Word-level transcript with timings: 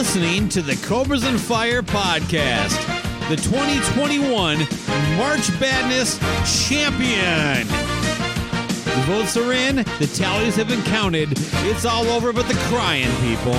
Listening 0.00 0.48
to 0.48 0.62
the 0.62 0.76
Cobras 0.76 1.24
and 1.24 1.38
Fire 1.38 1.82
podcast, 1.82 2.74
the 3.28 3.36
2021 3.36 4.56
March 5.18 5.60
Badness 5.60 6.18
champion. 6.66 7.66
The 7.66 9.04
votes 9.06 9.36
are 9.36 9.52
in, 9.52 9.76
the 9.76 10.10
tallies 10.14 10.56
have 10.56 10.68
been 10.68 10.82
counted. 10.84 11.28
It's 11.66 11.84
all 11.84 12.06
over 12.06 12.32
but 12.32 12.48
the 12.48 12.54
crying, 12.70 13.14
people. 13.20 13.52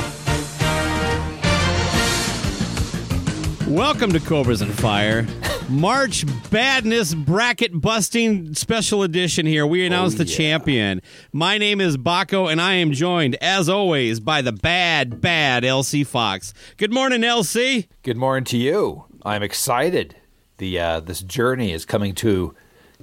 Welcome 3.71 4.11
to 4.11 4.19
Cobras 4.19 4.63
and 4.63 4.73
Fire. 4.73 5.27
March 5.71 6.25
Badness 6.51 7.13
Bracket 7.13 7.79
Busting 7.79 8.53
Special 8.55 9.03
Edition 9.03 9.45
here. 9.45 9.65
We 9.65 9.85
announced 9.85 10.17
the 10.17 10.25
champion. 10.25 11.01
My 11.31 11.57
name 11.57 11.79
is 11.79 11.95
Baco, 11.95 12.51
and 12.51 12.59
I 12.59 12.73
am 12.73 12.91
joined, 12.91 13.35
as 13.41 13.69
always, 13.69 14.19
by 14.19 14.41
the 14.41 14.51
bad, 14.51 15.21
bad 15.21 15.63
LC 15.63 16.05
Fox. 16.05 16.53
Good 16.75 16.91
morning, 16.91 17.21
LC. 17.21 17.87
Good 18.03 18.17
morning 18.17 18.43
to 18.45 18.57
you. 18.57 19.05
I'm 19.23 19.43
excited. 19.43 20.17
The 20.57 20.77
uh, 20.77 20.99
this 20.99 21.21
journey 21.21 21.71
is 21.71 21.85
coming 21.85 22.15
to 22.15 22.53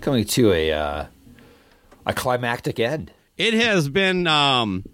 coming 0.03 0.27
to 0.27 0.53
a 0.53 0.71
uh, 0.71 1.07
a 2.05 2.12
climactic 2.12 2.79
end. 2.79 3.12
It 3.39 3.55
has 3.55 3.89
been 3.89 4.27
um, 4.27 4.85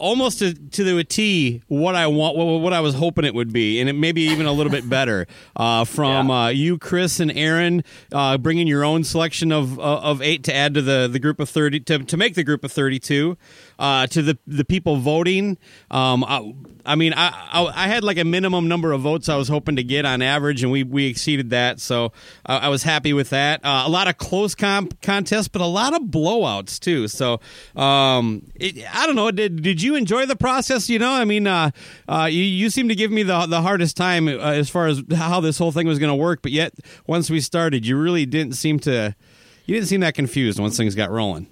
almost 0.00 0.38
to, 0.40 0.54
to 0.54 0.82
the 0.84 1.04
T 1.04 1.62
what 1.68 1.94
I 1.94 2.06
want, 2.08 2.36
what, 2.36 2.44
what 2.60 2.72
I 2.72 2.80
was 2.80 2.94
hoping 2.94 3.24
it 3.24 3.34
would 3.34 3.52
be, 3.52 3.80
and 3.80 3.88
it 3.88 3.92
maybe 3.92 4.22
even 4.22 4.46
a 4.46 4.52
little 4.52 4.72
bit 4.72 4.88
better. 4.88 5.26
Uh, 5.54 5.84
from 5.84 6.28
Yeah. 6.28 6.44
uh, 6.44 6.48
you, 6.48 6.78
Chris, 6.78 7.20
and 7.20 7.30
Aaron, 7.32 7.84
uh, 8.12 8.38
bringing 8.38 8.66
your 8.66 8.84
own 8.84 9.04
selection 9.04 9.52
of 9.52 9.78
uh, 9.78 9.82
of 10.00 10.20
eight 10.22 10.42
to 10.44 10.54
add 10.54 10.74
to 10.74 10.82
the, 10.82 11.08
the 11.10 11.18
group 11.18 11.38
of 11.38 11.48
thirty 11.48 11.78
to, 11.80 11.98
to 12.00 12.16
make 12.16 12.34
the 12.34 12.44
group 12.44 12.64
of 12.64 12.72
thirty 12.72 12.98
two. 12.98 13.36
Uh, 13.80 14.06
to 14.06 14.20
the 14.20 14.38
the 14.46 14.62
people 14.62 14.96
voting, 14.96 15.56
um, 15.90 16.22
I, 16.22 16.54
I 16.84 16.96
mean, 16.96 17.14
I, 17.14 17.28
I 17.50 17.84
I 17.84 17.86
had 17.88 18.04
like 18.04 18.18
a 18.18 18.24
minimum 18.24 18.68
number 18.68 18.92
of 18.92 19.00
votes 19.00 19.30
I 19.30 19.36
was 19.36 19.48
hoping 19.48 19.76
to 19.76 19.82
get 19.82 20.04
on 20.04 20.20
average, 20.20 20.62
and 20.62 20.70
we 20.70 20.82
we 20.82 21.06
exceeded 21.06 21.48
that, 21.48 21.80
so 21.80 22.12
uh, 22.44 22.60
I 22.60 22.68
was 22.68 22.82
happy 22.82 23.14
with 23.14 23.30
that. 23.30 23.64
Uh, 23.64 23.84
a 23.86 23.88
lot 23.88 24.06
of 24.06 24.18
close 24.18 24.54
comp 24.54 25.00
contests, 25.00 25.48
but 25.48 25.62
a 25.62 25.66
lot 25.66 25.94
of 25.94 26.02
blowouts 26.02 26.78
too. 26.78 27.08
So 27.08 27.40
um, 27.74 28.42
it, 28.54 28.84
I 28.94 29.06
don't 29.06 29.16
know. 29.16 29.30
Did 29.30 29.62
did 29.62 29.80
you 29.80 29.96
enjoy 29.96 30.26
the 30.26 30.36
process? 30.36 30.90
You 30.90 30.98
know, 30.98 31.12
I 31.12 31.24
mean, 31.24 31.46
uh, 31.46 31.70
uh, 32.06 32.28
you 32.30 32.42
you 32.42 32.68
seem 32.68 32.88
to 32.90 32.94
give 32.94 33.10
me 33.10 33.22
the 33.22 33.46
the 33.46 33.62
hardest 33.62 33.96
time 33.96 34.28
uh, 34.28 34.32
as 34.32 34.68
far 34.68 34.88
as 34.88 35.02
how 35.16 35.40
this 35.40 35.56
whole 35.56 35.72
thing 35.72 35.86
was 35.86 35.98
going 35.98 36.10
to 36.12 36.14
work, 36.22 36.42
but 36.42 36.52
yet 36.52 36.74
once 37.06 37.30
we 37.30 37.40
started, 37.40 37.86
you 37.86 37.96
really 37.96 38.26
didn't 38.26 38.56
seem 38.56 38.78
to. 38.80 39.16
You 39.64 39.76
didn't 39.76 39.88
seem 39.88 40.00
that 40.00 40.14
confused 40.14 40.58
once 40.58 40.76
things 40.76 40.96
got 40.96 41.10
rolling. 41.10 41.46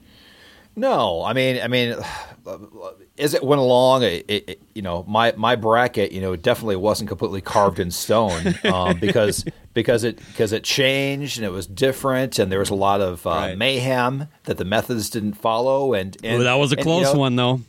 No, 0.78 1.22
I 1.22 1.32
mean, 1.32 1.60
I 1.62 1.68
mean, 1.68 1.94
as 3.18 3.34
it 3.34 3.42
went 3.42 3.60
along, 3.60 4.02
it, 4.04 4.24
it, 4.28 4.62
you 4.74 4.82
know, 4.82 5.04
my 5.08 5.32
my 5.36 5.56
bracket, 5.56 6.12
you 6.12 6.20
know, 6.20 6.36
definitely 6.36 6.76
wasn't 6.76 7.08
completely 7.08 7.40
carved 7.40 7.78
in 7.78 7.90
stone 7.90 8.54
um, 8.64 8.98
because 8.98 9.44
because 9.74 10.04
it 10.04 10.18
because 10.28 10.52
it 10.52 10.64
changed 10.64 11.38
and 11.38 11.44
it 11.44 11.50
was 11.50 11.66
different 11.66 12.38
and 12.38 12.50
there 12.50 12.58
was 12.60 12.70
a 12.70 12.74
lot 12.74 13.00
of 13.00 13.26
uh, 13.26 13.30
Right. 13.30 13.58
mayhem 13.58 14.28
that 14.44 14.56
the 14.56 14.64
methods 14.64 15.10
didn't 15.10 15.34
follow 15.34 15.94
and, 15.94 16.16
and 16.24 16.40
Ooh, 16.40 16.44
that 16.44 16.54
was 16.54 16.72
a 16.72 16.76
and, 16.76 16.78
you 16.80 16.84
close 16.84 17.12
know, 17.14 17.18
one, 17.20 17.36
though. 17.36 17.60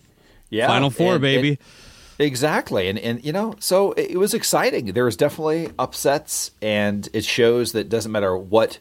Yeah, 0.50 0.68
Final 0.68 0.90
four, 0.90 1.14
and- 1.14 1.22
baby. 1.22 1.60
exactly, 2.18 2.90
and 2.90 2.98
and 3.00 3.24
you 3.24 3.32
know, 3.32 3.56
so 3.60 3.92
it, 3.94 4.12
it 4.12 4.18
was 4.18 4.34
exciting. 4.34 4.86
There 4.94 5.06
was 5.06 5.16
definitely 5.18 5.70
upsets, 5.78 6.52
and 6.62 7.08
it 7.14 7.24
shows 7.24 7.72
that 7.74 7.82
it 7.82 7.90
doesn't 7.90 8.12
matter 8.12 8.36
what, 8.38 8.80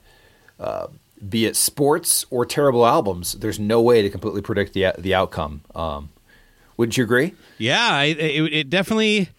uh, 0.58 0.86
be 1.26 1.46
it 1.46 1.56
sports 1.56 2.24
or 2.30 2.44
terrible 2.44 2.86
albums. 2.86 3.32
There's 3.34 3.58
no 3.58 3.80
way 3.80 4.02
to 4.02 4.10
completely 4.10 4.42
predict 4.42 4.72
the 4.74 4.92
the 4.98 5.14
outcome. 5.14 5.62
Um, 5.74 6.10
wouldn't 6.76 6.96
you 6.96 7.04
agree? 7.04 7.34
Yeah, 7.58 7.88
I- 7.90 8.04
it, 8.04 8.52
it 8.52 8.70
definitely. 8.70 9.30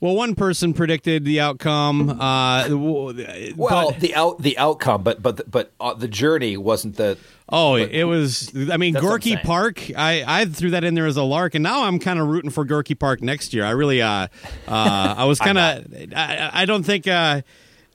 Well, 0.00 0.16
one 0.16 0.34
person 0.34 0.74
predicted 0.74 1.24
the 1.24 1.38
outcome. 1.38 2.10
Uh, 2.20 2.66
Well, 2.70 3.12
but- 3.56 4.00
the 4.00 4.14
out 4.16 4.42
the 4.42 4.58
outcome, 4.58 5.02
but 5.04 5.22
but 5.22 5.48
but 5.50 5.72
uh, 5.80 5.94
the 5.94 6.08
journey 6.08 6.56
wasn't 6.56 6.96
the. 6.96 7.16
oh, 7.48 7.76
it 7.76 8.02
was. 8.04 8.50
I 8.70 8.76
mean, 8.78 8.94
That's 8.94 9.04
what 9.04 9.12
I'm 9.12 9.20
Gorky. 9.20 9.36
Park. 9.36 9.90
I, 9.96 10.24
I 10.26 10.44
threw 10.46 10.70
that 10.70 10.82
in 10.82 10.94
there 10.94 11.06
as 11.06 11.16
a 11.16 11.22
lark, 11.22 11.54
and 11.54 11.62
now 11.62 11.84
I'm 11.84 12.00
kind 12.00 12.18
of 12.18 12.26
rooting 12.26 12.50
for 12.50 12.64
Gorky 12.64 12.96
Park 12.96 13.22
next 13.22 13.54
year. 13.54 13.64
I 13.64 13.70
really, 13.70 14.02
uh, 14.02 14.26
uh, 14.66 15.14
I 15.18 15.24
was 15.24 15.38
kind 15.46 15.56
of. 15.56 15.86
I, 16.16 16.50
I 16.52 16.64
don't 16.64 16.82
think. 16.82 17.06
Uh, 17.06 17.42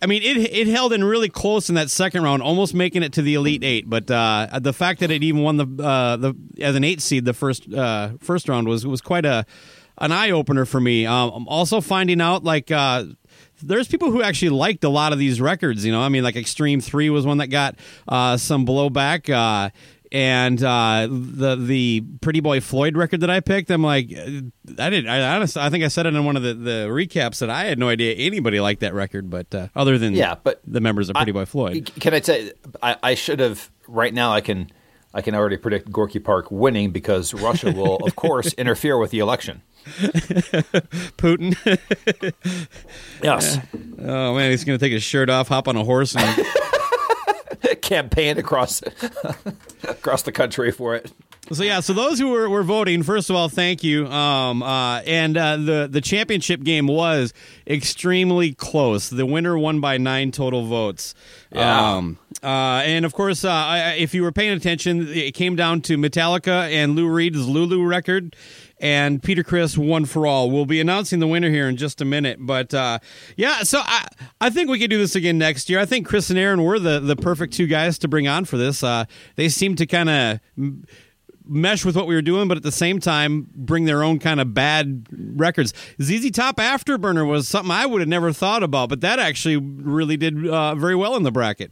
I 0.01 0.05
mean, 0.05 0.21
it 0.21 0.37
it 0.37 0.67
held 0.67 0.93
in 0.93 1.03
really 1.03 1.29
close 1.29 1.69
in 1.69 1.75
that 1.75 1.89
second 1.89 2.23
round, 2.23 2.43
almost 2.43 2.73
making 2.73 3.03
it 3.03 3.13
to 3.13 3.21
the 3.21 3.33
elite 3.33 3.63
eight. 3.63 3.89
But 3.89 4.09
uh, 4.11 4.59
the 4.61 4.73
fact 4.73 4.99
that 4.99 5.09
it 5.09 5.23
even 5.23 5.41
won 5.41 5.57
the 5.57 5.83
uh, 5.83 6.17
the 6.17 6.35
as 6.59 6.75
an 6.75 6.83
eight 6.83 7.01
seed 7.01 7.25
the 7.25 7.33
first 7.33 7.71
uh, 7.73 8.11
first 8.19 8.47
round 8.47 8.67
was 8.67 8.85
was 8.85 9.01
quite 9.01 9.25
a 9.25 9.45
an 9.97 10.11
eye 10.11 10.31
opener 10.31 10.65
for 10.65 10.79
me. 10.79 11.05
Um, 11.05 11.31
I'm 11.33 11.47
also 11.47 11.81
finding 11.81 12.21
out 12.21 12.43
like. 12.43 12.71
Uh, 12.71 13.05
there's 13.63 13.87
people 13.87 14.11
who 14.11 14.21
actually 14.21 14.49
liked 14.49 14.83
a 14.83 14.89
lot 14.89 15.13
of 15.13 15.19
these 15.19 15.41
records. 15.41 15.83
You 15.83 15.91
know, 15.91 16.01
I 16.01 16.09
mean, 16.09 16.23
like 16.23 16.35
Extreme 16.35 16.81
Three 16.81 17.09
was 17.09 17.25
one 17.25 17.39
that 17.39 17.47
got 17.47 17.75
uh, 18.07 18.37
some 18.37 18.67
blowback, 18.67 19.33
uh, 19.33 19.71
and 20.11 20.61
uh, 20.63 21.07
the 21.09 21.55
the 21.55 22.03
Pretty 22.21 22.39
Boy 22.39 22.59
Floyd 22.61 22.95
record 22.97 23.21
that 23.21 23.29
I 23.29 23.39
picked. 23.39 23.69
I'm 23.71 23.83
like, 23.83 24.11
uh, 24.11 24.41
I 24.79 24.89
did. 24.89 25.07
I 25.07 25.35
honestly, 25.35 25.61
I 25.61 25.69
think 25.69 25.83
I 25.83 25.87
said 25.87 26.05
it 26.05 26.13
in 26.15 26.25
one 26.25 26.35
of 26.35 26.43
the, 26.43 26.53
the 26.53 26.87
recaps 26.89 27.39
that 27.39 27.49
I 27.49 27.65
had 27.65 27.77
no 27.79 27.89
idea 27.89 28.13
anybody 28.15 28.59
liked 28.59 28.81
that 28.81 28.93
record, 28.93 29.29
but 29.29 29.53
uh, 29.53 29.67
other 29.75 29.97
than 29.97 30.13
Yeah, 30.13 30.35
but 30.43 30.61
the 30.65 30.79
members 30.81 31.09
of 31.09 31.15
Pretty 31.15 31.31
I- 31.31 31.33
Boy 31.33 31.45
Floyd. 31.45 31.91
Can 31.99 32.13
I 32.13 32.19
tell? 32.19 32.39
you, 32.39 32.51
I, 32.81 32.95
I 33.03 33.13
should 33.15 33.39
have. 33.39 33.69
Right 33.87 34.13
now, 34.13 34.31
I 34.31 34.41
can. 34.41 34.69
I 35.13 35.21
can 35.21 35.33
already 35.33 35.57
predict 35.57 35.89
Gorky 35.91 36.19
Park 36.19 36.51
winning 36.51 36.91
because 36.91 37.33
Russia 37.33 37.71
will, 37.71 37.95
of 38.05 38.15
course, 38.17 38.53
interfere 38.53 38.97
with 38.99 39.09
the 39.11 39.19
election. 39.19 39.61
Putin. 41.17 41.55
Yes. 43.23 43.57
oh 43.99 44.35
man, 44.35 44.51
he's 44.51 44.63
gonna 44.63 44.77
take 44.77 44.91
his 44.91 45.03
shirt 45.03 45.29
off, 45.29 45.47
hop 45.47 45.67
on 45.67 45.75
a 45.75 45.83
horse, 45.83 46.15
and 46.15 46.45
campaign 47.87 48.37
across 48.37 48.81
across 49.83 50.21
the 50.21 50.31
country 50.31 50.71
for 50.71 50.95
it. 50.95 51.11
So 51.53 51.63
yeah, 51.63 51.79
so 51.79 51.93
those 51.93 52.19
who 52.19 52.27
were, 52.29 52.49
were 52.49 52.63
voting, 52.63 53.03
first 53.03 53.29
of 53.29 53.35
all, 53.37 53.47
thank 53.47 53.81
you. 53.81 54.05
Um, 54.07 54.61
uh, 54.61 54.99
and 54.99 55.37
uh, 55.37 55.55
the 55.55 55.87
the 55.89 56.01
championship 56.01 56.61
game 56.61 56.87
was 56.87 57.33
extremely 57.65 58.53
close. 58.53 59.09
The 59.09 59.25
winner 59.25 59.57
won 59.57 59.79
by 59.79 59.97
nine 59.97 60.31
total 60.31 60.65
votes. 60.65 61.15
Yeah. 61.53 61.95
Um, 61.95 62.19
uh, 62.43 62.83
and 62.83 63.05
of 63.05 63.13
course, 63.13 63.45
uh, 63.45 63.95
if 63.97 64.13
you 64.13 64.23
were 64.23 64.33
paying 64.33 64.57
attention, 64.57 65.07
it 65.07 65.33
came 65.33 65.55
down 65.55 65.81
to 65.83 65.97
Metallica 65.97 66.69
and 66.69 66.95
Lou 66.95 67.07
Reed's 67.07 67.47
Lulu 67.47 67.85
record. 67.85 68.35
And 68.79 69.23
Peter 69.23 69.43
Criss 69.43 69.77
won 69.77 70.05
for 70.05 70.27
all. 70.27 70.51
We'll 70.51 70.67
be 70.67 70.79
announcing 70.79 71.19
the 71.19 71.27
winner 71.27 71.49
here 71.49 71.67
in 71.67 71.77
just 71.77 71.99
a 71.99 72.05
minute, 72.05 72.37
but 72.39 72.73
uh, 72.73 72.99
yeah. 73.35 73.63
So 73.63 73.79
I, 73.83 74.07
I 74.39 74.49
think 74.51 74.69
we 74.69 74.77
could 74.77 74.91
do 74.91 74.99
this 74.99 75.15
again 75.15 75.39
next 75.39 75.69
year. 75.69 75.79
I 75.79 75.85
think 75.85 76.07
Chris 76.07 76.29
and 76.29 76.37
Aaron 76.37 76.63
were 76.63 76.77
the, 76.77 76.99
the 76.99 77.15
perfect 77.15 77.53
two 77.53 77.65
guys 77.65 77.97
to 77.99 78.07
bring 78.07 78.27
on 78.27 78.45
for 78.45 78.57
this. 78.57 78.83
Uh, 78.83 79.05
they 79.35 79.49
seem 79.49 79.75
to 79.77 79.87
kind 79.87 80.09
of 80.09 80.39
mesh 81.49 81.85
with 81.85 81.95
what 81.95 82.07
we 82.07 82.15
were 82.15 82.21
doing, 82.21 82.47
but 82.47 82.57
at 82.57 82.63
the 82.63 82.71
same 82.71 82.99
time 82.99 83.47
bring 83.55 83.85
their 83.85 84.03
own 84.03 84.19
kind 84.19 84.39
of 84.39 84.53
bad 84.53 85.07
records. 85.11 85.73
ZZ 86.01 86.31
Top 86.31 86.57
Afterburner 86.57 87.27
was 87.27 87.47
something 87.47 87.71
I 87.71 87.85
would 87.85 88.01
have 88.01 88.09
never 88.09 88.31
thought 88.33 88.63
about, 88.63 88.89
but 88.89 89.01
that 89.01 89.19
actually 89.19 89.57
really 89.57 90.17
did 90.17 90.47
uh, 90.47 90.75
very 90.75 90.95
well 90.95 91.15
in 91.15 91.23
the 91.23 91.31
bracket. 91.31 91.71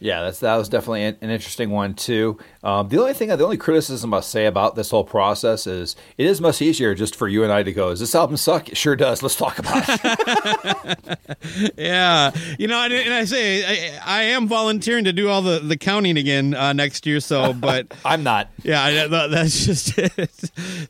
Yeah, 0.00 0.22
that's 0.22 0.38
that 0.40 0.56
was 0.56 0.68
definitely 0.68 1.04
an 1.04 1.16
interesting 1.20 1.70
one 1.70 1.94
too. 1.94 2.38
Um, 2.64 2.88
the 2.88 2.98
only 3.00 3.12
thing, 3.14 3.28
the 3.28 3.42
only 3.44 3.56
criticism 3.56 4.12
I'll 4.12 4.20
say 4.22 4.46
about 4.46 4.74
this 4.74 4.90
whole 4.90 5.04
process 5.04 5.66
is 5.66 5.94
it 6.16 6.26
is 6.26 6.40
much 6.40 6.60
easier 6.60 6.94
just 6.94 7.14
for 7.14 7.28
you 7.28 7.44
and 7.44 7.52
I 7.52 7.62
to 7.62 7.72
go. 7.72 7.90
Does 7.90 8.00
this 8.00 8.14
album 8.14 8.36
suck? 8.36 8.68
It 8.68 8.76
sure 8.76 8.96
does. 8.96 9.22
Let's 9.22 9.36
talk 9.36 9.58
about 9.58 9.84
it. 9.88 11.18
Yeah, 11.76 12.32
you 12.58 12.66
know, 12.68 12.82
and, 12.82 12.92
and 12.92 13.14
I 13.14 13.24
say 13.24 13.98
I, 13.98 14.00
I 14.04 14.22
am 14.24 14.48
volunteering 14.48 15.04
to 15.04 15.12
do 15.12 15.28
all 15.28 15.42
the, 15.42 15.58
the 15.60 15.76
counting 15.76 16.16
again 16.16 16.54
uh, 16.54 16.72
next 16.72 17.06
year. 17.06 17.20
So, 17.20 17.52
but 17.54 17.94
I'm 18.04 18.22
not. 18.22 18.48
Yeah, 18.62 18.82
I- 18.82 19.06
that's 19.28 19.64
just 19.64 19.96
it. 19.98 20.30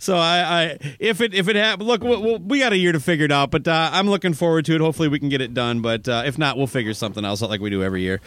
So 0.01 0.17
I, 0.17 0.39
I 0.41 0.79
if 0.99 1.21
it 1.21 1.35
if 1.35 1.49
it 1.49 1.57
happens, 1.57 1.87
look, 1.87 2.03
we, 2.03 2.37
we- 2.39 2.59
got 2.59 2.73
a 2.73 2.77
year 2.77 2.93
to 2.93 3.01
figure 3.01 3.25
it 3.25 3.33
out, 3.33 3.51
but 3.51 3.69
uh, 3.69 3.91
I'm 3.93 4.09
looking 4.11 4.35
forward 4.35 4.65
to 4.67 4.75
it. 4.75 4.81
Hopefully, 4.81 5.09
we 5.09 5.19
can 5.21 5.29
get 5.29 5.41
it 5.41 5.55
done. 5.55 5.81
But 5.81 6.09
uh, 6.09 6.23
if 6.27 6.39
not, 6.39 6.57
we'll 6.57 6.67
figure 6.67 6.93
something 6.95 7.25
else 7.25 7.43
out 7.43 7.51
like 7.51 7.61
we 7.61 7.71
do 7.71 7.83
every 7.83 8.03
year. 8.03 8.21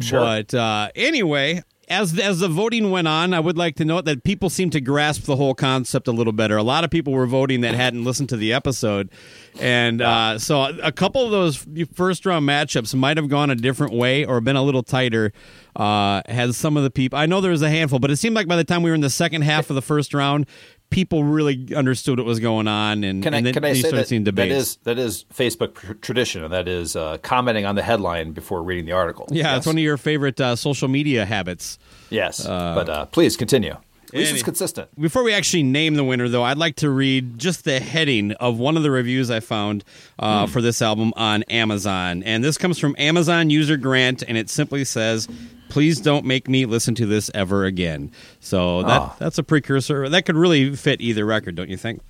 Sure. 0.00 0.20
But 0.20 0.52
uh, 0.54 0.88
anyway. 0.94 1.62
As, 1.90 2.16
as 2.20 2.38
the 2.38 2.46
voting 2.46 2.92
went 2.92 3.08
on, 3.08 3.34
I 3.34 3.40
would 3.40 3.58
like 3.58 3.74
to 3.76 3.84
note 3.84 4.04
that 4.04 4.22
people 4.22 4.48
seem 4.48 4.70
to 4.70 4.80
grasp 4.80 5.24
the 5.24 5.34
whole 5.34 5.54
concept 5.54 6.06
a 6.06 6.12
little 6.12 6.32
better. 6.32 6.56
A 6.56 6.62
lot 6.62 6.84
of 6.84 6.90
people 6.90 7.12
were 7.12 7.26
voting 7.26 7.62
that 7.62 7.74
hadn't 7.74 8.04
listened 8.04 8.28
to 8.28 8.36
the 8.36 8.52
episode, 8.52 9.10
and 9.58 10.00
uh, 10.00 10.38
so 10.38 10.62
a 10.84 10.92
couple 10.92 11.24
of 11.24 11.32
those 11.32 11.66
first 11.92 12.24
round 12.24 12.48
matchups 12.48 12.94
might 12.94 13.16
have 13.16 13.28
gone 13.28 13.50
a 13.50 13.56
different 13.56 13.92
way 13.92 14.24
or 14.24 14.40
been 14.40 14.54
a 14.54 14.62
little 14.62 14.84
tighter. 14.84 15.32
Uh, 15.74 16.22
has 16.26 16.56
some 16.56 16.76
of 16.76 16.82
the 16.82 16.90
people 16.90 17.18
I 17.18 17.26
know 17.26 17.40
there 17.40 17.50
was 17.50 17.62
a 17.62 17.70
handful, 17.70 17.98
but 17.98 18.10
it 18.10 18.16
seemed 18.16 18.36
like 18.36 18.46
by 18.46 18.56
the 18.56 18.64
time 18.64 18.82
we 18.82 18.90
were 18.90 18.94
in 18.94 19.00
the 19.00 19.10
second 19.10 19.42
half 19.42 19.68
of 19.68 19.74
the 19.74 19.82
first 19.82 20.14
round, 20.14 20.46
people 20.90 21.24
really 21.24 21.74
understood 21.74 22.18
what 22.18 22.26
was 22.26 22.40
going 22.40 22.68
on, 22.68 23.04
and, 23.04 23.22
Can 23.22 23.32
I 23.32 23.38
and 23.38 23.46
then 23.46 23.54
can 23.54 23.64
I 23.64 23.72
say 23.72 23.80
started 23.80 23.96
that 23.98 24.08
seeing 24.08 24.24
that 24.24 24.32
debates. 24.32 24.54
is 24.54 24.76
that 24.84 24.98
is 24.98 25.24
Facebook 25.32 25.74
tr- 25.74 25.92
tradition, 25.94 26.44
and 26.44 26.52
that 26.52 26.68
is 26.68 26.96
uh, 26.96 27.18
commenting 27.22 27.64
on 27.64 27.76
the 27.76 27.82
headline 27.82 28.32
before 28.32 28.62
reading 28.62 28.84
the 28.86 28.92
article. 28.92 29.26
yeah, 29.30 29.44
yes. 29.44 29.58
it's 29.58 29.66
one 29.66 29.76
of 29.76 29.82
your 29.82 29.96
favorite 29.96 30.40
uh, 30.40 30.56
social 30.56 30.88
media 30.88 31.24
habits. 31.24 31.78
Yes, 32.10 32.44
but 32.44 32.88
uh, 32.88 33.06
please 33.06 33.36
continue. 33.36 33.76
At 34.12 34.18
least 34.18 34.30
Any- 34.30 34.38
it's 34.38 34.44
consistent. 34.44 34.88
Before 35.00 35.22
we 35.22 35.32
actually 35.32 35.62
name 35.62 35.94
the 35.94 36.04
winner, 36.04 36.28
though, 36.28 36.42
I'd 36.42 36.58
like 36.58 36.76
to 36.76 36.90
read 36.90 37.38
just 37.38 37.64
the 37.64 37.80
heading 37.80 38.32
of 38.32 38.58
one 38.58 38.76
of 38.76 38.82
the 38.82 38.90
reviews 38.90 39.30
I 39.30 39.40
found 39.40 39.84
uh, 40.18 40.46
for 40.46 40.60
this 40.60 40.82
album 40.82 41.12
on 41.16 41.42
Amazon. 41.44 42.22
And 42.24 42.42
this 42.44 42.58
comes 42.58 42.78
from 42.78 42.94
Amazon 42.98 43.50
user 43.50 43.76
Grant, 43.76 44.22
and 44.26 44.36
it 44.36 44.50
simply 44.50 44.84
says, 44.84 45.28
Please 45.68 46.00
don't 46.00 46.24
make 46.24 46.48
me 46.48 46.66
listen 46.66 46.96
to 46.96 47.06
this 47.06 47.30
ever 47.32 47.64
again. 47.64 48.10
So 48.40 48.82
that 48.82 49.00
Ah. 49.00 49.16
that's 49.20 49.38
a 49.38 49.44
precursor. 49.44 50.08
That 50.08 50.26
could 50.26 50.34
really 50.36 50.74
fit 50.74 51.00
either 51.00 51.24
record, 51.24 51.54
don't 51.54 51.70
you 51.70 51.76
think? 51.76 52.00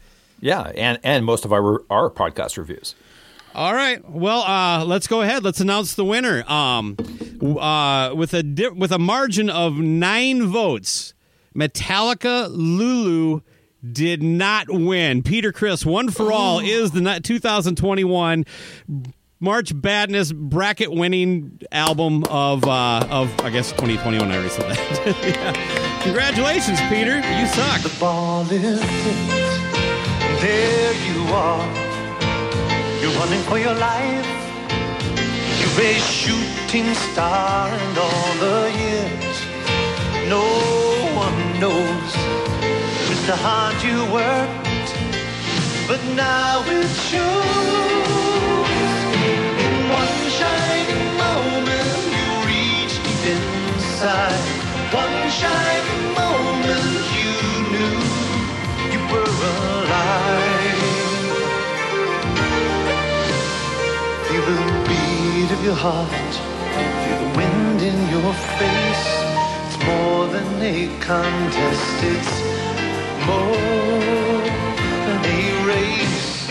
Yeah, 0.41 0.73
and 0.75 0.99
and 1.05 1.26
most 1.26 1.44
of 1.44 1.52
our 1.52 1.82
our 1.91 2.08
podcast 2.08 2.56
reviews. 2.56 2.94
All 3.55 3.75
right. 3.75 4.00
Well, 4.08 4.43
uh, 4.44 4.85
let's 4.87 5.06
go 5.08 5.20
ahead. 5.20 5.44
Let's 5.44 5.61
announce 5.61 5.93
the 5.94 6.05
winner. 6.06 6.43
Um, 6.50 6.97
uh, 7.58 8.14
with 8.14 8.32
a 8.32 8.43
di- 8.43 8.69
with 8.69 8.93
a 8.93 8.99
margin 8.99 9.50
of 9.50 9.76
nine 9.76 10.47
votes, 10.47 11.12
Metallica 11.55 12.49
Lulu 12.50 13.41
did 13.93 14.23
not 14.23 14.69
win. 14.70 15.23
Peter 15.23 15.52
Criss, 15.52 15.85
one 15.85 16.11
for 16.11 16.32
all, 16.32 16.61
is 16.61 16.91
the 16.91 17.20
2021 17.23 18.44
March 19.41 19.73
Badness 19.75 20.32
bracket 20.32 20.93
winning 20.93 21.61
album 21.73 22.25
of 22.25 22.64
uh, 22.64 23.06
of 23.11 23.41
I 23.41 23.50
guess 23.50 23.70
2021. 23.73 24.31
I 24.31 24.35
already 24.35 24.50
said 24.50 24.70
that. 24.70 25.17
Yeah. 25.25 26.02
Congratulations, 26.02 26.79
Peter. 26.88 27.17
You 27.17 27.47
suck. 27.47 27.81
The 27.82 27.97
ball 27.99 28.43
is 28.50 28.81
hit. 28.81 28.81
There 30.41 30.94
you 31.08 31.23
are. 31.32 31.67
You're 33.00 33.12
running 33.19 33.43
for 33.44 33.58
your 33.58 33.75
life. 33.75 34.26
You're 35.58 35.87
a 35.87 36.00
shooting 36.00 36.93
star, 36.94 37.69
and 37.69 37.99
all 37.99 38.35
the 38.41 38.73
years 38.79 39.61
no 40.29 40.89
one 41.26 41.61
knows 41.61 42.12
just 43.08 43.26
how 43.28 43.37
hard 43.49 43.76
you 43.88 43.99
worked. 44.19 44.90
But 45.88 46.00
now 46.17 46.64
it 46.78 46.90
shows. 47.08 48.81
In 49.67 49.75
one 50.00 50.20
shining 50.38 51.05
moment, 51.25 51.93
you 52.17 52.28
reached 52.50 53.00
deep 53.05 53.25
inside. 53.34 54.44
One 55.02 55.19
shining 55.40 56.05
moment, 56.20 56.93
you 57.20 57.34
knew 57.73 57.99
you 58.94 59.00
were 59.12 59.28
alive. 59.52 60.81
Feel 64.26 64.44
the 64.50 64.58
beat 64.88 65.50
of 65.56 65.61
your 65.69 65.78
heart, 65.87 66.32
feel 67.05 67.19
the 67.23 67.31
wind 67.38 67.81
in 67.90 67.99
your 68.14 68.32
face. 68.58 69.19
More 69.87 70.27
than 70.29 70.62
a 70.62 70.88
contest, 71.00 72.05
it's 72.05 72.41
more 73.27 73.56
than 75.06 75.25
a 75.25 75.67
race. 75.67 76.49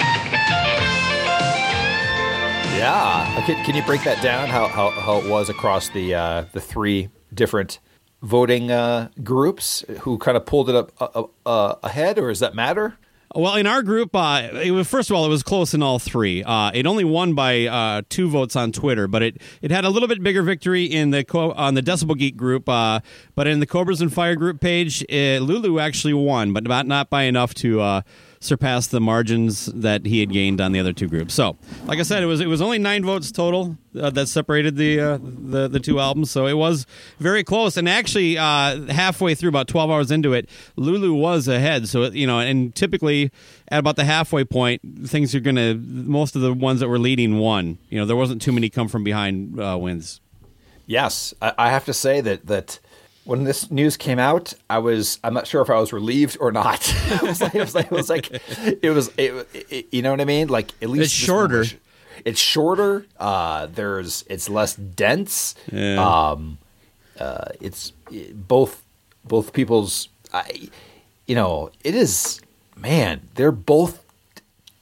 Yeah. 2.78 3.40
Okay, 3.44 3.56
can 3.64 3.76
you 3.76 3.84
break 3.84 4.04
that 4.04 4.22
down? 4.24 4.48
How 4.50 4.68
how, 4.68 4.90
how 4.90 5.18
it 5.20 5.30
was 5.30 5.50
across 5.50 5.90
the 5.90 6.16
uh, 6.16 6.46
the 6.54 6.62
three 6.62 7.10
different 7.34 7.80
voting 8.22 8.72
uh, 8.72 9.10
groups? 9.24 9.84
Who 10.02 10.18
kind 10.18 10.38
of 10.38 10.46
pulled 10.46 10.70
it 10.70 10.76
up 10.76 10.92
uh, 11.00 11.24
uh, 11.46 11.76
ahead, 11.84 12.18
or 12.20 12.30
does 12.30 12.40
that 12.40 12.56
matter? 12.56 12.98
Well, 13.36 13.56
in 13.56 13.68
our 13.68 13.84
group, 13.84 14.16
uh, 14.16 14.50
was, 14.72 14.88
first 14.88 15.12
of 15.12 15.16
all, 15.16 15.24
it 15.24 15.30
was 15.30 15.44
close 15.44 15.76
in 15.76 15.84
all 15.84 16.00
three. 16.00 16.44
Uh, 16.44 16.72
it 16.74 16.88
only 16.88 17.04
won 17.04 17.36
by 17.36 17.68
uh, 17.68 18.02
two 18.10 18.28
votes 18.28 18.56
on 18.56 18.72
Twitter, 18.72 19.08
but 19.08 19.22
it, 19.22 19.38
it 19.62 19.70
had 19.70 19.86
a 19.86 19.90
little 19.90 20.08
bit 20.08 20.24
bigger 20.24 20.42
victory 20.42 20.86
in 20.86 21.12
the 21.12 21.24
co- 21.24 21.52
on 21.52 21.76
the 21.76 21.84
Decibel 21.84 22.18
Geek 22.18 22.36
group. 22.36 22.68
Uh, 22.68 23.02
but 23.36 23.46
in 23.46 23.60
the 23.60 23.68
Cobras 23.68 24.02
and 24.02 24.12
Fire 24.12 24.36
group 24.36 24.60
page, 24.60 25.06
Lulu 25.12 25.80
actually 25.80 26.16
won, 26.16 26.54
but 26.54 26.64
not 26.64 26.88
not 26.88 27.12
by 27.12 27.24
enough 27.24 27.54
to 27.56 27.82
uh, 27.82 28.02
surpass 28.40 28.88
the 28.88 29.02
margins 29.02 29.66
that 29.68 30.06
he 30.06 30.20
had 30.20 30.32
gained 30.32 30.62
on 30.62 30.72
the 30.72 30.80
other 30.80 30.94
two 30.94 31.08
groups. 31.08 31.34
So, 31.34 31.58
like 31.86 32.00
I 32.00 32.04
said, 32.04 32.24
it 32.24 32.26
was 32.26 32.40
it 32.40 32.48
was 32.48 32.62
only 32.62 32.80
nine 32.80 33.04
votes 33.04 33.32
total 33.32 33.78
uh, 34.00 34.10
that 34.12 34.28
separated 34.28 34.76
the 34.76 35.00
uh, 35.00 35.20
the 35.22 35.68
the 35.68 35.80
two 35.80 36.00
albums. 36.00 36.32
So 36.32 36.46
it 36.46 36.54
was 36.54 36.86
very 37.20 37.44
close. 37.44 37.78
And 37.78 37.90
actually, 37.90 38.38
uh, 38.38 38.82
halfway 38.88 39.36
through, 39.36 39.50
about 39.50 39.68
twelve 39.68 39.92
hours 39.92 40.12
into 40.12 40.34
it, 40.34 40.50
Lulu 40.76 41.14
was 41.14 41.48
ahead. 41.48 41.88
So 41.88 42.06
you 42.06 42.28
know, 42.28 42.40
and 42.40 42.74
typically 42.74 43.32
at 43.68 43.80
about 43.80 43.96
the 43.96 44.06
halfway 44.06 44.44
point, 44.44 44.82
things 45.06 45.36
are 45.36 45.40
gonna 45.40 45.76
most 45.76 46.36
of 46.36 46.42
the 46.42 46.54
ones 46.54 46.80
that 46.80 46.88
were 46.88 47.00
leading 47.00 47.38
won. 47.38 47.78
You 47.90 48.00
know, 48.00 48.06
there 48.06 48.16
wasn't 48.16 48.42
too 48.42 48.52
many 48.52 48.70
come 48.70 48.88
from 48.88 49.04
behind 49.04 49.60
uh, 49.60 49.78
wins. 49.80 50.22
Yes, 50.86 51.34
I, 51.42 51.54
I 51.58 51.70
have 51.70 51.86
to 51.86 51.94
say 51.94 52.22
that 52.22 52.48
that 52.48 52.80
when 53.26 53.44
this 53.44 53.70
news 53.70 53.98
came 53.98 54.20
out, 54.20 54.54
I 54.70 54.80
was 54.80 55.20
I'm 55.24 55.34
not 55.34 55.46
sure 55.48 55.62
if 55.62 55.70
I 55.70 55.80
was 55.80 55.94
relieved 55.94 56.38
or 56.40 56.52
not. 56.52 56.82
it 57.12 57.22
was 57.22 57.42
like 57.42 57.56
it 57.56 57.60
was 57.62 57.76
like 57.76 57.86
it 57.86 57.92
was 57.92 58.10
like 58.10 58.32
it 58.84 58.90
was 58.92 59.08
it, 59.18 59.48
it- 59.70 59.88
you 59.92 60.02
know 60.02 60.12
what 60.12 60.22
I 60.22 60.26
mean? 60.26 60.48
Like 60.48 60.72
at 60.82 60.90
least 60.90 61.06
It's 61.14 61.20
this 61.22 61.30
one 61.30 61.52
was- 61.52 61.68
shorter. 61.70 61.80
It's 62.26 62.40
shorter. 62.42 63.06
Uh, 63.20 63.68
there's 63.68 64.26
it's 64.30 64.50
less 64.50 64.76
dense. 64.76 65.56
Yeah. 65.72 65.96
Um, 66.32 66.58
uh, 67.20 67.46
it's 67.62 67.92
both 68.34 68.84
both 69.24 69.54
people's. 69.54 70.10
I, 70.34 70.70
you 71.28 71.36
know, 71.36 71.72
it 71.84 71.96
is 71.96 72.42
man. 72.76 73.22
They're 73.36 73.52
both 73.54 74.04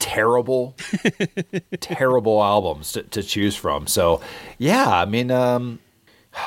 terrible, 0.00 0.74
terrible 1.80 2.42
albums 2.42 2.92
to, 2.92 3.02
to 3.04 3.22
choose 3.22 3.54
from. 3.56 3.86
So 3.86 4.20
yeah, 4.58 4.88
I 4.88 5.04
mean, 5.04 5.30
um, 5.30 5.78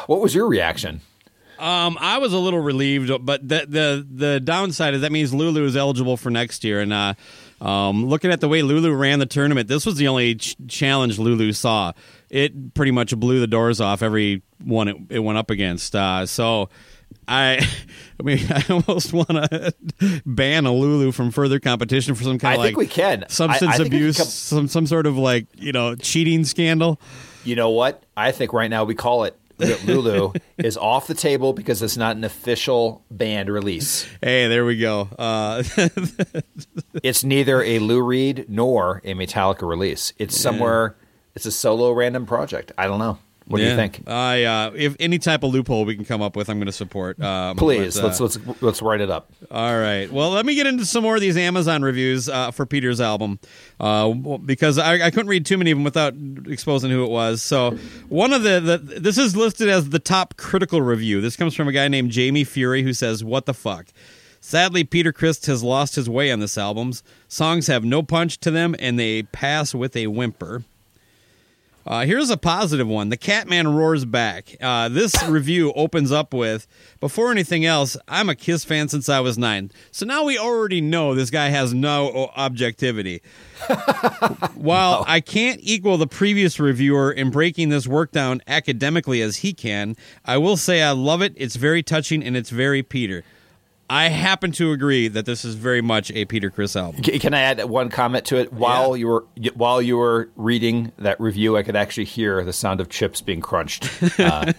what 0.07 0.19
was 0.21 0.33
your 0.35 0.47
reaction? 0.47 1.01
Um, 1.61 1.97
I 1.99 2.17
was 2.17 2.33
a 2.33 2.39
little 2.39 2.59
relieved, 2.59 3.09
but 3.25 3.47
the 3.47 3.65
the 3.67 4.07
the 4.09 4.39
downside 4.39 4.93
is 4.95 5.01
that 5.01 5.11
means 5.11 5.33
Lulu 5.33 5.63
is 5.65 5.75
eligible 5.77 6.17
for 6.17 6.29
next 6.31 6.63
year. 6.63 6.81
And 6.81 6.91
uh, 6.91 7.13
um, 7.61 8.07
looking 8.07 8.31
at 8.31 8.41
the 8.41 8.47
way 8.47 8.63
Lulu 8.63 8.91
ran 8.93 9.19
the 9.19 9.25
tournament, 9.27 9.67
this 9.67 9.85
was 9.85 9.95
the 9.97 10.07
only 10.07 10.35
ch- 10.35 10.55
challenge 10.67 11.19
Lulu 11.19 11.51
saw. 11.53 11.93
It 12.29 12.73
pretty 12.73 12.91
much 12.91 13.15
blew 13.17 13.39
the 13.39 13.47
doors 13.47 13.79
off 13.79 14.01
every 14.01 14.41
one 14.63 14.87
it, 14.87 14.97
it 15.09 15.19
went 15.19 15.37
up 15.37 15.49
against. 15.49 15.95
Uh, 15.95 16.25
so. 16.25 16.69
I, 17.27 17.59
I 18.19 18.23
mean, 18.23 18.39
I 18.49 18.63
almost 18.69 19.13
want 19.13 19.29
to 19.29 19.73
ban 20.25 20.65
a 20.65 20.73
Lulu 20.73 21.11
from 21.11 21.29
further 21.31 21.59
competition 21.59 22.15
for 22.15 22.23
some 22.23 22.39
kind 22.39 22.53
I 22.53 22.55
of 22.55 22.61
like 22.61 22.77
we 22.77 22.87
can. 22.87 23.25
I- 23.25 23.27
substance 23.27 23.73
I 23.73 23.77
think 23.77 23.83
we 23.85 23.89
can 23.89 23.97
abuse, 23.97 24.17
come- 24.17 24.25
some 24.27 24.67
some 24.67 24.87
sort 24.87 25.05
of 25.05 25.17
like 25.17 25.45
you 25.57 25.71
know 25.71 25.95
cheating 25.95 26.45
scandal. 26.45 26.99
You 27.44 27.56
know 27.56 27.69
what? 27.69 28.01
I 28.18 28.31
think 28.31 28.53
right 28.53 28.69
now 28.69 28.85
we 28.85 28.95
call 28.95 29.25
it 29.25 29.37
Lulu 29.85 30.33
is 30.57 30.77
off 30.77 31.07
the 31.07 31.13
table 31.13 31.53
because 31.53 31.81
it's 31.81 31.97
not 31.97 32.15
an 32.15 32.23
official 32.23 33.03
band 33.11 33.49
release. 33.49 34.06
Hey, 34.21 34.47
there 34.47 34.65
we 34.65 34.77
go. 34.77 35.09
Uh, 35.18 35.63
It's 37.03 37.23
neither 37.23 37.63
a 37.63 37.80
Lou 37.80 38.01
Reed 38.01 38.45
nor 38.47 39.01
a 39.03 39.13
Metallica 39.13 39.68
release. 39.68 40.13
It's 40.18 40.39
somewhere. 40.39 40.95
It's 41.35 41.45
a 41.45 41.51
solo 41.51 41.91
random 41.94 42.25
project. 42.25 42.71
I 42.77 42.85
don't 42.87 42.99
know. 42.99 43.18
What 43.51 43.59
do 43.59 43.63
you 43.63 43.75
think? 43.75 44.03
I 44.07 44.43
uh, 44.43 44.71
if 44.75 44.95
any 44.99 45.19
type 45.19 45.43
of 45.43 45.51
loophole 45.51 45.85
we 45.85 45.95
can 45.95 46.05
come 46.05 46.21
up 46.21 46.35
with, 46.35 46.49
I'm 46.49 46.57
going 46.57 46.67
to 46.67 46.71
support. 46.71 47.21
Um, 47.21 47.57
Please 47.57 47.95
but, 47.95 48.03
uh, 48.03 48.07
let's 48.07 48.19
let's 48.19 48.61
let's 48.61 48.81
write 48.81 49.01
it 49.01 49.09
up. 49.09 49.31
All 49.49 49.77
right. 49.77 50.11
Well, 50.11 50.31
let 50.31 50.45
me 50.45 50.55
get 50.55 50.67
into 50.67 50.85
some 50.85 51.03
more 51.03 51.15
of 51.15 51.21
these 51.21 51.37
Amazon 51.37 51.81
reviews 51.81 52.29
uh, 52.29 52.51
for 52.51 52.65
Peter's 52.65 53.01
album 53.01 53.39
uh, 53.79 54.11
because 54.37 54.77
I, 54.77 55.05
I 55.05 55.11
couldn't 55.11 55.27
read 55.29 55.45
too 55.45 55.57
many 55.57 55.71
of 55.71 55.77
them 55.77 55.83
without 55.83 56.13
exposing 56.47 56.91
who 56.91 57.03
it 57.03 57.09
was. 57.09 57.41
So 57.41 57.71
one 58.09 58.33
of 58.33 58.43
the, 58.43 58.59
the 58.59 58.77
this 58.77 59.17
is 59.17 59.35
listed 59.35 59.69
as 59.69 59.89
the 59.89 59.99
top 59.99 60.37
critical 60.37 60.81
review. 60.81 61.21
This 61.21 61.35
comes 61.35 61.53
from 61.53 61.67
a 61.67 61.71
guy 61.71 61.87
named 61.87 62.11
Jamie 62.11 62.43
Fury 62.43 62.83
who 62.83 62.93
says, 62.93 63.23
"What 63.23 63.45
the 63.45 63.53
fuck." 63.53 63.87
Sadly, 64.43 64.83
Peter 64.83 65.13
Criss 65.13 65.45
has 65.45 65.61
lost 65.61 65.95
his 65.95 66.09
way 66.09 66.31
on 66.31 66.39
this 66.39 66.57
album. 66.57 66.93
songs 67.27 67.67
have 67.67 67.85
no 67.85 68.01
punch 68.01 68.39
to 68.39 68.49
them, 68.49 68.75
and 68.79 68.97
they 68.97 69.21
pass 69.21 69.75
with 69.75 69.95
a 69.95 70.07
whimper. 70.07 70.63
Uh, 71.85 72.06
here's 72.06 72.30
a 72.30 72.38
positive 72.38 72.88
one. 72.88 73.09
The 73.09 73.18
Catman 73.18 73.76
roars 73.76 74.06
back. 74.06 74.56
Uh, 74.61 74.88
this 74.90 75.16
review 75.23 75.73
opens 75.73 76.11
up 76.11 76.33
with 76.33 76.68
Before 77.00 77.31
anything 77.31 77.66
else, 77.66 77.97
I'm 78.07 78.30
a 78.30 78.35
Kiss 78.35 78.64
fan 78.64 78.88
since 78.88 79.09
I 79.09 79.19
was 79.19 79.38
nine. 79.38 79.71
So 79.92 80.06
now 80.06 80.23
we 80.23 80.38
already 80.38 80.81
know 80.81 81.16
this 81.16 81.31
guy 81.31 81.50
has 81.50 81.73
no 81.73 82.31
objectivity. 82.35 83.21
While 84.56 85.04
I 85.07 85.21
can't 85.21 85.59
equal 85.64 85.97
the 85.97 86.07
previous 86.07 86.59
reviewer 86.59 87.11
in 87.11 87.31
breaking 87.31 87.69
this 87.69 87.88
work 87.88 88.11
down 88.11 88.42
academically 88.47 89.21
as 89.21 89.38
he 89.38 89.54
can, 89.54 89.95
I 90.23 90.38
will 90.38 90.57
say 90.57 90.83
I 90.83 90.92
love 90.92 91.21
it. 91.21 91.33
It's 91.35 91.56
very 91.56 91.81
touching 91.81 92.23
and 92.23 92.38
it's 92.38 92.50
very 92.52 92.83
Peter. 92.83 93.23
I 93.94 94.07
happen 94.07 94.54
to 94.54 94.71
agree 94.71 95.10
that 95.10 95.26
this 95.26 95.44
is 95.44 95.56
very 95.56 95.81
much 95.81 96.12
a 96.12 96.24
Peter 96.24 96.50
Criss 96.50 96.78
album. 96.78 97.02
Can 97.02 97.33
I 97.33 97.42
add 97.42 97.62
one 97.66 97.90
comment 97.90 98.24
to 98.28 98.38
it? 98.38 98.54
While 98.54 98.95
Yeah. 98.95 99.02
you 99.02 99.07
were 99.07 99.26
while 99.54 99.81
you 99.81 99.98
were 99.98 100.30
reading 100.38 100.94
that 100.98 101.19
review, 101.19 101.57
I 101.57 101.64
could 101.64 101.76
actually 101.76 102.06
hear 102.06 102.42
the 102.45 102.54
sound 102.54 102.80
of 102.80 102.88
chips 102.88 103.19
being 103.19 103.42
crunched. 103.42 103.90
Uh, 104.18 104.54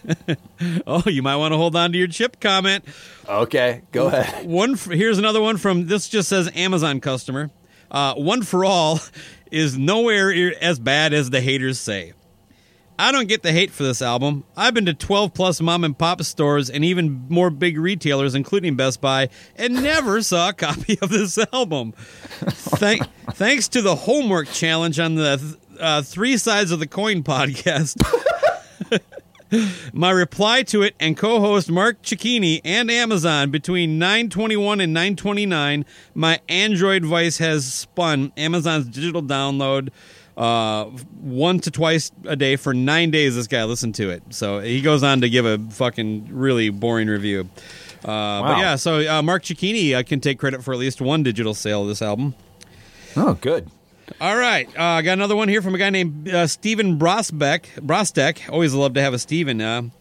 Oh, 0.87 1.03
you 1.07 1.23
might 1.23 1.37
want 1.37 1.53
to 1.53 1.57
hold 1.57 1.75
on 1.77 1.93
to 1.93 1.99
your 1.99 2.09
chip 2.09 2.41
comment. 2.41 2.85
okay, 3.27 3.81
go 3.91 4.09
ahead. 4.09 4.47
One 4.47 4.75
here's 4.75 5.17
another 5.19 5.41
one 5.41 5.57
from 5.57 5.87
this 5.87 6.09
just 6.11 6.29
says 6.29 6.51
Amazon 6.55 7.01
customer. 7.01 7.51
Uh, 7.91 8.15
one 8.15 8.43
for 8.43 8.65
all 8.67 9.01
is 9.51 9.79
nowhere 9.79 10.53
as 10.61 10.79
bad 10.79 11.15
as 11.15 11.31
the 11.31 11.41
haters 11.41 11.81
say. 11.81 12.13
I 12.99 13.11
don't 13.11 13.29
get 13.29 13.43
the 13.43 13.53
hate 13.53 13.71
for 13.71 13.83
this 13.83 14.03
album. 14.03 14.45
I've 14.57 14.75
been 14.75 14.87
to 14.87 14.95
12 14.95 15.35
plus 15.35 15.61
mom 15.61 15.85
and 15.85 15.97
pop 15.97 16.23
stores 16.23 16.71
and 16.71 16.85
even 16.85 17.27
more 17.29 17.51
big 17.51 17.79
retailers, 17.79 18.35
including 18.35 18.77
Best 18.77 19.01
Buy, 19.01 19.29
and 19.57 19.83
never 19.83 20.23
saw 20.23 20.51
a 20.51 20.53
copy 20.53 20.99
of 21.01 21.09
this 21.09 21.39
album. 21.53 21.93
Thank, 21.93 23.03
thanks 23.33 23.69
to 23.69 23.83
the 23.83 23.95
homework 23.95 24.49
challenge 24.49 24.99
on 24.99 25.15
the 25.15 25.59
uh, 25.81 26.03
Three 26.03 26.37
Sides 26.37 26.71
of 26.71 26.79
the 26.79 26.87
Coin 26.87 27.23
podcast. 27.23 28.01
My 29.93 30.11
reply 30.11 30.63
to 30.65 30.83
it 30.83 30.95
and 30.99 31.15
co-host 31.17 31.71
Mark 31.71 32.03
Cicchini 32.03 32.63
and 32.65 32.91
Amazon 32.91 33.51
between 33.51 33.99
921 33.99 34.81
and 34.81 34.95
929, 34.95 35.85
my 36.15 36.41
Android 36.49 37.03
device 37.03 37.37
has 37.39 37.71
spun 37.71 38.33
Amazon's 38.37 38.87
digital 38.87 39.23
download 39.23 39.91
uh, 40.37 40.85
one 41.21 41.61
to 41.61 41.71
twice 41.71 42.11
a 42.25 42.37
day 42.37 42.57
for 42.57 42.73
nine 42.75 43.11
days. 43.11 43.37
This 43.37 43.47
guy 43.47 43.65
listened 43.65 43.95
to 43.97 44.11
it, 44.11 44.23
so 44.31 44.61
he 44.61 44.81
goes 44.81 45.03
on 45.03 45.21
to 45.21 45.29
give 45.31 45.45
a 45.47 45.59
fucking 45.71 46.29
really 46.31 46.71
boring 46.71 47.09
review. 47.09 47.49
Uh, 48.05 48.09
Wow. 48.09 48.43
But 48.49 48.59
yeah, 48.59 48.77
so 48.77 49.09
uh, 49.09 49.23
Mark 49.23 49.45
Cicchini 49.45 49.95
uh, 49.95 50.03
can 50.03 50.21
take 50.21 50.39
credit 50.39 50.65
for 50.65 50.73
at 50.75 50.81
least 50.81 51.01
one 51.01 51.23
digital 51.23 51.55
sale 51.55 51.83
of 51.83 51.89
this 51.89 52.03
album. 52.03 52.35
Oh, 53.17 53.35
good. 53.35 53.71
All 54.21 54.37
right, 54.37 54.69
uh, 54.77 54.83
I 54.83 55.03
got 55.03 55.13
another 55.13 55.37
one 55.37 55.49
here 55.49 55.63
from 55.63 55.75
a 55.75 55.79
guy 55.79 55.91
named 55.91 56.29
uh, 56.29 56.47
Steven 56.49 56.99
Brosbeck. 56.99 57.67
Brostek. 57.77 58.51
Always 58.51 58.75
love 58.75 58.95
to 58.95 59.01
have 59.01 59.15
a 59.15 59.19
Steven. 59.21 59.93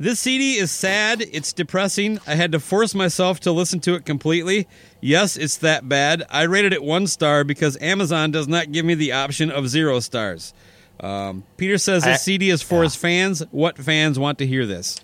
Uh, 0.00 0.04
this 0.04 0.20
CD 0.20 0.54
is 0.56 0.70
sad. 0.70 1.20
It's 1.20 1.52
depressing. 1.52 2.18
I 2.26 2.34
had 2.34 2.52
to 2.52 2.60
force 2.60 2.94
myself 2.94 3.40
to 3.40 3.52
listen 3.52 3.80
to 3.80 3.94
it 3.94 4.04
completely. 4.06 4.66
Yes, 5.00 5.36
it's 5.36 5.58
that 5.58 5.88
bad. 5.88 6.24
I 6.30 6.42
rated 6.44 6.72
it 6.72 6.82
one 6.82 7.06
star 7.06 7.44
because 7.44 7.76
Amazon 7.80 8.30
does 8.30 8.48
not 8.48 8.72
give 8.72 8.84
me 8.84 8.94
the 8.94 9.12
option 9.12 9.50
of 9.50 9.68
zero 9.68 10.00
stars. 10.00 10.54
Um, 11.00 11.44
Peter 11.56 11.78
says 11.78 12.04
this 12.04 12.14
I- 12.14 12.16
CD 12.18 12.50
is 12.50 12.62
for 12.62 12.82
his 12.82 12.94
fans. 12.96 13.42
What 13.50 13.78
fans 13.78 14.18
want 14.18 14.38
to 14.38 14.46
hear 14.46 14.66
this? 14.66 15.00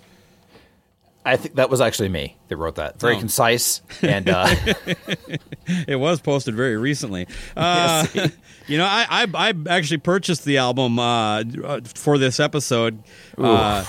I 1.25 1.35
think 1.35 1.55
that 1.55 1.69
was 1.69 1.81
actually 1.81 2.07
me 2.07 2.37
that 2.47 2.55
wrote 2.55 2.75
that. 2.75 3.01
Very 3.01 3.15
Oh. 3.17 3.19
concise 3.19 3.81
and 4.01 4.29
uh, 4.29 4.47
It 5.87 5.97
was 5.99 6.21
posted 6.21 6.55
very 6.55 6.77
recently. 6.77 7.27
Uh, 7.57 8.05
you 8.67 8.77
know, 8.77 8.85
I, 8.85 9.05
I 9.33 9.49
I 9.49 9.53
actually 9.69 9.97
purchased 9.97 10.45
the 10.45 10.57
album 10.57 10.99
uh, 10.99 11.43
for 11.95 12.17
this 12.17 12.39
episode 12.39 13.01
uh, 13.37 13.83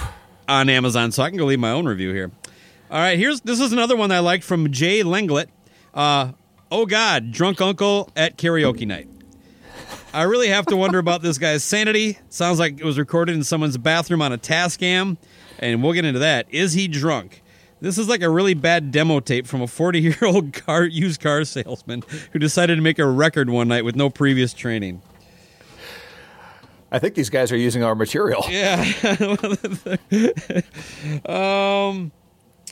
on 0.49 0.69
Amazon, 0.69 1.13
so 1.13 1.23
I 1.23 1.29
can 1.29 1.39
go 1.39 1.45
leave 1.45 1.61
my 1.61 1.71
own 1.71 1.87
review 1.87 2.13
here. 2.13 2.31
All 2.91 2.99
right, 2.99 3.19
here's 3.19 3.43
this 3.43 3.61
is 3.61 3.73
another 3.73 3.97
one 3.97 4.11
I 4.11 4.21
liked 4.21 4.45
from 4.45 4.73
Jay 4.73 5.03
Lenglet. 5.03 5.49
Uh, 5.93 6.33
oh 6.71 6.87
God, 6.87 7.31
drunk 7.33 7.61
uncle 7.61 8.11
at 8.17 8.39
karaoke 8.39 8.87
night. 8.87 9.09
I 10.13 10.23
really 10.23 10.49
have 10.49 10.65
to 10.67 10.77
wonder 10.77 10.99
about 10.99 11.21
this 11.21 11.37
guy's 11.37 11.63
sanity. 11.63 12.19
Sounds 12.31 12.59
like 12.59 12.81
it 12.81 12.85
was 12.85 12.99
recorded 12.99 13.35
in 13.35 13.45
someone's 13.45 13.77
bathroom 13.77 14.23
on 14.23 14.33
a 14.33 14.39
Tascam, 14.39 15.19
and 15.59 15.83
we'll 15.83 15.93
get 15.93 16.07
into 16.07 16.21
that. 16.21 16.47
Is 16.51 16.73
he 16.73 16.89
drunk? 16.89 17.43
This 17.81 17.99
is 17.99 18.09
like 18.09 18.23
a 18.23 18.31
really 18.31 18.55
bad 18.55 18.91
demo 18.91 19.21
tape 19.21 19.47
from 19.47 19.61
a 19.61 19.67
40 19.67 20.01
year 20.01 20.19
old 20.23 20.53
car 20.67 20.85
used 20.85 21.21
car 21.21 21.45
salesman 21.45 22.03
who 22.33 22.39
decided 22.39 22.77
to 22.77 22.83
make 22.83 22.99
a 22.99 23.07
record 23.07 23.51
one 23.51 23.69
night 23.69 23.85
with 23.85 23.97
no 23.97 24.11
previous 24.11 24.53
training. 24.55 25.03
I 26.91 26.99
think 26.99 27.15
these 27.15 27.31
guys 27.31 27.53
are 27.53 27.57
using 27.57 27.83
our 27.83 27.95
material. 27.95 28.45
Yeah. 28.49 28.83
um. 31.27 32.13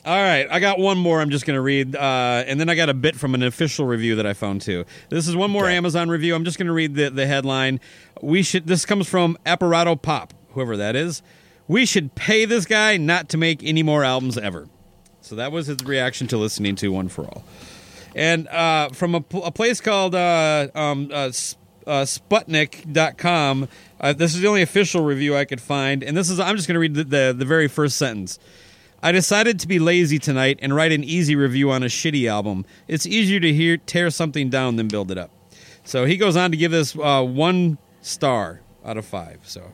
All 0.05 0.15
right, 0.15 0.47
I 0.49 0.61
got 0.61 0.79
one 0.79 0.97
more. 0.97 1.19
I'm 1.19 1.31
just 1.31 1.45
going 1.45 1.55
to 1.55 1.61
read, 1.61 1.93
uh, 1.93 2.43
and 2.47 2.61
then 2.61 2.69
I 2.69 2.75
got 2.75 2.87
a 2.87 2.93
bit 2.93 3.17
from 3.17 3.35
an 3.35 3.43
official 3.43 3.85
review 3.85 4.15
that 4.15 4.25
I 4.25 4.33
found 4.33 4.61
too. 4.61 4.85
This 5.09 5.27
is 5.27 5.35
one 5.35 5.51
more 5.51 5.65
Okay. 5.65 5.75
Amazon 5.75 6.07
review. 6.07 6.33
I'm 6.33 6.45
just 6.45 6.57
going 6.57 6.67
to 6.67 6.73
read 6.73 6.95
the, 6.95 7.09
the 7.09 7.27
headline. 7.27 7.81
We 8.21 8.41
should. 8.41 8.67
This 8.67 8.85
comes 8.85 9.09
from 9.09 9.37
Apparato 9.45 10.01
Pop, 10.01 10.33
whoever 10.51 10.77
that 10.77 10.95
is. 10.95 11.21
We 11.67 11.85
should 11.85 12.15
pay 12.15 12.45
this 12.45 12.65
guy 12.65 12.95
not 12.95 13.27
to 13.29 13.37
make 13.37 13.61
any 13.63 13.83
more 13.83 14.05
albums 14.05 14.37
ever. 14.37 14.69
So 15.19 15.35
that 15.35 15.51
was 15.51 15.67
his 15.67 15.83
reaction 15.83 16.27
to 16.27 16.37
listening 16.37 16.77
to 16.77 16.89
One 16.89 17.09
for 17.09 17.25
All. 17.25 17.43
And 18.15 18.47
uh, 18.47 18.89
from 18.89 19.13
a, 19.13 19.25
a 19.43 19.51
place 19.51 19.81
called 19.81 20.15
uh, 20.15 20.69
um, 20.73 21.11
uh, 21.87 22.03
Sputnik.com, 22.05 23.67
uh, 23.99 24.13
this 24.13 24.35
is 24.35 24.41
the 24.41 24.47
only 24.47 24.61
official 24.61 25.03
review 25.03 25.35
I 25.35 25.45
could 25.45 25.61
find. 25.61 26.03
And 26.03 26.15
this 26.15 26.29
is, 26.29 26.39
I'm 26.39 26.55
just 26.55 26.67
going 26.67 26.75
to 26.75 26.79
read 26.79 26.93
the, 26.95 27.03
the, 27.03 27.35
the 27.37 27.45
very 27.45 27.67
first 27.67 27.97
sentence. 27.97 28.39
I 29.01 29.11
decided 29.11 29.59
to 29.59 29.67
be 29.67 29.79
lazy 29.79 30.19
tonight 30.19 30.59
and 30.61 30.75
write 30.75 30.91
an 30.91 31.03
easy 31.03 31.35
review 31.35 31.69
on 31.71 31.83
a 31.83 31.87
shitty 31.87 32.29
album. 32.29 32.65
It's 32.87 33.05
easier 33.05 33.39
to 33.39 33.53
hear 33.53 33.77
tear 33.77 34.09
something 34.09 34.49
down 34.49 34.75
than 34.75 34.87
build 34.87 35.11
it 35.11 35.17
up. 35.17 35.29
So 35.83 36.05
he 36.05 36.17
goes 36.17 36.35
on 36.35 36.51
to 36.51 36.57
give 36.57 36.71
this 36.71 36.95
uh, 36.97 37.23
one 37.23 37.77
star 38.01 38.61
out 38.83 38.97
of 38.97 39.05
five. 39.05 39.39
So 39.43 39.71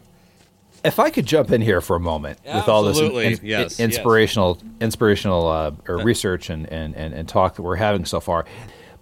If 0.84 1.00
I 1.00 1.10
could 1.10 1.26
jump 1.26 1.52
in 1.52 1.62
here 1.62 1.80
for 1.80 1.96
a 1.96 2.00
moment 2.02 2.40
with 2.44 2.68
all 2.68 2.84
this 2.84 3.00
in- 3.00 3.06
in- 3.40 3.40
Yes, 3.42 3.80
inspirational, 3.80 4.60
inspirational 4.82 5.48
uh, 5.48 5.72
or 5.88 6.04
research 6.04 6.50
and, 6.50 6.68
and, 6.72 6.94
and, 6.96 7.14
and 7.14 7.28
talk 7.28 7.56
that 7.56 7.62
we're 7.64 7.78
having 7.78 8.04
so 8.06 8.20
far. 8.20 8.46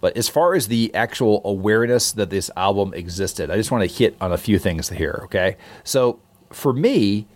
But 0.02 0.16
as 0.18 0.28
far 0.28 0.54
as 0.54 0.66
the 0.68 0.92
actual 0.94 1.40
awareness 1.44 2.12
that 2.12 2.28
this 2.28 2.50
album 2.56 2.92
existed, 2.92 3.50
I 3.50 3.56
just 3.56 3.70
want 3.70 3.88
to 3.88 3.96
hit 3.96 4.16
on 4.20 4.32
a 4.32 4.36
few 4.36 4.58
things 4.58 4.90
here. 4.90 5.20
Okay, 5.24 5.56
so 5.84 6.18
for 6.50 6.74
me, 6.74 7.26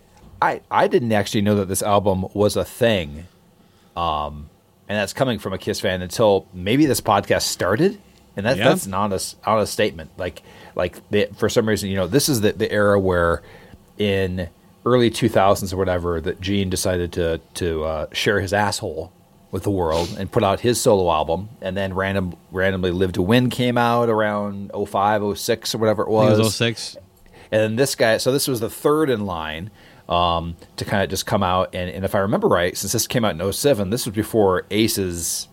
I 0.42 0.60
I 0.70 0.88
didn't 0.88 1.12
actually 1.12 1.40
know 1.42 1.54
that 1.54 1.68
this 1.68 1.80
album 1.82 2.26
was 2.34 2.56
a 2.56 2.64
thing, 2.64 3.26
um, 3.96 4.50
and 4.88 4.98
that's 4.98 5.12
coming 5.12 5.38
from 5.38 5.52
a 5.52 5.58
Kiss 5.58 5.80
fan 5.80 6.02
until 6.02 6.46
maybe 6.52 6.86
this 6.86 7.00
podcast 7.00 7.42
started, 7.42 7.98
and 8.36 8.44
that, 8.44 8.56
Yeah. 8.58 8.68
that's 8.70 8.84
an 8.86 8.94
honest 8.94 9.36
honest 9.46 9.72
statement. 9.72 10.10
Like 10.18 10.42
like 10.74 11.08
the, 11.10 11.28
for 11.36 11.48
some 11.48 11.68
reason, 11.68 11.88
you 11.88 11.96
know, 11.96 12.06
this 12.08 12.28
is 12.28 12.40
the 12.40 12.52
the 12.52 12.70
era 12.70 12.98
where 12.98 13.42
in 13.96 14.48
early 14.84 15.10
2000s 15.10 15.72
or 15.72 15.76
whatever 15.78 16.20
that 16.20 16.40
Gene 16.40 16.68
decided 16.68 17.12
to 17.12 17.40
to 17.54 17.84
uh, 17.84 18.06
share 18.12 18.40
his 18.40 18.52
asshole 18.52 19.12
with 19.50 19.62
the 19.62 19.70
world 19.70 20.14
and 20.18 20.30
put 20.30 20.42
out 20.42 20.60
his 20.60 20.80
solo 20.80 21.10
album 21.10 21.48
and 21.60 21.76
then 21.76 21.94
random 21.94 22.34
randomly 22.50 22.90
Live 22.90 23.12
to 23.12 23.22
Win 23.22 23.48
came 23.48 23.78
out 23.78 24.08
around 24.08 24.70
05 24.72 25.38
06 25.38 25.74
or 25.74 25.78
whatever 25.78 26.02
it 26.02 26.08
was 26.08 26.38
it 26.38 26.42
was 26.42 26.54
06. 26.56 26.96
and 27.50 27.60
then 27.60 27.76
this 27.76 27.94
guy, 27.94 28.16
so 28.18 28.32
this 28.32 28.48
was 28.48 28.60
the 28.60 28.70
third 28.70 29.08
in 29.08 29.24
line 29.24 29.70
um, 30.08 30.56
to 30.76 30.84
kind 30.84 31.02
of 31.02 31.10
just 31.10 31.26
come 31.26 31.42
out. 31.42 31.74
And, 31.74 31.90
and 31.90 32.04
if 32.04 32.14
I 32.14 32.18
remember 32.18 32.48
right, 32.48 32.76
since 32.76 32.92
this 32.92 33.06
came 33.06 33.24
out 33.24 33.40
in 33.40 33.52
07, 33.52 33.90
this 33.90 34.06
was 34.06 34.14
before 34.14 34.64
Ace's 34.70 35.48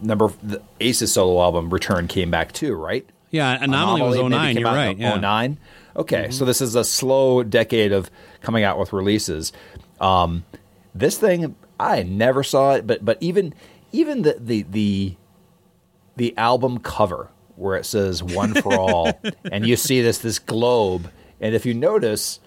number, 0.00 0.30
the 0.42 0.62
Ace's 0.80 1.12
solo 1.12 1.42
album 1.42 1.70
Return 1.70 2.08
came 2.08 2.30
back 2.30 2.52
too, 2.52 2.74
right? 2.74 3.08
Yeah, 3.30 3.62
Anomaly, 3.62 4.00
was 4.00 4.16
maybe 4.16 4.28
09. 4.28 4.54
came 4.54 4.64
You're 4.64 4.74
right. 4.74 4.96
Yeah. 4.96 5.18
09. 5.18 5.58
Okay, 5.96 6.30
so 6.30 6.44
this 6.44 6.60
is 6.60 6.76
a 6.76 6.84
slow 6.84 7.42
decade 7.42 7.92
of 7.92 8.10
coming 8.40 8.62
out 8.62 8.78
with 8.78 8.92
releases. 8.92 9.52
Um, 10.00 10.44
this 10.94 11.18
thing, 11.18 11.56
I 11.80 12.02
never 12.02 12.42
saw 12.42 12.74
it, 12.74 12.86
but 12.86 13.04
but 13.04 13.18
even 13.20 13.54
even 13.92 14.22
the 14.22 14.36
the 14.38 14.62
the 14.62 15.16
the 16.16 16.36
album 16.36 16.78
cover 16.78 17.28
where 17.56 17.76
it 17.76 17.86
says 17.86 18.22
"One 18.22 18.54
for 18.54 18.74
All," 18.78 19.20
and 19.50 19.66
you 19.66 19.76
see 19.76 20.00
this 20.02 20.18
this 20.18 20.38
globe, 20.38 21.10
and 21.40 21.54
if 21.54 21.64
you 21.66 21.74
notice 21.74 22.40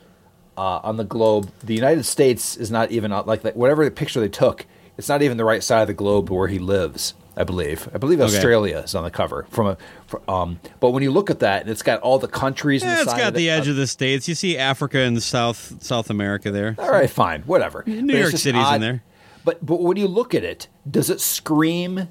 uh, 0.58 0.80
on 0.84 0.98
the 0.98 1.04
globe, 1.04 1.52
the 1.64 1.74
United 1.76 2.04
States 2.06 2.56
is 2.58 2.72
not 2.72 2.92
even 2.92 3.12
like. 3.12 3.44
Whatever 3.56 3.86
the 3.86 3.92
picture 3.92 4.20
they 4.20 4.30
took, 4.30 4.66
it's 4.98 5.10
not 5.10 5.22
even 5.22 5.38
the 5.38 5.46
right 5.46 5.64
side 5.64 5.82
of 5.82 5.88
the 5.88 5.94
globe 5.94 6.30
where 6.30 6.48
he 6.48 6.60
lives. 6.60 7.14
I 7.38 7.46
believe. 7.46 7.88
I 7.94 7.98
believe 7.98 8.20
Okay. 8.20 8.36
Australia 8.36 8.80
is 8.80 8.94
on 8.94 9.06
the 9.06 9.10
cover. 9.10 9.48
From 9.50 9.68
a, 9.68 9.78
fr 10.06 10.18
um, 10.28 10.60
but 10.82 10.90
when 10.92 11.02
you 11.02 11.12
look 11.12 11.30
at 11.30 11.40
that, 11.40 11.62
and 11.62 11.70
it's 11.70 11.82
got 11.82 12.02
all 12.02 12.20
the 12.20 12.28
countries. 12.28 12.84
Yeah, 12.84 12.96
the 12.96 13.02
it's 13.04 13.14
got 13.14 13.34
the 13.34 13.50
edge 13.50 13.70
uh, 13.70 13.72
of 13.72 13.78
the 13.78 13.88
states. 13.88 14.28
You 14.28 14.36
see 14.36 14.58
Africa 14.58 15.00
and 15.00 15.24
South 15.24 15.82
South 15.82 16.10
America 16.10 16.52
there. 16.52 16.76
All 16.78 16.92
right, 16.92 17.10
fine, 17.10 17.44
whatever. 17.44 17.84
New 17.88 18.18
York 18.18 18.36
City's 18.36 18.70
in 18.74 18.82
there. 18.82 19.02
But 19.44 19.66
but 19.66 19.82
when 19.82 19.98
you 19.98 20.08
look 20.08 20.34
at 20.36 20.44
it, 20.44 20.68
does 20.90 21.10
it 21.10 21.20
scream? 21.22 22.08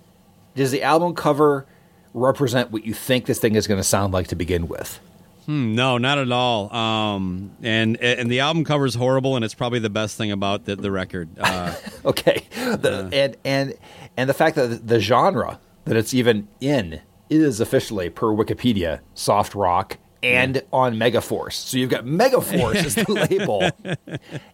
Does 0.54 0.70
the 0.72 0.82
album 0.82 1.14
cover 1.14 1.66
represent 2.12 2.70
what 2.72 2.84
you 2.84 2.92
think 2.94 3.26
this 3.26 3.38
thing 3.38 3.54
is 3.54 3.66
going 3.66 3.78
to 3.78 3.84
sound 3.84 4.12
like 4.12 4.26
to 4.28 4.36
begin 4.36 4.66
with? 4.68 4.98
Hmm, 5.46 5.74
no, 5.74 5.96
not 5.96 6.18
at 6.18 6.30
all. 6.30 6.74
Um, 6.74 7.52
and 7.62 7.96
and 7.98 8.30
the 8.30 8.40
album 8.40 8.64
cover 8.64 8.84
is 8.84 8.94
horrible, 8.94 9.36
and 9.36 9.44
it's 9.44 9.54
probably 9.54 9.78
the 9.78 9.90
best 9.90 10.16
thing 10.16 10.30
about 10.32 10.64
the, 10.64 10.76
the 10.76 10.90
record. 10.90 11.28
Uh, 11.38 11.74
Okay, 12.04 12.42
The- 12.52 13.08
and 13.12 13.36
and 13.44 13.74
and 14.16 14.28
the 14.28 14.34
fact 14.34 14.56
that 14.56 14.86
the 14.86 15.00
genre 15.00 15.60
that 15.84 15.96
it's 15.96 16.12
even 16.14 16.48
in 16.60 17.00
is 17.30 17.60
officially 17.60 18.10
per 18.10 18.26
Wikipedia 18.28 19.00
soft 19.14 19.54
rock 19.54 19.98
and 20.22 20.62
on 20.72 20.96
Megaforce. 20.96 21.54
So 21.54 21.78
you've 21.78 21.90
got 21.90 22.04
Megaforce 22.04 22.76
as 22.76 22.94
the 22.94 23.10
label, 23.30 23.70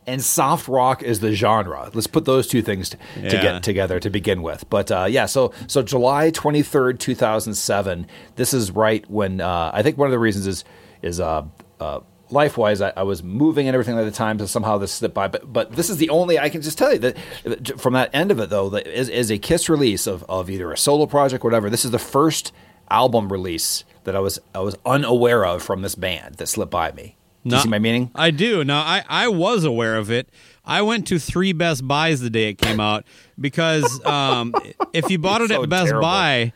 and 0.06 0.22
soft 0.22 0.68
rock 0.68 1.02
is 1.02 1.20
the 1.20 1.32
genre. 1.32 1.90
Let's 1.92 2.06
put 2.06 2.24
those 2.24 2.46
two 2.46 2.62
things 2.62 2.90
t- 2.90 2.98
to 3.22 3.30
get 3.30 3.62
together 3.62 4.00
to 4.00 4.10
begin 4.10 4.42
with. 4.42 4.68
But 4.70 4.90
uh, 4.90 5.06
yeah, 5.08 5.26
so 5.26 5.52
so 5.66 5.82
July 5.82 6.30
twenty 6.30 6.62
third, 6.62 7.00
two 7.00 7.14
thousand 7.14 7.54
seven. 7.54 8.06
This 8.36 8.54
is 8.54 8.70
right 8.70 9.08
when 9.10 9.40
uh, 9.40 9.70
I 9.72 9.82
think 9.82 9.98
one 9.98 10.06
of 10.06 10.12
the 10.12 10.18
reasons 10.18 10.46
is 10.46 10.64
is 11.02 11.20
uh, 11.20 11.44
uh, 11.80 12.00
life 12.30 12.56
wise, 12.56 12.80
I, 12.80 12.92
I 12.96 13.02
was 13.02 13.22
moving 13.22 13.68
and 13.68 13.74
everything 13.74 13.98
at 13.98 14.04
the 14.04 14.10
time, 14.10 14.38
so 14.38 14.46
somehow 14.46 14.78
this 14.78 14.92
slipped 14.92 15.14
by. 15.14 15.28
But 15.28 15.52
but 15.52 15.72
this 15.72 15.90
is 15.90 15.98
the 15.98 16.10
only 16.10 16.38
I 16.38 16.48
can 16.48 16.62
just 16.62 16.78
tell 16.78 16.92
you 16.92 16.98
that 17.00 17.78
from 17.78 17.94
that 17.94 18.10
end 18.12 18.30
of 18.30 18.38
it 18.40 18.50
though, 18.50 18.68
that 18.70 18.86
is, 18.86 19.08
is 19.08 19.30
a 19.30 19.38
Kiss 19.38 19.68
release 19.68 20.06
of, 20.06 20.24
of 20.28 20.50
either 20.50 20.72
a 20.72 20.78
solo 20.78 21.06
project, 21.06 21.44
or 21.44 21.48
whatever. 21.48 21.70
This 21.70 21.84
is 21.84 21.90
the 21.90 21.98
first 21.98 22.52
album 22.90 23.32
release 23.32 23.84
that 24.06 24.16
I 24.16 24.20
was 24.20 24.40
I 24.54 24.60
was 24.60 24.74
unaware 24.86 25.44
of 25.44 25.62
from 25.62 25.82
this 25.82 25.94
band 25.94 26.36
that 26.36 26.46
slipped 26.46 26.72
by 26.72 26.90
me. 26.92 27.14
Do 27.44 27.50
No. 27.50 27.56
you 27.58 27.62
see 27.62 27.68
my 27.68 27.78
meaning? 27.78 28.10
I 28.16 28.32
do. 28.32 28.64
Now, 28.64 28.80
I, 28.80 29.04
I 29.08 29.28
was 29.28 29.62
aware 29.62 29.96
of 29.96 30.10
it. 30.10 30.28
I 30.64 30.82
went 30.82 31.06
to 31.08 31.18
three 31.20 31.52
Best 31.52 31.86
Buys 31.86 32.20
the 32.20 32.28
day 32.30 32.48
it 32.48 32.54
came 32.58 32.80
out 32.80 33.04
because 33.38 34.04
um, 34.04 34.52
if 34.92 35.08
you 35.10 35.18
bought 35.18 35.42
it 35.42 35.50
So 35.50 35.62
at 35.62 35.68
Best 35.68 35.86
terrible. 35.90 36.00
Buy, 36.02 36.52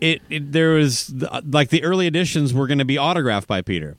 it, 0.00 0.22
it 0.30 0.52
there 0.52 0.74
was 0.74 1.12
like 1.44 1.70
the 1.70 1.82
early 1.82 2.06
editions 2.06 2.54
were 2.54 2.68
going 2.68 2.78
to 2.78 2.84
be 2.84 2.96
autographed 2.96 3.48
by 3.48 3.60
Peter. 3.62 3.96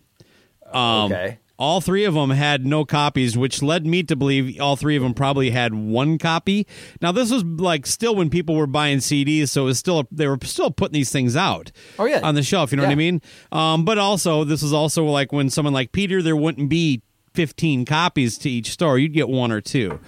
Um, 0.71 1.11
okay. 1.11 1.37
All 1.61 1.79
three 1.79 2.05
of 2.05 2.15
them 2.15 2.31
had 2.31 2.65
no 2.65 2.85
copies, 2.85 3.37
which 3.37 3.61
led 3.61 3.85
me 3.85 4.01
to 4.01 4.15
believe 4.15 4.59
all 4.59 4.75
three 4.75 4.95
of 4.95 5.03
them 5.03 5.13
probably 5.13 5.51
had 5.51 5.75
one 5.75 6.17
copy. 6.17 6.65
Now, 7.01 7.11
this 7.11 7.29
was 7.31 7.43
like 7.43 7.85
still 7.85 8.15
when 8.15 8.31
people 8.31 8.55
were 8.55 8.65
buying 8.65 8.97
CDs, 8.97 9.49
so 9.49 9.61
it 9.61 9.65
was 9.65 9.77
still 9.77 10.07
they 10.11 10.27
were 10.27 10.39
still 10.41 10.71
putting 10.71 10.93
these 10.93 11.11
things 11.11 11.35
out. 11.35 11.71
Oh, 11.99 12.05
yeah. 12.05 12.21
on 12.23 12.33
the 12.33 12.41
shelf. 12.41 12.71
You 12.71 12.77
know 12.77 12.83
what 12.83 12.91
I 12.91 12.95
mean? 12.95 13.21
Um, 13.51 13.85
but 13.85 13.99
also, 13.99 14.43
this 14.43 14.63
was 14.63 14.73
also 14.73 15.05
like 15.05 15.31
when 15.31 15.51
someone 15.51 15.71
like 15.71 15.91
Peter, 15.91 16.23
there 16.23 16.35
wouldn't 16.35 16.67
be. 16.67 17.03
15 17.33 17.85
copies 17.85 18.37
to 18.39 18.49
each 18.49 18.71
store 18.71 18.99
you'd 18.99 19.13
get 19.13 19.29
one 19.29 19.51
or 19.51 19.61
two 19.61 19.99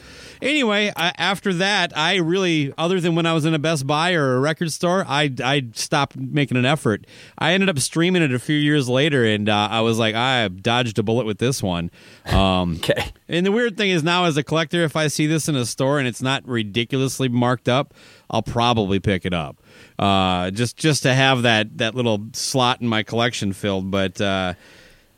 anyway 0.42 0.92
I, 0.96 1.13
after 1.18 1.53
that 1.53 1.98
i 1.98 2.15
really 2.15 2.74
other 2.77 3.00
than 3.00 3.15
when 3.15 3.25
i 3.25 3.34
was 3.34 3.46
in 3.46 3.53
a 3.53 3.60
best 3.60 3.88
buy 3.88 4.13
or 4.13 4.36
a 4.36 4.39
record 4.39 4.72
store 4.72 5.06
i 5.08 5.32
i 5.44 5.63
stopped 5.74 6.18
making 6.18 6.58
an 6.58 6.65
effort 6.65 7.06
i 7.38 7.53
ended 7.53 7.70
up 7.70 7.80
streaming 7.80 8.22
it 8.22 8.34
a 8.34 8.39
few 8.39 8.58
years 8.58 8.89
later 8.89 9.24
and 9.24 9.48
uh, 9.48 9.70
i 9.72 9.82
was 9.82 9.98
like 10.00 10.15
i 10.15 10.48
dodged 10.48 11.00
a 11.00 11.03
bullet 11.03 11.25
with 11.25 11.38
this 11.38 11.63
one 11.63 11.89
um, 12.25 12.75
Okay. 12.84 13.12
and 13.30 13.46
the 13.46 13.51
weird 13.51 13.77
thing 13.77 13.89
is 13.89 14.03
now, 14.03 14.25
as 14.25 14.38
a 14.38 14.44
collector, 14.44 14.84
if 14.84 14.96
I 14.96 15.08
see 15.08 15.27
this 15.27 15.48
in 15.48 15.56
a 15.56 15.65
store 15.65 16.00
and 16.00 16.08
it's 16.08 16.22
not 16.22 16.48
ridiculously 16.48 17.30
marked 17.30 17.70
up, 17.70 17.94
I'll 18.30 18.42
probably 18.42 19.00
pick 19.00 19.25
it 19.25 19.34
up, 19.34 19.62
uh, 20.00 20.51
just 20.51 20.77
just 20.77 21.03
to 21.03 21.13
have 21.13 21.44
that 21.44 21.77
that 21.77 21.96
little 21.96 22.27
slot 22.34 22.82
in 22.82 22.88
my 22.88 23.03
collection 23.03 23.53
filled. 23.53 23.92
But 23.92 24.20
uh, 24.20 24.53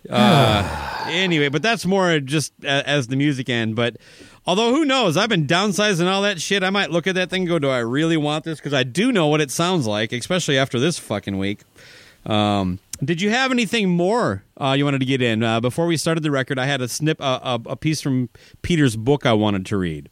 uh, 0.09 1.05
anyway, 1.09 1.49
but 1.49 1.61
that's 1.61 1.85
more 1.85 2.19
just 2.19 2.53
a, 2.63 2.87
as 2.87 3.07
the 3.07 3.15
music 3.15 3.49
end. 3.49 3.75
But 3.75 3.97
although 4.45 4.73
who 4.73 4.85
knows, 4.85 5.17
I've 5.17 5.29
been 5.29 5.47
downsizing 5.47 6.07
all 6.07 6.21
that 6.23 6.41
shit. 6.41 6.63
I 6.63 6.69
might 6.69 6.91
look 6.91 7.07
at 7.07 7.15
that 7.15 7.29
thing 7.29 7.43
and 7.43 7.49
go, 7.49 7.59
"Do 7.59 7.69
I 7.69 7.79
really 7.79 8.17
want 8.17 8.43
this?" 8.43 8.59
Because 8.59 8.73
I 8.73 8.83
do 8.83 9.11
know 9.11 9.27
what 9.27 9.41
it 9.41 9.51
sounds 9.51 9.87
like, 9.87 10.11
especially 10.13 10.57
after 10.57 10.79
this 10.79 10.97
fucking 10.99 11.37
week. 11.37 11.61
Um, 12.25 12.79
did 13.03 13.21
you 13.21 13.29
have 13.29 13.51
anything 13.51 13.89
more 13.89 14.43
uh, 14.59 14.73
you 14.77 14.85
wanted 14.85 14.99
to 14.99 15.05
get 15.05 15.21
in 15.21 15.43
uh, 15.43 15.59
before 15.59 15.85
we 15.85 15.97
started 15.97 16.23
the 16.23 16.31
record? 16.31 16.57
I 16.57 16.65
had 16.65 16.81
a 16.81 16.87
snip, 16.87 17.21
uh, 17.21 17.59
a, 17.65 17.71
a 17.71 17.75
piece 17.75 18.01
from 18.01 18.29
Peter's 18.61 18.95
book 18.95 19.25
I 19.25 19.33
wanted 19.33 19.65
to 19.67 19.77
read. 19.77 20.09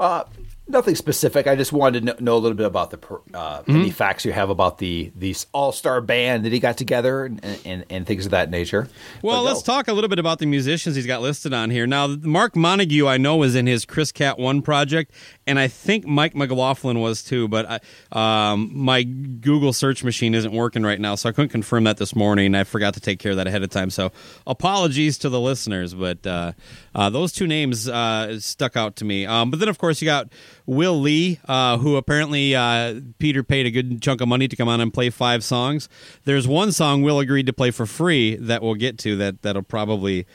Uh, 0.00 0.24
nothing 0.68 0.94
specific. 0.94 1.46
I 1.46 1.54
just 1.56 1.72
wanted 1.72 2.00
to 2.00 2.06
know, 2.06 2.14
know 2.20 2.36
a 2.36 2.38
little 2.40 2.56
bit 2.56 2.66
about 2.66 2.90
the 2.90 2.98
uh, 3.36 3.62
Mm-hmm. 3.62 3.76
any 3.76 3.90
facts 3.90 4.24
you 4.24 4.32
have 4.32 4.48
about 4.50 4.78
the 4.78 5.12
these 5.14 5.46
all 5.52 5.70
star 5.72 6.00
band 6.00 6.44
that 6.44 6.52
he 6.52 6.58
got 6.60 6.76
together 6.76 7.24
and, 7.26 7.44
and, 7.64 7.84
and 7.90 8.06
things 8.06 8.24
of 8.24 8.30
that 8.30 8.50
nature. 8.50 8.88
Well, 9.22 9.42
But 9.42 9.48
let's 9.54 9.66
no. 9.66 9.74
talk 9.74 9.88
a 9.88 9.92
little 9.92 10.08
bit 10.08 10.18
about 10.18 10.38
the 10.38 10.46
musicians 10.46 10.96
he's 10.96 11.06
got 11.06 11.20
listed 11.22 11.52
on 11.52 11.70
here. 11.70 11.86
Now, 11.86 12.06
Mark 12.08 12.56
Montague, 12.56 13.06
I 13.06 13.18
know, 13.18 13.36
was 13.36 13.54
in 13.54 13.66
his 13.66 13.84
Criss 13.84 14.10
Cat 14.12 14.38
One 14.38 14.62
project, 14.62 15.12
and 15.46 15.58
I 15.58 15.68
think 15.68 16.06
Mike 16.06 16.34
McLaughlin 16.34 17.00
was 17.00 17.22
too. 17.22 17.46
But 17.48 17.80
I, 18.12 18.52
um, 18.52 18.70
my 18.74 19.02
Google 19.02 19.72
search 19.72 20.02
machine 20.02 20.34
isn't 20.34 20.52
working 20.52 20.82
right 20.82 21.00
now, 21.00 21.14
so 21.14 21.28
I 21.28 21.32
couldn't 21.32 21.50
confirm 21.50 21.84
that 21.84 21.98
this 21.98 22.16
morning. 22.16 22.54
I 22.54 22.64
forgot 22.64 22.94
to 22.94 23.00
take 23.00 23.18
care 23.18 23.32
of 23.32 23.36
that 23.36 23.46
ahead 23.46 23.62
of 23.62 23.70
time. 23.70 23.90
So, 23.90 24.10
apologies 24.46 25.18
to 25.18 25.28
the 25.28 25.40
listeners, 25.40 25.94
but 25.94 26.26
uh, 26.26 26.52
uh, 26.94 27.10
those 27.10 27.32
two 27.32 27.46
names 27.46 27.88
uh, 27.88 28.38
stuck 28.40 28.76
out 28.76 28.96
to 28.96 29.04
me. 29.04 29.26
Um, 29.26 29.50
but 29.50 29.60
then, 29.60 29.68
of 29.68 29.78
course, 29.78 30.00
you 30.02 30.06
got 30.06 30.28
Will 30.66 31.00
Lee, 31.00 31.38
uh, 31.46 31.78
who 31.78 31.96
apparently 31.96 32.54
uh, 32.54 33.00
Peter 33.18 33.42
paid 33.42 33.66
a 33.66 33.70
good 33.70 34.00
chunk 34.00 34.20
of 34.20 34.28
money 34.28 34.48
to 34.48 34.56
come 34.56 34.68
on 34.68 34.80
and 34.80 34.92
play 34.92 35.10
five 35.10 35.42
songs. 35.44 35.88
There's 36.24 36.46
one 36.46 36.72
song 36.72 37.02
Will 37.02 37.18
agreed 37.18 37.46
to 37.46 37.52
play 37.52 37.70
for 37.70 37.86
free 37.86 38.36
that 38.36 38.62
we'll 38.62 38.74
get 38.74 38.98
to 38.98 39.16
that 39.16 39.42
that'll 39.42 39.62
probably 39.62 40.26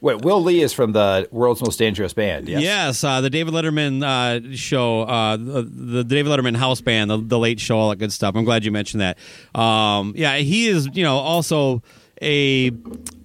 Wait, 0.00 0.22
Will 0.22 0.42
Lee 0.42 0.60
is 0.60 0.72
from 0.72 0.92
the 0.92 1.26
world's 1.30 1.62
most 1.62 1.78
dangerous 1.78 2.12
band. 2.12 2.48
Yes. 2.48 2.60
yes, 2.60 3.04
uh, 3.04 3.20
the 3.20 3.30
David 3.30 3.54
Letterman 3.54 4.02
uh, 4.04 4.54
show, 4.54 5.02
uh, 5.02 5.36
the, 5.36 5.62
the 5.62 6.04
David 6.04 6.30
Letterman 6.30 6.56
house 6.56 6.80
band, 6.80 7.10
the, 7.10 7.16
the 7.16 7.38
Late 7.38 7.58
Show, 7.58 7.78
all 7.78 7.90
that 7.90 7.96
good 7.96 8.12
stuff. 8.12 8.36
I'm 8.36 8.44
glad 8.44 8.64
you 8.64 8.70
mentioned 8.70 9.00
that. 9.00 9.18
Um, 9.58 10.12
yeah, 10.14 10.36
he 10.36 10.68
is 10.68 10.88
you 10.92 11.02
know 11.02 11.16
also 11.16 11.82
a 12.22 12.70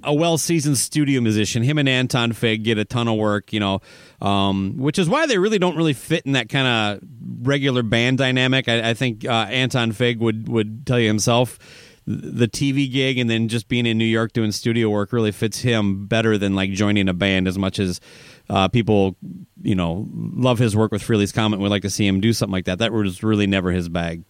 a 0.04 0.14
well 0.14 0.38
seasoned 0.38 0.78
studio 0.78 1.22
musician. 1.22 1.64
Him 1.64 1.78
and 1.78 1.88
Anton 1.88 2.34
Fig 2.34 2.64
get 2.64 2.78
a 2.78 2.86
ton 2.86 3.08
of 3.08 3.18
work, 3.18 3.54
you 3.54 3.60
know, 3.60 3.82
um, 4.22 4.78
which 4.78 5.00
is 5.00 5.08
why 5.08 5.26
they 5.26 5.38
really 5.38 5.60
don't 5.60 5.76
really 5.76 5.94
fit 5.94 6.26
in 6.26 6.34
that 6.34 6.50
kind 6.50 6.68
of 7.02 7.08
regular 7.42 7.84
band 7.84 8.18
dynamic. 8.18 8.68
I, 8.68 8.92
I 8.92 8.94
think 8.94 9.26
uh, 9.26 9.48
Anton 9.50 9.92
Fig 9.92 10.20
would 10.20 10.48
would 10.50 10.86
tell 10.86 11.00
you 11.00 11.08
himself. 11.08 11.60
The 12.08 12.48
TV 12.48 12.92
gig 12.92 13.20
and 13.20 13.30
then 13.30 13.48
just 13.48 13.68
being 13.68 13.86
in 13.86 14.00
New 14.00 14.06
York 14.06 14.34
doing 14.34 14.52
studio 14.52 14.90
work 14.90 15.14
really 15.14 15.32
fits 15.32 15.60
him 15.60 16.08
better 16.08 16.36
than 16.36 16.56
like 16.56 16.72
joining 16.72 17.08
a 17.08 17.14
band. 17.14 17.48
As 17.48 17.60
much 17.60 17.78
as 17.78 18.02
uh, 18.50 18.68
people, 18.68 19.16
you 19.62 19.76
know, 19.76 20.08
love 20.12 20.58
his 20.58 20.76
work 20.76 20.92
with 20.92 21.04
Frehley's 21.04 21.32
Comet, 21.32 21.60
would 21.60 21.70
like 21.70 21.84
to 21.84 21.92
see 21.92 22.08
him 22.08 22.20
do 22.20 22.34
something 22.34 22.52
like 22.52 22.66
that. 22.66 22.80
That 22.80 22.92
was 22.92 23.22
really 23.22 23.46
never 23.46 23.72
his 23.72 23.88
bag. 23.88 24.24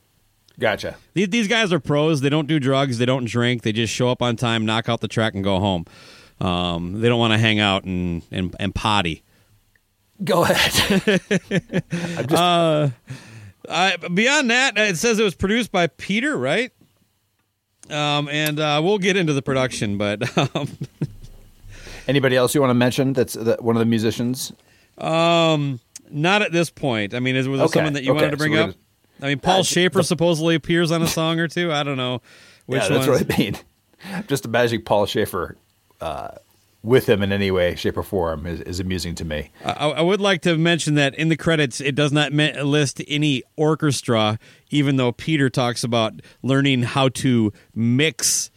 Gotcha. 0.60 0.96
These, 1.14 1.30
these 1.30 1.48
guys 1.48 1.74
are 1.74 1.80
pros. 1.80 2.22
They 2.22 2.30
don't 2.30 2.48
do 2.48 2.60
drugs. 2.60 2.98
They 3.00 3.06
don't 3.06 3.26
drink. 3.26 3.64
They 3.64 3.72
just 3.72 3.94
show 3.94 4.10
up 4.10 4.22
on 4.22 4.36
time, 4.36 4.66
knock 4.66 4.90
out 4.90 5.02
the 5.02 5.08
track, 5.08 5.34
and 5.34 5.44
go 5.44 5.60
home. 5.60 5.86
Um, 6.40 7.02
they 7.02 7.10
don't 7.10 7.20
want 7.20 7.34
to 7.34 7.38
hang 7.40 7.60
out 7.60 7.84
and, 7.84 8.24
and, 8.32 8.56
and 8.60 8.74
potty. 8.76 9.24
Go 10.24 10.44
ahead. 10.44 11.22
I'm 11.92 12.28
just, 12.28 12.34
Uh, 13.70 13.98
beyond 14.14 14.50
that, 14.52 14.78
it 14.78 14.98
says 14.98 15.18
it 15.20 15.24
was 15.24 15.36
produced 15.36 15.72
by 15.72 15.88
Peter, 15.88 16.38
right? 16.38 16.72
Um, 17.90 18.28
and 18.30 18.60
uh, 18.60 18.82
we'll 18.84 18.98
get 19.00 19.18
into 19.18 19.34
the 19.34 19.42
production, 19.42 19.98
but 19.98 20.38
um, 20.56 20.68
anybody 22.08 22.36
else 22.36 22.54
you 22.56 22.62
want 22.62 22.70
to 22.72 22.76
mention? 22.76 23.14
That's 23.14 23.34
that 23.34 23.64
one 23.64 23.76
of 23.76 23.80
the 23.80 23.86
musicians. 23.86 24.52
um, 24.98 25.80
not 26.10 26.42
at 26.42 26.52
this 26.52 26.70
point. 26.70 27.14
I 27.14 27.20
mean, 27.20 27.36
is, 27.36 27.48
was 27.48 27.60
there 27.60 27.66
Okay, 27.66 27.74
someone 27.80 27.94
that 27.94 28.04
you 28.04 28.12
okay, 28.12 28.22
wanted 28.24 28.32
to 28.32 28.38
so 28.38 28.42
bring 28.42 28.52
we're 28.54 28.64
up? 28.64 28.76
I 29.22 29.28
mean, 29.28 29.40
Paul 29.40 29.60
Uh, 29.60 29.64
Shaffer 29.64 30.00
the- 30.00 30.04
supposedly 30.04 30.56
appears 30.56 30.92
on 30.92 31.02
a 31.02 31.08
song 31.08 31.40
or 31.40 31.48
two. 31.48 31.72
I 31.72 31.84
don't 31.84 31.98
know 31.98 32.22
which 32.66 32.82
yeah, 32.84 32.88
that's 32.90 33.08
ones. 33.08 33.22
what 33.24 33.34
I 33.34 33.38
mean. 33.38 33.56
Just 34.28 34.46
imagining 34.46 34.84
Paul 34.84 35.06
Shaffer 35.06 35.58
uh, 36.00 36.30
with 36.84 37.08
him 37.08 37.22
in 37.22 37.32
any 37.32 37.52
way, 37.52 37.76
shape, 37.76 37.98
or 37.98 38.04
form 38.04 38.48
is, 38.48 38.62
is 38.62 38.80
amusing 38.80 39.14
to 39.16 39.26
me. 39.26 39.52
I, 39.64 39.72
I 39.90 40.02
would 40.02 40.20
like 40.22 40.42
to 40.42 40.58
mention 40.58 40.96
that 40.96 41.14
in 41.16 41.30
the 41.30 41.38
credits, 41.38 41.80
it 41.80 41.94
does 41.94 42.12
not 42.12 42.34
me- 42.34 42.60
list 42.64 43.02
any 43.08 43.44
orchestra, 43.56 44.40
even 44.72 44.96
though 44.96 45.12
Peter 45.12 45.50
talks 45.52 45.84
about 45.84 46.14
learning 46.42 46.82
how 46.82 47.10
to 47.10 47.54
mix 47.76 48.50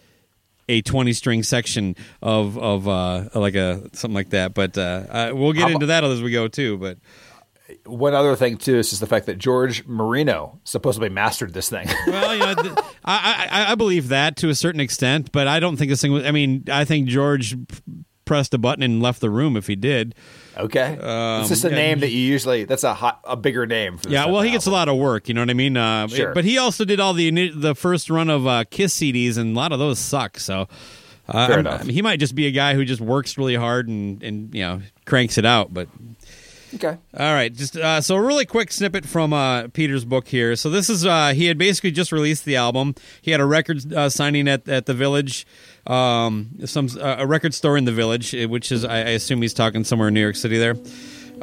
a 0.67 0.81
20 0.81 1.13
string 1.13 1.43
section 1.43 1.95
of 2.23 2.57
of 2.57 2.89
uh, 2.89 3.29
like 3.35 3.55
a 3.55 3.83
something 3.93 4.15
like 4.15 4.31
that. 4.31 4.55
But 4.55 4.79
uh, 4.79 4.81
uh, 5.11 5.31
we'll 5.35 5.53
get 5.53 5.61
How 5.63 5.67
into 5.67 5.77
about- 5.85 5.87
that 5.89 6.05
as 6.05 6.23
we 6.23 6.31
go 6.31 6.49
too. 6.49 6.79
But 6.79 6.97
One 7.87 8.15
other 8.15 8.37
thing 8.37 8.57
too 8.57 8.77
is 8.77 8.91
just 8.91 9.01
the 9.01 9.07
fact 9.07 9.27
that 9.27 9.39
George 9.39 9.87
Marino 9.87 10.61
supposedly 10.65 11.09
mastered 11.09 11.53
this 11.55 11.69
thing. 11.69 11.89
well, 12.07 12.35
you 12.35 12.41
know, 12.41 12.55
th- 12.55 12.75
I, 13.05 13.49
I 13.51 13.73
I 13.73 13.75
believe 13.75 14.09
that 14.09 14.37
to 14.39 14.49
a 14.49 14.55
certain 14.55 14.81
extent, 14.81 15.33
but 15.33 15.47
I 15.47 15.61
don't 15.61 15.77
think 15.77 15.91
this 15.91 16.01
thing 16.01 16.13
was. 16.13 16.25
I 16.25 16.31
mean, 16.31 16.65
I 16.71 16.85
think 16.85 17.09
George 17.09 17.57
pressed 18.25 18.55
a 18.55 18.59
button 18.59 18.83
and 18.83 19.03
left 19.03 19.21
the 19.21 19.31
room 19.31 19.57
if 19.57 19.67
he 19.67 19.77
did. 19.77 20.15
Okay, 20.57 20.97
it's 21.01 21.49
just 21.49 21.65
a 21.65 21.71
name 21.71 22.01
that 22.01 22.11
you 22.11 22.21
usually. 22.21 22.65
That's 22.65 22.85
a 22.85 22.95
hot, 22.95 23.21
a 23.25 23.37
bigger 23.37 23.67
name. 23.67 23.99
For 23.99 24.09
Yeah, 24.09 24.27
well, 24.27 24.41
he 24.43 24.51
gets 24.51 24.67
a 24.67 24.71
lot 24.71 24.89
of 24.89 24.97
work. 24.97 25.29
You 25.29 25.35
know 25.35 25.43
what 25.43 25.51
I 25.51 25.55
mean? 25.55 25.77
Uh, 25.77 26.07
Sure. 26.09 26.33
But 26.33 26.45
he 26.45 26.59
also 26.59 26.85
did 26.85 27.01
all 27.01 27.13
the 27.13 27.51
the 27.51 27.75
first 27.75 28.09
run 28.09 28.31
of 28.31 28.47
uh, 28.47 28.65
Kiss 28.71 28.97
CDs, 28.97 29.37
and 29.37 29.57
a 29.57 29.59
lot 29.59 29.73
of 29.73 29.79
those 29.79 29.99
suck. 29.99 30.39
So, 30.39 30.69
uh, 31.29 31.47
Fair 31.49 31.59
enough. 31.59 31.81
I 31.81 31.85
mean, 31.85 31.95
he 31.95 32.03
might 32.03 32.21
just 32.21 32.35
be 32.35 32.47
a 32.47 32.51
guy 32.53 32.75
who 32.75 32.85
just 32.85 33.01
works 33.01 33.37
really 33.37 33.57
hard 33.57 33.89
and 33.89 34.23
and 34.23 34.55
you 34.55 34.63
know 34.63 34.81
cranks 35.07 35.39
it 35.39 35.45
out. 35.45 35.75
But 35.75 35.89
Okay, 36.75 36.99
all 37.17 37.33
right, 37.33 37.55
just 37.55 37.77
uh, 37.77 38.01
so 38.01 38.17
a 38.17 38.21
really 38.21 38.45
quick 38.47 38.73
snippet 38.73 39.07
from 39.07 39.33
uh, 39.33 39.69
Peter's 39.69 40.05
book 40.05 40.27
here. 40.27 40.57
So 40.57 40.71
this 40.71 40.91
is 40.91 41.07
uh, 41.07 41.33
he 41.33 41.47
had 41.47 41.57
basically 41.57 41.93
just 41.93 42.11
released 42.11 42.45
the 42.45 42.57
album. 42.57 42.97
He 43.23 43.31
had 43.31 43.41
a 43.41 43.45
record 43.45 43.93
uh, 43.93 44.09
signing 44.09 44.49
at 44.49 44.69
at 44.69 44.87
the 44.87 44.95
Village, 44.95 45.47
um, 45.87 46.51
some 46.65 46.89
uh, 47.01 47.17
a 47.21 47.27
record 47.27 47.55
store 47.55 47.77
in 47.77 47.85
the 47.85 47.93
Village, 47.93 48.35
eh, 48.35 48.47
which 48.47 48.73
is 48.73 48.85
I, 48.85 48.97
I 48.97 49.11
assume 49.11 49.41
he's 49.41 49.55
talking 49.55 49.85
somewhere 49.85 50.09
in 50.09 50.15
New 50.15 50.21
York 50.21 50.37
City 50.37 50.59
there. 50.59 50.75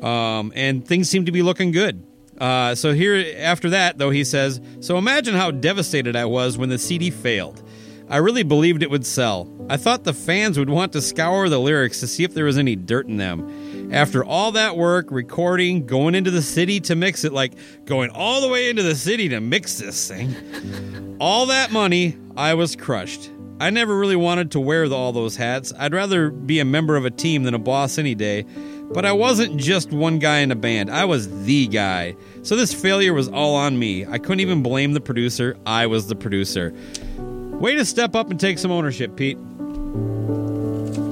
Um, 0.06 0.52
and 0.56 0.86
things 0.86 1.10
seem 1.10 1.26
to 1.26 1.32
be 1.32 1.41
looking 1.41 1.72
good. 1.72 2.06
Uh, 2.38 2.76
so 2.76 2.94
here 2.94 3.36
after 3.38 3.70
that, 3.70 3.98
though, 3.98 4.10
he 4.10 4.26
says, 4.26 4.60
"So 4.82 4.98
imagine 4.98 5.36
how 5.36 5.52
devastated 5.52 6.15
I 6.17 6.26
was 6.26 6.58
when 6.58 6.70
the 6.70 6.78
CD 6.78 7.10
failed." 7.10 7.63
I 8.10 8.17
really 8.17 8.44
believed 8.44 8.84
it 8.84 8.89
would 8.89 9.06
sell. 9.06 9.48
I 9.70 9.78
thought 9.78 10.04
the 10.04 10.13
fans 10.13 10.60
would 10.60 10.70
want 10.70 10.91
to 10.91 11.02
scour 11.02 11.48
the 11.48 11.60
lyrics 11.60 12.02
to 12.02 12.08
see 12.08 12.26
if 12.26 12.34
there 12.34 12.44
was 12.44 12.58
any 12.58 12.76
dirt 12.76 13.08
in 13.08 13.15
them. 13.15 13.70
After 13.91 14.23
all 14.23 14.54
that 14.54 14.77
work, 14.77 15.08
recording, 15.12 15.86
going 15.86 16.15
into 16.15 16.32
the 16.32 16.41
city 16.41 16.80
to 16.82 16.95
mix 16.95 17.25
it, 17.25 17.34
like 17.34 17.51
going 17.84 18.10
all 18.10 18.39
the 18.39 18.47
way 18.47 18.69
into 18.69 18.84
the 18.84 18.95
city 18.95 19.27
to 19.30 19.41
mix 19.41 19.80
this 19.80 20.08
thing, 20.08 21.17
all 21.19 21.47
that 21.47 21.73
money, 21.73 22.17
I 22.38 22.54
was 22.54 22.77
crushed. 22.77 23.30
I 23.60 23.69
never 23.69 23.97
really 23.97 24.15
wanted 24.15 24.51
to 24.51 24.62
wear 24.62 24.88
the, 24.88 24.95
all 24.95 25.12
those 25.12 25.36
hats. 25.36 25.73
I'd 25.77 25.93
rather 25.93 26.30
be 26.32 26.62
a 26.62 26.65
member 26.65 26.95
of 26.95 27.04
a 27.04 27.12
team 27.12 27.43
than 27.43 27.54
a 27.54 27.60
boss 27.60 27.97
any 27.97 28.15
day. 28.15 28.45
But 28.93 29.06
I 29.06 29.12
wasn't 29.12 29.58
just 29.58 29.91
one 29.91 30.19
guy 30.19 30.38
in 30.39 30.51
a 30.51 30.56
band, 30.56 30.89
I 30.89 31.04
was 31.04 31.43
the 31.43 31.67
guy. 31.67 32.15
So 32.43 32.56
this 32.56 32.73
failure 32.73 33.13
was 33.13 33.27
all 33.27 33.56
on 33.56 33.77
me. 33.77 34.06
I 34.06 34.19
couldn't 34.19 34.39
even 34.39 34.63
blame 34.63 34.93
the 34.93 35.01
producer, 35.01 35.58
I 35.65 35.88
was 35.88 36.08
the 36.08 36.15
producer. 36.15 36.73
Way 37.17 37.75
to 37.75 37.84
step 37.84 38.15
up 38.15 38.32
and 38.32 38.39
take 38.39 38.58
some 38.58 38.71
ownership, 38.71 39.17
Pete. 39.17 39.38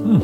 Hmm. 0.06 0.22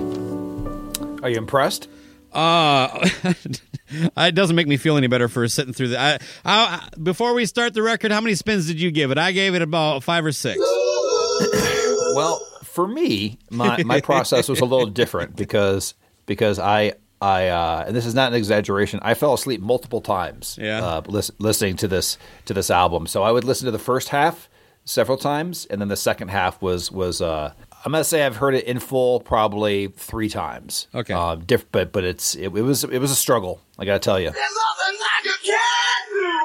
Are 1.22 1.28
you 1.28 1.36
impressed? 1.36 1.88
Uh, 2.32 3.08
it 3.88 4.34
doesn't 4.34 4.56
make 4.56 4.66
me 4.66 4.76
feel 4.76 4.96
any 4.96 5.06
better 5.06 5.28
for 5.28 5.46
sitting 5.48 5.72
through 5.72 5.88
the. 5.88 6.00
I, 6.00 6.18
I, 6.44 6.88
before 7.02 7.34
we 7.34 7.46
start 7.46 7.74
the 7.74 7.82
record, 7.82 8.12
how 8.12 8.20
many 8.20 8.34
spins 8.34 8.66
did 8.66 8.80
you 8.80 8.90
give 8.90 9.10
it? 9.10 9.18
I 9.18 9.32
gave 9.32 9.54
it 9.54 9.62
about 9.62 10.02
five 10.02 10.24
or 10.24 10.32
six. 10.32 10.60
Well, 12.14 12.38
for 12.62 12.88
me, 12.88 13.38
my, 13.50 13.82
my 13.82 14.00
process 14.00 14.48
was 14.48 14.60
a 14.60 14.64
little 14.64 14.86
different 14.86 15.36
because 15.36 15.92
because 16.24 16.58
I 16.58 16.94
I 17.20 17.48
uh, 17.48 17.84
and 17.86 17.96
this 17.96 18.06
is 18.06 18.14
not 18.14 18.32
an 18.32 18.38
exaggeration. 18.38 19.00
I 19.02 19.14
fell 19.14 19.34
asleep 19.34 19.60
multiple 19.60 20.00
times. 20.00 20.58
Yeah. 20.60 20.84
Uh, 20.84 21.02
lis- 21.06 21.30
listening 21.38 21.76
to 21.76 21.88
this 21.88 22.18
to 22.46 22.54
this 22.54 22.70
album, 22.70 23.06
so 23.06 23.22
I 23.22 23.32
would 23.32 23.44
listen 23.44 23.66
to 23.66 23.70
the 23.70 23.78
first 23.78 24.10
half 24.10 24.48
several 24.84 25.18
times, 25.18 25.66
and 25.66 25.80
then 25.80 25.88
the 25.88 25.96
second 25.96 26.28
half 26.28 26.60
was 26.62 26.90
was. 26.90 27.20
Uh, 27.20 27.52
I'm 27.84 27.92
gonna 27.92 28.04
say 28.04 28.24
I've 28.24 28.36
heard 28.36 28.54
it 28.54 28.64
in 28.64 28.80
full 28.80 29.20
probably 29.20 29.88
three 29.88 30.28
times. 30.28 30.88
Okay. 30.94 31.14
Uh, 31.14 31.36
diff- 31.36 31.70
but 31.70 31.92
but 31.92 32.02
it's 32.04 32.34
it, 32.34 32.46
it 32.46 32.62
was 32.62 32.82
it 32.84 32.98
was 32.98 33.10
a 33.10 33.16
struggle. 33.16 33.60
I 33.78 33.84
gotta 33.84 34.00
tell 34.00 34.18
you. 34.18 34.32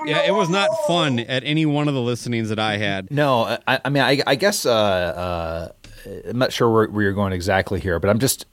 Yeah, 0.05 0.21
it 0.23 0.33
was 0.33 0.49
not 0.49 0.69
fun 0.87 1.19
at 1.19 1.43
any 1.43 1.65
one 1.65 1.87
of 1.87 1.93
the 1.93 2.01
listenings 2.01 2.49
that 2.49 2.59
I 2.59 2.77
had. 2.77 3.11
No, 3.11 3.57
I, 3.67 3.79
I 3.85 3.89
mean, 3.89 4.01
I, 4.03 4.21
I 4.25 4.35
guess 4.35 4.65
uh, 4.65 4.71
uh, 4.71 5.69
I'm 6.27 6.39
not 6.39 6.51
sure 6.51 6.69
where, 6.71 6.87
where 6.87 7.03
you're 7.03 7.13
going 7.13 7.33
exactly 7.33 7.79
here, 7.79 7.99
but 7.99 8.09
I'm 8.09 8.17
just, 8.17 8.47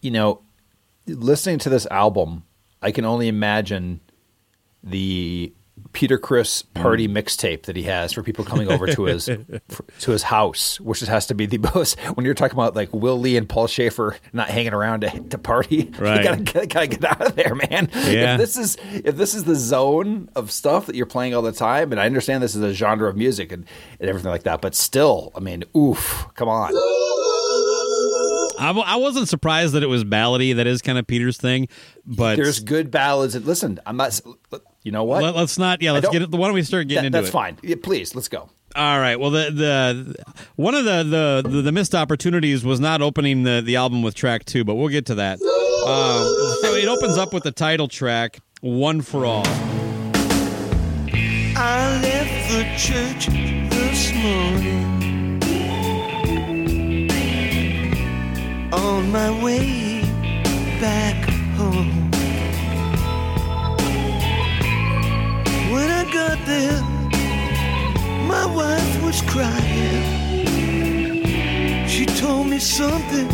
you 0.00 0.12
know, 0.12 0.42
listening 1.08 1.58
to 1.60 1.68
this 1.68 1.86
album, 1.90 2.44
I 2.80 2.92
can 2.92 3.04
only 3.04 3.26
imagine 3.26 4.00
the 4.84 5.52
Peter 5.92 6.18
Criss 6.18 6.62
party 6.62 7.06
mm. 7.06 7.12
mixtape 7.12 7.64
that 7.64 7.76
he 7.76 7.82
has 7.84 8.12
for 8.12 8.22
people 8.22 8.44
coming 8.44 8.70
over 8.70 8.86
to 8.86 9.04
his 9.04 9.26
to 10.00 10.10
his 10.10 10.24
house, 10.24 10.80
which 10.80 11.00
has 11.00 11.26
to 11.26 11.34
be 11.34 11.46
the 11.46 11.58
most. 11.74 11.98
When 12.14 12.24
you're 12.24 12.34
talking 12.34 12.56
about 12.56 12.74
like 12.74 12.92
Will 12.92 13.18
Lee 13.18 13.36
and 13.36 13.48
Paul 13.48 13.66
Shaffer 13.66 14.16
not 14.32 14.48
hanging 14.48 14.72
around 14.72 15.00
to, 15.00 15.20
to 15.20 15.38
party, 15.38 15.92
Right. 15.98 16.18
you 16.18 16.24
gotta, 16.24 16.42
gotta, 16.42 16.66
gotta 16.66 16.86
get 16.86 17.04
out 17.04 17.20
of 17.20 17.36
there, 17.36 17.54
man. 17.54 17.90
Yeah. 17.94 18.34
If 18.34 18.40
this 18.40 18.56
is 18.56 18.76
if 18.92 19.16
this 19.16 19.34
is 19.34 19.44
the 19.44 19.54
zone 19.54 20.28
of 20.34 20.50
stuff 20.50 20.86
that 20.86 20.96
you're 20.96 21.06
playing 21.06 21.34
all 21.34 21.42
the 21.42 21.52
time, 21.52 21.92
and 21.92 22.00
I 22.00 22.06
understand 22.06 22.42
this 22.42 22.54
is 22.54 22.62
a 22.62 22.72
genre 22.72 23.08
of 23.08 23.16
music 23.16 23.52
and, 23.52 23.66
and 24.00 24.08
everything 24.08 24.30
like 24.30 24.44
that, 24.44 24.60
but 24.60 24.74
still, 24.74 25.32
I 25.34 25.40
mean, 25.40 25.64
oof, 25.76 26.26
come 26.34 26.48
on. 26.48 26.72
I, 28.62 28.66
w- 28.68 28.84
I 28.86 28.96
wasn't 28.96 29.28
surprised 29.28 29.74
that 29.74 29.82
it 29.82 29.88
was 29.88 30.04
ballady. 30.04 30.54
That 30.56 30.66
is 30.66 30.82
kind 30.82 30.98
of 30.98 31.06
Peter's 31.06 31.36
thing. 31.36 31.68
But 32.06 32.36
There's 32.36 32.60
good 32.60 32.90
ballads. 32.90 33.34
And 33.34 33.44
listen, 33.44 33.80
I'm 33.86 33.96
not. 33.96 34.20
You 34.82 34.92
know 34.92 35.04
what? 35.04 35.22
let, 35.22 35.36
us 35.36 35.58
not. 35.58 35.80
Yeah, 35.82 35.92
let's 35.92 36.08
get 36.08 36.22
it. 36.22 36.30
Why 36.30 36.46
don't 36.46 36.54
we 36.54 36.62
start 36.62 36.88
getting 36.88 37.02
That- 37.02 37.06
into 37.06 37.18
that's 37.18 37.28
it? 37.28 37.32
fine. 37.32 37.58
Yeah, 37.62 37.76
please, 37.82 38.14
let's 38.14 38.28
go. 38.28 38.48
All 38.74 38.98
right. 39.00 39.20
Well, 39.20 39.30
the 39.30 39.50
the 39.50 40.24
one 40.56 40.74
of 40.74 40.84
the, 40.86 41.02
the 41.44 41.48
the 41.48 41.62
the 41.62 41.72
missed 41.72 41.94
opportunities 41.94 42.64
was 42.64 42.80
not 42.80 43.02
opening 43.02 43.42
the 43.42 43.60
the 43.64 43.76
album 43.76 44.02
with 44.02 44.14
track 44.14 44.44
two, 44.46 44.64
but 44.64 44.76
we'll 44.76 44.88
get 44.88 45.04
to 45.06 45.14
that. 45.16 45.34
Um, 45.42 46.58
so 46.62 46.74
it 46.74 46.88
opens 46.88 47.18
up 47.18 47.34
with 47.34 47.42
the 47.42 47.52
title 47.52 47.86
track, 47.88 48.38
"One 48.62 49.02
for 49.02 49.26
All." 49.26 49.42
I 51.54 52.00
left 52.02 52.50
the 52.50 52.64
church 52.78 53.26
this 53.70 54.12
morning 54.14 54.91
on 58.72 59.12
my 59.12 59.30
way 59.44 60.00
back 60.80 61.28
home. 61.56 62.10
When 65.70 65.90
I 65.90 66.04
got 66.10 66.38
there, 66.46 66.80
my 68.26 68.46
wife 68.46 69.02
was 69.04 69.20
crying. 69.22 70.22
She 71.86 72.06
told 72.06 72.46
me 72.46 72.58
something 72.58 73.28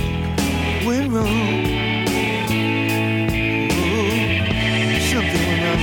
went 0.84 1.12
wrong. 1.12 1.66
Oh, 3.70 4.10
something 5.12 5.42
went 5.48 5.62
wrong. 5.64 5.82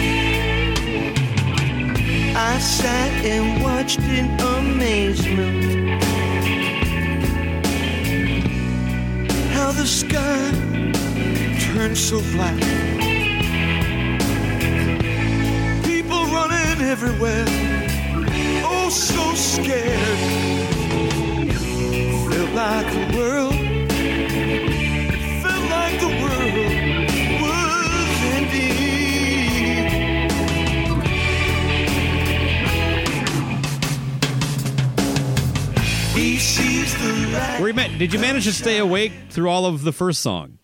I 2.35 2.59
sat 2.59 3.11
and 3.23 3.63
watched 3.63 3.99
in 3.99 4.37
amazement 4.39 5.84
the 9.75 9.85
sky 9.85 10.51
turned 11.59 11.97
so 11.97 12.21
black. 12.31 12.59
People 15.83 16.25
running 16.27 16.81
everywhere, 16.81 17.45
oh 18.63 18.89
so 18.89 19.33
scared. 19.35 20.19
Felt 22.29 22.51
like 22.53 22.87
the 22.93 23.17
world, 23.17 23.54
Were 37.59 37.69
you 37.69 37.73
ma- 37.73 37.87
did 37.87 38.13
you 38.13 38.19
manage 38.19 38.43
to 38.45 38.51
stay 38.53 38.79
awake 38.79 39.13
through 39.29 39.49
all 39.49 39.65
of 39.65 39.83
the 39.83 39.91
first 39.93 40.21
song? 40.21 40.57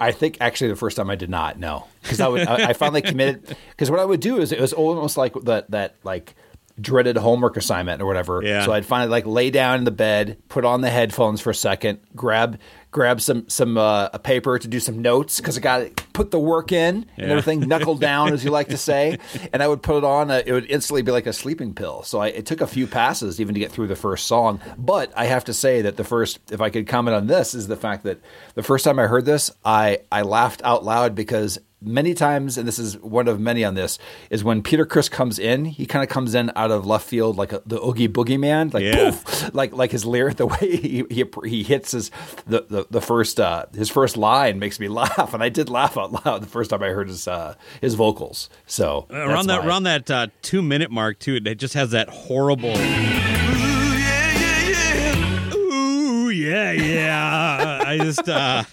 I 0.00 0.12
think 0.12 0.38
actually 0.40 0.70
the 0.70 0.76
first 0.76 0.96
time 0.96 1.10
I 1.10 1.14
did 1.14 1.28
not 1.28 1.58
no 1.58 1.86
because 2.02 2.20
I 2.20 2.28
would 2.28 2.46
I, 2.46 2.70
I 2.70 2.72
finally 2.72 3.02
committed 3.02 3.56
because 3.70 3.90
what 3.90 4.00
I 4.00 4.04
would 4.04 4.20
do 4.20 4.38
is 4.38 4.50
it 4.50 4.60
was 4.60 4.72
almost 4.72 5.16
like 5.16 5.34
that 5.42 5.70
that 5.72 5.96
like 6.04 6.34
dreaded 6.80 7.16
homework 7.16 7.56
assignment 7.56 8.02
or 8.02 8.06
whatever. 8.06 8.42
Yeah. 8.42 8.64
So 8.64 8.72
I'd 8.72 8.86
finally 8.86 9.10
like 9.10 9.26
lay 9.26 9.50
down 9.50 9.78
in 9.78 9.84
the 9.84 9.90
bed, 9.90 10.38
put 10.48 10.64
on 10.64 10.80
the 10.80 10.90
headphones 10.90 11.40
for 11.40 11.50
a 11.50 11.54
second, 11.54 12.00
grab 12.14 12.58
grab 12.94 13.20
some 13.20 13.48
some 13.48 13.76
uh, 13.76 14.08
a 14.12 14.18
paper 14.18 14.58
to 14.58 14.68
do 14.68 14.80
some 14.80 15.02
notes 15.02 15.38
because 15.38 15.58
I 15.58 15.60
got 15.60 15.78
to 15.78 16.04
put 16.12 16.30
the 16.30 16.38
work 16.38 16.72
in 16.72 17.06
and 17.16 17.30
everything, 17.30 17.60
knuckle 17.68 17.96
down 17.96 18.32
as 18.32 18.44
you 18.44 18.50
like 18.50 18.68
to 18.68 18.78
say, 18.78 19.18
and 19.52 19.62
I 19.62 19.68
would 19.68 19.82
put 19.82 19.98
it 19.98 20.04
on. 20.04 20.30
It 20.30 20.50
would 20.50 20.70
instantly 20.70 21.02
be 21.02 21.12
like 21.12 21.26
a 21.26 21.32
sleeping 21.32 21.74
pill. 21.74 22.02
So 22.04 22.20
I, 22.20 22.28
it 22.28 22.46
took 22.46 22.60
a 22.60 22.66
few 22.66 22.86
passes 22.86 23.40
even 23.40 23.54
to 23.54 23.60
get 23.60 23.72
through 23.72 23.88
the 23.88 23.96
first 23.96 24.26
song. 24.26 24.60
But 24.78 25.12
I 25.16 25.26
have 25.26 25.44
to 25.44 25.52
say 25.52 25.82
that 25.82 25.96
the 25.96 26.04
first, 26.04 26.38
if 26.50 26.60
I 26.60 26.70
could 26.70 26.86
comment 26.86 27.16
on 27.16 27.26
this, 27.26 27.54
is 27.54 27.66
the 27.66 27.76
fact 27.76 28.04
that 28.04 28.20
the 28.54 28.62
first 28.62 28.84
time 28.84 28.98
I 28.98 29.06
heard 29.06 29.24
this, 29.24 29.50
I 29.64 29.98
I 30.10 30.22
laughed 30.22 30.62
out 30.64 30.84
loud 30.84 31.14
because 31.14 31.58
many 31.82 32.14
times, 32.14 32.56
and 32.56 32.66
this 32.66 32.78
is 32.78 32.96
one 32.98 33.28
of 33.28 33.38
many 33.38 33.62
on 33.64 33.74
this, 33.74 33.98
is 34.30 34.42
when 34.42 34.62
Peter 34.62 34.86
Criss 34.86 35.08
comes 35.10 35.38
in, 35.38 35.66
he 35.66 35.84
kind 35.84 36.02
of 36.02 36.08
comes 36.08 36.34
in 36.34 36.50
out 36.56 36.70
of 36.70 36.86
left 36.86 37.06
field 37.06 37.36
like 37.36 37.52
a, 37.52 37.62
the 37.66 37.76
Oogie 37.84 38.08
Boogie 38.08 38.38
Man, 38.40 38.70
like 38.70 38.84
Yeah. 38.84 39.10
poof, 39.10 39.54
like 39.54 39.72
like 39.74 39.90
his 39.92 40.04
lyric, 40.06 40.36
the 40.36 40.46
way 40.46 40.76
he 40.76 41.04
he, 41.10 41.24
he 41.44 41.62
hits 41.62 41.92
his 41.92 42.10
the 42.46 42.64
the, 42.68 42.86
the 42.90 43.00
first 43.00 43.38
uh, 43.38 43.66
his 43.74 43.90
first 43.90 44.16
line 44.16 44.58
makes 44.58 44.80
me 44.80 44.88
laugh, 45.00 45.34
and 45.34 45.42
I 45.42 45.48
did 45.50 45.68
laugh 45.68 45.98
out 45.98 46.24
loud 46.24 46.42
the 46.42 46.46
first 46.48 46.70
time 46.70 46.82
I 46.82 46.88
heard 46.88 47.08
his 47.08 47.28
uh, 47.28 47.54
his 47.80 47.94
vocals. 47.94 48.48
So 48.66 49.06
around 49.10 49.46
that 49.48 49.62
my- 49.62 49.66
around 49.68 49.82
that 49.84 50.10
uh, 50.10 50.26
two 50.42 50.62
minute 50.62 50.90
mark 50.90 51.18
too. 51.18 51.38
It 51.44 51.56
just 51.56 51.74
has 51.74 51.90
that 51.90 52.08
horrible. 52.08 52.70
Ooh, 52.70 52.72
yeah, 52.80 54.32
yeah, 54.32 55.50
yeah. 55.50 55.54
Ooh 55.54 56.30
yeah 56.30 56.72
yeah. 56.72 57.63
I 57.94 58.04
just 58.04 58.28
uh, 58.28 58.64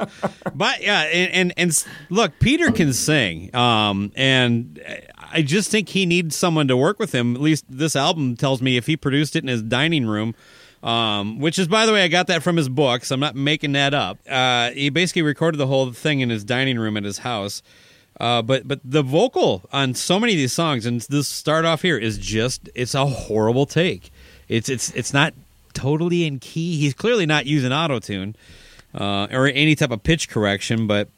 but 0.53 0.81
yeah, 0.81 1.01
and, 1.01 1.33
and 1.33 1.53
and 1.57 1.85
look, 2.09 2.39
Peter 2.39 2.71
can 2.71 2.93
sing, 2.93 3.53
um, 3.55 4.11
and 4.15 4.81
I 5.17 5.41
just 5.41 5.69
think 5.69 5.89
he 5.89 6.05
needs 6.05 6.35
someone 6.35 6.67
to 6.67 6.77
work 6.77 6.99
with 6.99 7.13
him. 7.13 7.35
At 7.35 7.41
least 7.41 7.65
this 7.69 7.95
album 7.95 8.35
tells 8.35 8.61
me 8.61 8.77
if 8.77 8.87
he 8.87 8.97
produced 8.97 9.35
it 9.35 9.43
in 9.43 9.47
his 9.47 9.61
dining 9.61 10.05
room. 10.05 10.35
Um, 10.83 11.37
which 11.37 11.59
is, 11.59 11.67
by 11.67 11.85
the 11.85 11.93
way, 11.93 12.03
I 12.03 12.07
got 12.07 12.25
that 12.25 12.41
from 12.41 12.57
his 12.57 12.67
book, 12.67 13.05
so 13.05 13.13
I'm 13.13 13.19
not 13.19 13.35
making 13.35 13.73
that 13.73 13.93
up. 13.93 14.17
Uh, 14.27 14.71
he 14.71 14.89
basically 14.89 15.21
recorded 15.21 15.59
the 15.59 15.67
whole 15.67 15.91
thing 15.91 16.21
in 16.21 16.31
his 16.31 16.43
dining 16.43 16.79
room 16.79 16.97
at 16.97 17.03
his 17.03 17.19
house. 17.19 17.61
Uh, 18.19 18.41
but 18.41 18.67
but 18.67 18.79
the 18.83 19.03
vocal 19.03 19.61
on 19.71 19.93
so 19.93 20.19
many 20.19 20.33
of 20.33 20.37
these 20.37 20.53
songs, 20.53 20.87
and 20.87 21.01
this 21.01 21.27
start 21.27 21.65
off 21.65 21.83
here 21.83 21.99
is 21.99 22.17
just 22.17 22.67
it's 22.73 22.95
a 22.95 23.05
horrible 23.05 23.67
take. 23.67 24.11
It's 24.47 24.69
it's 24.69 24.91
it's 24.95 25.13
not 25.13 25.35
totally 25.73 26.25
in 26.25 26.39
key. 26.39 26.77
He's 26.77 26.93
clearly 26.93 27.25
not 27.25 27.45
using 27.45 27.71
auto 27.71 27.99
tune 27.99 28.35
uh, 28.93 29.27
or 29.31 29.47
any 29.47 29.75
type 29.75 29.91
of 29.91 30.03
pitch 30.03 30.29
correction. 30.29 30.87
But 30.87 31.09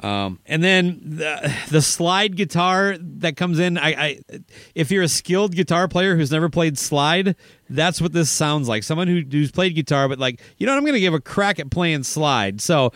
um, 0.00 0.40
and 0.44 0.62
then 0.62 1.00
the 1.02 1.54
the 1.70 1.82
slide 1.82 2.36
guitar 2.36 2.96
that 2.98 3.36
comes 3.36 3.58
in. 3.58 3.78
I, 3.78 3.88
I 3.88 4.20
if 4.74 4.90
you're 4.90 5.02
a 5.02 5.08
skilled 5.08 5.54
guitar 5.54 5.88
player 5.88 6.16
who's 6.16 6.30
never 6.30 6.48
played 6.48 6.78
slide, 6.78 7.34
that's 7.70 8.00
what 8.00 8.12
this 8.12 8.30
sounds 8.30 8.68
like. 8.68 8.82
Someone 8.82 9.08
who, 9.08 9.22
who's 9.22 9.50
played 9.50 9.74
guitar, 9.74 10.08
but 10.08 10.18
like 10.18 10.40
you 10.58 10.66
know, 10.66 10.72
what, 10.72 10.78
I'm 10.78 10.84
going 10.84 10.94
to 10.94 11.00
give 11.00 11.14
a 11.14 11.20
crack 11.20 11.58
at 11.58 11.70
playing 11.70 12.02
slide. 12.02 12.60
So 12.60 12.92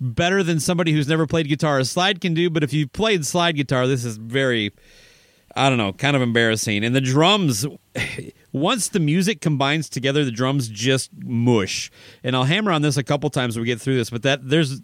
better 0.00 0.42
than 0.42 0.60
somebody 0.60 0.92
who's 0.92 1.08
never 1.08 1.26
played 1.26 1.48
guitar. 1.48 1.78
A 1.78 1.84
slide 1.84 2.20
can 2.20 2.34
do, 2.34 2.50
but 2.50 2.62
if 2.62 2.72
you 2.72 2.86
played 2.86 3.24
slide 3.26 3.56
guitar, 3.56 3.86
this 3.86 4.04
is 4.04 4.16
very, 4.16 4.72
I 5.56 5.68
don't 5.68 5.78
know, 5.78 5.92
kind 5.92 6.14
of 6.14 6.22
embarrassing. 6.22 6.84
And 6.84 6.94
the 6.94 7.00
drums, 7.00 7.66
once 8.54 8.88
the 8.88 9.00
music 9.00 9.40
combines 9.40 9.88
together, 9.88 10.24
the 10.24 10.30
drums 10.30 10.68
just 10.68 11.10
mush. 11.24 11.90
And 12.22 12.36
I'll 12.36 12.44
hammer 12.44 12.70
on 12.70 12.82
this 12.82 12.96
a 12.96 13.02
couple 13.02 13.28
times 13.28 13.56
when 13.56 13.62
we 13.62 13.66
get 13.66 13.80
through 13.80 13.96
this, 13.96 14.10
but 14.10 14.22
that 14.22 14.48
there's 14.48 14.80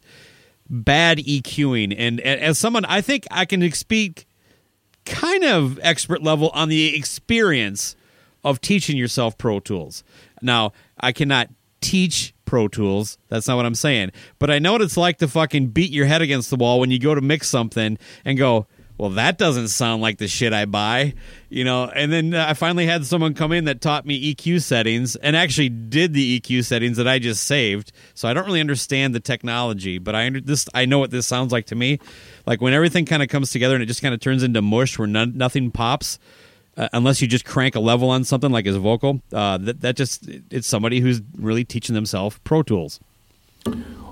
bad 0.69 1.19
EQing. 1.19 1.95
And 1.97 2.19
a- 2.19 2.43
as 2.43 2.59
someone, 2.59 2.85
I 2.85 3.01
think 3.01 3.29
I 3.31 3.45
can 3.45 3.71
speak 3.71 4.27
kind 5.07 5.45
of 5.45 5.79
expert 5.83 6.21
level 6.21 6.51
on 6.53 6.69
the 6.69 6.97
experience 6.97 7.95
of 8.43 8.61
teaching 8.61 8.97
yourself 8.97 9.39
Pro 9.39 9.61
Tools. 9.61 10.03
Now, 10.43 10.73
I 10.99 11.13
cannot 11.13 11.49
teach 11.81 12.35
Pro 12.47 12.67
Tools. 12.67 13.19
That's 13.29 13.47
not 13.47 13.55
what 13.57 13.67
I'm 13.67 13.77
saying. 13.77 14.11
But 14.41 14.51
I 14.51 14.59
know 14.59 14.73
what 14.73 14.83
it's 14.83 14.97
like 14.97 15.19
to 15.19 15.29
fucking 15.29 15.69
beat 15.69 15.93
your 15.93 16.07
head 16.07 16.23
against 16.23 16.51
the 16.51 16.57
wall 16.57 16.81
when 16.81 16.91
you 16.91 16.99
go 16.99 17.15
to 17.15 17.21
mix 17.21 17.49
something 17.49 17.99
and 18.25 18.37
go, 18.37 18.67
well, 19.01 19.09
that 19.13 19.39
doesn't 19.39 19.69
sound 19.69 20.03
like 20.03 20.19
the 20.19 20.29
shit 20.29 20.53
I 20.53 20.67
buy, 20.67 21.15
you 21.49 21.65
know. 21.65 21.85
And 21.87 22.13
then 22.13 22.35
uh, 22.35 22.45
I 22.47 22.53
finally 22.53 22.85
had 22.85 23.07
someone 23.07 23.33
come 23.33 23.51
in 23.51 23.65
that 23.65 23.81
taught 23.81 24.05
me 24.05 24.35
EQ 24.35 24.61
settings 24.61 25.17
and 25.17 25.35
actually 25.35 25.71
did 25.71 26.13
the 26.13 26.39
EQ 26.39 26.67
settings 26.67 26.99
that 26.99 27.09
I 27.09 27.19
just 27.19 27.45
saved. 27.45 27.93
So 28.13 28.29
I 28.29 28.35
don't 28.35 28.45
really 28.45 28.61
understand 28.61 29.15
the 29.15 29.21
technology, 29.21 29.97
but 29.97 30.15
I 30.15 30.27
under, 30.27 30.43
this 30.43 30.69
I 30.75 30.85
know 30.85 30.99
what 30.99 31.13
this 31.13 31.27
sounds 31.27 31.51
like 31.51 31.65
to 31.69 31.75
me. 31.75 31.99
Like 32.45 32.61
when 32.61 32.75
everything 32.75 33.07
kind 33.07 33.23
of 33.23 33.31
comes 33.31 33.51
together 33.51 33.75
and 33.75 33.83
it 33.83 33.87
just 33.87 34.03
kind 34.03 34.13
of 34.13 34.21
turns 34.21 34.43
into 34.43 34.61
mush 34.61 34.99
where 34.99 35.09
nothing 35.09 35.71
pops. 35.71 36.19
Uh, 36.77 36.89
unless 36.93 37.21
you 37.21 37.27
just 37.27 37.45
crank 37.45 37.75
a 37.75 37.81
level 37.81 38.11
on 38.11 38.23
something 38.23 38.53
like 38.53 38.65
his 38.65 38.77
vocal, 38.77 39.21
uh, 39.33 39.59
that 39.59 39.81
that 39.81 39.97
just 39.97 40.29
it's 40.51 40.69
somebody 40.69 41.01
who's 41.01 41.21
really 41.37 41.65
teaching 41.65 41.95
themselves 41.95 42.39
Pro 42.45 42.63
Tools. 42.63 43.01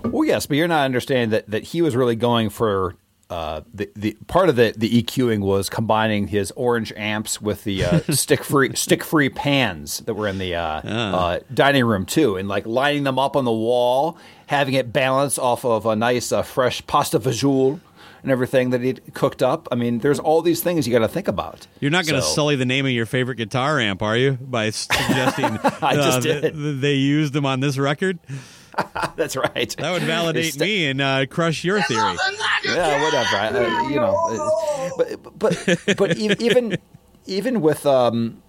Well, 0.03 0.25
yes, 0.25 0.47
but 0.47 0.57
you're 0.57 0.67
not 0.67 0.85
understanding 0.85 1.31
that, 1.31 1.49
that 1.51 1.63
he 1.63 1.83
was 1.83 1.95
really 1.95 2.17
going 2.17 2.51
for 2.51 2.97
uh, 3.31 3.61
the 3.75 3.91
the 3.95 4.17
part 4.27 4.49
of 4.49 4.57
the, 4.57 4.73
the 4.77 5.03
EQing 5.03 5.41
was 5.41 5.69
combining 5.69 6.29
his 6.29 6.51
orange 6.53 6.93
amps 6.97 7.41
with 7.43 7.65
the 7.65 7.85
uh, 7.85 8.01
stick 8.11 8.43
free 8.43 8.75
stick 8.75 9.05
free 9.05 9.29
pans 9.29 9.99
that 10.01 10.15
were 10.15 10.27
in 10.29 10.39
the 10.39 10.55
uh, 10.55 10.61
uh, 10.83 11.41
dining 11.53 11.85
room 11.85 12.07
too, 12.07 12.37
and 12.37 12.49
like 12.49 12.67
lining 12.67 13.05
them 13.05 13.19
up 13.19 13.37
on 13.37 13.45
the 13.45 13.53
wall, 13.53 14.17
having 14.47 14.75
it 14.75 14.93
balanced 14.93 15.39
off 15.39 15.65
of 15.65 15.85
a 15.87 15.95
nice 15.95 16.33
uh, 16.33 16.43
fresh 16.43 16.87
pasta 16.87 17.21
fajoule 17.21 17.81
and 18.23 18.33
everything 18.33 18.71
that 18.71 18.81
he 18.81 18.95
cooked 18.95 19.43
up. 19.45 19.69
I 19.71 19.77
mean, 19.77 19.99
there's 20.01 20.19
all 20.19 20.43
these 20.43 20.61
things 20.61 20.89
you 20.89 20.93
got 20.93 20.99
to 21.01 21.09
think 21.09 21.29
about. 21.29 21.69
You're 21.79 21.93
not 21.93 22.05
going 22.05 22.17
to 22.21 22.27
So- 22.27 22.35
sully 22.35 22.57
the 22.57 22.65
name 22.67 22.85
of 22.85 22.91
your 22.93 23.07
favorite 23.07 23.37
guitar 23.37 23.79
amp, 23.79 24.03
are 24.03 24.17
you? 24.17 24.33
By 24.41 24.71
suggesting 24.71 25.45
I 25.45 25.95
just 25.95 26.19
uh, 26.19 26.21
did. 26.21 26.41
th- 26.43 26.55
th- 26.55 26.81
they 26.81 26.95
used 26.95 27.33
them 27.33 27.47
on 27.47 27.61
this 27.61 27.79
record? 27.79 28.19
That's 29.17 29.37
right. 29.37 29.75
That 29.79 29.93
would 29.93 30.03
validate 30.03 30.47
It's- 30.55 30.59
me 30.61 30.87
and 30.87 31.01
uh, 31.01 31.27
crush 31.27 31.65
your 31.65 31.81
theory. 31.83 32.17
yeah, 32.65 33.03
whatever. 33.03 33.37
I, 33.37 33.49
uh, 33.49 33.89
you 33.89 33.97
know, 33.97 34.93
but 34.97 35.39
but 35.39 35.97
but 35.97 36.17
even 36.19 36.77
even 37.27 37.61
with 37.61 37.85
um, 37.87 38.43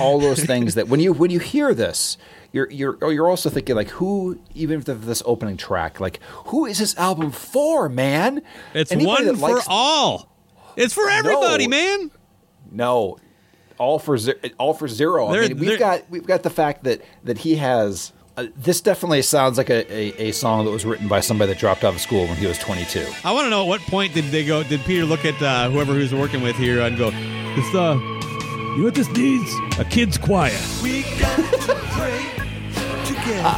all 0.00 0.18
those 0.20 0.42
things 0.44 0.74
that 0.74 0.88
when 0.88 1.00
you 1.00 1.12
when 1.12 1.30
you 1.30 1.38
hear 1.40 1.74
this, 1.74 2.16
you're 2.52 2.70
you're 2.70 2.98
oh, 3.02 3.10
you're 3.10 3.28
also 3.28 3.50
thinking 3.50 3.74
like 3.76 3.90
who 3.90 4.38
even 4.54 4.78
if 4.80 4.84
this 4.86 5.22
opening 5.26 5.56
track 5.56 6.00
like 6.00 6.20
who 6.46 6.66
is 6.66 6.78
this 6.78 6.96
album 6.96 7.30
for, 7.32 7.88
man? 7.88 8.42
It's 8.74 8.92
Anybody 8.92 9.26
one 9.26 9.34
that 9.34 9.40
for 9.40 9.60
all. 9.68 10.28
It's 10.76 10.94
for 10.94 11.08
everybody, 11.08 11.66
No. 11.66 11.70
man. 11.70 12.10
No, 12.70 13.18
all 13.78 13.98
for 13.98 14.18
zero. 14.18 14.38
All 14.58 14.74
for 14.74 14.88
zero. 14.88 15.30
There- 15.32 15.44
I 15.44 15.48
mean, 15.48 15.58
we've 15.58 15.78
got 15.78 16.02
we've 16.10 16.26
got 16.26 16.42
the 16.42 16.50
fact 16.50 16.84
that 16.84 17.02
that 17.24 17.38
he 17.38 17.56
has. 17.56 18.12
Uh, 18.36 18.46
this 18.56 18.80
definitely 18.80 19.22
sounds 19.22 19.58
like 19.58 19.70
a, 19.70 19.92
a, 19.92 20.28
a 20.28 20.32
song 20.32 20.64
that 20.64 20.70
was 20.72 20.84
written 20.84 21.06
by 21.06 21.20
somebody 21.20 21.52
that 21.52 21.58
dropped 21.60 21.84
out 21.84 21.94
of 21.94 22.00
school 22.00 22.26
when 22.26 22.36
he 22.36 22.46
was 22.46 22.58
22. 22.58 23.06
I 23.22 23.30
want 23.32 23.46
to 23.46 23.50
know 23.50 23.62
at 23.62 23.68
what 23.68 23.80
point 23.82 24.12
did 24.12 24.24
they 24.26 24.44
go? 24.44 24.64
Did 24.64 24.80
Peter 24.80 25.04
look 25.04 25.24
at 25.24 25.40
uh, 25.40 25.70
whoever 25.70 25.92
who's 25.92 26.12
working 26.12 26.42
with 26.42 26.56
here 26.56 26.80
and 26.80 26.98
go, 26.98 27.10
"This 27.12 27.74
uh, 27.76 27.94
you 27.94 28.78
know 28.78 28.84
what 28.86 28.94
this 28.96 29.08
needs? 29.10 29.48
A 29.78 29.84
kids 29.84 30.18
choir." 30.18 30.50
We 30.82 31.02
got 31.20 31.36
to 31.36 31.74
pray 31.92 32.24
together. 33.04 33.54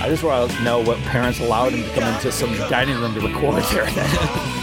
I 0.00 0.06
just 0.08 0.22
want 0.22 0.50
to 0.52 0.62
know 0.62 0.80
what 0.80 0.96
parents 1.00 1.38
allowed 1.38 1.72
him 1.74 1.82
to 1.82 1.90
come 2.00 2.14
into 2.14 2.32
some 2.32 2.54
dining 2.70 2.96
room 2.98 3.14
to 3.14 3.20
record 3.20 3.62
there. 3.64 3.86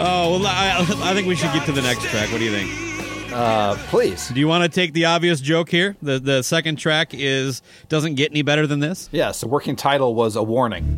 Oh 0.00 0.38
well, 0.38 0.46
I, 0.46 0.76
I 1.10 1.12
think 1.12 1.26
we 1.26 1.34
should 1.34 1.52
get 1.52 1.66
to 1.66 1.72
the 1.72 1.82
next 1.82 2.04
track. 2.04 2.30
What 2.30 2.38
do 2.38 2.44
you 2.44 2.52
think? 2.52 2.87
Uh, 3.32 3.76
please. 3.88 4.28
Do 4.28 4.40
you 4.40 4.48
want 4.48 4.64
to 4.64 4.68
take 4.68 4.92
the 4.94 5.04
obvious 5.04 5.40
joke 5.40 5.68
here? 5.68 5.96
The 6.02 6.18
the 6.18 6.42
second 6.42 6.76
track 6.76 7.10
is 7.12 7.62
doesn't 7.88 8.14
get 8.14 8.30
any 8.30 8.42
better 8.42 8.66
than 8.66 8.80
this. 8.80 9.08
Yes, 9.12 9.40
the 9.40 9.48
working 9.48 9.76
title 9.76 10.14
was 10.14 10.34
A 10.36 10.42
Warning. 10.42 10.96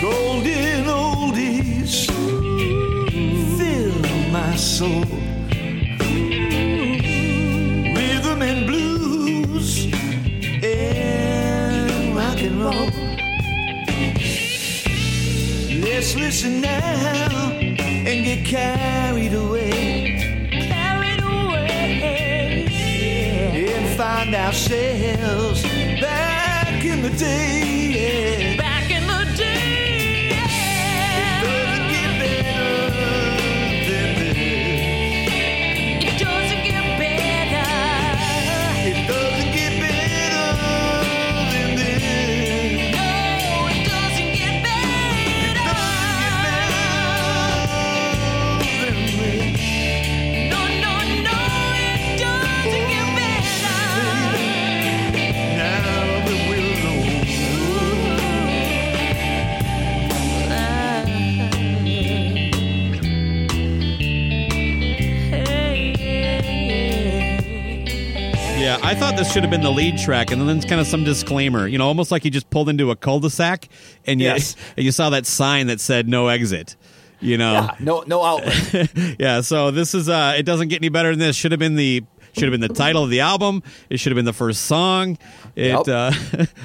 Golden 0.00 0.84
oldies 0.86 2.06
fill 3.58 4.32
my 4.32 4.56
soul. 4.56 5.04
Rhythm 7.94 8.42
and 8.42 8.66
blues 8.66 9.86
and 10.64 12.16
rock 12.16 12.40
and 12.40 12.60
roll. 12.62 12.90
Let's 15.80 16.16
listen 16.16 16.60
now 16.62 17.73
and 18.06 18.24
get 18.24 18.44
carried 18.44 19.32
away. 19.32 20.48
Carried 20.50 21.22
away. 21.22 22.66
Yeah. 22.70 23.76
And 23.76 23.96
find 23.96 24.34
ourselves 24.34 25.62
back 25.62 26.84
in 26.84 27.02
the 27.02 27.10
day. 27.10 28.03
Yeah, 68.78 68.86
I 68.86 68.94
thought 68.94 69.16
this 69.16 69.32
should 69.32 69.42
have 69.42 69.50
been 69.50 69.62
the 69.62 69.70
lead 69.70 69.98
track, 69.98 70.30
and 70.30 70.40
then 70.40 70.48
there's 70.48 70.64
kind 70.64 70.80
of 70.80 70.86
some 70.86 71.04
disclaimer. 71.04 71.66
You 71.66 71.78
know, 71.78 71.86
almost 71.86 72.10
like 72.10 72.24
you 72.24 72.30
just 72.30 72.50
pulled 72.50 72.68
into 72.68 72.90
a 72.90 72.96
cul-de-sac, 72.96 73.68
and 74.06 74.20
you 74.20 74.26
Yes. 74.26 74.56
and 74.76 74.84
you 74.84 74.90
saw 74.92 75.10
that 75.10 75.26
sign 75.26 75.68
that 75.68 75.80
said 75.80 76.08
"No 76.08 76.28
exit." 76.28 76.76
You 77.20 77.38
know, 77.38 77.52
Yeah, 77.52 77.74
no, 77.80 78.04
no 78.06 78.22
outlet. 78.24 78.90
yeah. 79.18 79.40
So 79.42 79.70
this 79.70 79.94
is 79.94 80.08
uh, 80.08 80.34
it 80.36 80.42
doesn't 80.42 80.68
get 80.68 80.80
any 80.80 80.88
better 80.88 81.10
than 81.10 81.20
this. 81.20 81.36
Should 81.36 81.52
have 81.52 81.58
been 81.60 81.76
the 81.76 82.02
should 82.32 82.42
have 82.44 82.50
been 82.50 82.60
the 82.60 82.68
title 82.74 83.04
of 83.04 83.10
the 83.10 83.20
album. 83.20 83.62
It 83.88 83.98
should 84.00 84.10
have 84.10 84.16
been 84.16 84.24
the 84.24 84.32
first 84.32 84.62
song. 84.62 85.18
It 85.54 85.68
Yep. 85.68 85.88
uh, 85.88 86.12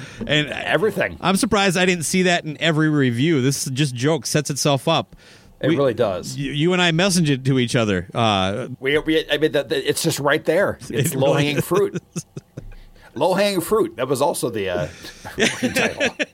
and 0.26 0.48
Everything. 0.48 1.16
I'm 1.20 1.36
surprised 1.36 1.76
I 1.76 1.86
didn't 1.86 2.04
see 2.04 2.22
that 2.22 2.44
in 2.44 2.60
every 2.60 2.88
review. 2.90 3.40
This 3.40 3.66
is 3.66 3.72
just 3.72 3.94
joke 3.94 4.26
sets 4.26 4.50
itself 4.50 4.88
up. 4.88 5.14
It 5.60 5.68
We- 5.68 5.76
really 5.76 5.94
does. 5.94 6.36
You, 6.36 6.52
you 6.52 6.72
and 6.72 6.80
I 6.80 6.90
messaged 6.92 7.28
it 7.28 7.44
to 7.44 7.58
each 7.58 7.76
other. 7.76 8.08
Uh, 8.14 8.68
We, 8.80 8.98
we, 8.98 9.30
I 9.30 9.36
mean, 9.38 9.52
that, 9.52 9.68
that- 9.68 9.88
it's 9.88 10.02
just 10.02 10.18
right 10.18 10.44
there. 10.44 10.78
It's 10.90 11.12
It 11.12 11.18
low 11.18 11.32
really 11.34 11.46
hanging 11.46 11.62
fruit. 11.62 12.02
Low 13.16 13.34
hanging 13.34 13.60
fruit. 13.60 13.96
That 13.96 14.06
was 14.06 14.22
also 14.22 14.50
the 14.50 14.68
uh, 14.68 14.86
title. 15.36 16.14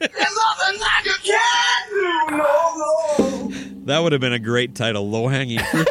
that 3.86 4.00
would 4.02 4.12
have 4.12 4.20
been 4.20 4.34
a 4.34 4.38
great 4.38 4.74
title, 4.74 5.08
"Low 5.08 5.26
Hanging 5.28 5.58
Fruit." 5.58 5.88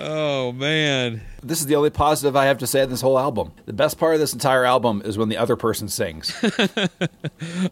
Oh 0.00 0.52
man. 0.52 1.22
This 1.42 1.60
is 1.60 1.66
the 1.66 1.76
only 1.76 1.90
positive 1.90 2.36
I 2.36 2.46
have 2.46 2.58
to 2.58 2.66
say 2.66 2.82
on 2.82 2.90
this 2.90 3.00
whole 3.00 3.18
album. 3.18 3.52
The 3.66 3.72
best 3.72 3.98
part 3.98 4.14
of 4.14 4.20
this 4.20 4.32
entire 4.32 4.64
album 4.64 5.02
is 5.04 5.16
when 5.16 5.28
the 5.28 5.36
other 5.36 5.56
person 5.56 5.88
sings. 5.88 6.34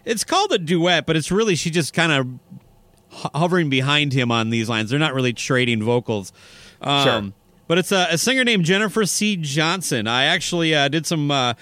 It's 0.05 0.25
called 0.25 0.53
a 0.53 0.59
duet, 0.59 1.05
but 1.05 1.17
it's 1.17 1.31
really 1.31 1.55
she 1.55 1.71
just 1.71 1.93
kind 1.93 2.13
of 2.13 3.29
hovering 3.35 3.69
behind 3.69 4.13
him 4.13 4.33
on 4.33 4.49
these 4.51 4.69
lines. 4.69 4.91
They're 4.91 4.99
not 4.99 5.13
really 5.15 5.33
trading 5.35 5.83
vocals. 5.83 6.33
Um, 6.81 7.05
Sure. 7.05 7.33
But 7.67 7.77
it's 7.79 7.93
a, 7.93 8.07
a 8.11 8.19
singer 8.19 8.45
named 8.45 8.65
Jennifer 8.65 9.05
C. 9.05 9.37
Johnson. 9.37 10.07
I 10.07 10.25
actually 10.25 10.75
uh, 10.75 10.89
did 10.89 11.07
some 11.07 11.31
uh, 11.31 11.53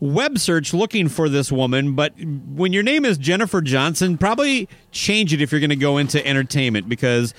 web 0.00 0.38
search 0.38 0.74
looking 0.74 1.08
for 1.08 1.30
this 1.30 1.50
woman, 1.50 1.94
but 1.94 2.12
when 2.22 2.74
your 2.74 2.82
name 2.82 3.06
is 3.06 3.16
Jennifer 3.16 3.62
Johnson, 3.62 4.18
probably 4.18 4.68
change 4.90 5.32
it 5.32 5.40
if 5.40 5.50
you're 5.50 5.60
going 5.60 5.70
to 5.70 5.76
go 5.76 5.96
into 5.96 6.24
entertainment 6.26 6.90
because 6.90 7.32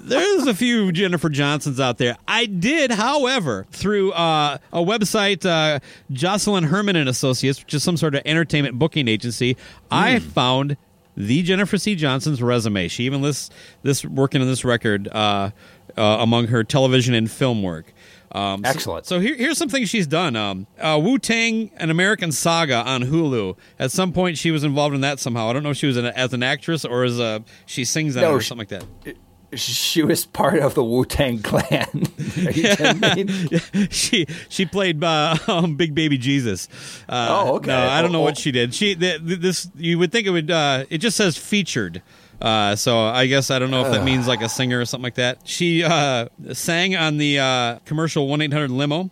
there's 0.00 0.46
a 0.46 0.54
few 0.54 0.92
Jennifer 0.92 1.28
Johnsons 1.28 1.80
out 1.80 1.98
there. 1.98 2.16
I 2.26 2.46
did, 2.46 2.90
however, 2.90 3.66
through 3.70 4.12
uh, 4.12 4.58
a 4.72 4.78
website, 4.78 5.44
uh, 5.44 5.80
Jocelyn 6.10 6.64
Herman 6.64 6.96
and 6.96 7.08
Associates, 7.08 7.62
which 7.62 7.74
is 7.74 7.82
some 7.82 7.96
sort 7.96 8.14
of 8.14 8.22
entertainment 8.24 8.78
booking 8.78 9.08
agency, 9.08 9.56
I 9.90 10.18
found 10.18 10.76
the 11.16 11.42
Jennifer 11.42 11.78
C. 11.78 11.94
Johnson's 11.94 12.42
resume. 12.42 12.88
She 12.88 13.04
even 13.04 13.22
lists 13.22 13.50
this 13.82 14.04
working 14.04 14.40
on 14.40 14.48
this 14.48 14.64
record 14.64 15.08
uh, 15.08 15.50
uh, 15.96 16.02
among 16.20 16.48
her 16.48 16.64
television 16.64 17.14
and 17.14 17.30
film 17.30 17.62
work. 17.62 17.92
Um, 18.32 18.64
Excellent. 18.64 19.06
So, 19.06 19.20
here, 19.20 19.36
here's 19.36 19.56
some 19.56 19.68
things 19.68 19.88
she's 19.88 20.08
done. 20.08 20.34
Um, 20.34 20.66
uh, 20.80 21.00
Wu 21.00 21.20
Tang, 21.20 21.70
an 21.76 21.88
American 21.90 22.32
Saga 22.32 22.78
on 22.84 23.02
Hulu. 23.02 23.56
At 23.78 23.92
some 23.92 24.12
point, 24.12 24.38
she 24.38 24.50
was 24.50 24.64
involved 24.64 24.92
in 24.92 25.02
that 25.02 25.20
somehow. 25.20 25.48
I 25.48 25.52
don't 25.52 25.62
know 25.62 25.70
if 25.70 25.76
she 25.76 25.86
was 25.86 25.96
an, 25.96 26.06
as 26.06 26.32
an 26.32 26.42
actress 26.42 26.84
or 26.84 27.04
as 27.04 27.20
a 27.20 27.44
she 27.64 27.84
sings 27.84 28.14
that 28.14 28.22
No, 28.22 28.32
or 28.32 28.40
something 28.40 28.66
like 28.68 28.80
that. 29.04 29.16
She 29.56 30.02
was 30.02 30.26
part 30.26 30.58
of 30.58 30.74
the 30.74 30.84
Wu 30.84 31.04
Tang 31.04 31.40
Clan. 31.42 31.88
You 32.36 33.88
she 33.90 34.26
she 34.48 34.66
played 34.66 35.02
uh, 35.04 35.36
um, 35.48 35.76
Big 35.76 35.94
Baby 35.94 36.18
Jesus. 36.18 36.68
Uh, 37.08 37.28
Oh, 37.30 37.54
okay. 37.56 37.68
No, 37.68 37.78
I 37.78 38.02
don't 38.02 38.12
know 38.12 38.20
Oh, 38.20 38.24
what 38.24 38.36
she 38.38 38.50
did. 38.52 38.74
She 38.74 38.94
th- 38.94 39.24
th- 39.26 39.38
this 39.40 39.68
you 39.76 39.98
would 39.98 40.10
think 40.12 40.26
it 40.26 40.30
would. 40.30 40.50
Uh, 40.50 40.84
it 40.90 40.98
just 40.98 41.16
says 41.16 41.36
featured. 41.36 42.02
Uh, 42.42 42.74
so 42.76 42.98
I 43.00 43.26
guess 43.26 43.50
I 43.50 43.58
don't 43.58 43.70
know 43.70 43.84
if 43.86 43.92
that 43.92 44.04
means 44.04 44.26
like 44.26 44.42
a 44.42 44.48
singer 44.48 44.80
or 44.80 44.84
something 44.84 45.04
like 45.04 45.14
that. 45.14 45.38
She 45.44 45.82
uh, 45.84 46.28
sang 46.52 46.96
on 46.96 47.16
the 47.18 47.38
uh, 47.38 47.78
commercial 47.84 48.26
one 48.28 48.42
eight 48.42 48.52
hundred 48.52 48.70
limo. 48.72 49.10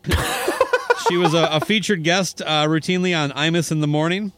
she 1.09 1.17
was 1.17 1.33
a, 1.35 1.45
a 1.53 1.61
featured 1.61 2.03
guest 2.03 2.43
uh, 2.43 2.67
routinely 2.67 3.17
on 3.17 3.31
Imus 3.31 3.71
in 3.71 3.81
the 3.81 3.87
morning. 3.87 4.33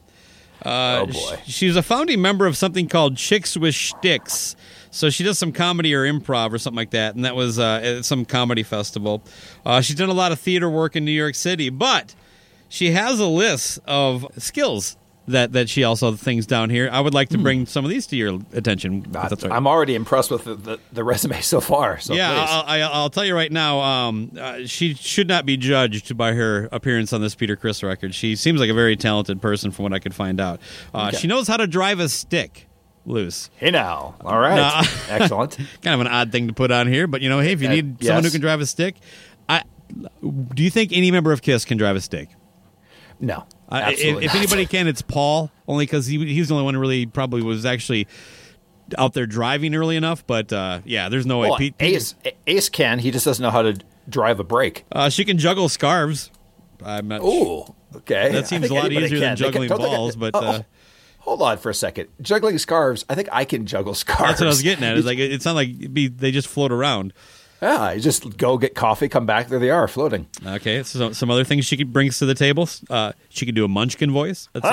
Uh, 0.64 1.01
Oh, 1.03 1.07
boy. 1.07 1.12
sh- 1.47 1.53
she's 1.53 1.77
a 1.77 1.83
founding 1.83 2.21
member 2.23 2.47
of 2.47 2.57
something 2.57 2.88
called 2.88 3.17
Chicks 3.17 3.57
with 3.57 3.75
Shticks. 3.75 4.55
So 4.94 5.11
she 5.11 5.24
does 5.24 5.38
some 5.38 5.50
comedy 5.52 5.92
or 5.92 6.04
improv 6.04 6.52
or 6.52 6.59
something 6.59 6.76
like 6.76 6.90
that, 6.90 7.16
and 7.16 7.24
that 7.24 7.35
was 7.35 7.59
uh, 7.59 7.80
at 7.83 8.04
some 8.04 8.24
comedy 8.24 8.62
festival. 8.62 9.22
Uh, 9.66 9.80
she's 9.80 9.96
done 9.96 10.09
a 10.09 10.14
lot 10.14 10.30
of 10.30 10.38
theater 10.38 10.70
work 10.70 10.94
in 10.94 11.04
New 11.04 11.11
York 11.11 11.35
City, 11.35 11.68
but 11.68 12.14
she 12.68 12.92
has 12.92 13.18
a 13.18 13.26
list 13.26 13.80
of 13.87 14.24
skills 14.38 14.96
that 15.26 15.52
that 15.52 15.68
she 15.68 15.83
also 15.85 16.12
things 16.12 16.46
down 16.46 16.70
here. 16.70 16.88
I 16.92 17.00
would 17.00 17.14
like 17.14 17.30
to 17.30 17.38
bring 17.38 17.66
some 17.66 17.85
of 17.85 17.90
these 17.90 18.07
to 18.09 18.16
your 18.16 18.38
attention. 18.52 18.98
if 19.07 19.12
that's 19.12 19.42
all 19.42 19.50
right. 19.50 19.57
I'm 19.57 19.66
already 19.66 19.94
impressed 19.94 20.30
with 20.30 20.44
the, 20.44 20.54
the, 20.54 20.78
the 20.92 21.02
resume 21.02 21.40
so 21.40 21.61
far. 21.61 21.98
So 21.98 22.14
yeah. 22.14 22.46
I'll, 22.48 22.64
I'll, 22.66 22.92
I'll 22.92 23.11
tell 23.11 23.24
you 23.24 23.35
right 23.35 23.50
now. 23.50 23.80
Um, 23.80 24.33
uh, 24.38 24.59
she 24.66 24.94
should 24.94 25.26
not 25.26 25.46
be 25.46 25.57
judged 25.57 26.16
by 26.16 26.35
her 26.35 26.68
appearance 26.72 27.12
on 27.12 27.20
this 27.20 27.35
Peter 27.35 27.57
Criss 27.57 27.83
record. 27.83 28.14
She 28.14 28.37
seems 28.37 28.61
like 28.61 28.70
a 28.70 28.74
very 28.74 28.96
talented 28.96 29.40
person, 29.40 29.70
from 29.70 29.85
what 29.85 29.92
I 29.92 29.98
could 29.98 30.14
find 30.14 30.40
out. 30.40 30.61
Uh, 30.92 31.07
Okay. 31.09 31.16
She 31.16 31.26
knows 31.26 31.48
how 31.48 31.57
to 31.57 31.66
drive 31.66 32.00
a 32.00 32.09
stick 32.09 32.68
loose. 33.07 33.51
hey 33.57 33.71
now, 33.71 34.14
all 34.21 34.38
right, 34.38 34.87
excellent. 35.09 35.57
Kind 35.83 35.95
of 35.95 36.01
an 36.01 36.07
odd 36.09 36.33
thing 36.33 36.49
to 36.49 36.55
put 36.55 36.71
on 36.71 36.87
here, 36.87 37.07
but 37.07 37.21
you 37.23 37.29
know, 37.29 37.40
hey, 37.40 37.53
if 37.53 37.61
you 37.62 37.69
Uh, 37.69 37.73
need 37.73 38.05
someone 38.05 38.25
who 38.25 38.31
can 38.31 38.40
drive 38.40 38.61
a 38.61 38.67
stick, 38.67 38.97
I 39.49 39.62
do 40.55 40.62
you 40.62 40.71
think 40.71 40.93
any 40.93 41.11
member 41.11 41.33
of 41.33 41.43
Kiss 41.43 41.64
can 41.64 41.77
drive 41.79 41.97
a 41.97 42.01
stick? 42.01 42.29
No, 43.21 43.45
Uh, 43.69 43.90
if, 43.93 44.23
if 44.23 44.35
anybody 44.35 44.67
can, 44.67 44.87
it's 44.88 45.01
Paul, 45.03 45.51
only 45.69 45.85
because 45.87 46.07
he 46.07 46.25
he 46.27 46.38
was 46.40 46.49
the 46.49 46.55
only 46.55 46.64
one 46.64 46.75
who 46.75 46.81
really 46.81 47.07
probably 47.07 47.43
was 47.43 47.64
actually 47.64 48.07
out 48.99 49.14
there 49.14 49.25
driving 49.27 49.75
early 49.75 49.97
enough. 49.97 50.27
But 50.27 50.53
uh, 50.53 50.81
yeah, 50.85 51.09
there's 51.09 51.25
no 51.27 51.38
way. 51.38 51.49
well, 51.49 51.59
Pete, 51.59 51.79
Pete- 51.79 51.95
Ace 51.97 52.14
Ace 52.47 52.69
can. 52.69 52.99
He 52.99 53.11
just 53.11 53.25
doesn't 53.25 53.43
know 53.43 53.51
how 53.51 53.62
to 53.62 53.79
drive 54.09 54.40
a 54.40 54.45
brake. 54.45 54.85
uh, 54.93 55.09
she 55.11 55.25
can 55.25 55.38
juggle 55.38 55.69
scarves. 55.69 56.31
I'm 56.85 57.09
not. 57.09 57.23
Ooh, 57.23 57.64
okay. 57.97 58.31
That 58.33 58.47
seems 58.49 58.69
a 58.69 58.75
lot 58.75 58.90
easier 58.93 59.19
than 59.21 59.37
can. 59.37 59.53
They 59.53 59.53
can- 59.53 59.69
juggling 59.69 59.69
balls, 59.69 60.17
but, 60.17 60.35
oh, 60.35 60.38
uh, 60.40 60.62
hold 61.24 61.42
on 61.42 61.58
for 61.58 61.70
a 61.70 61.74
second. 61.74 62.08
Juggling 62.20 62.58
scarves. 62.58 63.04
I 63.08 63.14
think 63.14 63.28
I 63.32 63.44
can 63.44 63.66
juggle 63.66 63.94
scarves. 63.94 64.22
That's 64.28 64.40
what 64.40 64.46
I 64.46 64.50
was 64.50 64.62
getting 64.62 64.84
at. 64.84 64.96
It's 64.96 65.06
like 65.06 65.18
it's 65.34 65.44
not 65.44 65.54
like 65.54 65.92
be, 65.92 66.08
they 66.08 66.30
just 66.30 66.48
float 66.48 66.70
around. 66.70 67.12
yeah, 67.62 67.92
you 67.92 68.00
just 68.00 68.37
go 68.37 68.58
get 68.58 68.74
coffee, 68.74 69.08
come 69.08 69.24
back, 69.24 69.48
there 69.48 69.58
they 69.58 69.70
are, 69.70 69.88
floating. 69.88 70.26
Okay, 70.46 70.82
so 70.82 71.12
some 71.12 71.30
other 71.30 71.44
things 71.44 71.64
she 71.64 71.76
could 71.78 71.92
brings 71.92 72.18
to 72.18 72.26
the 72.26 72.34
table. 72.34 72.68
Uh, 72.90 73.12
she 73.30 73.46
could 73.46 73.54
do 73.54 73.64
a 73.64 73.68
Munchkin 73.68 74.12
voice. 74.12 74.48
That's 74.52 74.66
it. 74.66 74.70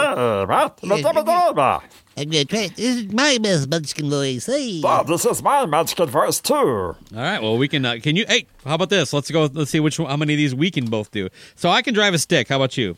I'm 2.18 2.30
gonna 2.30 2.46
try. 2.46 2.68
This 2.68 2.78
is 2.78 3.14
my 3.14 3.38
best 3.42 3.70
Munchkin 3.70 4.10
voice. 4.10 4.46
Hey. 4.46 4.82
this 5.08 5.26
is 5.26 5.42
my 5.42 5.66
Munchkin 5.66 6.08
voice 6.08 6.42
too. 6.42 6.54
All 6.54 6.98
right. 7.14 7.42
Well, 7.42 7.58
we 7.58 7.70
can. 7.70 7.86
Uh, 7.86 7.98
can 8.04 8.18
you? 8.18 8.26
Hey, 8.28 8.46
how 8.66 8.76
about 8.76 8.90
this? 8.90 9.14
Let's 9.14 9.32
go. 9.32 9.46
Let's 9.46 9.72
see 9.72 9.80
which 9.80 9.98
one, 9.98 10.10
how 10.10 10.18
many 10.18 10.34
of 10.34 10.38
these 10.38 10.54
we 10.54 10.70
can 10.70 10.88
both 10.90 11.12
do. 11.12 11.30
So 11.56 11.70
I 11.70 11.82
can 11.82 11.94
drive 11.94 12.14
a 12.14 12.20
stick. 12.20 12.50
How 12.50 12.58
about 12.58 12.76
you? 12.78 12.98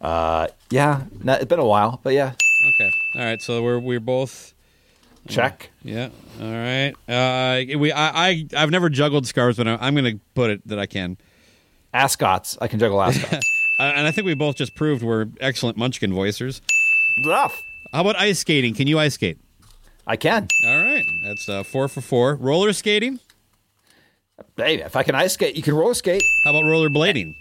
Yeah, 0.00 1.02
no, 1.22 1.34
it's 1.34 1.44
been 1.46 1.58
a 1.58 1.66
while, 1.66 2.00
but 2.02 2.12
yeah, 2.14 2.32
Okay. 2.74 2.90
All 3.14 3.20
right. 3.24 3.40
So 3.40 3.62
we're 3.62 3.78
we're 3.78 4.00
both. 4.00 4.52
check. 5.28 5.70
Yeah. 5.82 6.08
All 6.40 6.46
right. 6.50 6.92
Uh, 7.08 7.78
we 7.78 7.92
I, 7.92 8.28
I 8.30 8.46
I've 8.56 8.70
never 8.70 8.88
juggled 8.88 9.26
scarves, 9.26 9.56
but 9.58 9.68
I- 9.68 9.78
I'm 9.80 9.94
going 9.94 10.16
to 10.18 10.20
put 10.34 10.50
it 10.50 10.66
that 10.66 10.78
I 10.78 10.86
can. 10.86 11.16
Ascots. 11.94 12.58
I 12.60 12.66
can 12.68 12.78
juggle 12.78 13.00
ascots. 13.02 13.46
Uh, 13.80 13.92
and 13.94 14.08
I 14.08 14.10
think 14.10 14.26
we 14.26 14.34
both 14.34 14.56
just 14.56 14.74
proved 14.74 15.04
we're 15.04 15.26
excellent 15.40 15.76
Munchkin 15.78 16.10
voicers. 16.10 16.60
Enough. 17.18 17.62
How 17.92 18.00
about 18.00 18.16
ice 18.16 18.40
skating? 18.40 18.74
Can 18.74 18.88
you 18.88 18.98
ice 18.98 19.14
skate? 19.14 19.38
I 20.04 20.16
can. 20.16 20.48
All 20.66 20.82
right. 20.82 21.04
That's 21.22 21.48
uh, 21.48 21.62
four 21.62 21.86
for 21.86 22.00
four. 22.00 22.34
Roller 22.34 22.72
skating. 22.72 23.20
Hey, 24.56 24.82
if 24.82 24.96
I 24.96 25.04
can 25.04 25.14
ice 25.14 25.34
skate, 25.34 25.54
you 25.54 25.62
can 25.62 25.74
roller 25.74 25.94
skate. 25.94 26.24
How 26.42 26.50
about 26.50 26.64
roller 26.68 26.88
blading? 26.88 27.36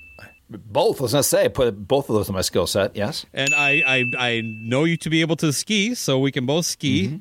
Both. 0.50 1.02
I 1.02 1.04
was 1.04 1.12
gonna 1.12 1.24
say, 1.24 1.50
put 1.50 1.88
both 1.88 2.10
of 2.10 2.16
those 2.16 2.30
in 2.30 2.36
my 2.36 2.42
skill 2.42 2.68
set. 2.68 2.96
Yes. 2.96 3.26
And 3.34 3.54
I, 3.54 3.84
I 3.86 4.06
I 4.18 4.42
know 4.46 4.86
you 4.86 4.96
to 4.98 5.10
be 5.10 5.22
able 5.22 5.36
to 5.38 5.52
ski, 5.52 5.94
so 5.94 6.20
we 6.20 6.32
can 6.32 6.46
both 6.46 6.66
ski. 6.66 7.20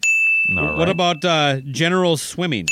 All 0.57 0.65
What 0.77 0.79
right. 0.79 0.89
about 0.89 1.25
uh, 1.25 1.61
general 1.73 2.17
swimming? 2.17 2.67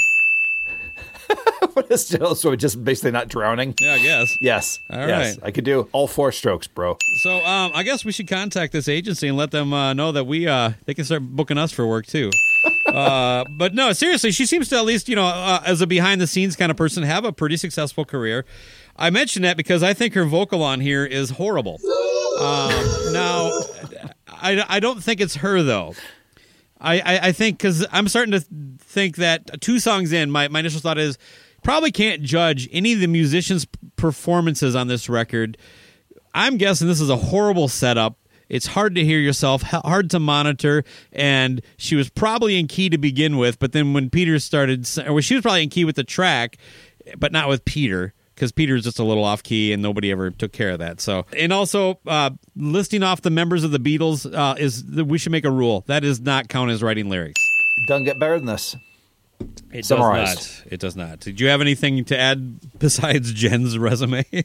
what 1.72 1.90
is 1.90 2.06
still 2.06 2.34
so 2.36 2.54
just 2.54 2.84
basically 2.84 3.10
not 3.10 3.28
drowning? 3.28 3.74
Yeah, 3.80 3.94
I 3.94 3.98
guess. 3.98 4.38
Yes. 4.40 4.78
All 4.90 4.98
yes. 5.08 5.36
right. 5.38 5.46
I 5.48 5.50
could 5.50 5.64
do 5.64 5.88
all 5.92 6.06
four 6.06 6.30
strokes, 6.30 6.66
bro. 6.68 6.96
So 7.16 7.36
um, 7.44 7.72
I 7.74 7.82
guess 7.82 8.04
we 8.04 8.12
should 8.12 8.28
contact 8.28 8.72
this 8.72 8.88
agency 8.88 9.26
and 9.28 9.36
let 9.36 9.50
them 9.50 9.72
uh, 9.72 9.92
know 9.92 10.12
that 10.12 10.24
we 10.24 10.46
uh, 10.46 10.72
they 10.84 10.94
can 10.94 11.04
start 11.04 11.22
booking 11.22 11.58
us 11.58 11.72
for 11.72 11.86
work 11.86 12.06
too. 12.06 12.30
uh, 12.86 13.44
but 13.58 13.74
no, 13.74 13.92
seriously, 13.92 14.30
she 14.30 14.46
seems 14.46 14.68
to 14.68 14.76
at 14.76 14.84
least 14.84 15.08
you 15.08 15.16
know 15.16 15.26
uh, 15.26 15.62
as 15.66 15.80
a 15.80 15.86
behind 15.86 16.20
the 16.20 16.26
scenes 16.28 16.54
kind 16.54 16.70
of 16.70 16.76
person 16.76 17.02
have 17.02 17.24
a 17.24 17.32
pretty 17.32 17.56
successful 17.56 18.04
career. 18.04 18.44
I 18.96 19.10
mention 19.10 19.42
that 19.42 19.56
because 19.56 19.82
I 19.82 19.92
think 19.92 20.14
her 20.14 20.24
vocal 20.24 20.62
on 20.62 20.80
here 20.80 21.04
is 21.04 21.30
horrible. 21.30 21.80
Um, 22.38 23.12
now, 23.12 23.50
I, 24.28 24.64
I 24.68 24.80
don't 24.80 25.02
think 25.02 25.20
it's 25.20 25.36
her 25.36 25.62
though. 25.62 25.94
I, 26.80 27.00
I, 27.00 27.18
I 27.28 27.32
think 27.32 27.58
because 27.58 27.86
I'm 27.92 28.08
starting 28.08 28.32
to 28.32 28.44
think 28.78 29.16
that 29.16 29.60
two 29.60 29.78
songs 29.78 30.12
in, 30.12 30.30
my, 30.30 30.48
my 30.48 30.60
initial 30.60 30.80
thought 30.80 30.98
is 30.98 31.18
probably 31.62 31.90
can't 31.90 32.22
judge 32.22 32.68
any 32.70 32.92
of 32.92 33.00
the 33.00 33.06
musicians' 33.06 33.66
performances 33.96 34.76
on 34.76 34.88
this 34.88 35.08
record. 35.08 35.56
I'm 36.34 36.56
guessing 36.56 36.88
this 36.88 37.00
is 37.00 37.10
a 37.10 37.16
horrible 37.16 37.68
setup. 37.68 38.18
It's 38.48 38.66
hard 38.66 38.94
to 38.96 39.04
hear 39.04 39.18
yourself, 39.18 39.62
hard 39.62 40.10
to 40.10 40.20
monitor, 40.20 40.84
and 41.12 41.62
she 41.78 41.96
was 41.96 42.10
probably 42.10 42.58
in 42.58 42.68
key 42.68 42.90
to 42.90 42.98
begin 42.98 43.38
with. 43.38 43.58
But 43.58 43.72
then 43.72 43.94
when 43.94 44.10
Peter 44.10 44.38
started, 44.38 44.86
she 44.86 45.02
was 45.34 45.42
probably 45.42 45.62
in 45.62 45.70
key 45.70 45.86
with 45.86 45.96
the 45.96 46.04
track, 46.04 46.58
but 47.16 47.32
not 47.32 47.48
with 47.48 47.64
Peter 47.64 48.12
because 48.34 48.52
Peter's 48.52 48.84
just 48.84 48.98
a 48.98 49.04
little 49.04 49.24
off 49.24 49.42
key 49.42 49.72
and 49.72 49.82
nobody 49.82 50.10
ever 50.10 50.30
took 50.30 50.52
care 50.52 50.70
of 50.70 50.78
that. 50.80 51.00
So, 51.00 51.26
and 51.36 51.52
also 51.52 51.98
uh, 52.06 52.30
listing 52.56 53.02
off 53.02 53.22
the 53.22 53.30
members 53.30 53.64
of 53.64 53.70
the 53.70 53.78
Beatles 53.78 54.32
uh, 54.32 54.54
is 54.58 54.84
we 54.84 55.18
should 55.18 55.32
make 55.32 55.44
a 55.44 55.50
rule 55.50 55.84
that 55.86 56.00
does 56.00 56.20
not 56.20 56.48
count 56.48 56.70
as 56.70 56.82
writing 56.82 57.08
lyrics. 57.08 57.40
Doesn't 57.86 58.04
get 58.04 58.18
better 58.18 58.36
than 58.38 58.46
this. 58.46 58.76
It 59.72 59.84
Summarized. 59.84 60.38
does 60.38 60.58
not. 60.64 60.72
It 60.72 60.80
does 60.80 60.96
not. 60.96 61.20
Did 61.20 61.40
you 61.40 61.48
have 61.48 61.60
anything 61.60 62.04
to 62.06 62.18
add 62.18 62.78
besides 62.78 63.32
Jen's 63.34 63.78
resume? 63.78 64.24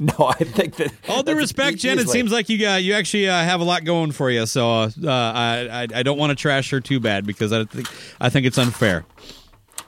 No, 0.00 0.26
I 0.28 0.34
think 0.44 0.76
that. 0.76 0.92
All 1.08 1.24
due 1.24 1.34
respect, 1.34 1.78
Jen, 1.78 1.98
it 1.98 2.08
seems 2.08 2.30
like 2.30 2.48
you 2.48 2.56
got 2.58 2.84
you 2.84 2.94
actually 2.94 3.28
uh, 3.28 3.32
have 3.32 3.60
a 3.60 3.64
lot 3.64 3.84
going 3.84 4.12
for 4.12 4.30
you. 4.30 4.46
So 4.46 4.70
uh, 4.70 4.90
uh, 5.02 5.10
I, 5.10 5.68
I 5.70 5.86
I 5.92 6.02
don't 6.04 6.18
want 6.18 6.30
to 6.30 6.36
trash 6.36 6.70
her 6.70 6.80
too 6.80 7.00
bad 7.00 7.26
because 7.26 7.52
I 7.52 7.64
think 7.64 7.88
I 8.20 8.28
think 8.28 8.46
it's 8.46 8.58
unfair. 8.58 9.04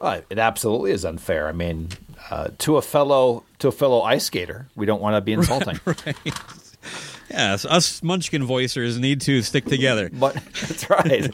Uh, 0.01 0.23
it 0.29 0.39
absolutely 0.39 0.91
is 0.91 1.05
unfair. 1.05 1.47
I 1.47 1.53
mean, 1.53 1.91
uh, 2.31 2.49
to 2.59 2.77
a 2.77 2.83
fellow 2.83 3.45
to 3.61 3.69
a 3.69 3.73
fellow 3.73 4.03
ice 4.03 4.25
skater, 4.25 4.69
we 4.77 4.87
don't 4.87 5.01
want 5.01 5.17
to 5.17 5.21
be 5.21 5.33
insulting. 5.35 5.79
Yes, 7.31 7.65
us 7.65 8.03
Munchkin 8.03 8.45
voicers 8.45 8.99
need 8.99 9.21
to 9.21 9.43
stick 9.43 9.65
together. 9.65 10.11
But 10.21 10.35
that's 10.35 10.91
right. 10.91 11.33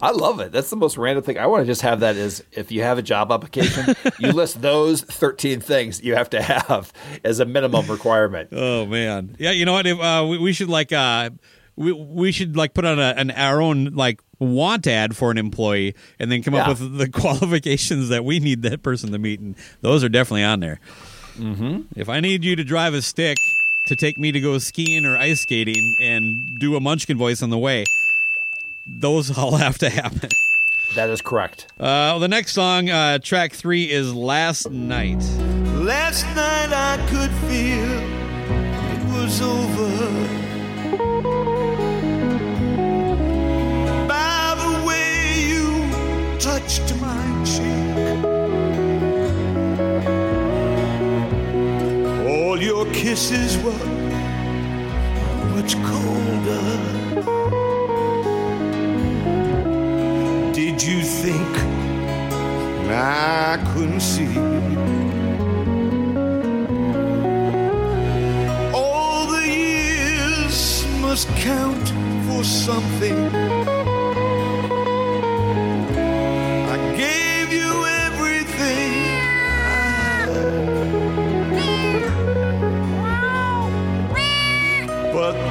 I 0.00 0.10
love 0.12 0.38
it. 0.40 0.52
That's 0.52 0.70
the 0.70 0.76
most 0.76 0.96
random 0.96 1.24
thing. 1.24 1.38
I 1.38 1.46
want 1.46 1.62
to 1.62 1.66
just 1.66 1.82
have 1.82 2.00
that 2.00 2.16
as 2.16 2.44
if 2.52 2.70
you 2.70 2.82
have 2.82 2.98
a 2.98 3.02
job 3.02 3.32
application, 3.32 3.96
you 4.20 4.30
list 4.30 4.62
those 4.62 5.02
13 5.02 5.60
things 5.60 6.02
you 6.02 6.14
have 6.14 6.30
to 6.30 6.40
have 6.40 6.92
as 7.24 7.40
a 7.40 7.44
minimum 7.44 7.86
requirement. 7.88 8.50
Oh 8.52 8.86
man, 8.86 9.34
yeah. 9.38 9.50
You 9.50 9.64
know 9.64 9.72
what? 9.72 9.86
If, 9.86 9.98
uh, 9.98 10.24
we, 10.28 10.38
we 10.38 10.52
should 10.52 10.68
like 10.68 10.92
uh, 10.92 11.30
we 11.76 11.92
we 11.92 12.32
should 12.32 12.56
like 12.56 12.74
put 12.74 12.84
on 12.84 12.98
a, 12.98 13.14
an 13.16 13.30
our 13.30 13.60
own 13.60 13.94
like 13.94 14.20
want 14.38 14.86
ad 14.86 15.16
for 15.16 15.30
an 15.30 15.38
employee, 15.38 15.94
and 16.18 16.30
then 16.30 16.42
come 16.42 16.54
up 16.54 16.68
with 16.68 16.98
the 16.98 17.08
qualifications 17.12 18.08
that 18.08 18.24
we 18.24 18.40
need 18.40 18.62
that 18.62 18.82
person 18.82 19.12
to 19.12 19.18
meet, 19.18 19.40
and 19.40 19.54
those 19.82 20.02
are 20.02 20.08
definitely 20.08 20.44
on 20.44 20.60
there. 20.60 20.80
Mm-hmm. 21.36 21.82
If 21.96 22.08
I 22.08 22.20
need 22.20 22.44
you 22.44 22.56
to 22.56 22.64
drive 22.64 22.94
a 22.94 23.02
stick 23.02 23.36
to 23.86 23.96
take 23.96 24.18
me 24.18 24.32
to 24.32 24.40
go 24.40 24.58
skiing 24.58 25.04
or 25.04 25.16
ice 25.16 25.42
skating 25.42 25.96
and 26.00 26.58
do 26.58 26.76
a 26.76 26.80
Munchkin 26.80 27.18
voice 27.18 27.42
on 27.42 27.50
the 27.50 27.58
way, 27.58 27.84
those 28.86 29.36
all 29.36 29.56
have 29.56 29.78
to 29.78 29.90
happen. 29.90 30.30
That 30.94 31.10
is 31.10 31.20
correct. 31.20 31.66
Uh, 31.78 32.18
the 32.18 32.28
next 32.28 32.52
song, 32.52 32.88
uh, 32.88 33.18
track 33.18 33.52
three, 33.52 33.90
is 33.90 34.14
"Last 34.14 34.70
Night." 34.70 35.22
Last 35.74 36.24
night 36.34 36.72
I 36.72 36.96
could 37.08 37.30
feel 37.48 37.90
it 38.92 39.20
was 39.20 39.42
over. 39.42 40.45
Your 52.76 52.92
kisses 52.92 53.56
were 53.64 53.86
much 55.54 55.76
colder. 55.82 56.68
Did 60.52 60.82
you 60.82 61.00
think 61.00 61.52
I 62.90 63.56
couldn't 63.72 64.00
see? 64.00 64.36
All 68.74 69.26
the 69.26 69.48
years 69.48 70.86
must 71.00 71.28
count 71.28 71.88
for 72.26 72.44
something. 72.44 73.95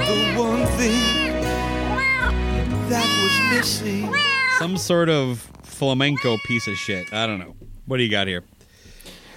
The 0.06 0.40
one 0.40 0.66
thing 0.78 1.42
that 2.90 3.50
was 3.52 3.58
missing. 3.58 4.14
Some 4.60 4.78
sort 4.78 5.10
of 5.10 5.40
flamenco 5.64 6.38
piece 6.46 6.68
of 6.68 6.76
shit. 6.76 7.12
I 7.12 7.26
don't 7.26 7.40
know. 7.40 7.56
What 7.86 7.98
do 7.98 8.04
you 8.04 8.12
got 8.12 8.28
here? 8.28 8.44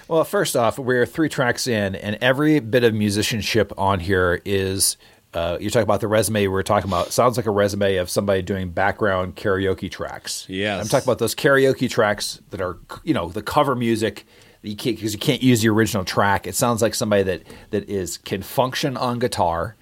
Well, 0.07 0.23
first 0.23 0.55
off, 0.55 0.79
we're 0.79 1.05
three 1.05 1.29
tracks 1.29 1.67
in, 1.67 1.95
and 1.95 2.17
every 2.21 2.59
bit 2.59 2.83
of 2.83 2.93
musicianship 2.93 3.71
on 3.77 3.99
here 3.99 4.41
is. 4.45 4.97
Uh, 5.31 5.59
you 5.61 5.69
talk 5.69 5.83
about 5.83 6.01
the 6.01 6.07
resume 6.07 6.41
we 6.41 6.47
were 6.47 6.63
talking 6.63 6.89
about. 6.89 7.11
Sounds 7.11 7.37
like 7.37 7.45
a 7.45 7.51
resume 7.51 7.97
of 7.97 8.09
somebody 8.09 8.41
doing 8.41 8.71
background 8.71 9.35
karaoke 9.35 9.91
tracks. 9.91 10.47
Yeah, 10.49 10.79
I'm 10.79 10.87
talking 10.87 11.05
about 11.05 11.19
those 11.19 11.35
karaoke 11.35 11.87
tracks 11.87 12.41
that 12.49 12.59
are, 12.59 12.79
you 13.03 13.13
know, 13.13 13.29
the 13.29 13.43
cover 13.43 13.75
music 13.75 14.25
that 14.63 14.69
you 14.69 14.75
can't 14.75 14.95
because 14.95 15.13
you 15.13 15.19
can't 15.19 15.43
use 15.43 15.61
the 15.61 15.69
original 15.69 16.03
track. 16.03 16.47
It 16.47 16.55
sounds 16.55 16.81
like 16.81 16.95
somebody 16.95 17.21
that 17.21 17.43
that 17.69 17.87
is 17.87 18.17
can 18.17 18.41
function 18.41 18.97
on 18.97 19.19
guitar. 19.19 19.75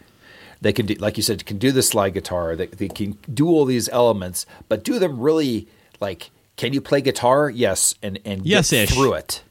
They 0.61 0.73
can 0.73 0.85
do, 0.85 0.95
like 0.95 1.17
you 1.17 1.23
said, 1.23 1.45
can 1.45 1.57
do 1.57 1.71
the 1.71 1.83
slide 1.83 2.13
guitar. 2.13 2.55
They, 2.55 2.67
they 2.67 2.87
can 2.87 3.17
do 3.33 3.47
all 3.49 3.65
these 3.65 3.87
elements, 3.89 4.45
but 4.69 4.83
do 4.83 4.99
them 4.99 5.19
really 5.19 5.67
like. 5.99 6.31
Can 6.55 6.73
you 6.73 6.81
play 6.81 7.01
guitar? 7.01 7.49
Yes, 7.49 7.93
and 8.01 8.17
and 8.25 8.41
get 8.43 8.49
Yes-ish. 8.49 8.89
through 8.93 9.13
it. 9.13 9.43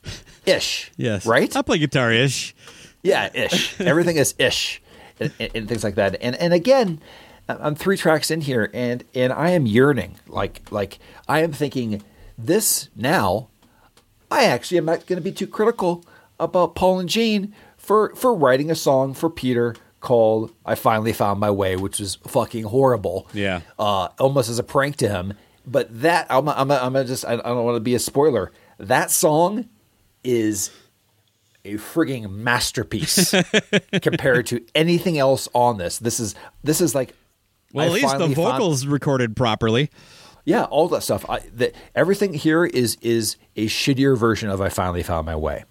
Ish. 0.45 0.91
Yes. 0.97 1.25
Right. 1.27 1.55
I 1.57 1.63
play 1.63 1.79
guitar 1.79 2.13
ish. 2.13 2.55
Yeah, 3.03 3.31
ish. 3.35 3.81
Everything 3.81 4.17
is 4.17 4.35
ish, 4.39 4.83
and, 5.21 5.33
and, 5.39 5.51
and 5.55 5.69
things 5.69 5.85
like 5.85 5.95
that. 5.97 6.17
And 6.21 6.35
and 6.37 6.53
again, 6.53 7.01
I'm 7.49 7.77
three 7.77 7.97
tracks 7.97 8.31
in 8.33 8.41
here, 8.41 8.71
and 8.75 9.05
and 9.15 9.33
I 9.33 9.51
am 9.51 9.67
yearning, 9.67 10.17
like 10.27 10.63
like 10.73 10.99
I 11.29 11.41
am 11.43 11.53
thinking 11.53 12.03
this 12.37 12.89
now. 12.97 13.49
I 14.31 14.45
actually 14.45 14.79
am 14.79 14.87
not 14.87 15.07
going 15.07 15.19
to 15.19 15.23
be 15.23 15.31
too 15.33 15.47
critical 15.47 16.05
about 16.41 16.75
Paul 16.75 16.99
and 16.99 17.09
Gene 17.09 17.55
for 17.77 18.13
for 18.17 18.35
writing 18.35 18.71
a 18.71 18.75
song 18.75 19.15
for 19.15 19.31
Peter 19.31 19.77
called 20.07 20.53
"I 20.65 20.75
Finally 20.77 21.13
Found 21.13 21.41
My 21.41 21.51
Way," 21.51 21.77
which 21.77 22.01
was 22.01 22.15
fucking 22.15 22.65
horrible. 22.65 23.29
Yeah. 23.35 23.61
uh, 23.79 24.09
almost 24.19 24.49
as 24.49 24.59
a 24.59 24.63
prank 24.63 24.97
to 24.97 25.09
him. 25.09 25.35
But 25.67 26.01
that 26.03 26.27
I'm 26.31 26.49
I'm 26.49 26.71
I'm 26.71 26.93
gonna 26.95 27.05
just 27.05 27.25
I, 27.25 27.33
I 27.35 27.37
don't 27.37 27.65
want 27.65 27.77
to 27.77 27.81
be 27.81 27.95
a 27.95 27.99
spoiler. 27.99 28.53
That 28.79 29.11
song 29.11 29.69
is 30.25 30.71
a 31.65 31.75
frigging 31.75 32.31
masterpiece 32.31 33.35
compared 34.03 34.47
to 34.47 34.65
anything 34.75 35.19
else 35.19 35.49
on 35.53 35.79
this. 35.79 35.99
This 35.99 36.21
is 36.21 36.35
this 36.63 36.81
is 36.81 36.95
like 36.95 37.15
Well, 37.73 37.85
I 37.85 37.89
at 37.89 37.93
least 37.95 38.05
the 38.07 38.11
finally 38.13 38.35
found- 38.37 38.53
vocals 38.53 38.87
recorded 38.87 39.35
properly. 39.37 39.91
yeah, 40.45 40.65
all 40.65 40.87
that 40.89 41.03
stuff. 41.03 41.29
I, 41.29 41.41
the, 41.53 41.73
everything 41.97 42.33
here 42.35 42.65
is 42.65 42.97
is 43.03 43.37
a 43.57 43.67
shittier 43.67 44.17
version 44.17 44.49
of 44.49 44.61
"I 44.61 44.69
Finally 44.69 45.03
Found 45.03 45.27
My 45.27 45.35
Way," 45.35 45.65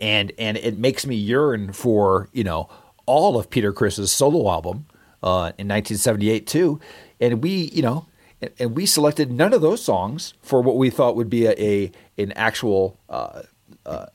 and 0.00 0.32
and 0.38 0.56
it 0.56 0.76
makes 0.78 1.06
me 1.06 1.14
yearn 1.14 1.72
for 1.72 2.28
you 2.32 2.42
know 2.42 2.68
all 3.10 3.32
of 3.38 3.44
Peter 3.50 3.72
Criss's 3.72 4.10
solo 4.12 4.48
album 4.50 4.86
uh, 5.22 5.50
in 5.58 5.66
1978 5.68 6.46
too. 6.46 6.78
And 7.20 7.42
we 7.42 7.50
you 7.76 7.82
know 7.82 8.06
and, 8.40 8.50
and 8.58 8.76
we 8.76 8.86
selected 8.86 9.30
none 9.32 9.52
of 9.52 9.60
those 9.62 9.82
songs 9.82 10.34
for 10.42 10.62
what 10.62 10.76
we 10.76 10.90
thought 10.90 11.16
would 11.16 11.28
be 11.30 11.46
a, 11.46 11.52
a 11.72 11.92
an 12.22 12.32
actual 12.32 12.96
uh, 13.08 13.42
uh, 13.84 14.06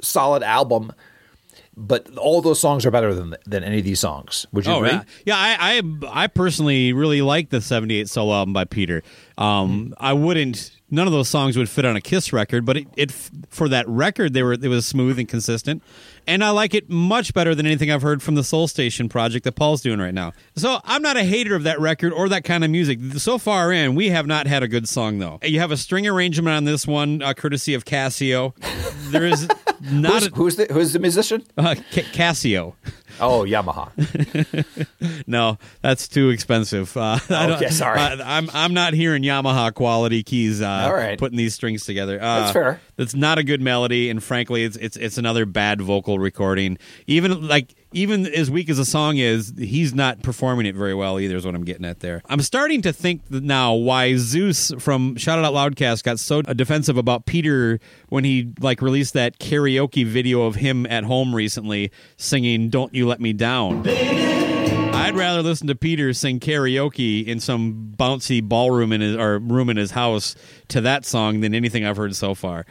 solid 0.00 0.42
album. 0.42 0.92
But 1.78 2.16
all 2.16 2.40
those 2.40 2.58
songs 2.58 2.86
are 2.86 2.90
better 2.90 3.12
than 3.12 3.36
than 3.46 3.62
any 3.62 3.78
of 3.80 3.84
these 3.84 4.00
songs. 4.00 4.46
Would 4.52 4.64
you 4.64 4.72
Oh 4.72 4.78
agree? 4.78 4.92
yeah, 4.92 5.02
yeah. 5.26 5.36
I, 5.36 5.56
I 6.12 6.22
I 6.24 6.26
personally 6.26 6.94
really 6.94 7.20
like 7.20 7.50
the 7.50 7.60
'78 7.60 8.08
solo 8.08 8.32
album 8.32 8.54
by 8.54 8.64
Peter. 8.64 9.02
Um, 9.36 9.92
I 10.00 10.14
wouldn't. 10.14 10.70
None 10.90 11.06
of 11.06 11.12
those 11.12 11.28
songs 11.28 11.56
would 11.58 11.68
fit 11.68 11.84
on 11.84 11.94
a 11.94 12.00
Kiss 12.00 12.32
record, 12.32 12.64
but 12.64 12.78
it, 12.78 12.86
it 12.96 13.10
for 13.50 13.68
that 13.68 13.86
record 13.88 14.32
they 14.32 14.42
were 14.42 14.54
it 14.54 14.68
was 14.68 14.86
smooth 14.86 15.18
and 15.18 15.28
consistent, 15.28 15.82
and 16.26 16.42
I 16.44 16.50
like 16.50 16.74
it 16.74 16.88
much 16.90 17.32
better 17.34 17.54
than 17.54 17.66
anything 17.66 17.90
I've 17.90 18.02
heard 18.02 18.22
from 18.22 18.34
the 18.34 18.44
Soul 18.44 18.68
Station 18.68 19.08
project 19.08 19.44
that 19.44 19.52
Paul's 19.52 19.80
doing 19.80 19.98
right 19.98 20.14
now. 20.14 20.32
So 20.56 20.80
I'm 20.84 21.02
not 21.02 21.16
a 21.16 21.24
hater 21.24 21.54
of 21.54 21.62
that 21.64 21.80
record 21.80 22.12
or 22.12 22.28
that 22.28 22.44
kind 22.44 22.64
of 22.64 22.70
music. 22.70 22.98
So 23.16 23.38
far 23.38 23.72
in, 23.72 23.94
we 23.94 24.10
have 24.10 24.26
not 24.26 24.46
had 24.46 24.62
a 24.62 24.68
good 24.68 24.88
song 24.88 25.18
though. 25.18 25.38
You 25.42 25.60
have 25.60 25.70
a 25.70 25.76
string 25.76 26.06
arrangement 26.06 26.54
on 26.56 26.64
this 26.64 26.86
one, 26.86 27.22
uh, 27.22 27.34
courtesy 27.34 27.74
of 27.74 27.84
Casio. 27.84 28.54
There 29.10 29.24
is 29.26 29.48
not 29.90 30.22
Who's, 30.22 30.26
a, 30.26 30.30
who's 30.30 30.56
the 30.56 30.66
who's 30.72 30.92
the 30.92 30.98
musician? 30.98 31.44
uh, 31.56 31.74
Ca- 31.92 32.02
Casio. 32.12 32.74
Oh, 33.20 33.44
Yamaha. 33.44 33.90
No, 35.28 35.58
that's 35.82 36.06
too 36.08 36.30
expensive. 36.30 36.96
Uh, 36.96 37.18
I 37.30 37.46
don't- 37.46 37.56
Okay, 37.56 37.70
sorry. 37.70 37.98
I, 37.98 38.38
I'm 38.38 38.48
I'm 38.52 38.74
not 38.74 38.92
hearing 38.92 39.22
Yamaha 39.22 39.72
quality 39.74 40.22
keys. 40.22 40.60
Uh, 40.62 40.68
All 40.68 40.94
right. 40.94 41.18
putting 41.18 41.36
these 41.38 41.54
strings 41.54 41.84
together. 41.84 42.16
Uh, 42.20 42.40
That's 42.40 42.52
fair. 42.52 42.80
It's 42.98 43.14
not 43.14 43.38
a 43.38 43.42
good 43.44 43.60
melody, 43.60 44.08
and 44.10 44.22
frankly, 44.22 44.64
it's 44.64 44.76
it's 44.76 44.96
it's 44.96 45.18
another 45.18 45.44
bad 45.46 45.80
vocal 45.80 46.18
recording. 46.18 46.78
Even 47.06 47.46
like 47.48 47.74
even 47.96 48.26
as 48.26 48.50
weak 48.50 48.68
as 48.68 48.78
a 48.78 48.84
song 48.84 49.16
is, 49.16 49.54
he's 49.56 49.94
not 49.94 50.22
performing 50.22 50.66
it 50.66 50.74
very 50.74 50.92
well 50.92 51.18
either. 51.18 51.34
Is 51.34 51.46
what 51.46 51.54
I'm 51.54 51.64
getting 51.64 51.86
at 51.86 52.00
there. 52.00 52.20
I'm 52.26 52.42
starting 52.42 52.82
to 52.82 52.92
think 52.92 53.22
now 53.30 53.72
why 53.72 54.16
Zeus 54.16 54.70
from 54.78 55.16
Shout 55.16 55.38
It 55.38 55.46
Out 55.46 55.54
Loudcast 55.54 56.02
got 56.02 56.18
so 56.18 56.42
defensive 56.42 56.98
about 56.98 57.24
Peter 57.24 57.80
when 58.10 58.22
he 58.24 58.52
like 58.60 58.82
released 58.82 59.14
that 59.14 59.38
karaoke 59.38 60.04
video 60.04 60.42
of 60.42 60.56
him 60.56 60.84
at 60.86 61.04
home 61.04 61.34
recently 61.34 61.90
singing 62.18 62.68
"Don't 62.68 62.94
You 62.94 63.06
Let 63.06 63.18
Me 63.18 63.32
Down." 63.32 63.88
I'd 63.88 65.14
rather 65.14 65.42
listen 65.42 65.66
to 65.68 65.74
Peter 65.74 66.12
sing 66.12 66.38
karaoke 66.38 67.26
in 67.26 67.40
some 67.40 67.94
bouncy 67.96 68.46
ballroom 68.46 68.92
in 68.92 69.00
his 69.00 69.16
or 69.16 69.38
room 69.38 69.70
in 69.70 69.78
his 69.78 69.92
house 69.92 70.34
to 70.68 70.82
that 70.82 71.06
song 71.06 71.40
than 71.40 71.54
anything 71.54 71.86
I've 71.86 71.96
heard 71.96 72.14
so 72.14 72.34
far. 72.34 72.66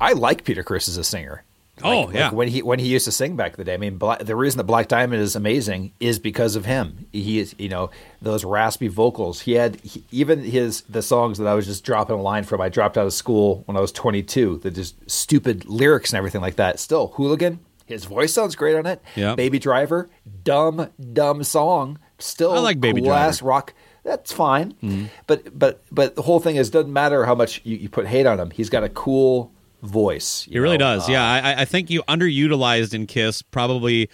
I 0.00 0.14
like 0.14 0.44
Peter 0.44 0.62
Criss 0.62 0.88
as 0.88 0.96
a 0.96 1.04
singer. 1.04 1.44
Oh, 1.82 2.10
yeah. 2.10 2.24
like 2.26 2.32
when 2.32 2.48
he 2.48 2.62
when 2.62 2.78
he 2.78 2.88
used 2.88 3.04
to 3.06 3.12
sing 3.12 3.36
back 3.36 3.52
in 3.52 3.56
the 3.56 3.64
day. 3.64 3.74
I 3.74 3.76
mean, 3.76 3.96
Black, 3.96 4.20
the 4.24 4.36
reason 4.36 4.58
that 4.58 4.64
Black 4.64 4.88
Diamond 4.88 5.22
is 5.22 5.36
amazing 5.36 5.92
is 6.00 6.18
because 6.18 6.56
of 6.56 6.64
him. 6.64 7.06
He 7.12 7.38
is, 7.38 7.54
you 7.58 7.68
know, 7.68 7.90
those 8.20 8.44
raspy 8.44 8.88
vocals. 8.88 9.40
He 9.40 9.52
had 9.52 9.80
he, 9.80 10.04
even 10.10 10.40
his 10.42 10.82
the 10.82 11.02
songs 11.02 11.38
that 11.38 11.46
I 11.46 11.54
was 11.54 11.66
just 11.66 11.84
dropping 11.84 12.16
a 12.16 12.22
line 12.22 12.44
from. 12.44 12.60
I 12.60 12.68
dropped 12.68 12.98
out 12.98 13.06
of 13.06 13.12
school 13.12 13.62
when 13.66 13.76
I 13.76 13.80
was 13.80 13.92
22. 13.92 14.58
The 14.58 14.70
just 14.70 15.10
stupid 15.10 15.64
lyrics 15.66 16.10
and 16.10 16.18
everything 16.18 16.40
like 16.40 16.56
that. 16.56 16.78
Still, 16.80 17.08
Hooligan. 17.08 17.60
His 17.86 18.04
voice 18.04 18.32
sounds 18.32 18.54
great 18.54 18.76
on 18.76 18.86
it. 18.86 19.02
Yeah. 19.16 19.34
Baby 19.34 19.58
Driver, 19.58 20.08
dumb, 20.44 20.90
dumb 21.12 21.42
song. 21.42 21.98
Still, 22.18 22.52
I 22.52 22.58
like 22.58 22.80
Baby 22.80 23.00
cool 23.00 23.10
Driver. 23.10 23.44
rock. 23.44 23.74
That's 24.04 24.32
fine. 24.32 24.72
Mm-hmm. 24.82 25.06
But 25.26 25.58
but 25.58 25.82
but 25.90 26.14
the 26.14 26.22
whole 26.22 26.40
thing 26.40 26.56
is 26.56 26.70
doesn't 26.70 26.92
matter 26.92 27.24
how 27.26 27.34
much 27.34 27.60
you, 27.64 27.76
you 27.76 27.88
put 27.88 28.06
hate 28.06 28.26
on 28.26 28.38
him. 28.38 28.50
He's 28.50 28.70
got 28.70 28.84
a 28.84 28.88
cool 28.88 29.52
voice. 29.82 30.46
It 30.46 30.54
you 30.54 30.62
really 30.62 30.78
does. 30.78 31.08
Uh, 31.08 31.12
yeah, 31.12 31.24
I, 31.24 31.62
I 31.62 31.64
think 31.64 31.90
you 31.90 32.02
underutilized 32.04 32.94
in 32.94 33.06
Kiss 33.06 33.42
probably 33.42 34.10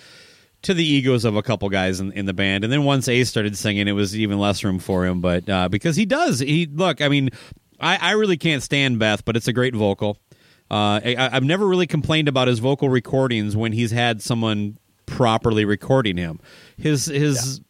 to 0.62 0.74
the 0.74 0.84
egos 0.84 1.24
of 1.24 1.36
a 1.36 1.42
couple 1.42 1.68
guys 1.68 2.00
in, 2.00 2.12
in 2.12 2.26
the 2.26 2.32
band, 2.32 2.64
and 2.64 2.72
then 2.72 2.84
once 2.84 3.08
Ace 3.08 3.28
started 3.28 3.56
singing, 3.56 3.88
it 3.88 3.92
was 3.92 4.16
even 4.16 4.38
less 4.38 4.64
room 4.64 4.78
for 4.78 5.06
him. 5.06 5.20
But 5.20 5.48
uh, 5.48 5.68
because 5.68 5.96
he 5.96 6.06
does, 6.06 6.40
he 6.40 6.66
look. 6.66 7.00
I 7.00 7.08
mean, 7.08 7.30
I, 7.80 7.96
I 7.96 8.10
really 8.12 8.36
can't 8.36 8.62
stand 8.62 8.98
Beth, 8.98 9.24
but 9.24 9.36
it's 9.36 9.48
a 9.48 9.52
great 9.52 9.74
vocal. 9.74 10.18
Uh, 10.70 11.00
I, 11.04 11.30
I've 11.32 11.44
never 11.44 11.66
really 11.66 11.86
complained 11.86 12.28
about 12.28 12.48
his 12.48 12.58
vocal 12.58 12.88
recordings 12.88 13.56
when 13.56 13.72
he's 13.72 13.92
had 13.92 14.20
someone 14.20 14.78
properly 15.06 15.64
recording 15.64 16.16
him. 16.16 16.40
His 16.76 17.06
his. 17.06 17.60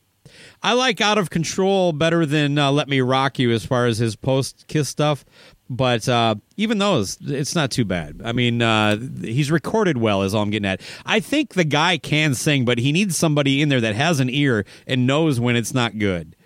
I 0.62 0.72
like 0.72 1.00
Out 1.00 1.18
of 1.18 1.30
Control 1.30 1.92
better 1.92 2.26
than 2.26 2.58
uh, 2.58 2.72
Let 2.72 2.88
Me 2.88 3.00
Rock 3.00 3.38
You 3.38 3.52
as 3.52 3.64
far 3.64 3.86
as 3.86 3.98
his 3.98 4.16
post 4.16 4.64
Kiss 4.66 4.88
stuff. 4.88 5.24
But 5.68 6.08
uh, 6.08 6.36
even 6.56 6.78
those, 6.78 7.18
it's 7.22 7.56
not 7.56 7.72
too 7.72 7.84
bad. 7.84 8.20
I 8.24 8.30
mean, 8.32 8.62
uh, 8.62 8.98
he's 9.20 9.50
recorded 9.50 9.98
well, 9.98 10.22
is 10.22 10.32
all 10.32 10.42
I'm 10.42 10.50
getting 10.50 10.68
at. 10.68 10.80
I 11.04 11.18
think 11.18 11.54
the 11.54 11.64
guy 11.64 11.98
can 11.98 12.34
sing, 12.34 12.64
but 12.64 12.78
he 12.78 12.92
needs 12.92 13.16
somebody 13.16 13.60
in 13.60 13.68
there 13.68 13.80
that 13.80 13.96
has 13.96 14.20
an 14.20 14.30
ear 14.30 14.64
and 14.86 15.06
knows 15.08 15.40
when 15.40 15.56
it's 15.56 15.74
not 15.74 15.98
good. 15.98 16.36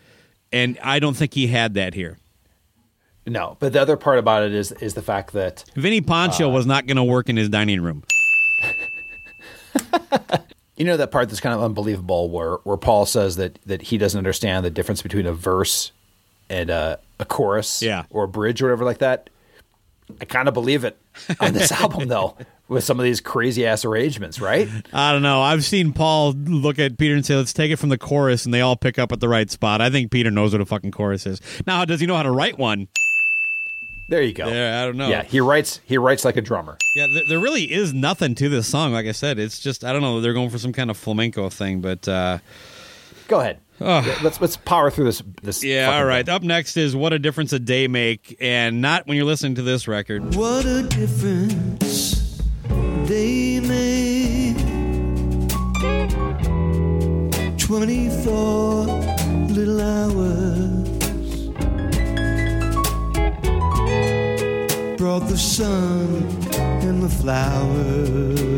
And 0.52 0.78
I 0.82 0.98
don't 1.00 1.16
think 1.16 1.34
he 1.34 1.48
had 1.48 1.74
that 1.74 1.92
here. 1.94 2.18
No, 3.26 3.56
but 3.60 3.74
the 3.74 3.80
other 3.82 3.98
part 3.98 4.18
about 4.18 4.42
it 4.42 4.54
is 4.54 4.72
is 4.72 4.94
the 4.94 5.02
fact 5.02 5.34
that 5.34 5.64
Vini 5.76 6.00
Poncia 6.00 6.46
Uh, 6.46 6.48
was 6.48 6.64
not 6.66 6.86
going 6.86 6.96
to 6.96 7.04
work 7.04 7.28
in 7.28 7.36
his 7.36 7.48
dining 7.50 7.82
room. 7.82 8.02
you 10.76 10.84
know 10.84 10.96
that 10.96 11.10
part 11.10 11.28
that's 11.28 11.40
kind 11.40 11.54
of 11.54 11.62
unbelievable, 11.62 12.30
where 12.30 12.54
where 12.64 12.76
Paul 12.78 13.06
says 13.06 13.36
that 13.36 13.58
that 13.66 13.82
he 13.82 13.98
doesn't 13.98 14.18
understand 14.18 14.64
the 14.64 14.70
difference 14.70 15.02
between 15.02 15.26
a 15.26 15.32
verse 15.32 15.92
and 16.50 16.68
a, 16.68 16.98
a 17.18 17.24
chorus, 17.24 17.80
Yeah. 17.82 18.04
or 18.10 18.24
a 18.24 18.28
bridge 18.28 18.60
or 18.60 18.66
whatever 18.66 18.84
like 18.84 18.98
that. 18.98 19.30
I 20.20 20.24
kind 20.26 20.48
of 20.48 20.54
believe 20.54 20.84
it 20.84 20.98
on 21.40 21.52
this 21.54 21.70
album 21.72 22.08
though, 22.08 22.36
with 22.68 22.82
some 22.84 22.98
of 22.98 23.04
these 23.04 23.20
crazy 23.20 23.64
ass 23.64 23.84
arrangements, 23.84 24.40
right? 24.40 24.68
I 24.92 25.12
don't 25.12 25.22
know. 25.22 25.40
I've 25.40 25.64
seen 25.64 25.92
Paul 25.92 26.32
look 26.32 26.78
at 26.80 26.98
Peter 26.98 27.14
and 27.14 27.24
say, 27.24 27.36
let's 27.36 27.52
take 27.52 27.70
it 27.70 27.76
from 27.76 27.88
the 27.90 27.98
chorus, 27.98 28.44
and 28.44 28.52
they 28.52 28.60
all 28.60 28.76
pick 28.76 28.98
up 28.98 29.12
at 29.12 29.20
the 29.20 29.28
right 29.28 29.48
spot. 29.50 29.80
I 29.80 29.88
think 29.88 30.10
Peter 30.10 30.30
knows 30.30 30.52
what 30.52 30.60
a 30.60 30.66
fucking 30.66 30.90
chorus 30.90 31.26
is. 31.26 31.40
Now, 31.66 31.84
does 31.84 32.00
he 32.00 32.06
know 32.06 32.16
how 32.16 32.24
to 32.24 32.30
write 32.30 32.58
one? 32.58 32.88
There 34.08 34.20
you 34.22 34.32
go. 34.32 34.48
Yeah, 34.48 34.82
I 34.82 34.86
don't 34.86 34.96
know. 34.96 35.08
Yeah, 35.08 35.22
he 35.22 35.38
writes. 35.38 35.78
He 35.84 35.96
writes 35.96 36.24
like 36.24 36.36
a 36.36 36.40
drummer. 36.40 36.76
Yeah, 36.96 37.06
there, 37.06 37.22
there 37.28 37.38
really 37.38 37.70
is 37.70 37.94
nothing 37.94 38.34
to 38.34 38.48
this 38.48 38.66
song. 38.66 38.92
Like 38.92 39.06
I 39.06 39.12
said, 39.12 39.38
it's 39.38 39.60
just 39.60 39.84
I 39.84 39.92
don't 39.92 40.02
know. 40.02 40.20
They're 40.20 40.32
going 40.34 40.50
for 40.50 40.58
some 40.58 40.72
kind 40.72 40.90
of 40.90 40.96
flamenco 40.96 41.48
thing, 41.48 41.80
but 41.80 42.08
uh, 42.08 42.38
Go 43.28 43.38
ahead. 43.38 43.60
Yeah, 43.80 44.18
let's 44.22 44.40
let's 44.40 44.56
power 44.56 44.90
through 44.90 45.06
this. 45.06 45.22
This. 45.42 45.64
yeah. 45.64 45.96
All 45.96 46.04
right. 46.04 46.24
thing. 46.26 46.34
Up 46.34 46.42
next 46.42 46.76
is 46.76 46.94
"What 46.94 47.12
a 47.12 47.18
Difference 47.18 47.52
a 47.52 47.58
Day 47.58 47.88
Make," 47.88 48.36
and 48.40 48.80
not 48.82 49.06
when 49.06 49.16
you're 49.16 49.26
listening 49.26 49.54
to 49.56 49.62
this 49.62 49.88
record. 49.88 50.34
What 50.34 50.66
a 50.66 50.82
difference 50.82 52.40
they 53.08 53.60
made. 53.60 54.58
24 57.58 58.84
little 59.48 59.80
hours 59.80 60.88
brought 64.98 65.26
the 65.28 65.38
sun 65.38 66.26
and 66.82 67.02
the 67.02 67.08
flowers. 67.08 68.49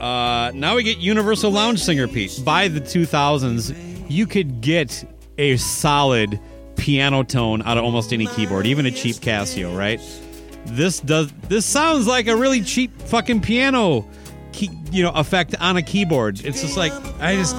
Uh, 0.00 0.52
now 0.54 0.76
we 0.76 0.82
get 0.82 0.98
Universal 0.98 1.50
Lounge 1.50 1.80
Singer 1.80 2.06
Pete. 2.06 2.40
By 2.44 2.68
the 2.68 2.80
2000s, 2.80 3.74
you 4.08 4.26
could 4.26 4.60
get 4.60 5.04
a 5.38 5.56
solid 5.56 6.40
piano 6.76 7.22
tone 7.24 7.62
out 7.62 7.78
of 7.78 7.84
almost 7.84 8.12
any 8.12 8.26
keyboard, 8.26 8.66
even 8.66 8.86
a 8.86 8.90
cheap 8.90 9.16
Casio, 9.16 9.76
right? 9.76 10.00
This 10.66 11.00
does. 11.00 11.32
This 11.48 11.66
sounds 11.66 12.06
like 12.06 12.28
a 12.28 12.36
really 12.36 12.60
cheap 12.62 13.00
fucking 13.02 13.40
piano, 13.40 14.08
key, 14.52 14.70
you 14.92 15.02
know, 15.02 15.10
effect 15.12 15.54
on 15.60 15.76
a 15.76 15.82
keyboard. 15.82 16.44
It's 16.44 16.60
just 16.60 16.76
like 16.76 16.92
I 17.20 17.36
just. 17.36 17.56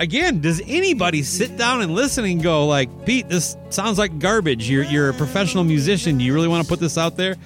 Again, 0.00 0.40
does 0.40 0.60
anybody 0.66 1.22
sit 1.22 1.56
down 1.56 1.80
and 1.80 1.94
listen 1.94 2.24
and 2.24 2.42
go 2.42 2.66
like, 2.66 3.06
Pete, 3.06 3.28
this 3.28 3.56
sounds 3.70 3.98
like 3.98 4.18
garbage. 4.18 4.68
You're 4.68 4.82
you're 4.84 5.10
a 5.10 5.14
professional 5.14 5.62
musician. 5.62 6.18
Do 6.18 6.24
you 6.24 6.34
really 6.34 6.48
want 6.48 6.64
to 6.64 6.68
put 6.68 6.80
this 6.80 6.98
out 6.98 7.16
there? 7.16 7.36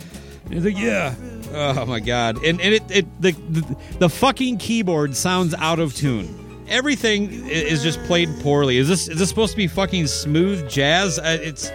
And 0.44 0.54
he's 0.54 0.64
like, 0.64 0.78
yeah. 0.78 1.14
Oh 1.52 1.86
my 1.86 2.00
god. 2.00 2.42
And 2.44 2.60
and 2.60 2.74
it, 2.74 2.82
it 2.90 3.20
the, 3.22 3.32
the 3.32 3.76
the 3.98 4.08
fucking 4.08 4.58
keyboard 4.58 5.16
sounds 5.16 5.54
out 5.54 5.78
of 5.78 5.94
tune. 5.94 6.64
Everything 6.68 7.30
is 7.48 7.82
just 7.82 8.02
played 8.04 8.28
poorly. 8.40 8.76
Is 8.76 8.88
this 8.88 9.08
is 9.08 9.18
this 9.18 9.28
supposed 9.28 9.52
to 9.52 9.56
be 9.56 9.66
fucking 9.68 10.06
smooth 10.06 10.68
jazz? 10.68 11.18
It's 11.22 11.70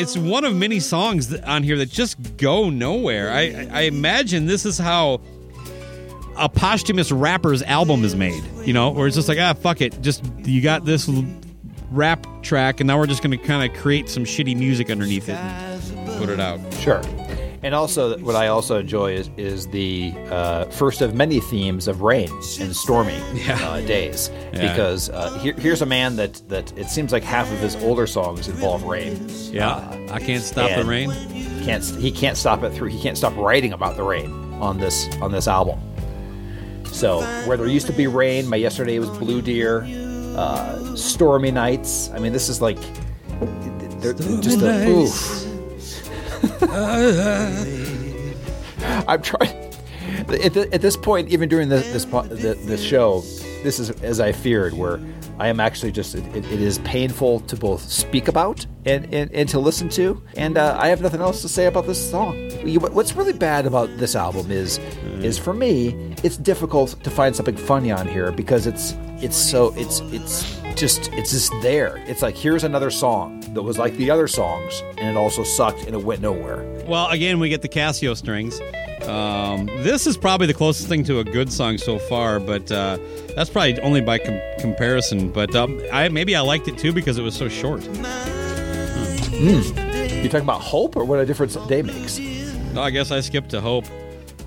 it's 0.00 0.16
one 0.16 0.44
of 0.44 0.54
many 0.54 0.80
songs 0.80 1.34
on 1.40 1.62
here 1.62 1.76
that 1.78 1.90
just 1.90 2.36
go 2.36 2.70
nowhere. 2.70 3.30
I 3.30 3.68
I 3.72 3.80
imagine 3.82 4.46
this 4.46 4.66
is 4.66 4.78
how 4.78 5.20
a 6.36 6.48
posthumous 6.48 7.10
rapper's 7.10 7.62
album 7.62 8.04
is 8.04 8.14
made. 8.14 8.42
You 8.64 8.72
know, 8.72 8.90
where 8.90 9.06
it's 9.06 9.16
just 9.16 9.28
like 9.28 9.38
ah 9.38 9.54
fuck 9.54 9.80
it, 9.80 10.00
just 10.02 10.24
you 10.44 10.60
got 10.60 10.84
this 10.84 11.08
rap 11.90 12.26
track, 12.42 12.80
and 12.80 12.86
now 12.86 12.98
we're 12.98 13.06
just 13.06 13.22
going 13.22 13.36
to 13.36 13.44
kind 13.44 13.70
of 13.70 13.76
create 13.78 14.08
some 14.08 14.24
shitty 14.24 14.56
music 14.56 14.90
underneath 14.90 15.28
it 15.28 15.36
and 15.36 16.18
put 16.18 16.28
it 16.28 16.38
out. 16.38 16.60
Sure. 16.74 17.00
And 17.62 17.74
also, 17.74 18.16
what 18.18 18.36
I 18.36 18.48
also 18.48 18.78
enjoy 18.78 19.14
is, 19.14 19.30
is 19.36 19.66
the 19.66 20.12
uh, 20.30 20.66
first 20.66 21.00
of 21.00 21.14
many 21.14 21.40
themes 21.40 21.88
of 21.88 22.02
rain 22.02 22.28
and 22.60 22.74
stormy 22.74 23.20
uh, 23.48 23.80
days. 23.80 24.30
Yeah. 24.52 24.70
Because 24.70 25.10
uh, 25.10 25.36
here, 25.40 25.54
here's 25.54 25.82
a 25.82 25.86
man 25.86 26.14
that, 26.16 26.40
that 26.48 26.76
it 26.78 26.88
seems 26.88 27.12
like 27.12 27.24
half 27.24 27.50
of 27.50 27.58
his 27.58 27.74
older 27.76 28.06
songs 28.06 28.48
involve 28.48 28.84
rain. 28.84 29.26
Yeah, 29.50 29.78
I 30.10 30.20
can't 30.20 30.42
stop 30.42 30.70
the 30.76 30.84
rain. 30.84 31.10
Can't 31.64 31.84
he 31.84 32.12
can't 32.12 32.36
stop 32.36 32.62
it 32.62 32.72
through. 32.72 32.88
He 32.88 33.00
can't 33.00 33.18
stop 33.18 33.36
writing 33.36 33.72
about 33.72 33.96
the 33.96 34.04
rain 34.04 34.30
on 34.54 34.78
this 34.78 35.08
on 35.20 35.32
this 35.32 35.48
album. 35.48 35.80
So 36.84 37.22
where 37.46 37.56
there 37.56 37.66
used 37.66 37.86
to 37.88 37.92
be 37.92 38.06
rain, 38.06 38.46
my 38.46 38.56
yesterday 38.56 38.98
was 38.98 39.10
Blue 39.10 39.42
Deer, 39.42 39.84
uh, 40.36 40.94
stormy 40.96 41.50
nights. 41.50 42.10
I 42.10 42.20
mean, 42.20 42.32
this 42.32 42.48
is 42.48 42.62
like 42.62 42.78
they're, 44.00 44.12
they're 44.12 44.40
just 44.40 44.62
a 44.62 44.88
oof. 44.88 45.47
I'm 49.08 49.22
trying. 49.22 49.68
At, 50.28 50.54
the, 50.54 50.68
at 50.72 50.80
this 50.80 50.96
point, 50.96 51.28
even 51.30 51.48
during 51.48 51.68
the, 51.68 51.76
this 51.76 52.04
the, 52.04 52.58
this 52.64 52.82
show, 52.82 53.20
this 53.62 53.78
is 53.78 53.90
as 54.02 54.20
I 54.20 54.32
feared, 54.32 54.74
where 54.74 55.00
I 55.38 55.48
am 55.48 55.60
actually 55.60 55.92
just 55.92 56.14
it, 56.14 56.24
it 56.36 56.44
it 56.46 56.60
is 56.60 56.78
painful 56.80 57.40
to 57.40 57.56
both 57.56 57.82
speak 57.82 58.28
about 58.28 58.66
and, 58.84 59.12
and, 59.14 59.30
and 59.32 59.48
to 59.50 59.58
listen 59.58 59.88
to, 59.90 60.22
and 60.36 60.58
uh, 60.58 60.76
I 60.78 60.88
have 60.88 61.00
nothing 61.00 61.20
else 61.20 61.42
to 61.42 61.48
say 61.48 61.66
about 61.66 61.86
this 61.86 62.10
song. 62.10 62.50
What's 62.78 63.14
really 63.14 63.32
bad 63.32 63.66
about 63.66 63.96
this 63.98 64.16
album 64.16 64.50
is 64.50 64.78
is 65.20 65.38
for 65.38 65.54
me, 65.54 66.14
it's 66.22 66.36
difficult 66.36 67.02
to 67.04 67.10
find 67.10 67.36
something 67.36 67.56
funny 67.56 67.90
on 67.90 68.08
here 68.08 68.32
because 68.32 68.66
it's 68.66 68.96
it's 69.20 69.36
so 69.36 69.72
it's 69.76 70.00
it's 70.12 70.60
just 70.74 71.12
it's 71.12 71.30
just 71.30 71.52
there. 71.62 72.02
It's 72.06 72.22
like 72.22 72.36
here's 72.36 72.64
another 72.64 72.90
song 72.90 73.37
that 73.58 73.64
was 73.64 73.76
like 73.76 73.94
the 73.96 74.08
other 74.08 74.28
songs, 74.28 74.84
and 74.98 75.08
it 75.08 75.16
also 75.16 75.42
sucked 75.42 75.82
and 75.82 75.92
it 75.92 76.04
went 76.04 76.20
nowhere. 76.22 76.62
Well, 76.86 77.08
again, 77.08 77.40
we 77.40 77.48
get 77.48 77.60
the 77.60 77.68
Casio 77.68 78.16
strings. 78.16 78.60
Um, 79.02 79.66
this 79.82 80.06
is 80.06 80.16
probably 80.16 80.46
the 80.46 80.54
closest 80.54 80.88
thing 80.88 81.02
to 81.04 81.18
a 81.18 81.24
good 81.24 81.52
song 81.52 81.76
so 81.76 81.98
far, 81.98 82.38
but 82.38 82.70
uh, 82.70 82.98
that's 83.34 83.50
probably 83.50 83.80
only 83.80 84.00
by 84.00 84.18
com- 84.18 84.40
comparison. 84.60 85.32
But 85.32 85.56
um, 85.56 85.82
I 85.92 86.08
maybe 86.08 86.36
I 86.36 86.40
liked 86.40 86.68
it 86.68 86.78
too 86.78 86.92
because 86.92 87.18
it 87.18 87.22
was 87.22 87.34
so 87.34 87.48
short. 87.48 87.82
You 89.32 90.28
talking 90.28 90.40
about 90.40 90.60
hope 90.60 90.94
or 90.94 91.04
what 91.04 91.18
a 91.18 91.26
difference 91.26 91.56
day 91.66 91.82
makes? 91.82 92.20
No, 92.74 92.82
I 92.82 92.90
guess 92.90 93.10
I 93.10 93.18
skipped 93.18 93.50
to 93.50 93.60
Hope. 93.60 93.86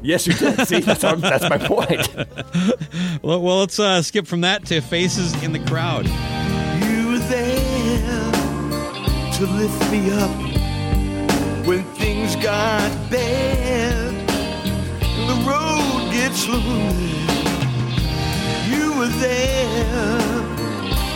Yes, 0.01 0.25
you 0.25 0.33
did. 0.33 0.67
See, 0.67 0.79
that's, 0.79 1.03
what 1.03 1.11
I'm- 1.11 1.21
that's 1.21 1.49
my 1.49 1.57
point. 1.57 2.07
Well, 3.23 3.41
well 3.41 3.59
let's 3.59 3.77
uh, 3.79 4.01
skip 4.01 4.25
from 4.25 4.41
that 4.41 4.65
to 4.67 4.81
Faces 4.81 5.43
in 5.43 5.51
the 5.51 5.59
Crowd. 5.59 6.07
To 9.41 9.47
lift 9.47 9.91
me 9.91 10.11
up 10.11 10.29
when 11.65 11.83
things 11.95 12.35
got 12.35 12.91
bad 13.09 14.13
and 15.01 15.29
the 15.29 15.49
road 15.49 16.11
gets 16.11 16.47
lonely. 16.47 17.09
You 18.69 18.99
were 18.99 19.07
there 19.07 20.19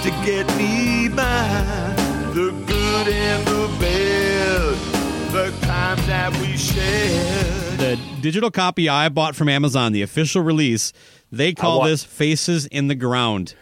to 0.01 0.09
get 0.25 0.47
me 0.57 1.07
by 1.07 1.93
the 2.33 2.49
good 2.65 3.07
and 3.09 3.45
the 3.45 3.67
bad, 3.79 4.75
the 5.31 5.67
times 5.67 6.07
that 6.07 6.35
we 6.41 6.57
shared. 6.57 7.77
The 7.77 7.99
digital 8.21 8.49
copy 8.49 8.89
I 8.89 9.09
bought 9.09 9.35
from 9.35 9.49
Amazon, 9.49 9.91
the 9.91 10.01
official 10.01 10.41
release, 10.41 10.93
they 11.31 11.53
call 11.53 11.83
this 11.83 12.03
Faces 12.03 12.65
in 12.65 12.87
the 12.87 12.95
Ground. 12.95 13.53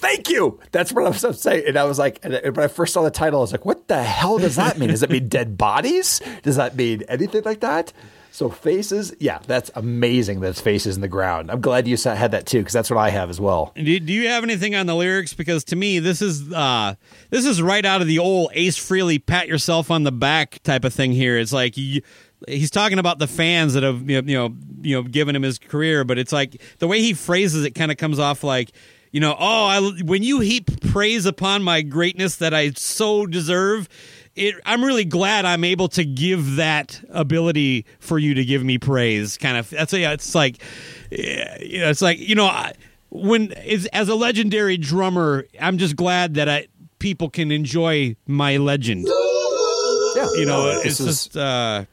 Thank 0.00 0.30
you. 0.30 0.58
That's 0.72 0.92
what 0.92 1.04
I 1.04 1.08
was 1.10 1.40
saying. 1.40 1.64
And 1.68 1.76
I 1.76 1.84
was 1.84 1.98
like, 1.98 2.18
and 2.22 2.34
when 2.34 2.64
I 2.64 2.68
first 2.68 2.94
saw 2.94 3.02
the 3.02 3.10
title, 3.10 3.40
I 3.40 3.42
was 3.42 3.52
like, 3.52 3.66
what 3.66 3.86
the 3.88 4.02
hell 4.02 4.38
does 4.38 4.56
that 4.56 4.78
mean? 4.78 4.88
Does 4.88 5.00
that 5.00 5.10
mean 5.10 5.28
dead 5.28 5.58
bodies? 5.58 6.20
Does 6.42 6.56
that 6.56 6.74
mean 6.74 7.02
anything 7.08 7.42
like 7.44 7.60
that? 7.60 7.92
So 8.32 8.48
faces, 8.48 9.12
yeah, 9.18 9.40
that's 9.46 9.70
amazing. 9.74 10.40
That's 10.40 10.60
faces 10.60 10.94
in 10.94 11.02
the 11.02 11.08
ground. 11.08 11.50
I'm 11.50 11.60
glad 11.60 11.88
you 11.88 11.96
had 11.96 12.30
that 12.30 12.46
too, 12.46 12.58
because 12.60 12.72
that's 12.72 12.88
what 12.88 12.98
I 12.98 13.10
have 13.10 13.28
as 13.28 13.40
well. 13.40 13.72
Do, 13.74 14.00
do 14.00 14.12
you 14.12 14.28
have 14.28 14.44
anything 14.44 14.74
on 14.74 14.86
the 14.86 14.94
lyrics? 14.94 15.34
Because 15.34 15.64
to 15.64 15.76
me, 15.76 15.98
this 15.98 16.22
is 16.22 16.50
uh, 16.52 16.94
this 17.30 17.44
is 17.44 17.60
right 17.60 17.84
out 17.84 18.00
of 18.00 18.06
the 18.06 18.20
old 18.20 18.52
Ace 18.54 18.78
Frehley 18.78 19.24
pat 19.24 19.48
yourself 19.48 19.90
on 19.90 20.04
the 20.04 20.12
back 20.12 20.62
type 20.62 20.84
of 20.84 20.94
thing. 20.94 21.12
Here, 21.12 21.38
it's 21.38 21.52
like 21.52 21.76
you, 21.76 22.02
he's 22.46 22.70
talking 22.70 23.00
about 23.00 23.18
the 23.18 23.26
fans 23.26 23.74
that 23.74 23.82
have 23.82 24.08
you 24.08 24.22
know, 24.22 24.28
you 24.28 24.36
know 24.36 24.56
you 24.80 24.96
know 24.96 25.02
given 25.02 25.34
him 25.34 25.42
his 25.42 25.58
career, 25.58 26.04
but 26.04 26.16
it's 26.16 26.32
like 26.32 26.62
the 26.78 26.86
way 26.86 27.00
he 27.00 27.14
phrases 27.14 27.64
it 27.64 27.72
kind 27.72 27.90
of 27.90 27.96
comes 27.96 28.18
off 28.18 28.44
like. 28.44 28.70
You 29.12 29.20
know, 29.20 29.34
oh, 29.38 29.66
I, 29.66 30.02
when 30.04 30.22
you 30.22 30.38
heap 30.40 30.80
praise 30.92 31.26
upon 31.26 31.62
my 31.64 31.82
greatness 31.82 32.36
that 32.36 32.54
I 32.54 32.70
so 32.70 33.26
deserve, 33.26 33.88
it, 34.36 34.54
I'm 34.64 34.84
really 34.84 35.04
glad 35.04 35.44
I'm 35.44 35.64
able 35.64 35.88
to 35.88 36.04
give 36.04 36.56
that 36.56 37.02
ability 37.10 37.86
for 37.98 38.18
you 38.20 38.34
to 38.34 38.44
give 38.44 38.62
me 38.62 38.78
praise. 38.78 39.36
Kind 39.36 39.56
of, 39.56 39.68
that's 39.70 39.92
a, 39.92 40.04
it's 40.12 40.34
like, 40.34 40.62
yeah, 41.10 41.60
you 41.60 41.80
know, 41.80 41.90
it's 41.90 42.00
like 42.02 42.20
you 42.20 42.36
know, 42.36 42.46
I, 42.46 42.72
when 43.08 43.50
is 43.52 43.86
as 43.86 44.08
a 44.08 44.14
legendary 44.14 44.76
drummer, 44.76 45.44
I'm 45.60 45.76
just 45.78 45.96
glad 45.96 46.34
that 46.34 46.48
I 46.48 46.68
people 47.00 47.28
can 47.30 47.50
enjoy 47.50 48.14
my 48.28 48.58
legend. 48.58 49.06
Yeah, 49.08 50.28
You 50.36 50.44
know, 50.46 50.66
no, 50.66 50.70
it's 50.70 50.84
this 50.84 51.00
is- 51.00 51.06
just. 51.06 51.36
uh 51.36 51.84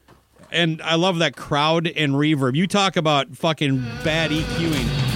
and 0.50 0.80
I 0.80 0.94
love 0.94 1.18
that 1.18 1.36
crowd 1.36 1.86
and 1.88 2.14
reverb. 2.14 2.54
You 2.56 2.66
talk 2.66 2.96
about 2.96 3.36
fucking 3.36 3.80
bad 4.02 4.30
EQing. 4.30 5.07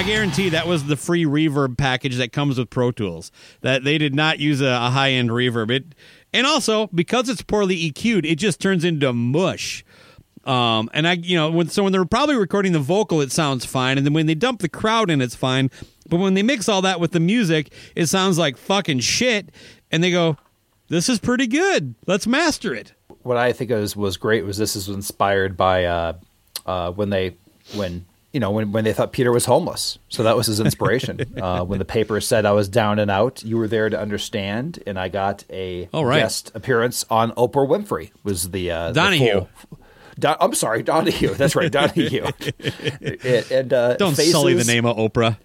I, 0.00 0.02
guarantee 0.02 0.48
that 0.48 0.66
was 0.66 0.84
the 0.84 0.96
free 0.96 1.24
reverb 1.24 1.76
package 1.76 2.16
that 2.16 2.32
comes 2.32 2.58
with 2.58 2.70
Pro 2.70 2.90
Tools. 2.90 3.30
That 3.60 3.84
they 3.84 3.98
did 3.98 4.14
not 4.14 4.38
use 4.38 4.60
a, 4.60 4.66
a 4.66 4.90
high 4.90 5.10
end 5.10 5.30
reverb. 5.30 5.70
It, 5.70 5.94
and 6.32 6.46
also 6.46 6.86
because 6.88 7.28
it's 7.28 7.42
poorly 7.42 7.76
EQ'd, 7.90 8.24
it 8.24 8.36
just 8.36 8.60
turns 8.60 8.84
into 8.84 9.12
mush. 9.12 9.84
Um, 10.44 10.88
and 10.94 11.06
I, 11.06 11.12
you 11.12 11.36
know, 11.36 11.50
when 11.50 11.68
so 11.68 11.82
when 11.82 11.92
they're 11.92 12.04
probably 12.06 12.36
recording 12.36 12.72
the 12.72 12.78
vocal, 12.78 13.20
it 13.20 13.30
sounds 13.30 13.64
fine, 13.64 13.98
and 13.98 14.06
then 14.06 14.14
when 14.14 14.26
they 14.26 14.34
dump 14.34 14.60
the 14.60 14.68
crowd 14.68 15.10
in, 15.10 15.20
it's 15.20 15.34
fine. 15.34 15.70
But 16.08 16.16
when 16.16 16.34
they 16.34 16.42
mix 16.42 16.68
all 16.68 16.80
that 16.82 16.98
with 16.98 17.12
the 17.12 17.20
music, 17.20 17.72
it 17.94 18.06
sounds 18.06 18.38
like 18.38 18.56
fucking 18.56 19.00
shit. 19.00 19.50
And 19.90 20.02
they 20.02 20.10
go, 20.10 20.38
"This 20.88 21.10
is 21.10 21.18
pretty 21.18 21.46
good. 21.46 21.94
Let's 22.06 22.26
master 22.26 22.74
it." 22.74 22.94
what 23.22 23.36
I 23.36 23.52
think 23.52 23.70
was 23.70 23.96
was 23.96 24.16
great 24.16 24.44
was 24.44 24.56
this 24.56 24.76
is 24.76 24.88
inspired 24.88 25.56
by 25.56 25.84
uh, 25.84 26.12
uh, 26.66 26.92
when 26.92 27.10
they 27.10 27.36
when 27.74 28.06
you 28.32 28.40
know 28.40 28.50
when 28.50 28.72
when 28.72 28.84
they 28.84 28.92
thought 28.92 29.12
Peter 29.12 29.32
was 29.32 29.44
homeless, 29.46 29.98
so 30.08 30.22
that 30.22 30.36
was 30.36 30.46
his 30.46 30.60
inspiration. 30.60 31.20
uh, 31.42 31.64
when 31.64 31.78
the 31.78 31.84
paper 31.84 32.20
said 32.20 32.46
I 32.46 32.52
was 32.52 32.68
down 32.68 32.98
and 32.98 33.10
out, 33.10 33.42
you 33.42 33.56
were 33.56 33.68
there 33.68 33.88
to 33.88 33.98
understand, 34.00 34.82
and 34.86 34.98
I 34.98 35.08
got 35.08 35.44
a 35.50 35.88
Oh, 35.92 36.02
right. 36.02 36.20
guest 36.20 36.52
appearance 36.54 37.04
on 37.10 37.32
Oprah 37.32 37.66
Winfrey. 37.68 38.12
Was 38.22 38.50
the 38.50 38.70
uh, 38.70 38.88
the 38.88 38.94
Donahue. 39.00 39.46
full- 39.54 39.78
Don, 40.18 40.36
I'm 40.40 40.54
sorry, 40.54 40.82
Donahue. 40.82 41.34
That's 41.34 41.56
right, 41.56 41.72
Donahue. 41.72 42.24
and 42.60 43.50
and, 43.50 43.72
uh, 43.72 43.96
Don't 43.96 44.14
sully 44.14 44.54
the 44.54 44.64
name 44.64 44.84
of 44.84 44.96
Oprah. 44.96 45.38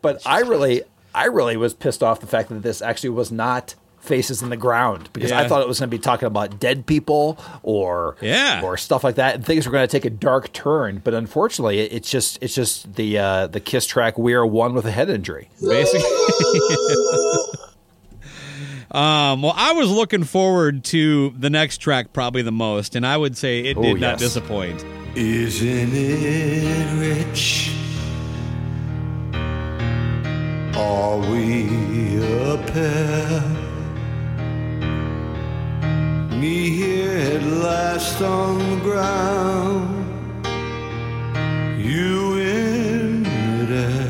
but 0.00 0.22
I 0.26 0.40
really, 0.40 0.82
I 1.14 1.26
really 1.26 1.56
was 1.56 1.74
pissed 1.74 2.02
off 2.02 2.20
the 2.20 2.26
fact 2.26 2.48
that 2.48 2.62
this 2.62 2.80
actually 2.80 3.10
was 3.10 3.30
not 3.30 3.74
faces 4.00 4.42
in 4.42 4.48
the 4.50 4.56
ground 4.56 5.08
because 5.12 5.30
I 5.30 5.46
thought 5.46 5.60
it 5.60 5.68
was 5.68 5.78
going 5.78 5.90
to 5.90 5.96
be 5.96 6.00
talking 6.00 6.26
about 6.26 6.58
dead 6.58 6.86
people 6.86 7.38
or 7.62 8.16
Yeah. 8.20 8.62
or 8.62 8.76
stuff 8.76 9.04
like 9.04 9.16
that, 9.16 9.34
and 9.34 9.44
things 9.44 9.66
were 9.66 9.72
going 9.72 9.86
to 9.86 9.92
take 9.92 10.04
a 10.04 10.10
dark 10.10 10.52
turn. 10.52 11.00
But 11.04 11.14
unfortunately, 11.14 11.80
it, 11.80 11.92
it's 11.92 12.10
just 12.10 12.38
it's 12.42 12.54
just 12.54 12.94
the 12.94 13.18
uh, 13.18 13.46
the 13.46 13.60
Kiss 13.60 13.86
track 13.86 14.18
"We 14.18 14.32
Are 14.34 14.46
One" 14.46 14.74
with 14.74 14.86
a 14.86 14.90
head 14.90 15.10
injury. 15.10 15.48
basically. 15.60 16.00
um, 18.90 19.42
well, 19.42 19.54
I 19.56 19.72
was 19.72 19.90
looking 19.90 20.24
forward 20.24 20.82
to 20.84 21.30
the 21.38 21.50
next 21.50 21.78
track 21.78 22.12
probably 22.12 22.42
the 22.42 22.52
most, 22.52 22.96
and 22.96 23.06
I 23.06 23.16
would 23.16 23.36
say 23.36 23.60
it 23.60 23.76
Oh, 23.76 23.82
did 23.82 24.00
not 24.00 24.12
yes. 24.12 24.20
disappoint. 24.20 24.84
Isn't 25.14 25.90
it 25.92 26.98
rich? 26.98 27.72
Are 30.76 31.18
we 31.18 32.16
a 32.22 32.56
pair? 32.68 33.42
Me 36.40 36.70
here 36.70 37.18
at 37.34 37.42
last 37.42 38.22
on 38.22 38.58
the 38.58 38.76
ground, 38.76 40.06
you 41.78 42.38
in 42.38 43.22
midair. 43.24 44.08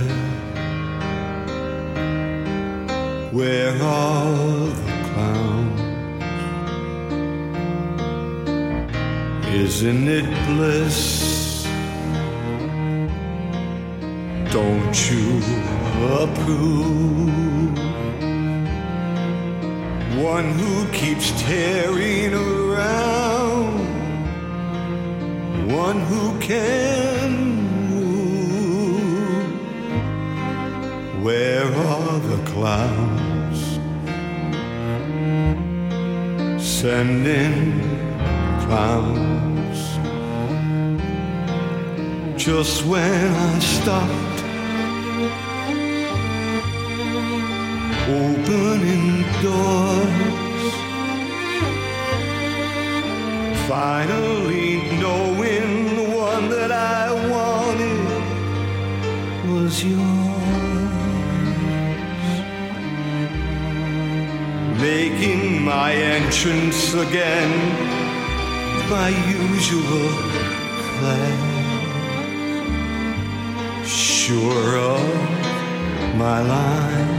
Where 3.33 3.75
are 3.83 4.69
the 4.69 4.93
clowns? 5.11 5.81
Isn't 9.49 10.07
it 10.07 10.29
bliss? 10.47 11.67
Don't 14.53 15.11
you 15.11 15.43
approve? 16.23 17.11
One 20.17 20.51
who 20.59 20.91
keeps 20.91 21.31
tearing 21.41 22.35
around, 22.35 23.79
one 25.71 26.01
who 26.01 26.37
can 26.41 27.31
move. 27.89 29.05
Where 31.23 31.65
are 31.65 32.19
the 32.19 32.43
clowns? 32.51 33.79
Sending 36.61 37.81
clowns. 38.67 39.79
Just 42.37 42.85
when 42.85 43.33
I 43.33 43.59
stopped 43.61 44.30
opening 48.11 49.23
doors, 49.43 50.65
finally 53.69 54.83
knowing 54.99 55.67
the 55.97 56.09
one 56.17 56.45
that 56.51 56.73
I 56.73 57.13
wanted 57.35 58.07
was 59.53 59.75
yours. 59.85 60.11
Making 64.81 65.63
my 65.63 65.93
entrance 65.93 66.95
again, 66.95 67.53
my 68.89 69.11
usual 69.45 70.09
plan. 70.97 71.39
Sure 73.85 74.77
of 74.79 76.17
my 76.17 76.41
line. 76.41 77.10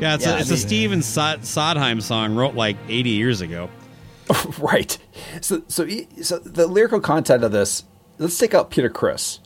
Yeah, 0.00 0.14
it's, 0.14 0.24
Yeah, 0.24 0.32
a, 0.32 0.36
I 0.36 0.40
it's 0.40 0.50
a 0.50 0.54
mean- 0.54 0.60
Stephen 0.60 1.02
Sod- 1.02 1.44
Sondheim 1.44 2.00
song 2.00 2.34
wrote 2.34 2.54
like 2.54 2.76
80 2.88 3.10
years 3.10 3.40
ago. 3.40 3.70
right. 4.58 4.96
So 5.42 5.62
so 5.68 5.86
so 6.22 6.38
the 6.38 6.66
lyrical 6.66 7.00
content 7.00 7.44
of 7.44 7.52
this. 7.52 7.84
Let's 8.18 8.38
take 8.38 8.54
out 8.54 8.70
Peter 8.70 8.88
Criss. 8.88 9.40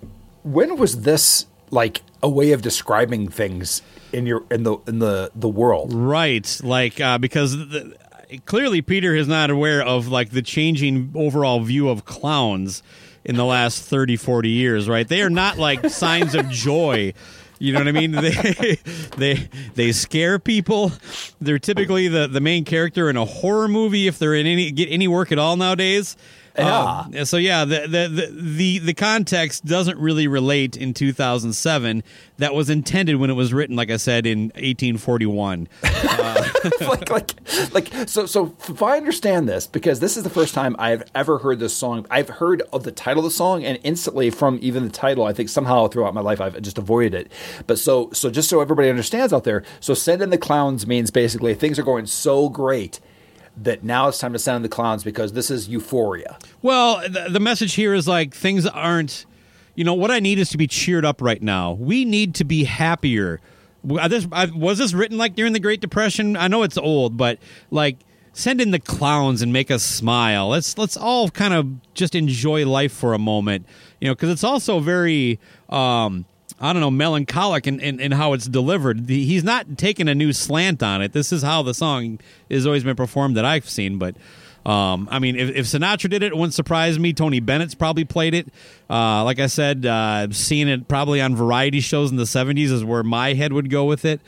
When 0.44 0.76
was 0.76 1.02
this 1.02 1.46
like 1.70 2.02
a 2.22 2.28
way 2.28 2.52
of 2.52 2.62
describing 2.62 3.28
things 3.28 3.82
in 4.12 4.26
your 4.26 4.44
in 4.50 4.62
the 4.62 4.76
in 4.86 5.00
the 5.00 5.30
the 5.34 5.48
world? 5.48 5.92
Right, 5.92 6.60
like 6.62 7.00
uh, 7.00 7.18
because 7.18 7.56
the, 7.56 7.96
clearly 8.46 8.80
Peter 8.82 9.14
is 9.16 9.26
not 9.26 9.50
aware 9.50 9.82
of 9.82 10.08
like 10.08 10.30
the 10.30 10.42
changing 10.42 11.10
overall 11.14 11.60
view 11.60 11.88
of 11.88 12.04
clowns 12.04 12.82
in 13.24 13.34
the 13.36 13.44
last 13.44 13.82
30 13.82 14.16
40 14.16 14.48
years, 14.48 14.88
right? 14.88 15.08
They 15.08 15.22
are 15.22 15.30
not 15.30 15.58
like 15.58 15.88
signs 15.90 16.34
of 16.36 16.48
joy. 16.50 17.14
You 17.58 17.72
know 17.72 17.80
what 17.80 17.88
I 17.88 17.92
mean? 17.92 18.12
They 18.12 18.78
they 19.16 19.48
they 19.74 19.92
scare 19.92 20.38
people. 20.38 20.92
They're 21.40 21.58
typically 21.58 22.08
the, 22.08 22.28
the 22.28 22.40
main 22.40 22.64
character 22.64 23.10
in 23.10 23.16
a 23.16 23.24
horror 23.24 23.68
movie 23.68 24.06
if 24.06 24.18
they're 24.18 24.34
in 24.34 24.46
any 24.46 24.70
get 24.70 24.88
any 24.90 25.08
work 25.08 25.32
at 25.32 25.38
all 25.38 25.56
nowadays. 25.56 26.16
Yeah. 26.56 27.04
Um, 27.06 27.24
so 27.24 27.36
yeah, 27.36 27.64
the, 27.64 27.80
the 27.80 28.08
the 28.08 28.40
the 28.40 28.78
the 28.78 28.94
context 28.94 29.64
doesn't 29.64 29.98
really 29.98 30.26
relate 30.26 30.76
in 30.76 30.94
2007. 30.94 32.02
That 32.38 32.54
was 32.54 32.70
intended 32.70 33.16
when 33.16 33.30
it 33.30 33.34
was 33.34 33.52
written, 33.52 33.76
like 33.76 33.90
I 33.90 33.96
said, 33.96 34.26
in 34.26 34.44
1841. 34.54 35.68
like, 36.80 37.10
like, 37.10 37.34
like, 37.72 38.08
so, 38.08 38.26
so 38.26 38.54
if 38.68 38.80
I 38.80 38.96
understand 38.96 39.48
this, 39.48 39.66
because 39.66 39.98
this 39.98 40.16
is 40.16 40.22
the 40.22 40.30
first 40.30 40.54
time 40.54 40.76
I've 40.78 41.02
ever 41.16 41.38
heard 41.38 41.58
this 41.58 41.74
song, 41.74 42.06
I've 42.10 42.28
heard 42.28 42.62
of 42.72 42.84
the 42.84 42.92
title 42.92 43.24
of 43.24 43.30
the 43.30 43.34
song, 43.34 43.64
and 43.64 43.78
instantly 43.82 44.30
from 44.30 44.58
even 44.62 44.84
the 44.84 44.90
title, 44.90 45.24
I 45.24 45.32
think 45.32 45.48
somehow 45.48 45.88
throughout 45.88 46.14
my 46.14 46.20
life 46.20 46.40
I've 46.40 46.60
just 46.62 46.78
avoided 46.78 47.14
it. 47.14 47.32
But 47.66 47.78
so, 47.80 48.10
so 48.12 48.30
just 48.30 48.48
so 48.48 48.60
everybody 48.60 48.88
understands 48.88 49.32
out 49.32 49.44
there, 49.44 49.64
so 49.80 49.94
send 49.94 50.22
in 50.22 50.30
the 50.30 50.38
clowns 50.38 50.86
means 50.86 51.10
basically 51.10 51.54
things 51.54 51.78
are 51.78 51.84
going 51.84 52.06
so 52.06 52.48
great 52.48 53.00
that 53.62 53.84
now 53.84 54.08
it's 54.08 54.18
time 54.18 54.32
to 54.32 54.38
send 54.38 54.56
in 54.56 54.62
the 54.62 54.68
clowns 54.68 55.04
because 55.04 55.32
this 55.32 55.50
is 55.50 55.68
euphoria. 55.68 56.38
Well, 56.62 57.00
the, 57.08 57.28
the 57.30 57.40
message 57.40 57.74
here 57.74 57.94
is 57.94 58.06
like 58.08 58.34
things 58.34 58.66
aren't. 58.66 59.26
You 59.74 59.84
know 59.84 59.94
what 59.94 60.10
I 60.10 60.18
need 60.18 60.38
is 60.40 60.50
to 60.50 60.58
be 60.58 60.66
cheered 60.66 61.04
up 61.04 61.22
right 61.22 61.40
now. 61.40 61.72
We 61.72 62.04
need 62.04 62.34
to 62.36 62.44
be 62.44 62.64
happier. 62.64 63.40
This 63.84 64.26
was 64.26 64.78
this 64.78 64.92
written 64.92 65.18
like 65.18 65.36
during 65.36 65.52
the 65.52 65.60
Great 65.60 65.80
Depression. 65.80 66.36
I 66.36 66.48
know 66.48 66.64
it's 66.64 66.76
old, 66.76 67.16
but 67.16 67.38
like 67.70 67.98
send 68.32 68.60
in 68.60 68.72
the 68.72 68.80
clowns 68.80 69.40
and 69.40 69.52
make 69.52 69.70
us 69.70 69.84
smile. 69.84 70.48
Let's 70.48 70.76
let's 70.78 70.96
all 70.96 71.30
kind 71.30 71.54
of 71.54 71.94
just 71.94 72.16
enjoy 72.16 72.66
life 72.66 72.92
for 72.92 73.14
a 73.14 73.18
moment. 73.18 73.66
You 74.00 74.08
know, 74.08 74.14
because 74.14 74.30
it's 74.30 74.44
also 74.44 74.80
very. 74.80 75.38
Um, 75.68 76.24
I 76.60 76.72
don't 76.72 76.80
know, 76.80 76.90
melancholic 76.90 77.66
in, 77.66 77.78
in, 77.80 78.00
in 78.00 78.12
how 78.12 78.32
it's 78.32 78.46
delivered. 78.46 79.06
The, 79.06 79.24
he's 79.24 79.44
not 79.44 79.78
taking 79.78 80.08
a 80.08 80.14
new 80.14 80.32
slant 80.32 80.82
on 80.82 81.02
it. 81.02 81.12
This 81.12 81.32
is 81.32 81.42
how 81.42 81.62
the 81.62 81.74
song 81.74 82.18
has 82.50 82.66
always 82.66 82.82
been 82.84 82.96
performed 82.96 83.36
that 83.36 83.44
I've 83.44 83.68
seen. 83.68 83.98
But 83.98 84.16
um, 84.66 85.08
I 85.10 85.18
mean, 85.18 85.36
if, 85.36 85.54
if 85.54 85.66
Sinatra 85.66 86.10
did 86.10 86.22
it, 86.22 86.32
it 86.32 86.34
wouldn't 86.34 86.54
surprise 86.54 86.98
me. 86.98 87.12
Tony 87.12 87.40
Bennett's 87.40 87.74
probably 87.74 88.04
played 88.04 88.34
it. 88.34 88.48
Uh, 88.90 89.24
like 89.24 89.38
I 89.38 89.46
said, 89.46 89.86
uh, 89.86 90.28
seeing 90.30 90.68
it 90.68 90.88
probably 90.88 91.20
on 91.20 91.36
variety 91.36 91.80
shows 91.80 92.10
in 92.10 92.16
the 92.16 92.24
70s 92.24 92.70
is 92.72 92.84
where 92.84 93.02
my 93.02 93.34
head 93.34 93.52
would 93.52 93.70
go 93.70 93.84
with 93.84 94.04
it. 94.04 94.20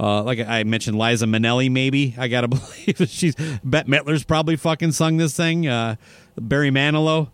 Uh, 0.00 0.22
like 0.22 0.40
I 0.40 0.64
mentioned, 0.64 0.98
Liza 0.98 1.26
Minnelli, 1.26 1.70
maybe. 1.70 2.14
I 2.18 2.28
got 2.28 2.40
to 2.40 2.48
believe 2.48 3.08
she's. 3.08 3.34
Bette 3.62 3.88
Midler's 3.88 4.24
probably 4.24 4.56
fucking 4.56 4.92
sung 4.92 5.18
this 5.18 5.36
thing. 5.36 5.68
Uh, 5.68 5.96
Barry 6.36 6.70
Manilow. 6.70 7.28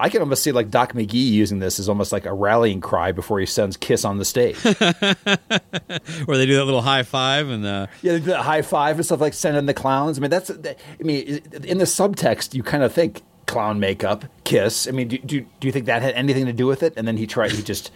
I 0.00 0.08
can 0.08 0.20
almost 0.20 0.42
see 0.42 0.52
like 0.52 0.70
Doc 0.70 0.94
McGhee 0.94 1.30
using 1.30 1.58
this 1.58 1.78
as 1.78 1.88
almost 1.88 2.12
like 2.12 2.24
a 2.24 2.32
rallying 2.32 2.80
cry 2.80 3.12
before 3.12 3.38
he 3.38 3.46
sends 3.46 3.76
Kiss 3.76 4.04
on 4.04 4.18
the 4.18 4.24
stage. 4.24 4.56
Where 4.62 6.38
they 6.38 6.46
do 6.46 6.56
that 6.56 6.64
little 6.64 6.82
high 6.82 7.02
five 7.02 7.48
and 7.48 7.64
uh, 7.66 7.86
Yeah, 8.02 8.12
they 8.12 8.18
do 8.20 8.26
that 8.26 8.42
high 8.42 8.62
five 8.62 8.96
and 8.96 9.04
stuff 9.04 9.20
like 9.20 9.34
sending 9.34 9.66
the 9.66 9.74
clowns. 9.74 10.18
I 10.18 10.22
mean, 10.22 10.30
that's. 10.30 10.50
I 10.50 10.76
mean, 11.00 11.40
in 11.64 11.78
the 11.78 11.84
subtext, 11.84 12.54
you 12.54 12.62
kind 12.62 12.82
of 12.82 12.92
think 12.92 13.22
clown 13.46 13.80
makeup, 13.80 14.24
kiss. 14.44 14.88
I 14.88 14.92
mean, 14.92 15.08
do, 15.08 15.18
do, 15.18 15.40
do 15.60 15.68
you 15.68 15.72
think 15.72 15.86
that 15.86 16.02
had 16.02 16.14
anything 16.14 16.46
to 16.46 16.52
do 16.52 16.66
with 16.66 16.82
it? 16.82 16.94
And 16.96 17.06
then 17.06 17.16
he 17.16 17.26
tried. 17.26 17.52
He 17.52 17.62
just 17.62 17.90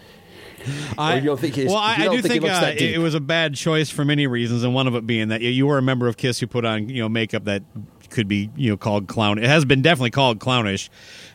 I, 0.98 1.16
you 1.16 1.22
don't 1.22 1.40
think 1.40 1.56
well, 1.56 1.76
I, 1.76 1.94
I 1.94 2.08
do 2.08 2.22
think 2.22 2.42
think 2.42 2.44
uh, 2.44 2.72
it, 2.76 2.98
was 2.98 3.14
a 3.14 3.20
bad 3.20 3.54
choice 3.54 3.90
for 3.90 4.04
many 4.04 4.26
reasons, 4.26 4.64
and 4.64 4.74
one 4.74 4.86
of 4.86 4.94
it 4.94 5.06
being 5.06 5.28
that 5.28 5.40
you, 5.40 5.50
you 5.50 5.66
were 5.66 5.78
a 5.78 5.82
member 5.82 6.08
of 6.08 6.16
Kiss 6.16 6.40
who 6.40 6.46
put 6.46 6.64
on 6.64 6.88
you 6.88 7.02
know 7.02 7.08
makeup 7.08 7.44
that 7.44 7.62
could 8.14 8.28
be 8.28 8.48
you 8.56 8.70
know 8.70 8.76
called 8.76 9.08
clown. 9.08 9.38
It 9.38 9.44
has 9.44 9.64
been 9.66 9.82
definitely 9.82 10.10
called 10.12 10.38
clownish 10.40 10.88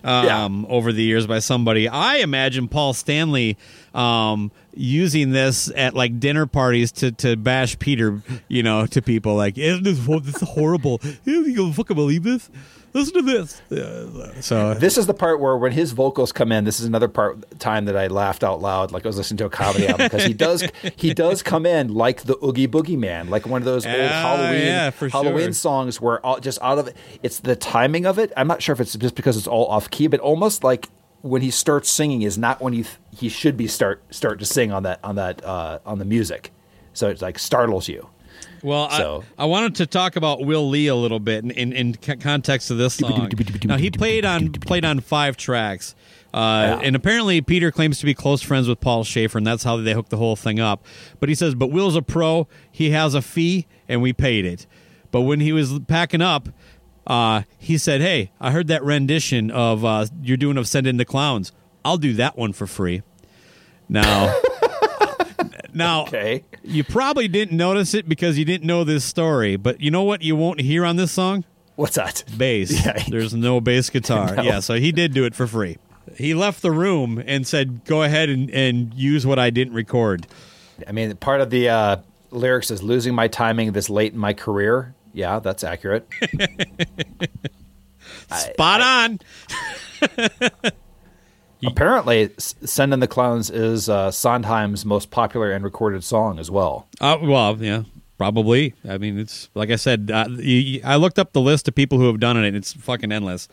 um, 0.04 0.66
over 0.70 0.92
the 0.92 1.04
years 1.04 1.28
by 1.28 1.40
somebody. 1.40 1.88
I 1.88 2.16
imagine 2.16 2.68
Paul 2.68 2.94
Stanley 2.94 3.58
um, 3.94 4.52
using 4.74 5.32
this 5.32 5.72
at 5.76 5.94
like 5.94 6.20
dinner 6.20 6.48
parties 6.48 6.92
to 6.94 7.12
to 7.12 7.36
bash 7.36 7.78
Peter, 7.78 8.22
you 8.48 8.64
know, 8.64 8.86
to 8.88 9.02
people 9.02 9.36
like, 9.36 9.58
"Isn't 9.58 9.84
this, 9.84 10.00
this 10.24 10.42
is 10.42 10.50
horrible? 10.50 11.02
You 11.26 11.74
fucking 11.74 11.96
believe 11.96 12.24
this? 12.24 12.50
Listen 12.94 13.14
to 13.16 13.22
this." 13.22 13.62
Uh, 13.72 14.42
so 14.42 14.74
This 14.80 14.98
is 14.98 15.06
the 15.08 15.14
part 15.14 15.40
where 15.40 15.56
when 15.58 15.72
his 15.72 15.92
vocals 15.92 16.32
come 16.32 16.52
in, 16.52 16.64
this 16.64 16.80
is 16.80 16.86
another 16.86 17.08
part 17.08 17.60
time 17.60 17.86
that 17.86 17.96
I 17.96 18.08
laughed 18.08 18.44
out 18.44 18.62
loud, 18.62 18.92
like 18.92 19.06
I 19.06 19.10
was 19.10 19.18
listening 19.18 19.38
to 19.40 19.46
a 19.46 19.50
comedy 19.50 19.88
album 19.88 20.08
because 20.08 20.24
he 20.26 20.34
does 20.34 20.64
he 20.96 21.14
does 21.14 21.44
come 21.44 21.66
in 21.66 21.94
like 21.94 22.24
the 22.24 22.38
Oogie 22.44 22.68
Boogie 22.68 22.98
Man, 22.98 23.30
like 23.30 23.46
one 23.46 23.62
of 23.62 23.66
those 23.66 23.86
old 23.86 23.96
Oh, 23.96 24.08
Halloween 24.08 24.66
yeah, 24.66 24.92
Halloween 24.92 25.46
sure. 25.48 25.54
songs 25.54 26.02
where 26.02 26.26
all, 26.26 26.40
just 26.40 26.60
out 26.62 26.80
of 26.80 26.88
it, 26.88 26.98
it's 27.24 27.40
the 27.40 27.56
timing 27.56 28.06
of 28.06 28.18
it. 28.20 28.32
I'm 28.36 28.48
not 28.48 28.62
sure 28.62 28.74
if 28.74 28.80
it's 28.80 28.96
just 28.96 29.16
because 29.16 29.38
it's 29.38 29.48
all 29.48 29.68
off 29.68 29.90
key, 29.90 30.08
but 30.08 30.20
almost 30.20 30.64
like 30.64 30.90
when 31.22 31.42
he 31.42 31.52
starts 31.52 31.90
singing 31.90 32.22
is 32.22 32.38
not 32.38 32.62
when 32.62 32.74
he 32.74 32.86
he 33.12 33.30
should 33.30 33.58
be 33.58 33.68
start 33.68 34.02
start 34.10 34.40
to 34.40 34.46
sing 34.46 34.72
on 34.72 34.84
that 34.84 35.00
on 35.04 35.16
that 35.16 35.44
uh, 35.44 35.80
on 35.86 36.00
the 36.00 36.06
music, 36.06 36.52
so 36.94 37.10
it's 37.10 37.22
like 37.22 37.38
startles 37.38 37.88
you. 37.88 38.08
Well, 38.64 38.90
So- 38.92 39.24
I, 39.38 39.44
I 39.44 39.46
wanted 39.46 39.76
to 39.76 39.86
talk 39.86 40.16
about 40.16 40.46
Will 40.46 40.68
Lee 40.70 40.88
a 40.88 40.96
little 40.96 41.20
bit 41.20 41.44
in, 41.44 41.52
in, 41.52 41.74
in 41.74 41.94
context 41.94 42.72
of 42.72 42.78
this 42.78 42.96
song. 42.96 43.30
now 43.66 43.78
he 43.78 43.90
played 43.92 44.26
on 44.26 44.52
played 44.52 44.86
on 44.86 45.00
five 45.00 45.38
tracks, 45.38 45.96
uh, 46.34 46.80
and 46.84 46.96
apparently 46.96 47.42
Peter 47.42 47.72
claims 47.72 48.00
to 48.00 48.06
be 48.06 48.14
close 48.14 48.42
friends 48.42 48.68
with 48.68 48.80
Paul 48.80 49.04
Shaffer, 49.04 49.38
and 49.38 49.48
that's 49.48 49.64
how 49.64 49.78
they 49.78 49.94
hooked 49.94 50.10
the 50.10 50.18
whole 50.18 50.36
thing 50.36 50.60
up. 50.60 50.86
But 51.20 51.30
he 51.30 51.36
says, 51.36 51.56
"But 51.56 51.68
Will's 51.68 51.96
a 51.96 52.02
pro; 52.02 52.48
he 52.72 52.92
has 52.92 53.14
a 53.14 53.22
fee, 53.22 53.68
and 53.88 54.02
we 54.02 54.14
paid 54.14 54.46
it." 54.46 54.66
But 55.12 55.22
when 55.22 55.40
he 55.40 55.52
was 55.54 55.80
packing 55.88 56.22
up, 56.22 56.50
uh, 57.08 57.44
he 57.58 57.78
said, 57.78 58.02
"Hey, 58.02 58.32
I 58.40 58.52
heard 58.52 58.68
that 58.68 58.84
rendition 58.84 59.50
of 59.52 59.84
uh, 59.86 60.06
you're 60.22 60.38
doing 60.38 60.58
of 60.58 60.68
Send 60.68 60.86
in 60.88 60.98
the 60.98 61.06
Clowns. 61.06 61.52
I'll 61.86 61.98
do 61.98 62.14
that 62.14 62.38
one 62.38 62.54
for 62.54 62.68
free." 62.68 63.02
Now. 63.88 64.36
Now, 65.74 66.04
Okay. 66.04 66.44
you 66.64 66.84
probably 66.84 67.28
didn't 67.28 67.56
notice 67.58 67.94
it 67.94 68.08
because 68.10 68.38
you 68.38 68.46
didn't 68.46 68.68
know 68.68 68.84
this 68.84 69.04
story, 69.06 69.56
but 69.56 69.82
you 69.82 69.92
know 69.92 70.04
what 70.04 70.22
you 70.22 70.36
won't 70.36 70.62
hear 70.62 70.86
on 70.86 70.96
this 70.96 71.12
song? 71.12 71.44
What's 71.76 71.96
that? 71.96 72.24
Bass. 72.38 72.72
Yeah. 72.86 73.04
There's 73.08 73.34
no 73.34 73.62
bass 73.62 73.90
guitar. 73.90 74.36
No. 74.40 74.44
Yeah, 74.44 74.60
so 74.60 74.76
he 74.76 74.92
did 74.92 75.14
do 75.14 75.26
it 75.26 75.36
for 75.36 75.48
free. 75.48 75.78
He 76.16 76.34
left 76.34 76.62
the 76.62 76.72
room 76.72 77.22
and 77.26 77.46
said, 77.48 77.86
"Go 77.86 78.02
ahead 78.04 78.30
and, 78.30 78.50
and 78.52 78.94
use 78.96 79.26
what 79.28 79.38
I 79.40 79.50
didn't 79.52 79.74
record." 79.76 80.26
I 80.88 80.92
mean, 80.92 81.16
part 81.18 81.40
of 81.40 81.52
the 81.52 81.70
uh, 81.70 81.98
lyrics 82.32 82.72
is 82.72 82.82
losing 82.82 83.14
my 83.14 83.28
timing 83.28 83.72
this 83.74 83.90
late 83.90 84.14
in 84.14 84.20
my 84.20 84.34
career. 84.34 84.96
Yeah, 85.14 85.40
that's 85.40 85.64
accurate. 85.64 86.08
Spot 88.32 88.82
on. 88.82 89.20
Apparently, 91.66 92.30
"Send 92.38 92.94
in 92.94 93.00
the 93.00 93.08
Clowns" 93.08 93.50
is 93.50 93.90
uh, 93.90 94.12
Sondheim's 94.12 94.86
most 94.86 95.12
popular 95.12 95.52
and 95.52 95.64
recorded 95.64 96.04
song 96.04 96.40
as 96.40 96.50
well. 96.50 96.88
Uh, 97.02 97.18
well, 97.22 97.58
yeah, 97.62 97.84
probably. 98.18 98.74
I 98.88 98.98
mean, 98.98 99.20
it's 99.20 99.50
like 99.56 99.70
I 99.70 99.76
said. 99.76 100.10
Uh, 100.14 100.26
I 100.84 100.96
looked 100.96 101.20
up 101.20 101.34
the 101.34 101.42
list 101.42 101.68
of 101.68 101.76
people 101.76 101.98
who 101.98 102.08
have 102.08 102.20
done 102.20 102.38
it. 102.38 102.48
and 102.48 102.56
It's 102.56 102.74
fucking 102.74 103.12
endless. 103.12 103.48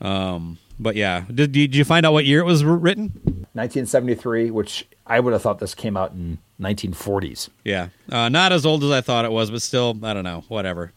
Um, 0.00 0.58
but 0.78 0.96
yeah, 0.96 1.24
did, 1.32 1.52
did 1.52 1.76
you 1.76 1.84
find 1.84 2.06
out 2.06 2.12
what 2.14 2.24
year 2.24 2.40
it 2.40 2.44
was 2.46 2.64
written? 2.64 3.10
1973, 3.52 4.50
which 4.50 4.86
I 5.06 5.20
would 5.20 5.32
have 5.34 5.42
thought 5.42 5.58
this 5.58 5.74
came 5.74 5.96
out 5.96 6.12
in 6.12 6.38
1940s. 6.58 7.50
Yeah, 7.64 7.88
uh, 8.10 8.28
not 8.30 8.52
as 8.52 8.64
old 8.64 8.82
as 8.84 8.90
I 8.90 9.02
thought 9.02 9.24
it 9.26 9.32
was, 9.32 9.50
but 9.50 9.60
still, 9.60 9.98
I 10.02 10.14
don't 10.14 10.24
know. 10.24 10.44
Whatever. 10.48 10.92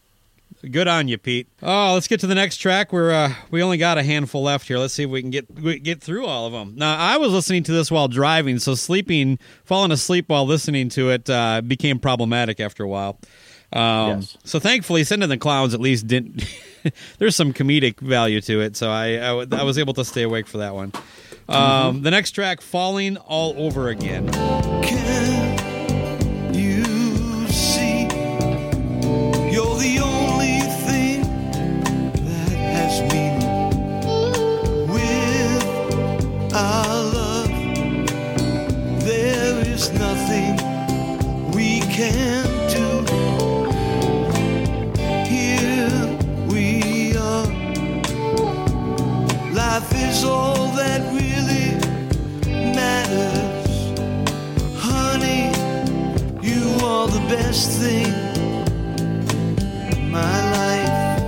Good 0.70 0.88
on 0.88 1.08
you, 1.08 1.18
Pete. 1.18 1.48
Oh, 1.62 1.94
let's 1.94 2.08
get 2.08 2.20
to 2.20 2.26
the 2.26 2.34
next 2.34 2.56
track. 2.58 2.92
We're 2.92 3.12
uh, 3.12 3.34
we 3.50 3.62
only 3.62 3.76
got 3.78 3.98
a 3.98 4.02
handful 4.02 4.42
left 4.42 4.66
here. 4.68 4.78
Let's 4.78 4.94
see 4.94 5.02
if 5.04 5.10
we 5.10 5.20
can 5.20 5.30
get 5.30 5.50
we 5.52 5.78
get 5.78 6.00
through 6.02 6.26
all 6.26 6.46
of 6.46 6.52
them. 6.52 6.74
Now, 6.76 6.96
I 6.96 7.16
was 7.18 7.32
listening 7.32 7.62
to 7.64 7.72
this 7.72 7.90
while 7.90 8.08
driving, 8.08 8.58
so 8.58 8.74
sleeping, 8.74 9.38
falling 9.64 9.90
asleep 9.92 10.28
while 10.28 10.46
listening 10.46 10.88
to 10.90 11.10
it 11.10 11.28
uh, 11.28 11.60
became 11.60 11.98
problematic 11.98 12.60
after 12.60 12.82
a 12.84 12.88
while. 12.88 13.18
Um, 13.72 14.20
Yes. 14.20 14.36
So 14.44 14.58
thankfully, 14.60 15.02
Send 15.04 15.22
in 15.24 15.28
the 15.28 15.36
Clowns 15.36 15.74
at 15.74 15.80
least 15.80 16.06
didn't. 16.06 16.44
there's 17.18 17.34
some 17.34 17.52
comedic 17.52 17.98
value 18.00 18.40
to 18.42 18.60
it, 18.60 18.76
so 18.76 18.88
I, 18.90 19.14
I 19.14 19.18
w- 19.36 19.48
I 19.52 19.64
was 19.64 19.78
able 19.78 19.94
to 19.94 20.04
stay 20.04 20.22
awake 20.22 20.46
for 20.46 20.58
that 20.58 20.74
one. 20.74 20.92
Um, 21.48 22.02
The 22.02 22.10
next 22.10 22.30
track, 22.32 22.60
"Falling 22.62 23.16
All 23.16 23.54
Over 23.58 23.88
Again." 23.88 24.30
Can 24.32 25.13
Life 49.74 49.94
is 49.96 50.22
all 50.22 50.68
that 50.76 51.00
really 51.12 51.68
matters. 52.78 53.70
Honey, 54.78 55.50
you 56.40 56.62
are 56.86 57.08
the 57.08 57.24
best 57.28 57.70
thing 57.80 58.12
in 59.90 60.12
my 60.12 60.36
life. 60.58 61.20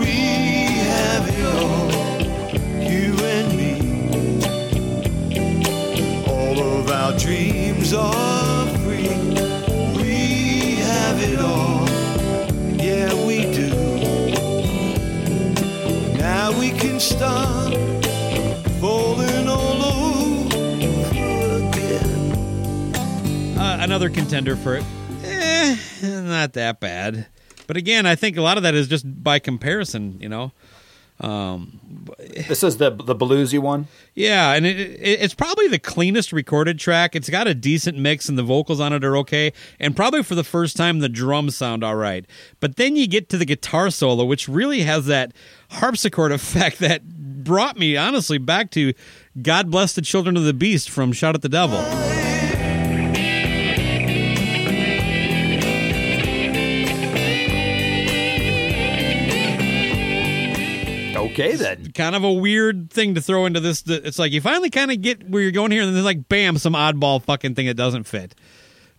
We 0.00 0.14
have 0.90 1.24
it 1.36 1.44
all, 1.54 1.88
you 2.90 3.08
and 3.36 3.48
me. 3.60 3.72
All 6.26 6.58
of 6.58 6.90
our 6.90 7.12
dreams 7.16 7.92
are 7.92 8.66
free. 8.78 9.14
We 10.02 10.14
have 10.90 11.18
it 11.22 11.38
all, 11.38 11.69
We 16.58 16.70
can 16.70 17.00
start 17.00 17.74
falling 18.80 19.48
all 19.48 19.82
over 19.82 20.56
again. 21.56 22.32
Uh, 23.58 23.78
another 23.80 24.10
contender 24.10 24.56
for 24.56 24.76
it. 24.76 24.84
Eh, 25.24 25.76
not 26.02 26.52
that 26.54 26.80
bad. 26.80 27.26
But 27.66 27.76
again, 27.76 28.04
I 28.04 28.14
think 28.16 28.36
a 28.36 28.42
lot 28.42 28.56
of 28.56 28.64
that 28.64 28.74
is 28.74 28.88
just 28.88 29.04
by 29.22 29.38
comparison, 29.38 30.18
you 30.20 30.28
know. 30.28 30.52
Um, 31.20 31.80
this 32.18 32.62
is 32.62 32.78
the 32.78 32.90
the 32.90 33.14
bluesy 33.14 33.58
one. 33.58 33.88
Yeah, 34.14 34.52
and 34.52 34.64
it, 34.64 34.78
it, 34.78 35.20
it's 35.20 35.34
probably 35.34 35.68
the 35.68 35.78
cleanest 35.78 36.32
recorded 36.32 36.78
track. 36.78 37.14
It's 37.14 37.28
got 37.28 37.46
a 37.46 37.54
decent 37.54 37.98
mix, 37.98 38.28
and 38.28 38.38
the 38.38 38.42
vocals 38.42 38.80
on 38.80 38.92
it 38.94 39.04
are 39.04 39.16
okay. 39.18 39.52
And 39.78 39.94
probably 39.94 40.22
for 40.22 40.34
the 40.34 40.44
first 40.44 40.76
time, 40.76 41.00
the 41.00 41.08
drums 41.10 41.56
sound 41.56 41.84
all 41.84 41.96
right. 41.96 42.24
But 42.58 42.76
then 42.76 42.96
you 42.96 43.06
get 43.06 43.28
to 43.30 43.38
the 43.38 43.44
guitar 43.44 43.90
solo, 43.90 44.24
which 44.24 44.48
really 44.48 44.80
has 44.82 45.06
that 45.06 45.32
harpsichord 45.72 46.32
effect 46.32 46.78
that 46.78 47.06
brought 47.44 47.78
me, 47.78 47.96
honestly, 47.96 48.38
back 48.38 48.70
to 48.72 48.94
"God 49.40 49.70
Bless 49.70 49.92
the 49.92 50.02
Children 50.02 50.38
of 50.38 50.44
the 50.44 50.54
Beast" 50.54 50.88
from 50.88 51.12
"Shout 51.12 51.34
at 51.34 51.42
the 51.42 51.48
Devil." 51.50 52.09
Okay, 61.32 61.56
then. 61.56 61.92
kind 61.92 62.14
of 62.14 62.24
a 62.24 62.32
weird 62.32 62.90
thing 62.90 63.14
to 63.14 63.20
throw 63.20 63.46
into 63.46 63.60
this. 63.60 63.82
It's 63.86 64.18
like 64.18 64.32
you 64.32 64.40
finally 64.40 64.70
kind 64.70 64.90
of 64.90 65.00
get 65.00 65.28
where 65.28 65.42
you're 65.42 65.52
going 65.52 65.70
here, 65.70 65.80
and 65.82 65.88
then 65.88 65.94
there's 65.94 66.04
like, 66.04 66.28
bam, 66.28 66.58
some 66.58 66.74
oddball 66.74 67.22
fucking 67.22 67.54
thing 67.54 67.66
that 67.66 67.74
doesn't 67.74 68.04
fit. 68.04 68.34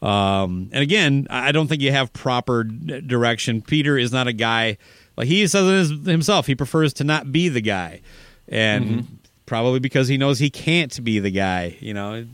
Um, 0.01 0.69
and 0.71 0.81
again, 0.81 1.27
I 1.29 1.51
don't 1.51 1.67
think 1.67 1.81
you 1.81 1.91
have 1.91 2.11
proper 2.13 2.63
direction. 2.63 3.61
Peter 3.61 3.97
is 3.97 4.11
not 4.11 4.27
a 4.27 4.33
guy 4.33 4.77
like 5.17 5.27
he 5.27 5.45
says 5.47 5.91
it 5.91 6.07
himself. 6.07 6.47
He 6.47 6.55
prefers 6.55 6.93
to 6.93 7.03
not 7.03 7.31
be 7.31 7.49
the 7.49 7.61
guy, 7.61 8.01
and 8.47 9.19
probably 9.45 9.79
because 9.79 10.07
he 10.07 10.17
knows 10.17 10.39
he 10.39 10.49
can't 10.49 11.03
be 11.03 11.19
the 11.19 11.29
guy. 11.31 11.77
You 11.79 11.93
know, 11.93 12.25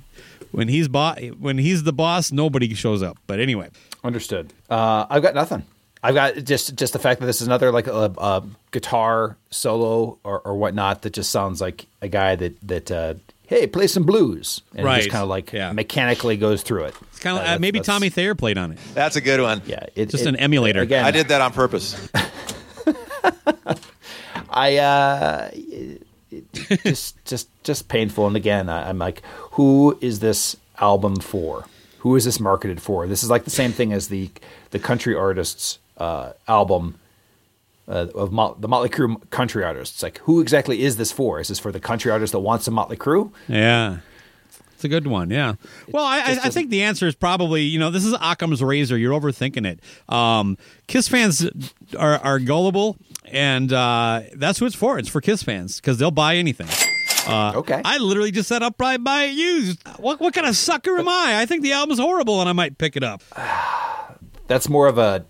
when 0.52 0.68
he's 0.68 0.88
bo- 0.88 1.16
when 1.40 1.58
he's 1.58 1.84
the 1.84 1.92
boss, 1.94 2.32
nobody 2.32 2.74
shows 2.74 3.04
up. 3.04 3.18
But 3.28 3.40
anyway, 3.40 3.70
Understood. 4.04 4.54
Uh, 4.70 5.06
I've 5.10 5.22
got 5.22 5.36
nothing. 5.36 5.64
I've 6.08 6.16
got 6.16 6.36
just 6.46 6.76
just 6.76 6.94
the 6.94 7.00
fact 7.00 7.20
that 7.20 7.26
this 7.26 7.42
is 7.42 7.48
another 7.48 7.72
like 7.72 7.88
a, 7.88 8.14
a 8.18 8.44
guitar 8.72 9.36
solo 9.50 10.18
or, 10.24 10.40
or 10.42 10.56
whatnot 10.58 11.02
that 11.02 11.12
just 11.14 11.30
sounds 11.32 11.60
like 11.60 11.86
a 12.02 12.08
guy 12.08 12.36
that 12.36 12.56
that 12.68 12.92
uh, 12.92 13.14
hey 13.48 13.68
play 13.68 13.88
some 13.88 14.04
blues 14.04 14.62
and 14.76 14.86
Right. 14.86 15.00
just 15.00 15.10
kind 15.10 15.24
of 15.24 15.30
like 15.30 15.52
Yeah. 15.52 15.72
mechanically 15.74 16.38
goes 16.38 16.62
through 16.64 16.86
it. 16.86 16.96
it's 17.12 17.20
kind 17.20 17.38
of 17.38 17.44
Uh, 17.44 17.56
uh, 17.56 17.60
maybe 17.60 17.80
that's- 17.80 17.94
Tommy 17.94 18.10
Thayer 18.10 18.36
played 18.36 18.58
on 18.58 18.72
it. 18.72 18.80
That's 18.94 19.16
a 19.18 19.22
good 19.22 19.42
one. 19.42 19.62
Yeah, 19.66 19.86
it, 19.96 20.10
Just 20.10 20.24
it- 20.26 20.30
an 20.30 20.36
emulator. 20.38 20.82
Again, 20.82 21.04
I 21.04 21.12
did 21.12 21.28
that 21.28 21.42
on 21.42 21.52
purpose. 21.52 21.96
I 24.50 24.78
uh, 24.78 25.50
it- 25.54 26.04
just 26.84 27.24
just 27.26 27.50
just 27.64 27.88
painful. 27.88 28.28
And 28.28 28.36
again, 28.36 28.70
I, 28.70 28.90
I'm 28.90 28.98
like, 29.00 29.22
who 29.52 29.98
is 30.02 30.20
this 30.20 30.56
album 30.80 31.18
for? 31.20 31.66
Who 32.00 32.16
is 32.16 32.26
this 32.26 32.40
marketed 32.40 32.82
for? 32.82 33.08
This 33.08 33.24
is 33.24 33.30
like 33.30 33.44
the 33.44 33.50
same 33.50 33.72
thing 33.72 33.92
as 33.94 34.08
the 34.10 34.30
the 34.72 34.80
country 34.80 35.16
artists 35.16 35.80
uh, 35.98 36.34
album 36.48 37.00
uh, 37.88 38.08
of 38.16 38.32
Mot- 38.32 38.62
the 38.62 38.68
Motley 38.68 38.90
Crue 38.90 39.30
country 39.30 39.64
artists. 39.64 40.02
Like, 40.04 40.20
who 40.20 40.42
exactly 40.42 40.82
is 40.84 40.98
this 40.98 41.12
for? 41.12 41.40
Is 41.40 41.48
this 41.48 41.60
for 41.60 41.72
the 41.72 41.80
country 41.80 42.12
artist 42.12 42.32
that 42.34 42.40
wants 42.40 42.68
a 42.68 42.72
Motley 42.72 42.98
Crue? 42.98 43.32
Yeah. 43.48 43.98
It's 44.74 44.84
a 44.84 44.90
good 44.90 45.08
one, 45.08 45.32
yeah. 45.32 45.56
Well, 45.92 46.04
I, 46.06 46.18
I, 46.20 46.40
I 46.44 46.50
think 46.52 46.70
the 46.70 46.84
answer 46.84 47.08
is 47.08 47.16
probably, 47.16 47.64
you 47.64 47.80
know, 47.80 47.90
this 47.90 48.06
is 48.06 48.14
Occam's 48.22 48.62
razor. 48.62 48.96
You're 48.96 49.20
overthinking 49.20 49.66
it. 49.66 49.80
Um, 50.14 50.56
Kiss 50.86 51.08
fans 51.08 51.50
are, 51.98 52.20
are 52.20 52.38
gullible, 52.38 52.96
and 53.26 53.74
uh, 53.74 54.22
that's 54.36 54.60
who 54.60 54.68
it's 54.68 54.76
for. 54.76 55.00
It's 55.00 55.10
for 55.10 55.20
Kiss 55.20 55.42
fans 55.42 55.78
because 55.78 55.98
they'll 55.98 56.12
buy 56.12 56.36
anything. 56.36 56.68
Uh, 57.28 57.54
Okay. 57.56 57.82
I 57.84 57.98
literally 57.98 58.30
just 58.30 58.48
said 58.48 58.62
I'll 58.62 58.70
probably 58.70 59.00
buy 59.00 59.24
it 59.24 59.32
used. 59.34 59.82
What, 59.98 60.20
what 60.20 60.36
kind 60.36 60.46
of 60.46 60.56
sucker 60.56 60.96
am 61.00 61.10
I? 61.10 61.40
I 61.42 61.48
think 61.48 61.64
the 61.64 61.72
album's 61.74 61.98
horrible, 62.00 62.40
and 62.40 62.48
I 62.48 62.54
might 62.54 62.78
pick 62.78 62.96
it 62.96 63.04
up. 63.04 63.24
That's 64.48 64.70
more 64.70 64.88
of 64.88 65.00
a. 65.00 65.26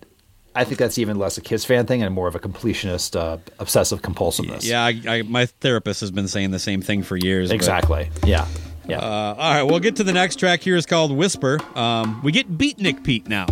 I 0.58 0.64
think 0.64 0.78
that's 0.78 0.98
even 0.98 1.20
less 1.20 1.38
a 1.38 1.40
Kiss 1.40 1.64
fan 1.64 1.86
thing 1.86 2.02
and 2.02 2.12
more 2.12 2.26
of 2.26 2.34
a 2.34 2.40
completionist, 2.40 3.14
uh, 3.14 3.38
obsessive 3.60 4.02
compulsiveness. 4.02 4.64
Yeah, 4.68 4.84
I, 4.84 5.00
I, 5.06 5.22
my 5.22 5.46
therapist 5.46 6.00
has 6.00 6.10
been 6.10 6.26
saying 6.26 6.50
the 6.50 6.58
same 6.58 6.82
thing 6.82 7.04
for 7.04 7.16
years. 7.16 7.50
but- 7.50 7.54
exactly. 7.54 8.10
Yeah, 8.26 8.44
yeah. 8.88 8.98
Uh, 8.98 9.34
all 9.38 9.54
right, 9.54 9.62
we'll 9.62 9.78
get 9.78 9.94
to 9.96 10.04
the 10.04 10.12
next 10.12 10.36
track 10.40 10.60
here. 10.62 10.74
is 10.74 10.84
called 10.84 11.12
Whisper. 11.12 11.60
Um, 11.76 12.20
we 12.24 12.32
get 12.32 12.50
Beatnik 12.58 13.04
Pete 13.04 13.28
now. 13.28 13.46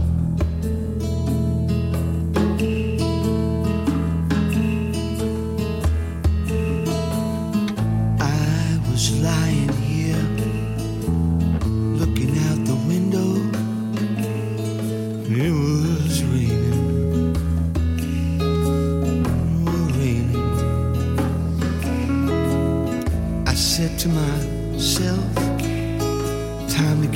I 8.20 8.80
was 8.90 9.20
lying 9.22 9.55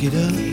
get 0.00 0.14
up, 0.14 0.49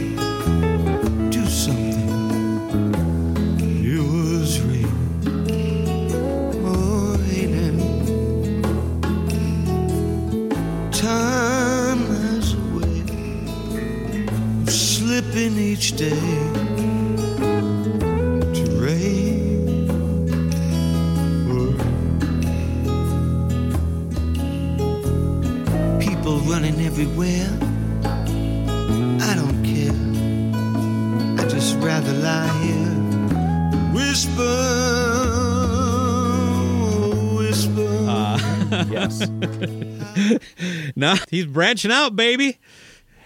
he's 41.38 41.46
branching 41.46 41.92
out, 41.92 42.16
baby. 42.16 42.60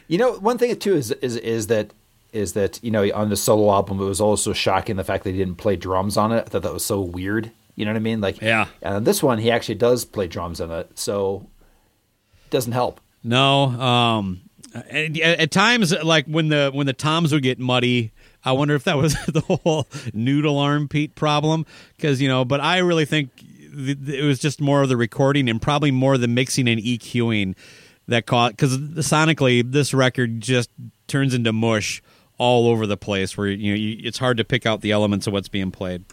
You 0.07 0.17
know, 0.17 0.33
one 0.33 0.57
thing 0.57 0.75
too 0.77 0.95
is 0.95 1.11
is 1.11 1.37
is 1.37 1.67
that 1.67 1.91
is 2.33 2.53
that 2.53 2.79
you 2.83 2.91
know 2.91 3.09
on 3.13 3.29
the 3.29 3.35
solo 3.35 3.71
album 3.71 3.99
it 3.99 4.05
was 4.05 4.21
also 4.21 4.53
shocking 4.53 4.95
the 4.95 5.03
fact 5.03 5.23
that 5.23 5.31
he 5.31 5.37
didn't 5.37 5.55
play 5.55 5.75
drums 5.75 6.17
on 6.17 6.31
it. 6.31 6.43
I 6.45 6.49
thought 6.49 6.63
that 6.63 6.73
was 6.73 6.85
so 6.85 7.01
weird. 7.01 7.51
You 7.75 7.85
know 7.85 7.91
what 7.91 7.97
I 7.97 8.01
mean? 8.01 8.21
Like 8.21 8.41
Yeah. 8.41 8.67
And 8.81 9.05
this 9.05 9.23
one, 9.23 9.39
he 9.39 9.49
actually 9.49 9.75
does 9.75 10.05
play 10.05 10.27
drums 10.27 10.61
on 10.61 10.71
it, 10.71 10.97
so 10.99 11.47
it 12.45 12.49
doesn't 12.49 12.73
help. 12.73 12.99
No, 13.23 13.63
um, 13.63 14.41
at, 14.73 15.17
at 15.17 15.51
times, 15.51 15.93
like 16.03 16.25
when 16.25 16.49
the 16.49 16.71
when 16.73 16.87
the 16.87 16.93
toms 16.93 17.31
would 17.31 17.43
get 17.43 17.59
muddy, 17.59 18.11
I 18.43 18.51
wonder 18.53 18.75
if 18.75 18.83
that 18.85 18.97
was 18.97 19.13
the 19.27 19.41
whole 19.41 19.87
noodle 20.13 20.57
arm 20.57 20.87
Pete 20.87 21.15
problem. 21.15 21.65
Because 21.95 22.21
you 22.21 22.27
know, 22.27 22.45
but 22.45 22.59
I 22.59 22.79
really 22.79 23.05
think 23.05 23.29
th- 23.37 24.05
th- 24.05 24.19
it 24.19 24.25
was 24.25 24.39
just 24.39 24.61
more 24.61 24.81
of 24.81 24.89
the 24.89 24.97
recording 24.97 25.49
and 25.49 25.61
probably 25.61 25.91
more 25.91 26.17
the 26.17 26.27
mixing 26.27 26.67
and 26.67 26.81
EQing 26.81 27.55
that 28.11 28.25
caught. 28.25 28.51
Because 28.51 28.77
sonically, 28.77 29.69
this 29.69 29.93
record 29.93 30.39
just 30.39 30.69
turns 31.07 31.33
into 31.33 31.51
mush 31.51 32.01
all 32.37 32.67
over 32.67 32.87
the 32.87 32.97
place. 32.97 33.37
Where 33.37 33.47
you 33.47 33.73
know, 33.73 33.77
you, 33.77 33.99
it's 34.03 34.19
hard 34.19 34.37
to 34.37 34.43
pick 34.43 34.65
out 34.65 34.81
the 34.81 34.91
elements 34.91 35.27
of 35.27 35.33
what's 35.33 35.49
being 35.49 35.71
played. 35.71 36.05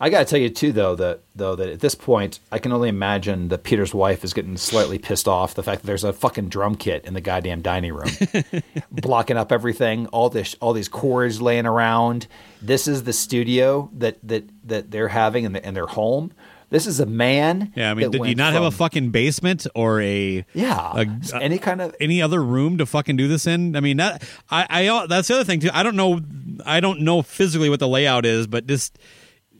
I 0.00 0.10
got 0.10 0.18
to 0.18 0.24
tell 0.24 0.40
you 0.40 0.50
too, 0.50 0.72
though 0.72 0.96
that 0.96 1.20
though 1.34 1.54
that 1.54 1.68
at 1.68 1.80
this 1.80 1.94
point, 1.94 2.40
I 2.50 2.58
can 2.58 2.72
only 2.72 2.88
imagine 2.88 3.48
that 3.48 3.62
Peter's 3.62 3.94
wife 3.94 4.24
is 4.24 4.34
getting 4.34 4.56
slightly 4.56 4.98
pissed 4.98 5.28
off 5.28 5.54
the 5.54 5.62
fact 5.62 5.82
that 5.82 5.86
there's 5.86 6.04
a 6.04 6.12
fucking 6.12 6.48
drum 6.48 6.74
kit 6.74 7.04
in 7.04 7.14
the 7.14 7.20
goddamn 7.20 7.62
dining 7.62 7.94
room, 7.94 8.10
blocking 8.90 9.36
up 9.36 9.52
everything. 9.52 10.06
All 10.08 10.28
this, 10.28 10.56
all 10.60 10.72
these 10.72 10.88
cords 10.88 11.40
laying 11.40 11.66
around. 11.66 12.26
This 12.60 12.88
is 12.88 13.04
the 13.04 13.12
studio 13.12 13.88
that 13.94 14.18
that 14.24 14.44
that 14.64 14.90
they're 14.90 15.08
having 15.08 15.44
in, 15.44 15.52
the, 15.52 15.66
in 15.66 15.74
their 15.74 15.86
home. 15.86 16.32
This 16.74 16.88
is 16.88 16.98
a 16.98 17.06
man. 17.06 17.72
Yeah, 17.76 17.92
I 17.92 17.94
mean, 17.94 18.10
did 18.10 18.26
you 18.26 18.34
not 18.34 18.52
have 18.52 18.64
a 18.64 18.72
fucking 18.72 19.10
basement 19.10 19.64
or 19.76 20.00
a 20.00 20.44
yeah 20.54 21.04
a- 21.32 21.36
any 21.40 21.58
kind 21.58 21.80
of 21.80 21.94
any 22.00 22.20
other 22.20 22.42
room 22.42 22.78
to 22.78 22.84
fucking 22.86 23.16
do 23.16 23.28
this 23.28 23.46
in? 23.46 23.76
I 23.76 23.80
mean, 23.80 23.98
that 23.98 24.24
I, 24.50 24.66
I 24.68 25.06
that's 25.06 25.28
the 25.28 25.34
other 25.34 25.44
thing 25.44 25.60
too. 25.60 25.70
I 25.72 25.84
don't 25.84 25.94
know, 25.94 26.20
I 26.66 26.80
don't 26.80 27.02
know 27.02 27.22
physically 27.22 27.70
what 27.70 27.78
the 27.78 27.86
layout 27.86 28.26
is, 28.26 28.48
but 28.48 28.66
just 28.66 28.98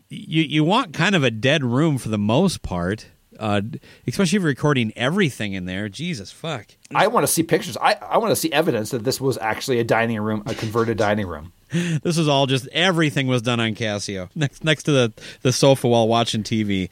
you 0.09 0.43
you 0.43 0.65
want 0.65 0.93
kind 0.93 1.15
of 1.15 1.23
a 1.23 1.31
dead 1.31 1.62
room 1.62 1.99
for 1.99 2.09
the 2.09 2.19
most 2.19 2.62
part, 2.62 3.07
uh, 3.39 3.61
especially 4.09 4.37
if 4.39 4.43
you're 4.43 4.49
recording 4.49 4.93
everything 4.97 5.53
in 5.53 5.67
there. 5.67 5.89
Jesus 5.89 6.33
fuck. 6.33 6.67
I 6.93 7.07
want 7.07 7.25
to 7.25 7.33
see 7.33 7.45
pictures. 7.45 7.77
I, 7.77 7.95
I 7.95 8.19
want 8.19 8.33
to 8.33 8.37
see 8.37 8.51
evidence 8.51 8.91
that 8.91 9.05
this 9.05 9.21
was 9.21 9.39
actually 9.39 9.79
a 9.79 9.85
dining 9.85 10.21
room, 10.21 10.43
a 10.47 10.55
converted 10.55 10.99
dining 10.99 11.29
room. 11.29 11.53
This 12.03 12.19
is 12.19 12.29
all 12.29 12.47
just 12.47 12.69
everything 12.69 13.27
was 13.27 13.43
done 13.43 13.61
on 13.61 13.75
Casio 13.75 14.29
next 14.35 14.65
next 14.65 14.85
to 14.85 14.93
the 14.93 15.12
the 15.43 15.53
sofa 15.53 15.89
while 15.89 16.07
watching 16.09 16.43
TV. 16.43 16.89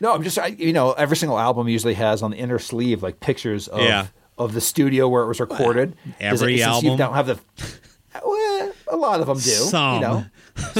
No, 0.00 0.14
I'm 0.14 0.22
just 0.22 0.38
I, 0.38 0.48
you 0.48 0.72
know 0.72 0.92
every 0.92 1.16
single 1.16 1.38
album 1.38 1.68
usually 1.68 1.94
has 1.94 2.22
on 2.22 2.30
the 2.30 2.36
inner 2.36 2.58
sleeve 2.58 3.02
like 3.02 3.20
pictures 3.20 3.68
of 3.68 3.80
Yeah. 3.80 4.06
of 4.38 4.54
the 4.54 4.60
studio 4.60 5.08
where 5.08 5.22
it 5.22 5.28
was 5.28 5.40
recorded. 5.40 5.96
Every 6.20 6.58
since 6.58 6.66
album? 6.68 6.90
you 6.92 6.96
don't 6.96 7.14
have 7.14 7.26
the 7.26 7.38
well, 8.24 8.72
a 8.88 8.96
lot 8.96 9.20
of 9.20 9.26
them 9.26 9.36
do. 9.38 9.50
Some. 9.50 9.94
you 9.96 10.00
know, 10.00 10.24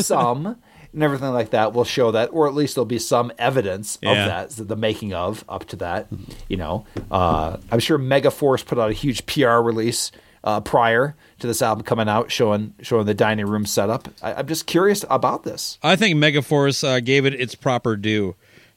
some 0.00 0.46
and 0.92 1.02
everything 1.02 1.30
like 1.32 1.50
that 1.50 1.72
will 1.72 1.84
show 1.84 2.10
that, 2.10 2.28
or 2.32 2.46
at 2.46 2.54
least 2.54 2.74
there'll 2.74 2.84
be 2.84 2.98
some 2.98 3.32
evidence 3.38 3.96
of 3.96 4.14
that, 4.14 4.50
the 4.50 4.76
making 4.76 5.14
of 5.14 5.44
up 5.48 5.64
to 5.66 5.76
that. 5.76 6.08
You 6.48 6.58
know, 6.58 6.86
uh, 7.10 7.56
I'm 7.70 7.78
sure 7.80 7.98
Megaforce 7.98 8.64
put 8.64 8.78
out 8.78 8.90
a 8.90 8.94
huge 8.94 9.24
PR 9.26 9.58
release. 9.60 10.12
Uh, 10.44 10.60
prior 10.60 11.14
to 11.38 11.46
this 11.46 11.62
album 11.62 11.84
coming 11.84 12.08
out, 12.08 12.32
showing 12.32 12.74
showing 12.82 13.06
the 13.06 13.14
dining 13.14 13.46
room 13.46 13.64
setup, 13.64 14.08
I, 14.22 14.34
I'm 14.34 14.48
just 14.48 14.66
curious 14.66 15.04
about 15.08 15.44
this. 15.44 15.78
I 15.84 15.94
think 15.94 16.16
Megaforce 16.16 16.82
uh, 16.82 16.98
gave 16.98 17.26
it 17.26 17.34
its 17.34 17.54
proper 17.54 17.94
due, 17.96 18.34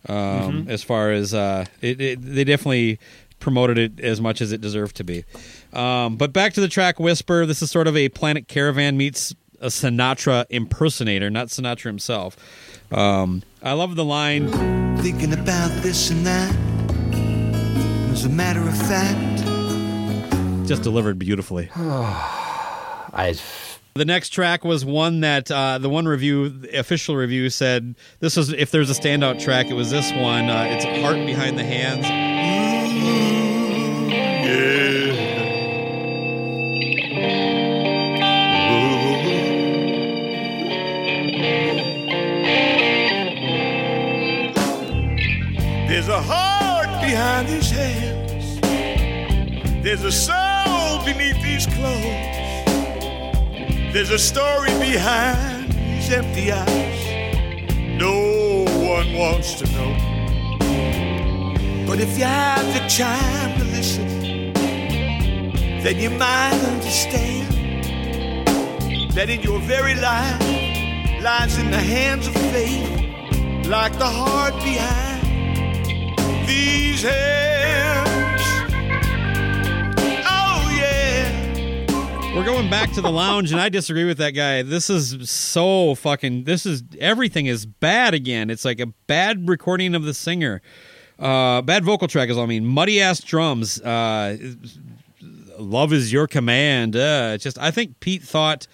um, 0.07 0.15
Mm-hmm. 0.15 0.69
as 0.69 0.83
far 0.83 1.11
as 1.11 1.33
uh, 1.33 1.65
it, 1.81 1.99
it, 1.99 2.21
they 2.21 2.43
definitely 2.43 2.99
promoted 3.39 3.77
it 3.79 3.99
as 3.99 4.21
much 4.21 4.41
as 4.41 4.51
it 4.51 4.61
deserved 4.61 4.95
to 4.97 5.03
be. 5.03 5.23
Um, 5.73 6.17
but 6.17 6.31
back 6.31 6.53
to 6.53 6.61
the 6.61 6.67
track 6.67 6.99
"Whisper." 6.99 7.47
This 7.47 7.63
is 7.63 7.71
sort 7.71 7.87
of 7.87 7.97
a 7.97 8.09
Planet 8.09 8.47
Caravan 8.47 8.95
meets 8.95 9.33
a 9.59 9.67
Sinatra 9.67 10.45
impersonator, 10.51 11.31
not 11.31 11.47
Sinatra 11.47 11.85
himself. 11.85 12.37
Um, 12.91 13.41
I 13.63 13.73
love 13.73 13.95
the 13.95 14.05
line. 14.05 14.49
thinking 14.99 15.33
about 15.33 15.71
this 15.81 16.11
and 16.11 16.27
that. 16.27 16.55
As 18.11 18.23
a 18.25 18.29
matter 18.29 18.61
of 18.61 18.77
fact, 18.87 19.34
Just 20.67 20.83
delivered 20.83 21.19
beautifully. 21.19 21.69
I 21.75 23.37
The 23.93 24.05
next 24.05 24.29
track 24.29 24.65
was 24.65 24.83
one 24.83 25.21
that 25.21 25.51
uh, 25.51 25.77
the 25.77 25.89
one 25.89 26.07
review, 26.07 26.49
the 26.49 26.79
official 26.79 27.15
review 27.15 27.49
said 27.49 27.95
this 28.19 28.35
was 28.35 28.51
if 28.51 28.71
there's 28.71 28.89
a 28.89 28.93
standout 28.93 29.39
track, 29.39 29.67
it 29.67 29.73
was 29.73 29.91
this 29.91 30.11
one. 30.11 30.49
Uh, 30.49 30.67
it's 30.69 30.85
"Heart 31.01 31.25
Behind 31.25 31.57
the 31.57 31.63
Hands." 31.63 32.05
There's 45.87 46.09
a 46.09 46.21
heart 46.21 47.01
behind 47.01 47.47
these 47.47 47.71
hands. 47.71 48.59
There's 49.83 50.03
a 50.03 50.11
soul 50.11 50.44
beneath 51.05 51.41
these 51.43 51.67
clothes. 51.67 52.03
There's 53.93 54.09
a 54.09 54.17
story 54.17 54.71
behind 54.79 55.71
these 55.71 56.11
empty 56.11 56.51
eyes. 56.51 57.05
No 57.99 58.65
one 58.65 59.13
wants 59.13 59.53
to 59.61 59.65
know. 59.71 59.95
But 61.87 61.99
if 61.99 62.17
you 62.17 62.25
have 62.25 62.65
the 62.73 62.79
time 62.89 63.57
to 63.59 63.65
listen, 63.65 64.07
then 65.83 65.99
you 65.99 66.09
might 66.09 66.59
understand 66.73 67.53
that 69.13 69.29
in 69.29 69.41
your 69.41 69.59
very 69.59 69.93
life 69.93 70.41
lies 71.21 71.57
in 71.59 71.69
the 71.69 71.77
hands 71.77 72.27
of 72.27 72.33
faith, 72.33 72.89
like 73.67 73.93
the 73.99 74.05
heart 74.05 74.55
behind 74.55 75.21
these 76.47 77.03
hands. 77.03 77.54
We're 82.35 82.43
going 82.43 82.69
back 82.69 82.91
to 82.91 83.01
the 83.01 83.09
lounge, 83.09 83.53
and 83.53 83.61
I 83.61 83.69
disagree 83.69 84.03
with 84.03 84.17
that 84.17 84.31
guy. 84.31 84.61
This 84.61 84.89
is 84.89 85.29
so 85.29 85.95
fucking. 85.95 86.43
This 86.43 86.65
is 86.65 86.83
everything 86.99 87.45
is 87.45 87.65
bad 87.65 88.13
again. 88.13 88.49
It's 88.49 88.65
like 88.65 88.81
a 88.81 88.87
bad 89.07 89.47
recording 89.47 89.95
of 89.95 90.03
the 90.03 90.13
singer, 90.13 90.61
uh, 91.17 91.61
bad 91.61 91.85
vocal 91.85 92.09
track 92.09 92.29
is 92.29 92.37
all 92.37 92.43
I 92.43 92.47
mean. 92.47 92.65
Muddy 92.65 93.01
ass 93.01 93.21
drums. 93.21 93.79
Uh, 93.81 94.37
Love 95.57 95.93
is 95.93 96.11
your 96.11 96.27
command. 96.27 96.97
Uh, 96.97 97.37
just 97.37 97.57
I 97.57 97.71
think 97.71 98.01
Pete 98.01 98.21
thought. 98.21 98.67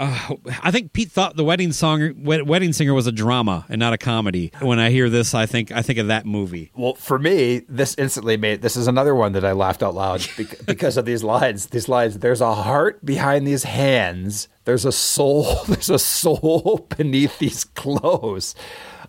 Uh, 0.00 0.36
I 0.62 0.70
think 0.70 0.94
Pete 0.94 1.12
thought 1.12 1.36
the 1.36 1.44
wedding 1.44 1.72
song, 1.72 2.24
wedding 2.24 2.72
singer, 2.72 2.94
was 2.94 3.06
a 3.06 3.12
drama 3.12 3.66
and 3.68 3.78
not 3.78 3.92
a 3.92 3.98
comedy. 3.98 4.50
When 4.60 4.78
I 4.78 4.88
hear 4.88 5.10
this, 5.10 5.34
I 5.34 5.44
think 5.44 5.70
I 5.70 5.82
think 5.82 5.98
of 5.98 6.06
that 6.06 6.24
movie. 6.24 6.70
Well, 6.74 6.94
for 6.94 7.18
me, 7.18 7.58
this 7.68 7.94
instantly 7.98 8.38
made 8.38 8.62
this 8.62 8.76
is 8.76 8.86
another 8.86 9.14
one 9.14 9.32
that 9.32 9.44
I 9.44 9.52
laughed 9.52 9.82
out 9.82 9.94
loud 9.94 10.26
because 10.66 10.96
of 10.96 11.04
these 11.04 11.22
lines. 11.22 11.66
These 11.66 11.86
lines. 11.86 12.18
There's 12.18 12.40
a 12.40 12.54
heart 12.54 13.04
behind 13.04 13.46
these 13.46 13.64
hands. 13.64 14.48
There's 14.64 14.86
a 14.86 14.92
soul. 14.92 15.64
There's 15.68 15.90
a 15.90 15.98
soul 15.98 16.86
beneath 16.96 17.38
these 17.38 17.64
clothes. 17.64 18.54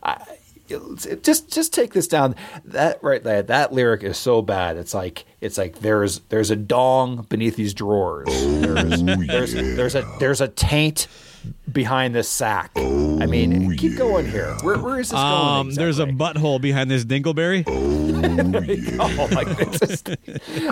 I, 0.04 0.22
just 1.24 1.50
just 1.50 1.74
take 1.74 1.94
this 1.94 2.10
down. 2.10 2.36
That 2.66 3.02
right 3.02 3.24
there. 3.24 3.44
That 3.44 3.72
lyric 3.72 4.04
is 4.04 4.18
so 4.18 4.42
bad. 4.42 4.76
It's 4.76 4.94
like 4.94 5.24
it's 5.42 5.58
like 5.58 5.80
there's 5.80 6.20
there's 6.30 6.52
a 6.52 6.56
dong 6.56 7.26
beneath 7.30 7.56
these 7.56 7.74
drawers. 7.74 8.28
There's 8.30 9.04
there's, 9.04 9.54
there's 9.54 9.96
a 9.96 10.16
there's 10.20 10.42
a 10.42 10.48
taint 10.48 11.08
behind 11.72 12.14
this 12.14 12.30
sack. 12.30 12.70
I 12.78 13.26
mean, 13.26 13.76
keep 13.78 13.98
going 13.98 14.30
here. 14.30 14.56
Where, 14.62 14.78
where 14.78 15.00
is 15.00 15.10
this 15.10 15.20
going? 15.20 15.26
Um, 15.60 15.72
there's 15.74 15.98
a 15.98 16.06
butthole 16.06 16.62
behind 16.62 16.92
this 16.92 17.04
dingleberry. 17.04 17.64
Oh, 19.00 19.28
like 19.32 19.48
this 19.58 19.82
is, 19.82 20.04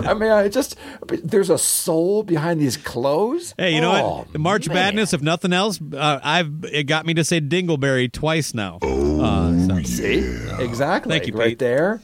I 0.06 0.14
mean, 0.14 0.30
I 0.30 0.48
just 0.48 0.76
there's 1.08 1.50
a 1.50 1.58
soul 1.58 2.22
behind 2.22 2.60
these 2.60 2.76
clothes. 2.76 3.54
Hey, 3.58 3.74
you 3.74 3.80
know 3.80 3.90
Oh, 3.92 4.18
what? 4.30 4.38
March 4.40 4.68
man. 4.68 4.76
Madness, 4.76 5.12
if 5.12 5.22
nothing 5.22 5.52
else, 5.52 5.80
uh, 5.92 6.20
I've 6.22 6.64
it 6.64 6.84
got 6.84 7.04
me 7.06 7.14
to 7.14 7.24
say 7.24 7.40
Dingleberry 7.40 8.10
twice 8.12 8.54
now. 8.54 8.78
Uh, 8.82 9.58
so- 9.66 9.82
See, 9.82 10.18
exactly, 10.60 11.18
Thank 11.18 11.26
you, 11.26 11.34
right 11.34 11.58
there. 11.58 12.00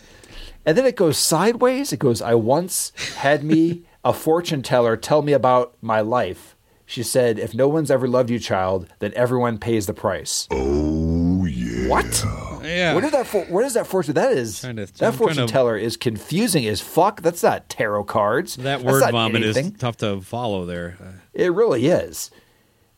And 0.66 0.76
then 0.76 0.84
it 0.84 0.96
goes 0.96 1.16
sideways. 1.16 1.92
It 1.92 2.00
goes. 2.00 2.20
I 2.20 2.34
once 2.34 2.90
had 3.18 3.44
me 3.44 3.82
a 4.04 4.12
fortune 4.12 4.62
teller 4.62 4.96
tell 4.96 5.22
me 5.22 5.32
about 5.32 5.74
my 5.80 6.00
life. 6.00 6.56
She 6.84 7.02
said, 7.02 7.38
"If 7.38 7.54
no 7.54 7.68
one's 7.68 7.90
ever 7.90 8.06
loved 8.08 8.30
you, 8.30 8.38
child, 8.38 8.88
then 8.98 9.12
everyone 9.16 9.58
pays 9.58 9.86
the 9.86 9.94
price." 9.94 10.46
Oh 10.50 11.44
yeah. 11.44 11.88
What? 11.88 12.24
yeah. 12.64 12.94
What 12.94 13.04
is 13.04 13.12
that 13.12 13.26
for? 13.28 13.44
What 13.44 13.64
is 13.64 13.74
that 13.74 13.86
fortune? 13.86 14.14
That 14.14 14.32
is 14.32 14.60
Trying 14.60 14.76
to- 14.76 14.86
that 14.86 15.02
I'm 15.06 15.12
fortune 15.12 15.46
to- 15.46 15.52
teller 15.52 15.76
is 15.76 15.96
confusing 15.96 16.66
as 16.66 16.80
fuck. 16.80 17.22
That's 17.22 17.42
not 17.44 17.68
tarot 17.68 18.04
cards. 18.04 18.56
that 18.56 18.82
word 18.82 19.08
vomit 19.12 19.42
anything. 19.44 19.66
is 19.66 19.78
tough 19.78 19.96
to 19.98 20.20
follow 20.20 20.64
there. 20.66 20.96
It 21.32 21.52
really 21.52 21.86
is. 21.86 22.30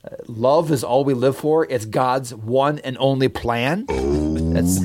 Uh, 0.04 0.10
love 0.26 0.70
is 0.70 0.82
all 0.84 1.04
we 1.04 1.12
live 1.14 1.36
for. 1.36 1.66
It's 1.68 1.84
God's 1.84 2.34
one 2.34 2.78
and 2.80 2.96
only 3.00 3.28
plan. 3.28 3.84
Oh 3.88 4.52
That's 4.52 4.78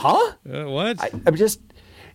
huh? 0.00 0.32
uh, 0.52 0.64
what? 0.70 1.00
I, 1.02 1.10
I'm 1.26 1.36
just, 1.36 1.60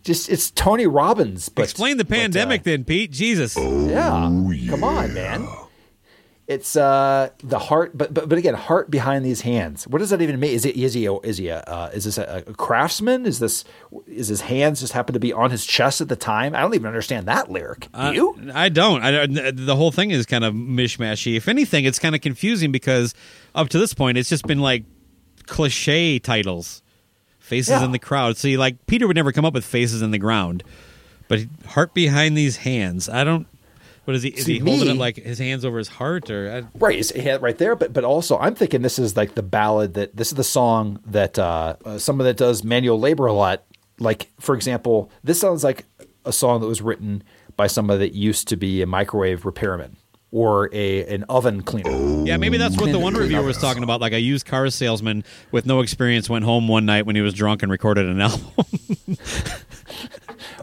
just 0.03 0.29
it's 0.29 0.51
Tony 0.51 0.87
Robbins. 0.87 1.49
But, 1.49 1.63
Explain 1.63 1.97
the 1.97 2.05
but, 2.05 2.17
uh, 2.17 2.21
pandemic 2.21 2.63
then, 2.63 2.83
Pete. 2.83 3.11
Jesus. 3.11 3.55
yeah, 3.57 4.29
come 4.69 4.83
on, 4.83 5.13
man. 5.13 5.47
It's 6.47 6.75
uh 6.75 7.29
the 7.43 7.57
heart, 7.57 7.97
but 7.97 8.13
but 8.13 8.29
but 8.29 8.37
again, 8.37 8.53
heart 8.53 8.91
behind 8.91 9.25
these 9.25 9.41
hands. 9.41 9.87
What 9.87 9.97
does 9.97 10.11
that 10.11 10.21
even 10.21 10.39
mean? 10.39 10.51
Is 10.51 10.63
it 10.63 10.75
is 10.75 10.93
he 10.93 11.07
a, 11.07 11.13
is 11.21 11.37
he 11.39 11.47
a, 11.47 11.61
uh, 11.61 11.89
is 11.91 12.03
this 12.03 12.19
a, 12.19 12.43
a 12.45 12.53
craftsman? 12.53 13.25
Is 13.25 13.39
this 13.39 13.63
is 14.05 14.27
his 14.27 14.41
hands 14.41 14.81
just 14.81 14.93
happen 14.93 15.13
to 15.13 15.19
be 15.19 15.33
on 15.33 15.49
his 15.49 15.65
chest 15.65 16.01
at 16.01 16.07
the 16.07 16.15
time? 16.15 16.53
I 16.53 16.61
don't 16.61 16.75
even 16.75 16.85
understand 16.85 17.25
that 17.27 17.49
lyric. 17.49 17.91
Do 17.91 17.99
Uh, 17.99 18.11
you? 18.11 18.51
I 18.53 18.69
don't. 18.69 19.01
I, 19.01 19.25
the 19.25 19.75
whole 19.75 19.91
thing 19.91 20.11
is 20.11 20.27
kind 20.27 20.43
of 20.43 20.53
mishmashy. 20.53 21.35
If 21.35 21.47
anything, 21.47 21.83
it's 21.85 21.97
kind 21.97 22.13
of 22.13 22.21
confusing 22.21 22.71
because 22.71 23.15
up 23.55 23.69
to 23.69 23.79
this 23.79 23.95
point, 23.95 24.19
it's 24.19 24.29
just 24.29 24.45
been 24.45 24.59
like 24.59 24.83
cliche 25.47 26.19
titles, 26.19 26.83
faces 27.45 27.69
Yeah. 27.69 27.85
in 27.85 27.91
the 27.91 27.99
crowd. 27.99 28.37
See, 28.37 28.57
like 28.57 28.85
Peter 28.87 29.07
would 29.07 29.15
never 29.15 29.31
come 29.31 29.45
up 29.45 29.53
with 29.53 29.65
faces 29.65 30.01
in 30.01 30.11
the 30.11 30.17
ground, 30.17 30.63
but 31.27 31.41
heart 31.67 31.93
behind 31.93 32.37
these 32.37 32.57
hands. 32.57 33.07
I 33.07 33.23
don't. 33.23 33.47
What 34.05 34.15
is 34.15 34.21
he? 34.23 34.29
Is 34.29 34.45
he 34.45 34.59
holding 34.59 34.85
me- 34.87 34.93
it 34.93 34.97
like 34.97 35.15
his 35.17 35.39
hands 35.39 35.65
over 35.65 35.77
his 35.79 35.87
heart, 35.87 36.29
or 36.29 36.51
I, 36.63 36.77
Right, 36.77 36.99
it's 36.99 37.11
yeah, 37.15 37.37
right 37.41 37.57
there. 37.57 37.75
But 37.75 37.91
but 37.93 38.03
also, 38.03 38.37
I'm 38.37 38.53
thinking 38.53 38.81
this 38.83 38.99
is 38.99 39.17
like 39.17 39.33
the 39.35 39.41
ballad 39.41 39.95
that 39.95 40.15
this 40.15 40.27
is 40.27 40.35
the 40.35 40.43
song 40.43 40.99
that 41.07 41.39
uh, 41.39 41.75
uh, 41.85 41.97
someone 41.97 42.25
that 42.25 42.37
does 42.37 42.63
manual 42.63 42.99
labor 42.99 43.25
a 43.25 43.33
lot. 43.33 43.63
Like 43.99 44.29
for 44.39 44.53
example, 44.55 45.09
this 45.23 45.39
sounds 45.39 45.63
like 45.63 45.85
a 46.23 46.31
song 46.33 46.61
that 46.61 46.67
was 46.67 46.81
written 46.81 47.23
by 47.57 47.65
somebody 47.67 47.99
that 47.99 48.13
used 48.15 48.47
to 48.49 48.55
be 48.57 48.81
a 48.81 48.85
microwave 48.85 49.43
repairman 49.45 49.95
or 50.35 50.69
a 50.73 51.05
an 51.13 51.23
oven 51.29 51.61
cleaner. 51.63 52.25
Yeah, 52.25 52.35
maybe 52.35 52.57
that's 52.57 52.75
what 52.75 52.91
the 52.91 52.99
one 52.99 53.13
reviewer 53.13 53.41
was 53.41 53.57
talking 53.57 53.83
about. 53.83 54.01
Like 54.01 54.11
a 54.11 54.19
used 54.19 54.45
car 54.45 54.69
salesman 54.69 55.23
with 55.51 55.65
no 55.65 55.79
experience 55.79 56.29
went 56.29 56.43
home 56.43 56.67
one 56.67 56.85
night 56.85 57.05
when 57.05 57.15
he 57.15 57.21
was 57.21 57.33
drunk 57.33 57.63
and 57.63 57.71
recorded 57.71 58.05
an 58.05 58.19
album. 58.21 58.43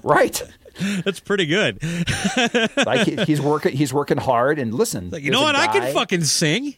Right, 0.02 0.42
that's 1.04 1.20
pretty 1.20 1.46
good. 1.46 1.82
like 2.86 3.06
he, 3.06 3.16
he's 3.24 3.40
working 3.40 3.76
he's 3.76 3.94
working 3.94 4.18
hard. 4.18 4.58
And 4.58 4.74
listen, 4.74 5.10
Like, 5.10 5.22
you 5.22 5.30
know 5.30 5.40
a 5.40 5.44
what? 5.44 5.56
I 5.56 5.68
can 5.68 5.92
fucking 5.94 6.24
sing. 6.24 6.74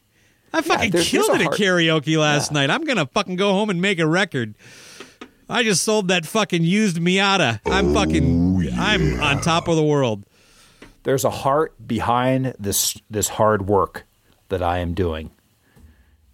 I 0.53 0.61
fucking 0.63 0.91
there's- 0.93 1.09
killed 1.09 1.31
there's 1.31 1.41
it 1.41 1.47
a 1.49 1.51
at 1.51 1.59
karaoke 1.59 2.17
last 2.17 2.53
Yeah. 2.53 2.59
night. 2.61 2.71
I'm 2.71 2.85
gonna 2.85 3.07
fucking 3.07 3.37
go 3.37 3.53
home 3.53 3.71
and 3.71 3.81
make 3.83 3.99
a 3.99 4.07
record. 4.07 4.55
I 5.49 5.63
just 5.63 5.83
sold 5.83 6.09
that 6.09 6.27
fucking 6.27 6.63
used 6.63 6.99
Miata. 6.99 7.61
I'm 7.67 7.93
fucking. 7.93 8.71
I'm 8.79 9.21
on 9.21 9.41
top 9.41 9.69
of 9.69 9.77
the 9.77 9.83
world. 9.85 10.25
There's 11.05 11.25
a 11.25 11.31
heart 11.31 11.75
behind 11.87 12.55
this 12.59 13.01
this 13.09 13.29
hard 13.29 13.69
work 13.69 14.05
that 14.49 14.63
I 14.63 14.79
am 14.79 14.95
doing. 14.95 15.31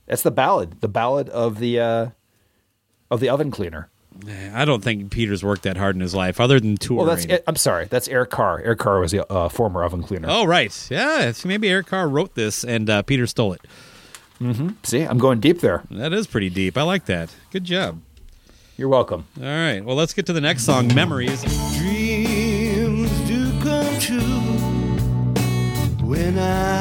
That's 0.07 0.23
the 0.23 0.31
ballad, 0.31 0.81
the 0.81 0.89
ballad 0.89 1.29
of 1.29 1.59
the 1.59 1.79
uh, 1.79 2.07
of 3.11 3.21
the 3.21 3.29
oven 3.29 3.51
cleaner. 3.51 3.89
I 4.55 4.65
don't 4.65 4.83
think 4.83 5.11
Peter's 5.11 5.43
worked 5.43 5.63
that 5.63 5.77
hard 5.77 5.95
in 5.95 6.01
his 6.01 6.15
life, 6.15 6.41
other 6.41 6.59
than 6.61 6.77
touring. 6.77 7.07
Well, 7.07 7.17
that's 7.17 7.43
I'm 7.47 7.57
sorry, 7.57 7.87
that's 7.87 8.09
Eric 8.09 8.31
Carr. 8.31 8.61
Eric 8.61 8.81
Carr 8.81 9.01
was 9.01 9.13
the 9.13 9.31
uh, 9.31 9.49
former 9.49 9.85
oven 9.85 10.03
cleaner. 10.03 10.29
Oh 10.31 10.45
right, 10.45 10.75
yeah. 10.91 11.33
Maybe 11.45 11.69
Eric 11.69 11.87
Carr 11.87 12.09
wrote 12.09 12.35
this 12.35 12.65
and 12.65 12.91
uh, 12.91 13.03
Peter 13.03 13.27
stole 13.27 13.53
it. 13.55 13.63
See, 14.85 15.03
I'm 15.03 15.19
going 15.19 15.39
deep 15.41 15.61
there. 15.61 15.83
That 15.91 16.13
is 16.15 16.27
pretty 16.27 16.49
deep. 16.49 16.79
I 16.79 16.83
like 16.83 17.05
that. 17.07 17.35
Good 17.51 17.65
job. 17.65 18.01
You're 18.79 18.89
welcome. 18.89 19.27
All 19.39 19.45
right. 19.45 19.81
Well, 19.85 19.97
let's 19.97 20.15
get 20.15 20.25
to 20.27 20.33
the 20.33 20.41
next 20.41 20.65
song, 20.65 20.95
"Memories." 20.95 21.45
When 26.11 26.37
I 26.41 26.80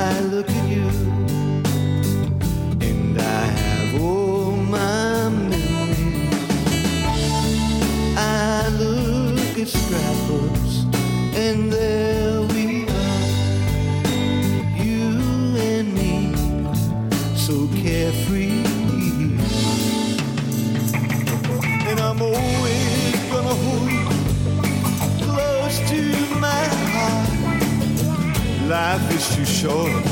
Life 28.70 29.10
is 29.16 29.36
too 29.36 29.46
short, 29.46 30.06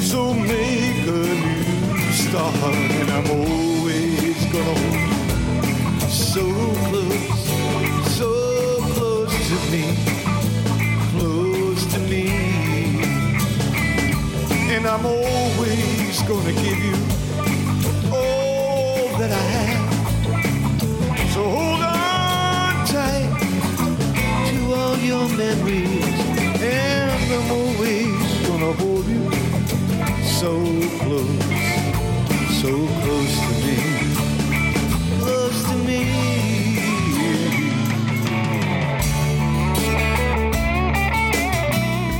so 0.00 0.32
make 0.32 1.06
a 1.06 1.22
new 1.44 2.12
start. 2.12 2.54
And 2.64 3.10
I'm 3.10 3.30
always 3.30 4.46
gonna 4.46 4.74
hold 4.80 5.00
you 5.04 6.08
so 6.08 6.44
close, 6.88 7.44
so 8.16 8.30
close 8.94 9.36
to 9.50 9.58
me, 9.70 9.84
close 11.12 11.84
to 11.92 11.98
me. 12.08 12.24
And 14.74 14.86
I'm 14.86 15.04
always 15.04 16.22
gonna 16.22 16.54
give 16.54 16.80
you 16.88 16.96
all 18.10 19.18
that 19.18 19.30
I 19.30 19.44
have. 19.56 19.92
So 21.34 21.42
hold 21.42 21.82
on 21.82 22.86
tight 22.86 23.28
to 24.48 24.74
all 24.74 24.96
your 24.96 25.28
memories, 25.36 26.23
wanna 28.64 28.78
hold 28.78 29.06
you 29.06 29.30
so 30.24 30.56
close, 31.00 31.44
so 32.60 32.86
close 33.02 33.34
to 33.40 33.52
me, 33.60 33.76
close 35.18 35.64
to 35.64 35.76
me. 35.84 36.00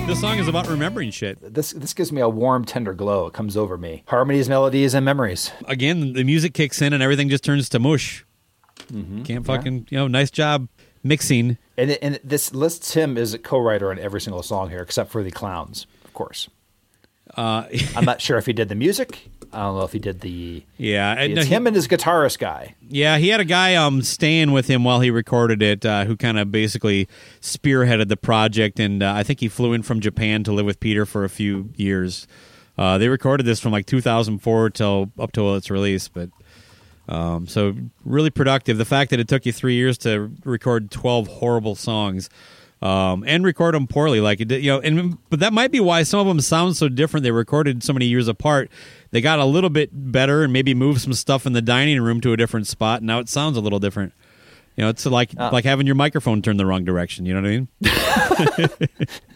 This 0.07 0.21
song 0.21 0.39
is 0.39 0.49
about 0.49 0.69
remembering 0.69 1.11
shit. 1.11 1.55
This 1.55 1.71
this 1.73 1.95
gives 1.95 2.13
me 2.13 2.21
a 2.21 2.29
warm, 2.29 2.65
tender 2.65 2.93
glow. 2.93 3.27
It 3.27 3.33
comes 3.33 3.57
over 3.57 3.79
me. 3.79 4.05
Harmonies, 4.09 4.49
melodies, 4.49 4.93
and 4.93 5.05
memories. 5.05 5.51
Again, 5.67 6.13
the 6.13 6.25
music 6.25 6.53
kicks 6.53 6.83
in 6.83 6.93
and 6.93 7.03
everything 7.03 7.31
just 7.31 7.43
turns 7.45 7.71
to 7.71 7.79
mush. 7.79 8.25
Mm-hmm. 8.93 9.23
Can't 9.23 9.47
fucking 9.47 9.77
yeah. 9.77 9.85
you 9.89 9.99
know. 9.99 10.09
Nice 10.09 10.31
job 10.31 10.69
mixing. 11.03 11.57
And, 11.77 11.93
and 12.03 12.21
this 12.23 12.55
lists 12.55 12.95
him 12.95 13.17
as 13.17 13.35
a 13.35 13.39
co-writer 13.39 13.91
on 13.91 13.99
every 13.99 14.21
single 14.21 14.43
song 14.43 14.71
here, 14.71 14.81
except 14.81 15.11
for 15.11 15.23
the 15.23 15.31
clowns 15.31 15.87
course. 16.15 16.49
Uh, 17.37 17.65
I'm 17.97 18.05
not 18.05 18.21
sure 18.21 18.39
if 18.39 18.47
he 18.47 18.53
did 18.53 18.69
the 18.69 18.75
music. 18.75 19.29
I 19.53 19.59
don't 19.61 19.77
know 19.79 19.85
if 19.85 19.93
he 19.93 19.99
did 20.01 20.21
the. 20.21 20.65
yeah, 20.79 21.15
It's 21.15 21.35
no, 21.37 21.43
he- 21.43 21.49
him 21.49 21.67
and 21.69 21.77
his 21.77 21.87
guitarist 21.87 22.39
guy. 22.41 22.75
Yeah, 22.89 23.19
he 23.19 23.29
had 23.29 23.41
a 23.41 23.45
guy 23.45 23.77
um 23.77 24.03
staying 24.03 24.51
with 24.53 24.67
him 24.69 24.83
while 24.85 25.01
he 25.01 25.11
recorded 25.11 25.63
it, 25.63 25.87
uh, 25.87 26.05
who 26.07 26.17
kind 26.17 26.39
of 26.41 26.51
basically 26.51 27.09
spearheaded 27.41 28.09
the 28.09 28.17
project, 28.17 28.81
and 28.81 29.03
uh, 29.03 29.13
I 29.15 29.23
think 29.23 29.41
he 29.41 29.49
flew 29.49 29.73
in 29.73 29.83
from 29.83 30.01
Japan 30.01 30.43
to 30.45 30.53
live 30.53 30.67
with 30.67 30.81
Peter 30.81 31.07
for 31.07 31.25
a 31.25 31.29
few 31.29 31.71
years. 31.77 32.27
Uh, 32.77 32.99
they 32.99 33.09
recorded 33.09 33.47
this 33.47 33.61
from 33.61 33.71
like 33.71 33.87
2004 33.87 34.71
till 34.71 35.13
up 35.19 35.31
till 35.31 35.55
its 35.55 35.71
release, 35.71 36.09
but 36.09 36.31
um, 37.09 37.47
so 37.47 37.75
really 38.05 38.31
productive. 38.31 38.77
The 38.77 38.85
fact 38.85 39.11
that 39.11 39.21
it 39.21 39.29
took 39.29 39.47
you 39.47 39.53
three 39.53 39.75
years 39.75 39.97
to 39.99 40.33
record 40.45 40.91
12 40.91 41.29
horrible 41.29 41.77
songs. 41.77 42.29
Um, 42.85 43.25
and 43.27 43.43
record 43.47 43.75
them 43.75 43.87
poorly, 43.87 44.21
like 44.21 44.43
it 44.43 44.49
did, 44.49 44.63
you 44.63 44.71
know. 44.71 44.79
And 44.79 45.17
but 45.31 45.41
that 45.41 45.55
might 45.55 45.73
be 45.73 45.81
why 45.81 46.03
some 46.03 46.21
of 46.21 46.27
them 46.27 46.39
sound 46.41 46.77
so 46.77 46.91
different. 46.91 47.25
They 47.25 47.31
recorded 47.31 47.83
so 47.83 47.95
many 47.95 48.05
years 48.05 48.29
apart. 48.29 48.71
They 49.11 49.23
got 49.23 49.39
a 49.39 49.47
little 49.47 49.71
bit 49.71 49.89
better 49.93 50.43
and 50.45 50.53
maybe 50.53 50.75
moved 50.75 51.01
some 51.01 51.15
stuff 51.15 51.47
in 51.47 51.55
the 51.55 51.63
dining 51.63 51.99
room 52.03 52.21
to 52.21 52.35
a 52.35 52.37
different 52.37 52.67
spot. 52.67 52.99
And 52.99 53.07
now 53.07 53.21
it 53.21 53.31
sounds 53.31 53.57
a 53.57 53.63
little 53.63 53.79
different. 53.79 54.13
You 54.77 54.85
know, 54.85 54.91
it's 54.91 55.07
like 55.07 55.33
like 55.35 55.65
having 55.65 55.87
your 55.87 55.95
microphone 55.95 56.43
turned 56.43 56.61
the 56.61 56.67
wrong 56.67 56.85
direction. 56.85 57.25
You 57.25 57.41
know 57.41 57.41
what 57.41 57.49
I 57.49 58.69
mean? 58.69 59.09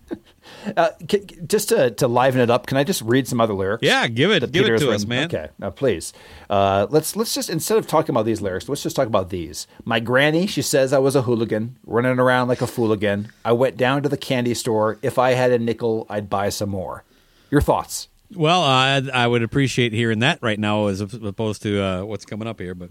Uh, 0.76 0.90
c- 1.10 1.24
just 1.46 1.68
to, 1.70 1.90
to 1.92 2.08
liven 2.08 2.40
it 2.40 2.50
up, 2.50 2.66
can 2.66 2.76
I 2.76 2.84
just 2.84 3.02
read 3.02 3.26
some 3.28 3.40
other 3.40 3.54
lyrics? 3.54 3.82
Yeah, 3.82 4.06
give 4.08 4.30
it- 4.30 4.50
give 4.52 4.66
it 4.66 4.78
to 4.78 4.90
us, 4.90 5.06
man. 5.06 5.26
Okay, 5.26 5.48
now 5.58 5.70
please, 5.70 6.12
uh, 6.50 6.86
let's 6.90 7.16
let's 7.16 7.34
just 7.34 7.48
instead 7.50 7.78
of 7.78 7.86
talking 7.86 8.12
about 8.14 8.24
these 8.26 8.40
lyrics, 8.40 8.68
let's 8.68 8.82
just 8.82 8.96
talk 8.96 9.06
about 9.06 9.30
these. 9.30 9.66
My 9.84 10.00
granny, 10.00 10.46
she 10.46 10.62
says 10.62 10.92
I 10.92 10.98
was 10.98 11.14
a 11.16 11.22
hooligan, 11.22 11.76
running 11.86 12.18
around 12.18 12.48
like 12.48 12.60
a 12.62 12.66
fool 12.66 12.92
again. 12.92 13.30
I 13.44 13.52
went 13.52 13.76
down 13.76 14.02
to 14.02 14.08
the 14.08 14.16
candy 14.16 14.54
store. 14.54 14.98
If 15.02 15.18
I 15.18 15.32
had 15.32 15.50
a 15.52 15.58
nickel, 15.58 16.06
I'd 16.10 16.28
buy 16.28 16.48
some 16.50 16.70
more. 16.70 17.04
Your 17.50 17.60
thoughts? 17.60 18.08
Well, 18.34 18.62
uh, 18.62 19.02
I 19.14 19.26
would 19.26 19.42
appreciate 19.42 19.92
hearing 19.94 20.18
that 20.18 20.38
right 20.42 20.58
now 20.58 20.88
as 20.88 21.00
opposed 21.00 21.62
to 21.62 21.82
uh, 21.82 22.04
what's 22.04 22.26
coming 22.26 22.46
up 22.46 22.60
here. 22.60 22.74
But 22.74 22.90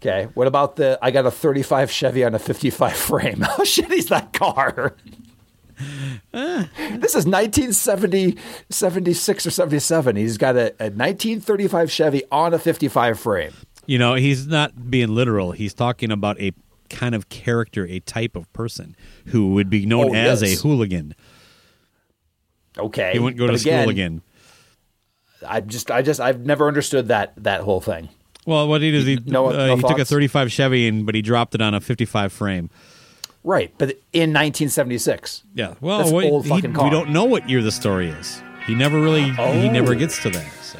Okay. 0.00 0.28
What 0.34 0.46
about 0.46 0.76
the? 0.76 0.98
I 1.00 1.10
got 1.10 1.24
a 1.24 1.30
35 1.30 1.90
Chevy 1.90 2.24
on 2.24 2.34
a 2.34 2.38
55 2.38 2.92
frame. 2.94 3.40
How 3.42 3.56
shitty 3.64 3.90
is 3.98 4.06
that 4.08 4.32
car? 4.34 4.94
This 6.32 7.14
is 7.14 7.26
1970, 7.26 8.36
76 8.70 9.46
or 9.46 9.50
77. 9.50 10.16
He's 10.16 10.38
got 10.38 10.56
a, 10.56 10.66
a 10.80 10.90
1935 10.90 11.90
Chevy 11.90 12.22
on 12.32 12.54
a 12.54 12.58
55 12.58 13.18
frame. 13.18 13.52
you 13.86 13.98
know, 13.98 14.14
he's 14.14 14.46
not 14.46 14.90
being 14.90 15.14
literal. 15.14 15.52
He's 15.52 15.74
talking 15.74 16.10
about 16.10 16.40
a 16.40 16.52
kind 16.90 17.14
of 17.14 17.28
character, 17.28 17.86
a 17.86 18.00
type 18.00 18.36
of 18.36 18.50
person 18.52 18.96
who 19.26 19.52
would 19.52 19.68
be 19.70 19.84
known 19.86 20.10
Oh, 20.10 20.14
as 20.14 20.42
yes. 20.42 20.58
a 20.58 20.62
hooligan. 20.62 21.14
Okay. 22.78 23.12
He 23.12 23.18
wouldn't 23.18 23.38
go 23.38 23.46
But 23.46 23.52
to 23.52 23.58
school 23.58 23.88
again. 23.88 24.22
I 25.46 25.60
just, 25.60 25.90
I 25.90 26.02
just, 26.02 26.20
I've 26.20 26.40
never 26.46 26.66
understood 26.68 27.08
that 27.08 27.32
that 27.36 27.60
whole 27.62 27.80
thing. 27.80 28.08
Well, 28.46 28.68
what 28.68 28.82
he 28.82 28.90
did 28.90 29.00
is 29.00 29.06
he, 29.06 29.18
No- 29.30 29.48
uh, 29.48 29.66
no 29.66 29.76
he 29.76 29.82
took 29.82 29.98
a 29.98 30.04
35 30.04 30.50
Chevy, 30.52 30.88
and 30.88 31.06
but 31.06 31.14
he 31.14 31.22
dropped 31.22 31.54
it 31.54 31.60
on 31.62 31.74
a 31.74 31.80
55 31.80 32.32
frame. 32.32 32.70
Right, 33.44 33.70
but 33.76 33.90
in 34.12 34.30
1976. 34.32 35.42
Yeah. 35.54 35.74
Well, 35.80 35.98
That's 35.98 36.10
what- 36.10 36.24
old 36.24 36.44
he- 36.44 36.48
fucking 36.50 36.72
car. 36.72 36.84
we 36.84 36.90
don't 36.90 37.10
know 37.10 37.24
what 37.24 37.48
year 37.48 37.60
the 37.62 37.70
story 37.70 38.08
is. 38.08 38.42
He 38.66 38.74
never 38.74 38.98
really. 39.00 39.24
He 39.24 39.34
Oh. 39.38 39.70
never 39.70 39.94
gets 39.94 40.20
to 40.22 40.30
that. 40.30 40.46
So. 40.62 40.78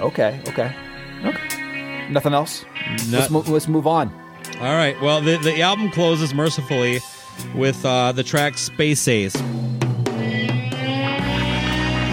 Okay, 0.00 0.40
okay, 0.48 0.72
okay. 1.24 2.06
Nothing 2.10 2.32
else. 2.34 2.64
Let's, 3.10 3.30
mo- 3.30 3.42
let's 3.48 3.66
move 3.66 3.86
on. 3.88 4.12
All 4.60 4.74
right. 4.74 4.94
Well, 5.02 5.20
the 5.20 5.36
the 5.38 5.60
album 5.62 5.90
closes 5.90 6.32
mercifully 6.32 7.00
with 7.56 7.84
uh, 7.84 8.12
the 8.12 8.22
track 8.22 8.56
Space 8.58 9.08
Ace. 9.08 9.34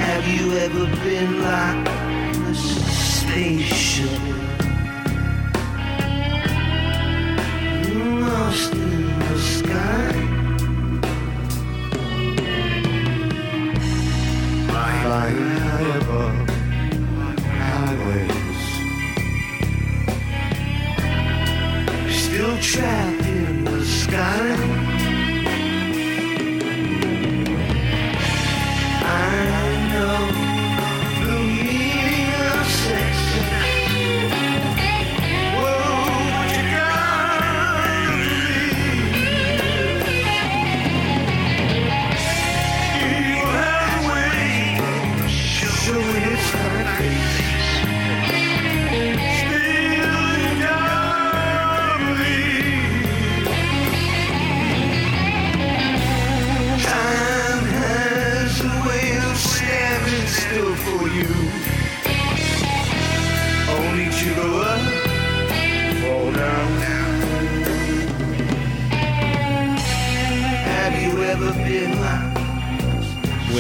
Have 0.01 0.27
you 0.27 0.53
ever 0.57 0.85
been 1.03 1.41
like 1.43 1.87
a 2.49 2.55
spaceship? 2.55 4.09
Lost 7.93 8.73
in 8.73 9.02
trapped 22.63 23.25
in 23.25 23.65
the 23.65 23.83
sky. 23.83 24.72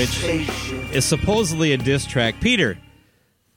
Which 0.03 0.25
is 0.93 1.05
supposedly 1.05 1.71
a 1.71 1.77
diss 1.77 2.05
track. 2.05 2.35
Peter, 2.41 2.77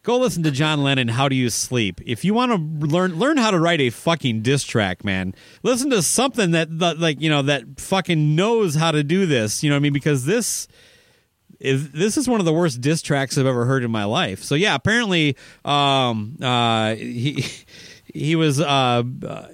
go 0.05 0.17
listen 0.17 0.45
to 0.45 0.53
John 0.53 0.85
Lennon. 0.85 1.09
How 1.09 1.29
do 1.29 1.35
you 1.35 1.51
sleep? 1.51 2.01
If 2.07 2.25
you 2.25 2.35
want 2.35 2.53
to 2.53 2.87
learn 2.87 3.19
learn 3.19 3.37
how 3.37 3.51
to 3.51 3.59
write 3.59 3.81
a 3.81 3.91
fucking 3.91 4.43
diss 4.43 4.63
track, 4.63 5.05
man, 5.05 5.35
listen 5.65 5.91
to 5.91 6.03
something 6.03 6.53
that, 6.53 6.69
like 6.99 7.21
you 7.21 7.29
know 7.29 7.43
that 7.43 7.81
fucking 7.81 8.37
knows 8.37 8.77
how 8.77 8.93
to 8.93 9.03
do 9.03 9.27
this. 9.27 9.65
You 9.65 9.71
know 9.71 9.75
what 9.75 9.81
I 9.81 9.83
mean? 9.83 9.93
Because 9.93 10.25
this 10.25 10.69
is 11.59 11.91
this 11.91 12.17
is 12.17 12.29
one 12.29 12.39
of 12.39 12.47
the 12.47 12.53
worst 12.53 12.81
diss 12.81 13.03
tracks 13.03 13.37
I've 13.37 13.47
ever 13.47 13.65
heard 13.65 13.83
in 13.83 13.91
my 13.91 14.05
life. 14.05 14.45
So 14.45 14.55
yeah, 14.55 14.77
apparently, 14.77 15.37
um, 15.65 16.37
uh, 16.41 16.95
he 16.95 17.45
he 18.05 18.37
was 18.37 18.61
uh. 18.61 19.03
uh 19.27 19.49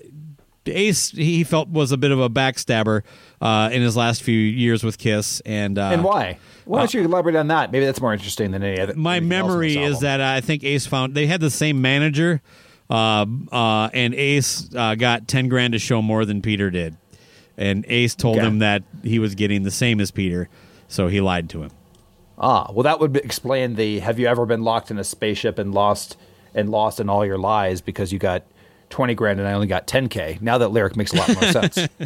Ace, 0.66 1.10
he 1.10 1.43
felt 1.43 1.69
was 1.69 1.90
a 1.90 1.97
bit 1.97 2.12
of 2.12 2.20
a 2.20 2.31
backstabber 2.31 3.02
uh, 3.43 3.69
in 3.73 3.82
his 3.82 3.97
last 3.97 4.23
few 4.23 4.39
years 4.39 4.82
with 4.85 4.97
Kiss, 4.97 5.40
and 5.44 5.77
uh, 5.78 5.90
and 5.93 6.02
why? 6.05 6.39
Why 6.64 6.78
don't 6.78 6.94
you 6.94 7.02
elaborate 7.02 7.35
on 7.36 7.48
that? 7.48 7.73
Maybe 7.73 7.85
that's 7.85 8.01
more 8.01 8.12
interesting 8.12 8.52
than 8.52 8.62
any 8.62 8.81
other. 8.81 8.94
my 8.94 9.16
anything 9.16 9.32
else 9.39 9.43
in 9.43 9.48
memory 9.48 9.77
is 9.77 10.01
that 10.01 10.20
I 10.20 10.40
think 10.40 10.62
Ace 10.62 10.86
found 10.86 11.14
they 11.16 11.27
had 11.27 11.40
the 11.40 11.51
same 11.51 11.82
manager, 11.82 12.40
uh, 12.89 13.27
uh, 13.51 13.90
and 13.93 14.14
Ace 14.14 14.70
uh, 14.74 14.94
got 14.94 15.27
ten 15.27 15.48
grand 15.48 15.73
to 15.73 15.78
show 15.81 16.01
more 16.01 16.24
than 16.24 16.40
Peter 16.40 16.70
did, 16.70 16.97
and 17.59 17.85
Ace 17.89 18.14
told 18.14 18.39
Okay. 18.39 18.47
him 18.47 18.60
that 18.60 18.85
he 19.02 19.19
was 19.19 19.35
getting 19.35 19.64
the 19.64 19.73
same 19.73 20.01
as 20.01 20.10
Peter, 20.12 20.48
so 20.86 21.09
he 21.09 21.20
lied 21.20 21.51
to 21.51 21.62
him. 21.64 21.70
Ah, 22.39 22.70
well, 22.73 22.85
that 22.85 23.01
would 23.01 23.16
explain 23.16 23.74
the. 23.74 23.98
Have 23.98 24.19
you 24.20 24.27
ever 24.28 24.47
been 24.47 24.62
locked 24.62 24.90
in 24.93 24.98
a 24.98 25.05
spaceship 25.05 25.59
and 25.59 25.74
lost 25.74 26.16
and 26.55 26.70
lost 26.70 27.01
in 27.01 27.09
all 27.09 27.27
your 27.27 27.39
lies 27.39 27.81
because 27.81 28.12
you 28.12 28.19
got 28.20 28.44
twenty 28.89 29.14
grand 29.14 29.40
and 29.40 29.48
I 29.48 29.52
only 29.52 29.66
got 29.66 29.86
ten 29.89 30.09
k? 30.09 30.39
Now 30.40 30.59
that 30.59 30.69
lyric 30.69 30.97
makes 30.97 31.12
a 31.12 31.16
lot 31.16 31.28
more 31.35 31.51
sense. 31.51 31.89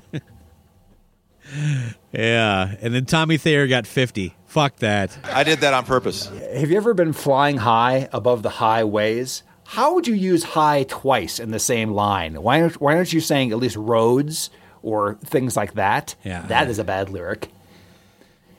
Yeah, 2.13 2.75
and 2.81 2.95
then 2.95 3.05
Tommy 3.05 3.37
Thayer 3.37 3.67
got 3.67 3.87
fifty. 3.87 4.35
Fuck 4.47 4.77
that. 4.77 5.17
I 5.25 5.45
did 5.45 5.61
that 5.61 5.75
on 5.75 5.85
purpose. 5.85 6.27
Have 6.27 6.71
you 6.71 6.77
ever 6.77 6.95
been 6.95 7.13
flying 7.13 7.59
high 7.59 8.09
above 8.13 8.43
the 8.43 8.49
highways? 8.51 9.43
How 9.65 9.95
would 9.95 10.07
you 10.07 10.15
use 10.15 10.45
high 10.45 10.85
twice 10.85 11.39
in 11.39 11.51
the 11.51 11.59
same 11.59 11.93
line? 11.93 12.41
Why 12.41 12.63
aren't, 12.63 12.81
why 12.81 12.95
aren't 12.95 13.13
you 13.13 13.21
saying 13.21 13.51
at 13.51 13.59
least 13.59 13.77
roads 13.77 14.49
or 14.83 15.19
things 15.25 15.57
like 15.57 15.75
that? 15.75 16.15
Yeah. 16.25 16.43
that 16.47 16.69
is 16.69 16.79
a 16.79 16.85
bad 16.85 17.11
lyric. 17.11 17.51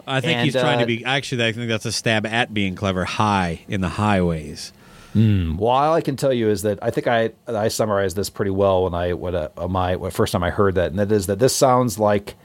I 0.05 0.21
think 0.21 0.37
And, 0.37 0.45
he's 0.45 0.53
trying 0.53 0.77
uh, 0.77 0.81
to 0.81 0.85
be. 0.85 1.03
Actually, 1.03 1.45
I 1.45 1.51
think 1.53 1.69
that's 1.69 1.85
a 1.85 1.91
stab 1.91 2.25
at 2.25 2.53
being 2.53 2.75
clever. 2.75 3.05
High 3.05 3.61
in 3.67 3.81
the 3.81 3.89
highways. 3.89 4.73
Well, 5.15 5.69
all 5.69 5.95
I 5.95 6.01
can 6.01 6.15
tell 6.15 6.31
you 6.31 6.49
is 6.49 6.61
that 6.61 6.77
I 6.83 6.91
think 6.91 7.07
I 7.07 7.31
I 7.47 7.69
summarized 7.69 8.15
this 8.15 8.29
pretty 8.29 8.51
well 8.51 8.83
when 8.83 8.93
I 8.93 9.13
when 9.13 9.33
uh, 9.33 9.49
my 9.67 9.95
when 9.95 10.11
first 10.11 10.31
time 10.31 10.43
I 10.43 10.51
heard 10.51 10.75
that, 10.75 10.91
and 10.91 10.99
that 10.99 11.11
is 11.11 11.25
that 11.25 11.39
this 11.39 11.55
sounds 11.55 11.97
like 11.97 12.35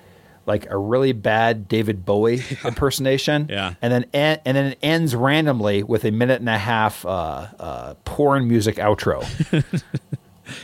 like 0.47 0.69
a 0.71 0.77
really 0.77 1.13
bad 1.13 1.69
David 1.69 2.05
Bowie 2.05 2.43
impersonation. 2.65 3.47
Yeah. 3.51 3.75
and 3.83 3.93
then 3.93 4.07
en- 4.13 4.41
and 4.45 4.57
then 4.57 4.67
it 4.73 4.79
ends 4.83 5.15
randomly 5.15 5.83
with 5.83 6.05
a 6.05 6.11
minute 6.11 6.41
and 6.41 6.49
a 6.49 6.59
half 6.59 7.05
uh, 7.07 7.47
uh, 7.59 7.95
porn 8.05 8.49
music 8.49 8.77
outro. 8.77 9.25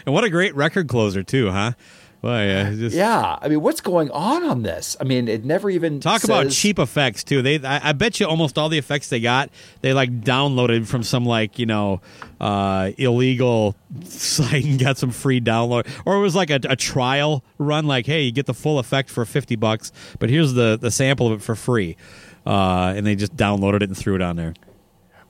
And 0.04 0.12
what 0.14 0.24
a 0.24 0.28
great 0.28 0.54
record 0.54 0.88
closer 0.88 1.22
too, 1.22 1.50
huh? 1.50 1.72
Well, 2.20 2.44
yeah, 2.44 2.70
just 2.72 2.96
yeah, 2.96 3.38
I 3.40 3.48
mean, 3.48 3.60
what's 3.60 3.80
going 3.80 4.10
on 4.10 4.42
on 4.42 4.62
this? 4.64 4.96
I 5.00 5.04
mean, 5.04 5.28
it 5.28 5.44
never 5.44 5.70
even 5.70 6.00
Talk 6.00 6.24
about 6.24 6.50
cheap 6.50 6.80
effects 6.80 7.22
too. 7.22 7.42
They, 7.42 7.64
I, 7.64 7.90
I 7.90 7.92
bet 7.92 8.18
you, 8.18 8.26
almost 8.26 8.58
all 8.58 8.68
the 8.68 8.78
effects 8.78 9.08
they 9.08 9.20
got, 9.20 9.50
they 9.82 9.92
like 9.92 10.22
downloaded 10.22 10.86
from 10.88 11.04
some 11.04 11.24
like 11.24 11.60
you 11.60 11.66
know 11.66 12.00
uh, 12.40 12.90
illegal 12.98 13.76
site 14.04 14.64
and 14.64 14.80
got 14.80 14.98
some 14.98 15.12
free 15.12 15.40
download, 15.40 15.88
or 16.04 16.16
it 16.16 16.20
was 16.20 16.34
like 16.34 16.50
a, 16.50 16.58
a 16.68 16.74
trial 16.74 17.44
run. 17.56 17.86
Like, 17.86 18.06
hey, 18.06 18.22
you 18.22 18.32
get 18.32 18.46
the 18.46 18.54
full 18.54 18.80
effect 18.80 19.10
for 19.10 19.24
fifty 19.24 19.54
bucks, 19.54 19.92
but 20.18 20.28
here's 20.28 20.54
the 20.54 20.76
the 20.76 20.90
sample 20.90 21.28
of 21.28 21.40
it 21.40 21.44
for 21.44 21.54
free, 21.54 21.96
uh, 22.44 22.94
and 22.96 23.06
they 23.06 23.14
just 23.14 23.36
downloaded 23.36 23.76
it 23.76 23.82
and 23.84 23.96
threw 23.96 24.16
it 24.16 24.22
on 24.22 24.34
there. 24.34 24.54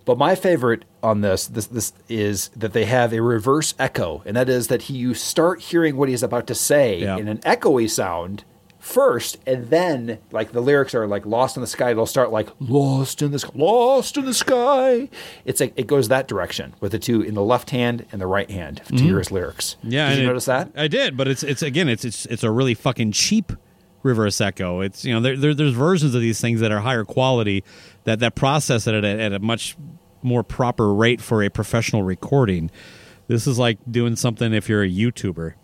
But 0.08 0.16
my 0.16 0.34
favorite 0.34 0.86
on 1.02 1.20
this, 1.20 1.46
this, 1.46 1.66
this 1.66 1.92
is 2.08 2.48
that 2.56 2.72
they 2.72 2.86
have 2.86 3.12
a 3.12 3.20
reverse 3.20 3.74
echo, 3.78 4.22
and 4.24 4.34
that 4.38 4.48
is 4.48 4.68
that 4.68 4.84
he, 4.84 4.94
you 4.96 5.12
start 5.12 5.60
hearing 5.60 5.98
what 5.98 6.08
he's 6.08 6.22
about 6.22 6.46
to 6.46 6.54
say 6.54 7.00
Yeah. 7.02 7.18
in 7.18 7.28
an 7.28 7.36
echoey 7.40 7.90
sound 7.90 8.44
first, 8.78 9.36
and 9.46 9.68
then 9.68 10.16
like 10.32 10.52
the 10.52 10.62
lyrics 10.62 10.94
are 10.94 11.06
like 11.06 11.26
"Lost 11.26 11.58
in 11.58 11.60
the 11.60 11.66
Sky." 11.66 11.92
They'll 11.92 12.06
start 12.06 12.32
like 12.32 12.48
"Lost 12.58 13.20
in 13.20 13.32
the 13.32 13.38
sky, 13.38 13.50
Lost 13.54 14.16
in 14.16 14.24
the 14.24 14.32
Sky." 14.32 15.10
It's 15.44 15.60
like 15.60 15.74
it 15.76 15.86
goes 15.86 16.08
that 16.08 16.26
direction 16.26 16.74
with 16.80 16.92
the 16.92 16.98
two 16.98 17.20
in 17.20 17.34
the 17.34 17.42
left 17.44 17.68
hand 17.68 18.06
and 18.10 18.18
the 18.18 18.26
right 18.26 18.50
hand 18.50 18.80
to 18.88 18.94
hear 18.96 19.18
his 19.18 19.30
lyrics. 19.30 19.76
Mm-hmm. 19.80 19.90
Yeah, 19.90 20.08
did 20.08 20.20
you 20.20 20.26
notice 20.26 20.46
that? 20.46 20.70
I 20.74 20.88
did, 20.88 21.18
but 21.18 21.28
it's 21.28 21.42
it's 21.42 21.60
again, 21.60 21.86
it's 21.86 22.06
it's 22.06 22.24
it's 22.24 22.42
a 22.42 22.50
really 22.50 22.72
fucking 22.72 23.12
cheap 23.12 23.52
reverse 24.02 24.40
echo. 24.40 24.80
It's 24.80 25.04
you 25.04 25.12
know 25.14 25.20
there, 25.20 25.36
there 25.36 25.54
there's 25.54 25.72
versions 25.74 26.14
of 26.14 26.20
these 26.20 26.40
things 26.40 26.60
that 26.60 26.70
are 26.72 26.80
higher 26.80 27.04
quality 27.04 27.64
that 28.04 28.20
that 28.20 28.34
process 28.34 28.86
it 28.86 28.94
at 28.94 29.04
a, 29.04 29.20
at 29.22 29.32
a 29.32 29.38
much 29.38 29.76
more 30.22 30.42
proper 30.42 30.92
rate 30.94 31.20
for 31.20 31.42
a 31.42 31.48
professional 31.48 32.02
recording. 32.02 32.70
This 33.28 33.46
is 33.46 33.58
like 33.58 33.78
doing 33.90 34.16
something 34.16 34.52
if 34.54 34.68
you're 34.68 34.82
a 34.82 34.88
YouTuber. 34.90 35.54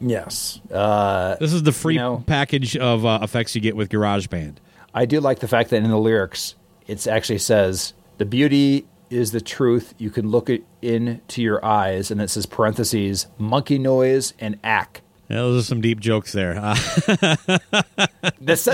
Yes. 0.00 0.60
Uh, 0.72 1.36
This 1.38 1.52
is 1.52 1.62
the 1.62 1.72
free 1.72 1.94
You 1.94 2.00
know- 2.00 2.24
package 2.26 2.76
of 2.76 3.06
uh, 3.06 3.20
effects 3.22 3.54
you 3.54 3.60
get 3.60 3.76
with 3.76 3.88
GarageBand. 3.88 4.56
I 4.94 5.04
do 5.06 5.20
like 5.20 5.38
the 5.38 5.48
fact 5.48 5.70
that 5.70 5.82
in 5.82 5.90
the 5.90 5.98
lyrics, 5.98 6.54
it 6.86 7.06
actually 7.06 7.38
says, 7.38 7.94
"The 8.18 8.26
beauty 8.26 8.86
is 9.10 9.32
the 9.32 9.40
truth. 9.40 9.94
You 9.98 10.10
can 10.10 10.28
look 10.28 10.50
it 10.50 10.64
into 10.82 11.40
your 11.40 11.64
eyes," 11.64 12.10
and 12.10 12.20
it 12.20 12.28
says 12.30 12.46
parentheses 12.46 13.26
monkey 13.38 13.78
noise 13.78 14.34
and 14.38 14.58
ack. 14.64 15.02
Those 15.32 15.62
are 15.62 15.66
some 15.66 15.80
deep 15.80 15.98
jokes 16.00 16.32
there. 16.32 16.54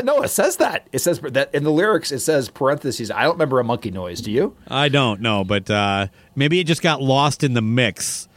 No, 0.03 0.23
it 0.23 0.29
says 0.29 0.57
that. 0.57 0.87
It 0.93 0.99
says 1.01 1.21
that 1.21 1.55
in 1.55 1.65
the 1.65 1.71
lyrics. 1.71 2.11
It 2.11 2.21
says 2.21 2.49
parentheses. 2.49 3.11
I 3.11 3.23
don't 3.23 3.33
remember 3.33 3.61
a 3.61 3.65
monkey 3.65 3.91
noise. 3.91 4.21
Do 4.21 4.31
you? 4.31 4.57
I 4.67 4.89
don't 4.89 5.21
know, 5.21 5.45
but 5.45 5.71
uh, 5.71 6.09
maybe 6.35 6.59
it 6.59 6.65
just 6.65 6.83
got 6.83 7.03
lost 7.03 7.45
in 7.45 7.55
the 7.55 7.63
mix. 7.63 8.28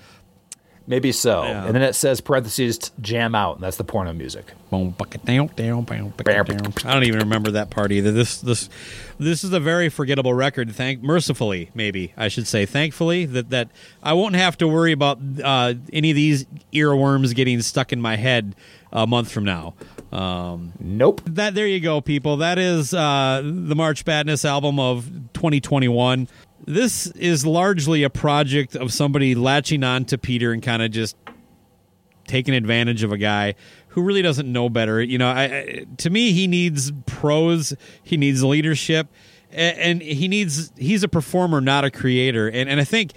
Maybe 0.91 1.13
so. 1.13 1.43
Yeah. 1.43 1.65
And 1.67 1.73
then 1.73 1.83
it 1.83 1.95
says 1.95 2.19
parentheses 2.19 2.91
jam 2.99 3.33
out, 3.33 3.55
and 3.55 3.63
that's 3.63 3.77
the 3.77 3.85
porno 3.85 4.11
music. 4.11 4.51
I 6.85 6.93
don't 6.93 7.05
even 7.05 7.21
remember 7.21 7.51
that 7.51 7.69
part 7.69 7.93
either. 7.93 8.11
This 8.11 8.41
this 8.41 8.67
this 9.17 9.45
is 9.45 9.53
a 9.53 9.59
very 9.61 9.87
forgettable 9.87 10.33
record. 10.33 10.69
Thank 10.75 11.01
mercifully, 11.01 11.69
maybe 11.73 12.13
I 12.17 12.27
should 12.27 12.45
say, 12.45 12.65
thankfully 12.65 13.23
that 13.27 13.51
that 13.51 13.69
I 14.03 14.11
won't 14.11 14.35
have 14.35 14.57
to 14.57 14.67
worry 14.67 14.91
about 14.91 15.17
uh, 15.41 15.75
any 15.93 16.09
of 16.09 16.15
these 16.17 16.43
earworms 16.73 17.33
getting 17.33 17.61
stuck 17.61 17.93
in 17.93 18.01
my 18.01 18.17
head 18.17 18.53
a 18.91 19.07
month 19.07 19.31
from 19.31 19.45
now. 19.45 19.75
Um, 20.11 20.73
Nope. 20.77 21.21
that 21.25 21.55
there 21.55 21.67
you 21.67 21.79
go, 21.79 22.01
people. 22.01 22.35
That 22.35 22.59
is 22.59 22.93
uh, 22.93 23.41
the 23.45 23.75
March 23.75 24.03
Badness 24.03 24.43
album 24.43 24.77
of 24.77 25.05
2021. 25.31 26.27
This 26.65 27.07
is 27.07 27.45
largely 27.45 28.03
a 28.03 28.09
project 28.09 28.75
of 28.75 28.93
somebody 28.93 29.35
latching 29.35 29.83
on 29.83 30.05
to 30.05 30.17
Peter 30.17 30.51
and 30.51 30.61
kind 30.61 30.81
of 30.81 30.91
just 30.91 31.15
taking 32.27 32.53
advantage 32.53 33.03
of 33.03 33.11
a 33.11 33.17
guy 33.17 33.55
who 33.89 34.01
really 34.01 34.21
doesn't 34.21 34.49
know 34.51 34.69
better. 34.69 35.01
You 35.01 35.17
know, 35.17 35.29
I, 35.29 35.85
to 35.97 36.09
me, 36.09 36.31
he 36.31 36.47
needs 36.47 36.91
pros. 37.05 37.73
He 38.03 38.15
needs 38.15 38.43
leadership, 38.43 39.07
and, 39.51 39.77
and 39.77 40.01
he 40.01 40.27
needs. 40.27 40.71
He's 40.77 41.03
a 41.03 41.07
performer, 41.07 41.61
not 41.61 41.83
a 41.83 41.91
creator. 41.91 42.47
And 42.47 42.69
and 42.69 42.79
I 42.79 42.83
think. 42.83 43.13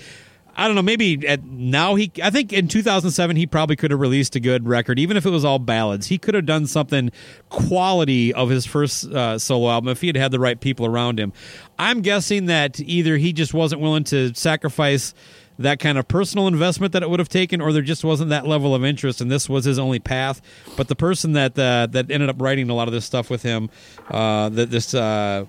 I 0.57 0.67
don't 0.67 0.77
know. 0.77 0.83
Maybe 0.83 1.27
at 1.27 1.45
now 1.45 1.95
he. 1.95 2.13
I 2.23 2.31
think 2.31 2.53
in 2.53 2.69
2007 2.69 3.37
he 3.37 3.47
probably 3.47 3.77
could 3.77 3.91
have 3.91 4.01
released 4.01 4.37
a 4.37 4.41
good 4.41 4.69
record, 4.69 4.99
even 4.99 5.17
if 5.17 5.27
it 5.27 5.31
was 5.31 5.45
all 5.45 5.59
ballads. 5.59 6.07
He 6.07 6.19
could 6.19 6.35
have 6.35 6.47
done 6.47 6.67
something 6.67 7.11
quality 7.49 8.33
of 8.33 8.51
his 8.51 8.65
first 8.67 9.07
uh, 9.07 9.39
solo 9.39 9.71
album 9.71 9.89
if 9.89 10.01
he 10.01 10.07
had 10.09 10.17
had 10.17 10.31
the 10.31 10.39
right 10.39 10.61
people 10.61 10.87
around 10.87 11.19
him. 11.19 11.33
I'm 11.79 12.03
guessing 12.03 12.47
that 12.47 12.79
either 12.81 13.17
he 13.17 13.33
just 13.33 13.53
wasn't 13.53 13.81
willing 13.81 14.05
to 14.05 14.33
sacrifice 14.35 15.15
that 15.59 15.79
kind 15.79 15.99
of 15.99 16.09
personal 16.09 16.49
investment 16.49 16.93
that 16.93 17.03
it 17.03 17.11
would 17.11 17.21
have 17.21 17.29
taken, 17.29 17.61
or 17.61 17.73
there 17.73 17.83
just 17.83 18.05
wasn't 18.05 18.31
that 18.31 18.47
level 18.47 18.75
of 18.75 18.85
interest, 18.85 19.21
and 19.21 19.31
this 19.31 19.49
was 19.49 19.65
his 19.65 19.79
only 19.79 19.99
path. 19.99 20.41
But 20.77 20.89
the 20.89 20.97
person 20.97 21.33
that 21.33 21.59
uh, 21.59 21.87
that 21.91 22.11
ended 22.11 22.29
up 22.29 22.41
writing 22.41 22.71
a 22.71 22.75
lot 22.75 22.89
of 22.89 22.95
this 22.95 23.05
stuff 23.05 23.31
with 23.31 23.43
him, 23.43 23.71
uh, 24.11 24.49
that 24.51 24.71
this 24.71 24.95
uh, 24.95 25.45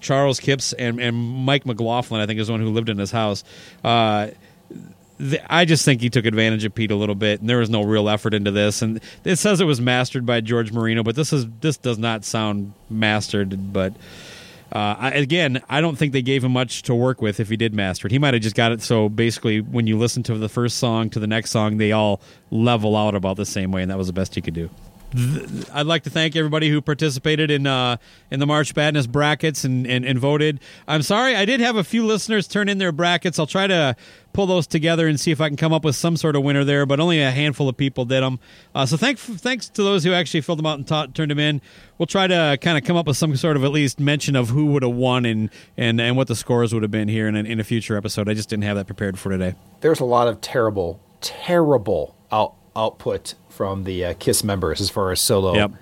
Charles 0.00 0.40
Kipps 0.40 0.72
and, 0.72 1.00
and 1.00 1.16
Mike 1.16 1.66
McLaughlin, 1.66 2.20
I 2.20 2.26
think, 2.26 2.40
is 2.40 2.48
the 2.48 2.52
one 2.52 2.60
who 2.60 2.70
lived 2.70 2.88
in 2.88 2.98
his 2.98 3.10
house. 3.10 3.44
Uh, 3.84 4.28
I 5.48 5.64
just 5.64 5.84
think 5.84 6.00
he 6.00 6.08
took 6.08 6.24
advantage 6.24 6.64
of 6.64 6.74
Pete 6.74 6.90
a 6.90 6.96
little 6.96 7.14
bit, 7.14 7.40
and 7.40 7.48
there 7.48 7.58
was 7.58 7.68
no 7.68 7.82
real 7.82 8.08
effort 8.08 8.32
into 8.32 8.50
this. 8.50 8.80
And 8.80 9.00
it 9.24 9.36
says 9.36 9.60
it 9.60 9.66
was 9.66 9.80
mastered 9.80 10.24
by 10.24 10.40
George 10.40 10.72
Marino, 10.72 11.02
but 11.02 11.14
this 11.14 11.32
is 11.32 11.46
this 11.60 11.76
does 11.76 11.98
not 11.98 12.24
sound 12.24 12.72
mastered. 12.88 13.72
But 13.72 13.92
uh, 14.72 14.96
I, 14.98 15.10
again, 15.10 15.62
I 15.68 15.80
don't 15.80 15.96
think 15.96 16.12
they 16.12 16.22
gave 16.22 16.42
him 16.42 16.52
much 16.52 16.82
to 16.84 16.94
work 16.94 17.20
with 17.20 17.38
if 17.38 17.50
he 17.50 17.56
did 17.56 17.74
master 17.74 18.06
it. 18.06 18.12
He 18.12 18.18
might 18.18 18.34
have 18.34 18.42
just 18.42 18.56
got 18.56 18.72
it 18.72 18.80
so 18.80 19.08
basically 19.08 19.60
when 19.60 19.86
you 19.86 19.98
listen 19.98 20.22
to 20.24 20.38
the 20.38 20.48
first 20.48 20.78
song 20.78 21.10
to 21.10 21.18
the 21.18 21.26
next 21.26 21.50
song, 21.50 21.76
they 21.76 21.92
all 21.92 22.20
level 22.50 22.96
out 22.96 23.14
about 23.14 23.36
the 23.36 23.46
same 23.46 23.72
way, 23.72 23.82
and 23.82 23.90
that 23.90 23.98
was 23.98 24.06
the 24.06 24.12
best 24.14 24.34
he 24.34 24.40
could 24.40 24.54
do. 24.54 24.70
I'd 25.72 25.86
like 25.86 26.04
to 26.04 26.10
thank 26.10 26.36
everybody 26.36 26.68
who 26.68 26.80
participated 26.80 27.50
in 27.50 27.66
uh, 27.66 27.96
in 28.30 28.38
the 28.38 28.46
March 28.46 28.74
Badness 28.74 29.06
brackets 29.06 29.64
and, 29.64 29.86
and, 29.86 30.04
and 30.04 30.18
voted. 30.18 30.60
I'm 30.86 31.02
sorry, 31.02 31.34
I 31.34 31.44
did 31.44 31.60
have 31.60 31.76
a 31.76 31.84
few 31.84 32.06
listeners 32.06 32.46
turn 32.46 32.68
in 32.68 32.78
their 32.78 32.92
brackets. 32.92 33.38
I'll 33.38 33.46
try 33.46 33.66
to 33.66 33.96
pull 34.32 34.46
those 34.46 34.66
together 34.66 35.08
and 35.08 35.18
see 35.18 35.32
if 35.32 35.40
I 35.40 35.48
can 35.48 35.56
come 35.56 35.72
up 35.72 35.84
with 35.84 35.96
some 35.96 36.16
sort 36.16 36.36
of 36.36 36.44
winner 36.44 36.62
there, 36.62 36.86
but 36.86 37.00
only 37.00 37.20
a 37.20 37.30
handful 37.32 37.68
of 37.68 37.76
people 37.76 38.04
did 38.04 38.22
them. 38.22 38.38
Uh, 38.74 38.86
so 38.86 38.96
thank, 38.96 39.18
thanks 39.18 39.68
to 39.70 39.82
those 39.82 40.04
who 40.04 40.12
actually 40.12 40.40
filled 40.40 40.60
them 40.60 40.66
out 40.66 40.78
and 40.78 40.86
ta- 40.86 41.06
turned 41.06 41.32
them 41.32 41.40
in. 41.40 41.60
We'll 41.98 42.06
try 42.06 42.28
to 42.28 42.56
kind 42.60 42.78
of 42.78 42.84
come 42.84 42.96
up 42.96 43.06
with 43.06 43.16
some 43.16 43.34
sort 43.36 43.56
of 43.56 43.64
at 43.64 43.72
least 43.72 43.98
mention 43.98 44.36
of 44.36 44.50
who 44.50 44.66
would 44.66 44.84
have 44.84 44.94
won 44.94 45.24
and, 45.24 45.50
and, 45.76 46.00
and 46.00 46.16
what 46.16 46.28
the 46.28 46.36
scores 46.36 46.72
would 46.72 46.82
have 46.82 46.92
been 46.92 47.08
here 47.08 47.26
in, 47.26 47.34
in 47.34 47.58
a 47.58 47.64
future 47.64 47.96
episode. 47.96 48.28
I 48.28 48.34
just 48.34 48.48
didn't 48.48 48.64
have 48.64 48.76
that 48.76 48.86
prepared 48.86 49.18
for 49.18 49.30
today. 49.30 49.54
There's 49.80 50.00
a 50.00 50.04
lot 50.04 50.28
of 50.28 50.40
terrible, 50.40 51.00
terrible 51.20 52.14
out, 52.30 52.54
output 52.76 53.34
from 53.48 53.84
the 53.84 54.04
uh, 54.04 54.14
Kiss 54.18 54.42
members 54.44 54.80
as 54.80 54.90
far 54.90 55.10
as 55.10 55.20
solo, 55.20 55.54
Yep. 55.54 55.72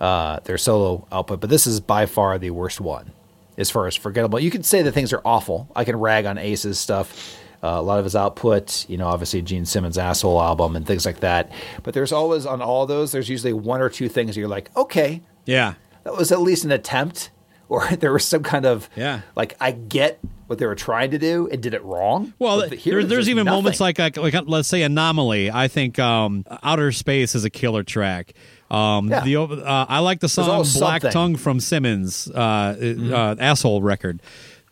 uh, 0.00 0.40
their 0.44 0.58
solo 0.58 1.06
output. 1.12 1.40
But 1.40 1.50
this 1.50 1.66
is 1.66 1.80
by 1.80 2.06
far 2.06 2.38
the 2.38 2.50
worst 2.50 2.80
one 2.80 3.12
as 3.56 3.70
far 3.70 3.86
as 3.86 3.94
forgettable. 3.96 4.38
You 4.40 4.50
could 4.50 4.64
say 4.66 4.82
that 4.82 4.92
things 4.92 5.12
are 5.12 5.22
awful. 5.24 5.68
I 5.76 5.84
can 5.84 5.96
rag 5.96 6.26
on 6.26 6.38
Ace's 6.38 6.78
stuff. 6.78 7.38
Uh, 7.62 7.68
a 7.78 7.82
lot 7.82 7.98
of 7.98 8.04
his 8.04 8.14
output, 8.14 8.84
you 8.90 8.98
know, 8.98 9.06
obviously 9.06 9.40
Gene 9.40 9.64
Simmons' 9.64 9.96
asshole 9.96 10.42
album 10.42 10.76
and 10.76 10.86
things 10.86 11.06
like 11.06 11.20
that. 11.20 11.50
But 11.82 11.94
there's 11.94 12.12
always 12.12 12.44
on 12.44 12.60
all 12.60 12.84
those, 12.84 13.12
there's 13.12 13.30
usually 13.30 13.54
one 13.54 13.80
or 13.80 13.88
two 13.88 14.08
things 14.08 14.36
you're 14.36 14.48
like, 14.48 14.70
okay, 14.76 15.22
Yeah. 15.46 15.74
that 16.02 16.14
was 16.14 16.30
at 16.30 16.42
least 16.42 16.64
an 16.64 16.72
attempt, 16.72 17.30
or 17.70 17.86
there 18.00 18.12
was 18.12 18.26
some 18.26 18.42
kind 18.42 18.66
of 18.66 18.90
Yeah. 18.96 19.22
like 19.34 19.56
I 19.60 19.70
get 19.70 20.18
what 20.46 20.58
they 20.58 20.66
were 20.66 20.74
trying 20.74 21.10
to 21.12 21.18
do 21.18 21.48
and 21.50 21.62
did 21.62 21.74
it 21.74 21.82
wrong. 21.84 22.32
Well, 22.38 22.60
But 22.68 22.78
here 22.78 22.98
there, 23.00 23.04
there's 23.04 23.28
even 23.28 23.44
nothing. 23.44 23.56
moments 23.58 23.80
like, 23.80 23.98
like 23.98 24.16
like 24.16 24.34
let's 24.46 24.68
say 24.68 24.82
Anomaly. 24.82 25.50
I 25.50 25.68
think 25.68 25.98
um, 25.98 26.44
Outer 26.62 26.92
Space 26.92 27.34
is 27.34 27.44
a 27.44 27.50
killer 27.50 27.82
track. 27.82 28.34
Um, 28.70 29.08
Yeah. 29.10 29.20
the 29.24 29.36
uh, 29.36 29.86
I 29.88 30.00
like 30.00 30.20
the 30.20 30.28
song 30.28 30.46
Black 30.46 31.02
something. 31.02 31.10
Tongue 31.10 31.36
from 31.36 31.60
Simmons, 31.60 32.30
uh, 32.34 32.76
Mm-hmm. 32.78 33.12
uh, 33.14 33.36
asshole 33.38 33.82
record. 33.82 34.20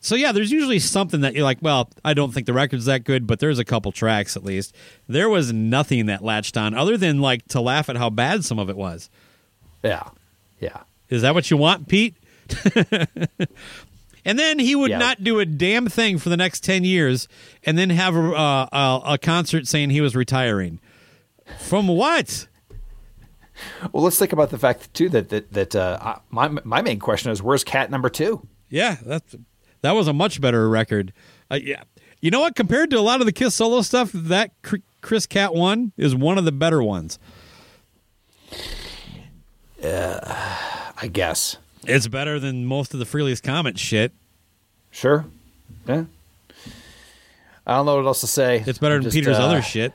So 0.05 0.17
yeah, 0.17 0.33
there's 0.33 0.51
usually 0.51 0.81
something 0.81 1.21
that 1.21 1.35
you're 1.35 1.45
like, 1.45 1.59
well, 1.63 1.89
I 2.05 2.13
don't 2.13 2.33
think 2.35 2.47
the 2.47 2.53
record's 2.53 2.87
that 2.87 3.05
good, 3.05 3.25
but 3.27 3.39
there's 3.39 3.61
a 3.61 3.65
couple 3.65 3.93
tracks 3.93 4.37
at 4.37 4.43
least. 4.43 4.75
There 5.07 5.29
was 5.29 5.53
nothing 5.53 6.07
that 6.07 6.25
latched 6.25 6.57
on 6.57 6.75
other 6.75 6.97
than 6.97 7.21
like 7.21 7.47
to 7.49 7.61
laugh 7.61 7.89
at 7.89 7.97
how 7.97 8.11
bad 8.11 8.45
some 8.45 8.59
of 8.59 8.69
it 8.69 8.77
was. 8.77 9.09
yeah, 9.85 10.09
yeah. 10.61 10.81
Is 11.09 11.23
that 11.23 11.35
what 11.35 11.51
you 11.51 11.57
want, 11.57 11.87
Pete? 11.89 12.17
and 14.25 14.39
then 14.39 14.59
he 14.59 14.75
would 14.75 14.91
Yeah. 14.91 14.99
not 14.99 15.23
do 15.25 15.39
a 15.41 15.47
damn 15.47 15.89
thing 15.89 16.19
for 16.19 16.29
the 16.29 16.37
next 16.37 16.63
10 16.65 16.85
years 16.85 17.29
and 17.65 17.77
then 17.79 17.91
have 17.91 18.15
a, 18.17 18.33
uh, 18.35 18.69
a, 18.73 19.13
a 19.15 19.19
concert 19.19 19.67
saying 19.67 19.91
he 19.91 20.01
was 20.01 20.15
retiring. 20.17 20.81
From 21.59 21.89
what? 21.89 22.47
Well, 23.93 24.03
let's 24.05 24.19
think 24.19 24.33
about 24.33 24.51
the 24.51 24.59
fact 24.59 24.93
too 24.95 25.09
that 25.11 25.29
that 25.29 25.53
that 25.53 25.77
uh, 25.77 26.17
my 26.31 26.49
my 26.49 26.81
main 26.83 26.99
question 26.99 27.31
is 27.31 27.43
where's 27.43 27.63
Cat 27.65 27.91
number 27.91 28.09
two? 28.09 28.47
Yeah, 28.71 28.97
that's, 29.05 29.37
that 29.83 29.93
was 29.93 30.09
a 30.09 30.13
much 30.13 30.41
better 30.41 30.69
record. 30.69 31.13
Uh, 31.51 31.59
yeah. 31.63 31.83
You 32.21 32.31
know 32.31 32.41
what? 32.41 32.55
Compared 32.55 32.91
to 32.91 32.99
a 32.99 33.03
lot 33.03 33.21
of 33.21 33.27
the 33.27 33.33
Kiss 33.33 33.55
solo 33.55 33.83
stuff, 33.83 34.11
that 34.13 34.53
Criss 35.03 35.27
Cat 35.27 35.55
one 35.55 35.93
is 35.97 36.15
one 36.15 36.39
of 36.39 36.45
the 36.45 36.53
better 36.53 36.83
ones. 36.83 37.19
I 39.85 41.09
guess. 41.13 41.57
It's 41.87 42.07
better 42.07 42.39
than 42.39 42.65
most 42.65 42.95
of 42.95 43.01
the 43.01 43.07
Frehley's 43.07 43.41
Comet 43.41 43.79
shit. 43.79 44.13
Sure. 44.91 45.25
Yeah. 45.87 46.05
I 47.67 47.77
don't 47.77 47.87
know 47.87 47.97
what 47.97 48.07
else 48.07 48.21
to 48.21 48.27
say. 48.27 48.63
It's 48.67 48.79
better 48.79 48.97
I'm 48.97 49.03
than 49.03 49.11
just, 49.11 49.15
Peter's 49.15 49.39
uh, 49.39 49.45
other 49.47 49.63
shit. 49.63 49.93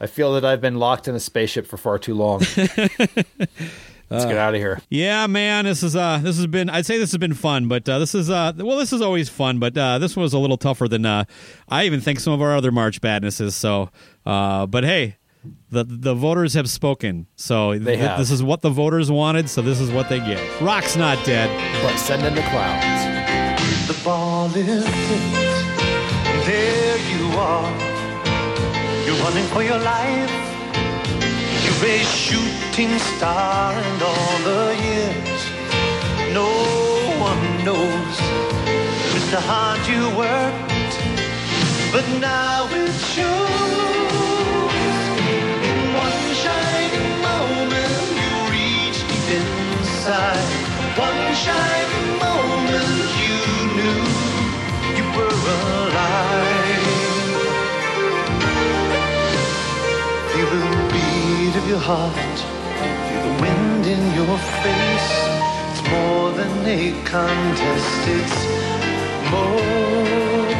I 0.00 0.06
feel 0.06 0.34
that 0.34 0.44
I've 0.44 0.60
been 0.60 0.78
locked 0.78 1.08
in 1.08 1.14
a 1.14 1.20
spaceship 1.20 1.66
for 1.66 1.76
far 1.76 1.98
too 1.98 2.14
long. 2.14 2.40
Let's 4.10 4.24
get 4.24 4.38
out 4.38 4.54
of 4.54 4.60
here. 4.60 4.80
Yeah, 4.88 5.26
man, 5.26 5.66
this 5.66 5.82
is 5.82 5.94
uh 5.94 6.18
this 6.22 6.36
has 6.36 6.46
been 6.46 6.70
I'd 6.70 6.86
say 6.86 6.96
this 6.96 7.12
has 7.12 7.18
been 7.18 7.34
fun, 7.34 7.68
but 7.68 7.86
uh 7.86 7.98
this 7.98 8.14
is 8.14 8.30
uh 8.30 8.52
well 8.56 8.78
this 8.78 8.92
is 8.92 9.02
always 9.02 9.28
fun, 9.28 9.58
but 9.58 9.76
uh 9.76 9.98
this 9.98 10.16
was 10.16 10.32
a 10.32 10.38
little 10.38 10.56
tougher 10.56 10.88
than 10.88 11.04
uh 11.04 11.24
I 11.68 11.84
even 11.84 12.00
think 12.00 12.20
some 12.20 12.32
of 12.32 12.40
our 12.40 12.56
other 12.56 12.72
March 12.72 13.02
badnesses. 13.02 13.54
So 13.54 13.90
uh 14.24 14.64
but 14.64 14.84
hey, 14.84 15.17
the 15.70 15.84
the 15.84 16.14
voters 16.14 16.54
have 16.54 16.68
spoken. 16.68 17.26
So 17.36 17.78
They 17.78 17.96
th- 17.96 17.98
have. 17.98 18.18
this 18.18 18.30
is 18.30 18.42
what 18.42 18.60
the 18.62 18.70
voters 18.70 19.10
wanted, 19.10 19.48
so 19.48 19.62
this 19.62 19.80
is 19.80 19.90
what 19.90 20.08
they 20.08 20.18
get. 20.20 20.40
Rock's 20.60 20.96
not 20.96 21.24
dead. 21.24 21.48
But 21.82 21.96
send 21.98 22.24
in 22.26 22.34
the 22.34 22.42
clowns. 22.42 23.02
The 23.88 23.96
ball 24.04 24.46
is 24.54 24.86
hit. 24.86 26.46
There 26.46 26.98
you 27.12 27.24
are. 27.38 27.70
You're 29.06 29.20
running 29.24 29.46
for 29.54 29.62
your 29.62 29.78
life. 29.78 30.30
You're 31.64 31.90
a 31.90 32.04
shooting 32.04 32.98
star, 32.98 33.72
and 33.72 34.02
all 34.02 34.38
the 34.50 34.76
years 34.88 35.42
no 36.34 36.48
one 37.20 37.64
knows 37.64 38.16
just 39.12 39.30
how 39.32 39.40
hard 39.52 39.80
you 39.88 40.02
worked. 40.16 40.96
But 41.92 42.06
now 42.20 42.68
it 42.70 42.92
shows. 43.14 43.87
One 50.08 51.34
shining 51.34 52.18
moment, 52.18 53.08
you 53.20 53.36
knew 53.76 54.00
you 54.96 55.04
were 55.14 55.28
alive. 55.84 56.86
Feel 60.32 60.48
the 60.48 60.64
beat 60.92 61.54
of 61.60 61.68
your 61.68 61.78
heart, 61.90 62.38
feel 63.06 63.22
the 63.28 63.34
wind 63.42 63.84
in 63.84 64.02
your 64.14 64.38
face. 64.64 65.10
It's 65.72 65.82
more 65.90 66.32
than 66.32 66.64
a 66.64 67.04
contest, 67.04 68.08
it's 68.08 68.38
more 69.30 70.57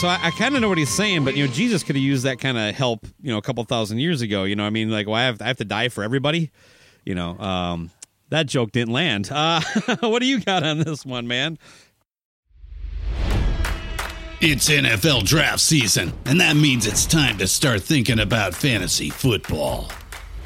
So 0.00 0.08
I, 0.08 0.18
I 0.22 0.30
kind 0.30 0.54
of 0.56 0.62
know 0.62 0.70
what 0.70 0.78
he's 0.78 0.88
saying, 0.88 1.26
but 1.26 1.36
you 1.36 1.46
know, 1.46 1.52
Jesus 1.52 1.82
could 1.82 1.94
have 1.94 2.02
used 2.02 2.24
that 2.24 2.40
kind 2.40 2.56
of 2.56 2.74
help, 2.74 3.06
you 3.20 3.30
know, 3.30 3.36
a 3.36 3.42
couple 3.42 3.62
thousand 3.64 3.98
years 3.98 4.22
ago. 4.22 4.44
You 4.44 4.56
know, 4.56 4.64
I 4.64 4.70
mean, 4.70 4.90
like, 4.90 5.06
well, 5.06 5.16
I 5.16 5.24
have, 5.24 5.42
I 5.42 5.48
have 5.48 5.58
to 5.58 5.64
die 5.66 5.90
for 5.90 6.02
everybody. 6.02 6.50
You 7.04 7.14
know, 7.14 7.38
um, 7.38 7.90
that 8.30 8.46
joke 8.46 8.72
didn't 8.72 8.94
land. 8.94 9.28
Uh, 9.30 9.60
what 10.00 10.20
do 10.20 10.26
you 10.26 10.40
got 10.40 10.62
on 10.62 10.78
this 10.78 11.04
one, 11.04 11.28
man? 11.28 11.58
It's 14.40 14.70
NFL 14.70 15.26
draft 15.26 15.60
season, 15.60 16.14
and 16.24 16.40
that 16.40 16.56
means 16.56 16.86
it's 16.86 17.04
time 17.04 17.36
to 17.36 17.46
start 17.46 17.82
thinking 17.82 18.20
about 18.20 18.54
fantasy 18.54 19.10
football. 19.10 19.92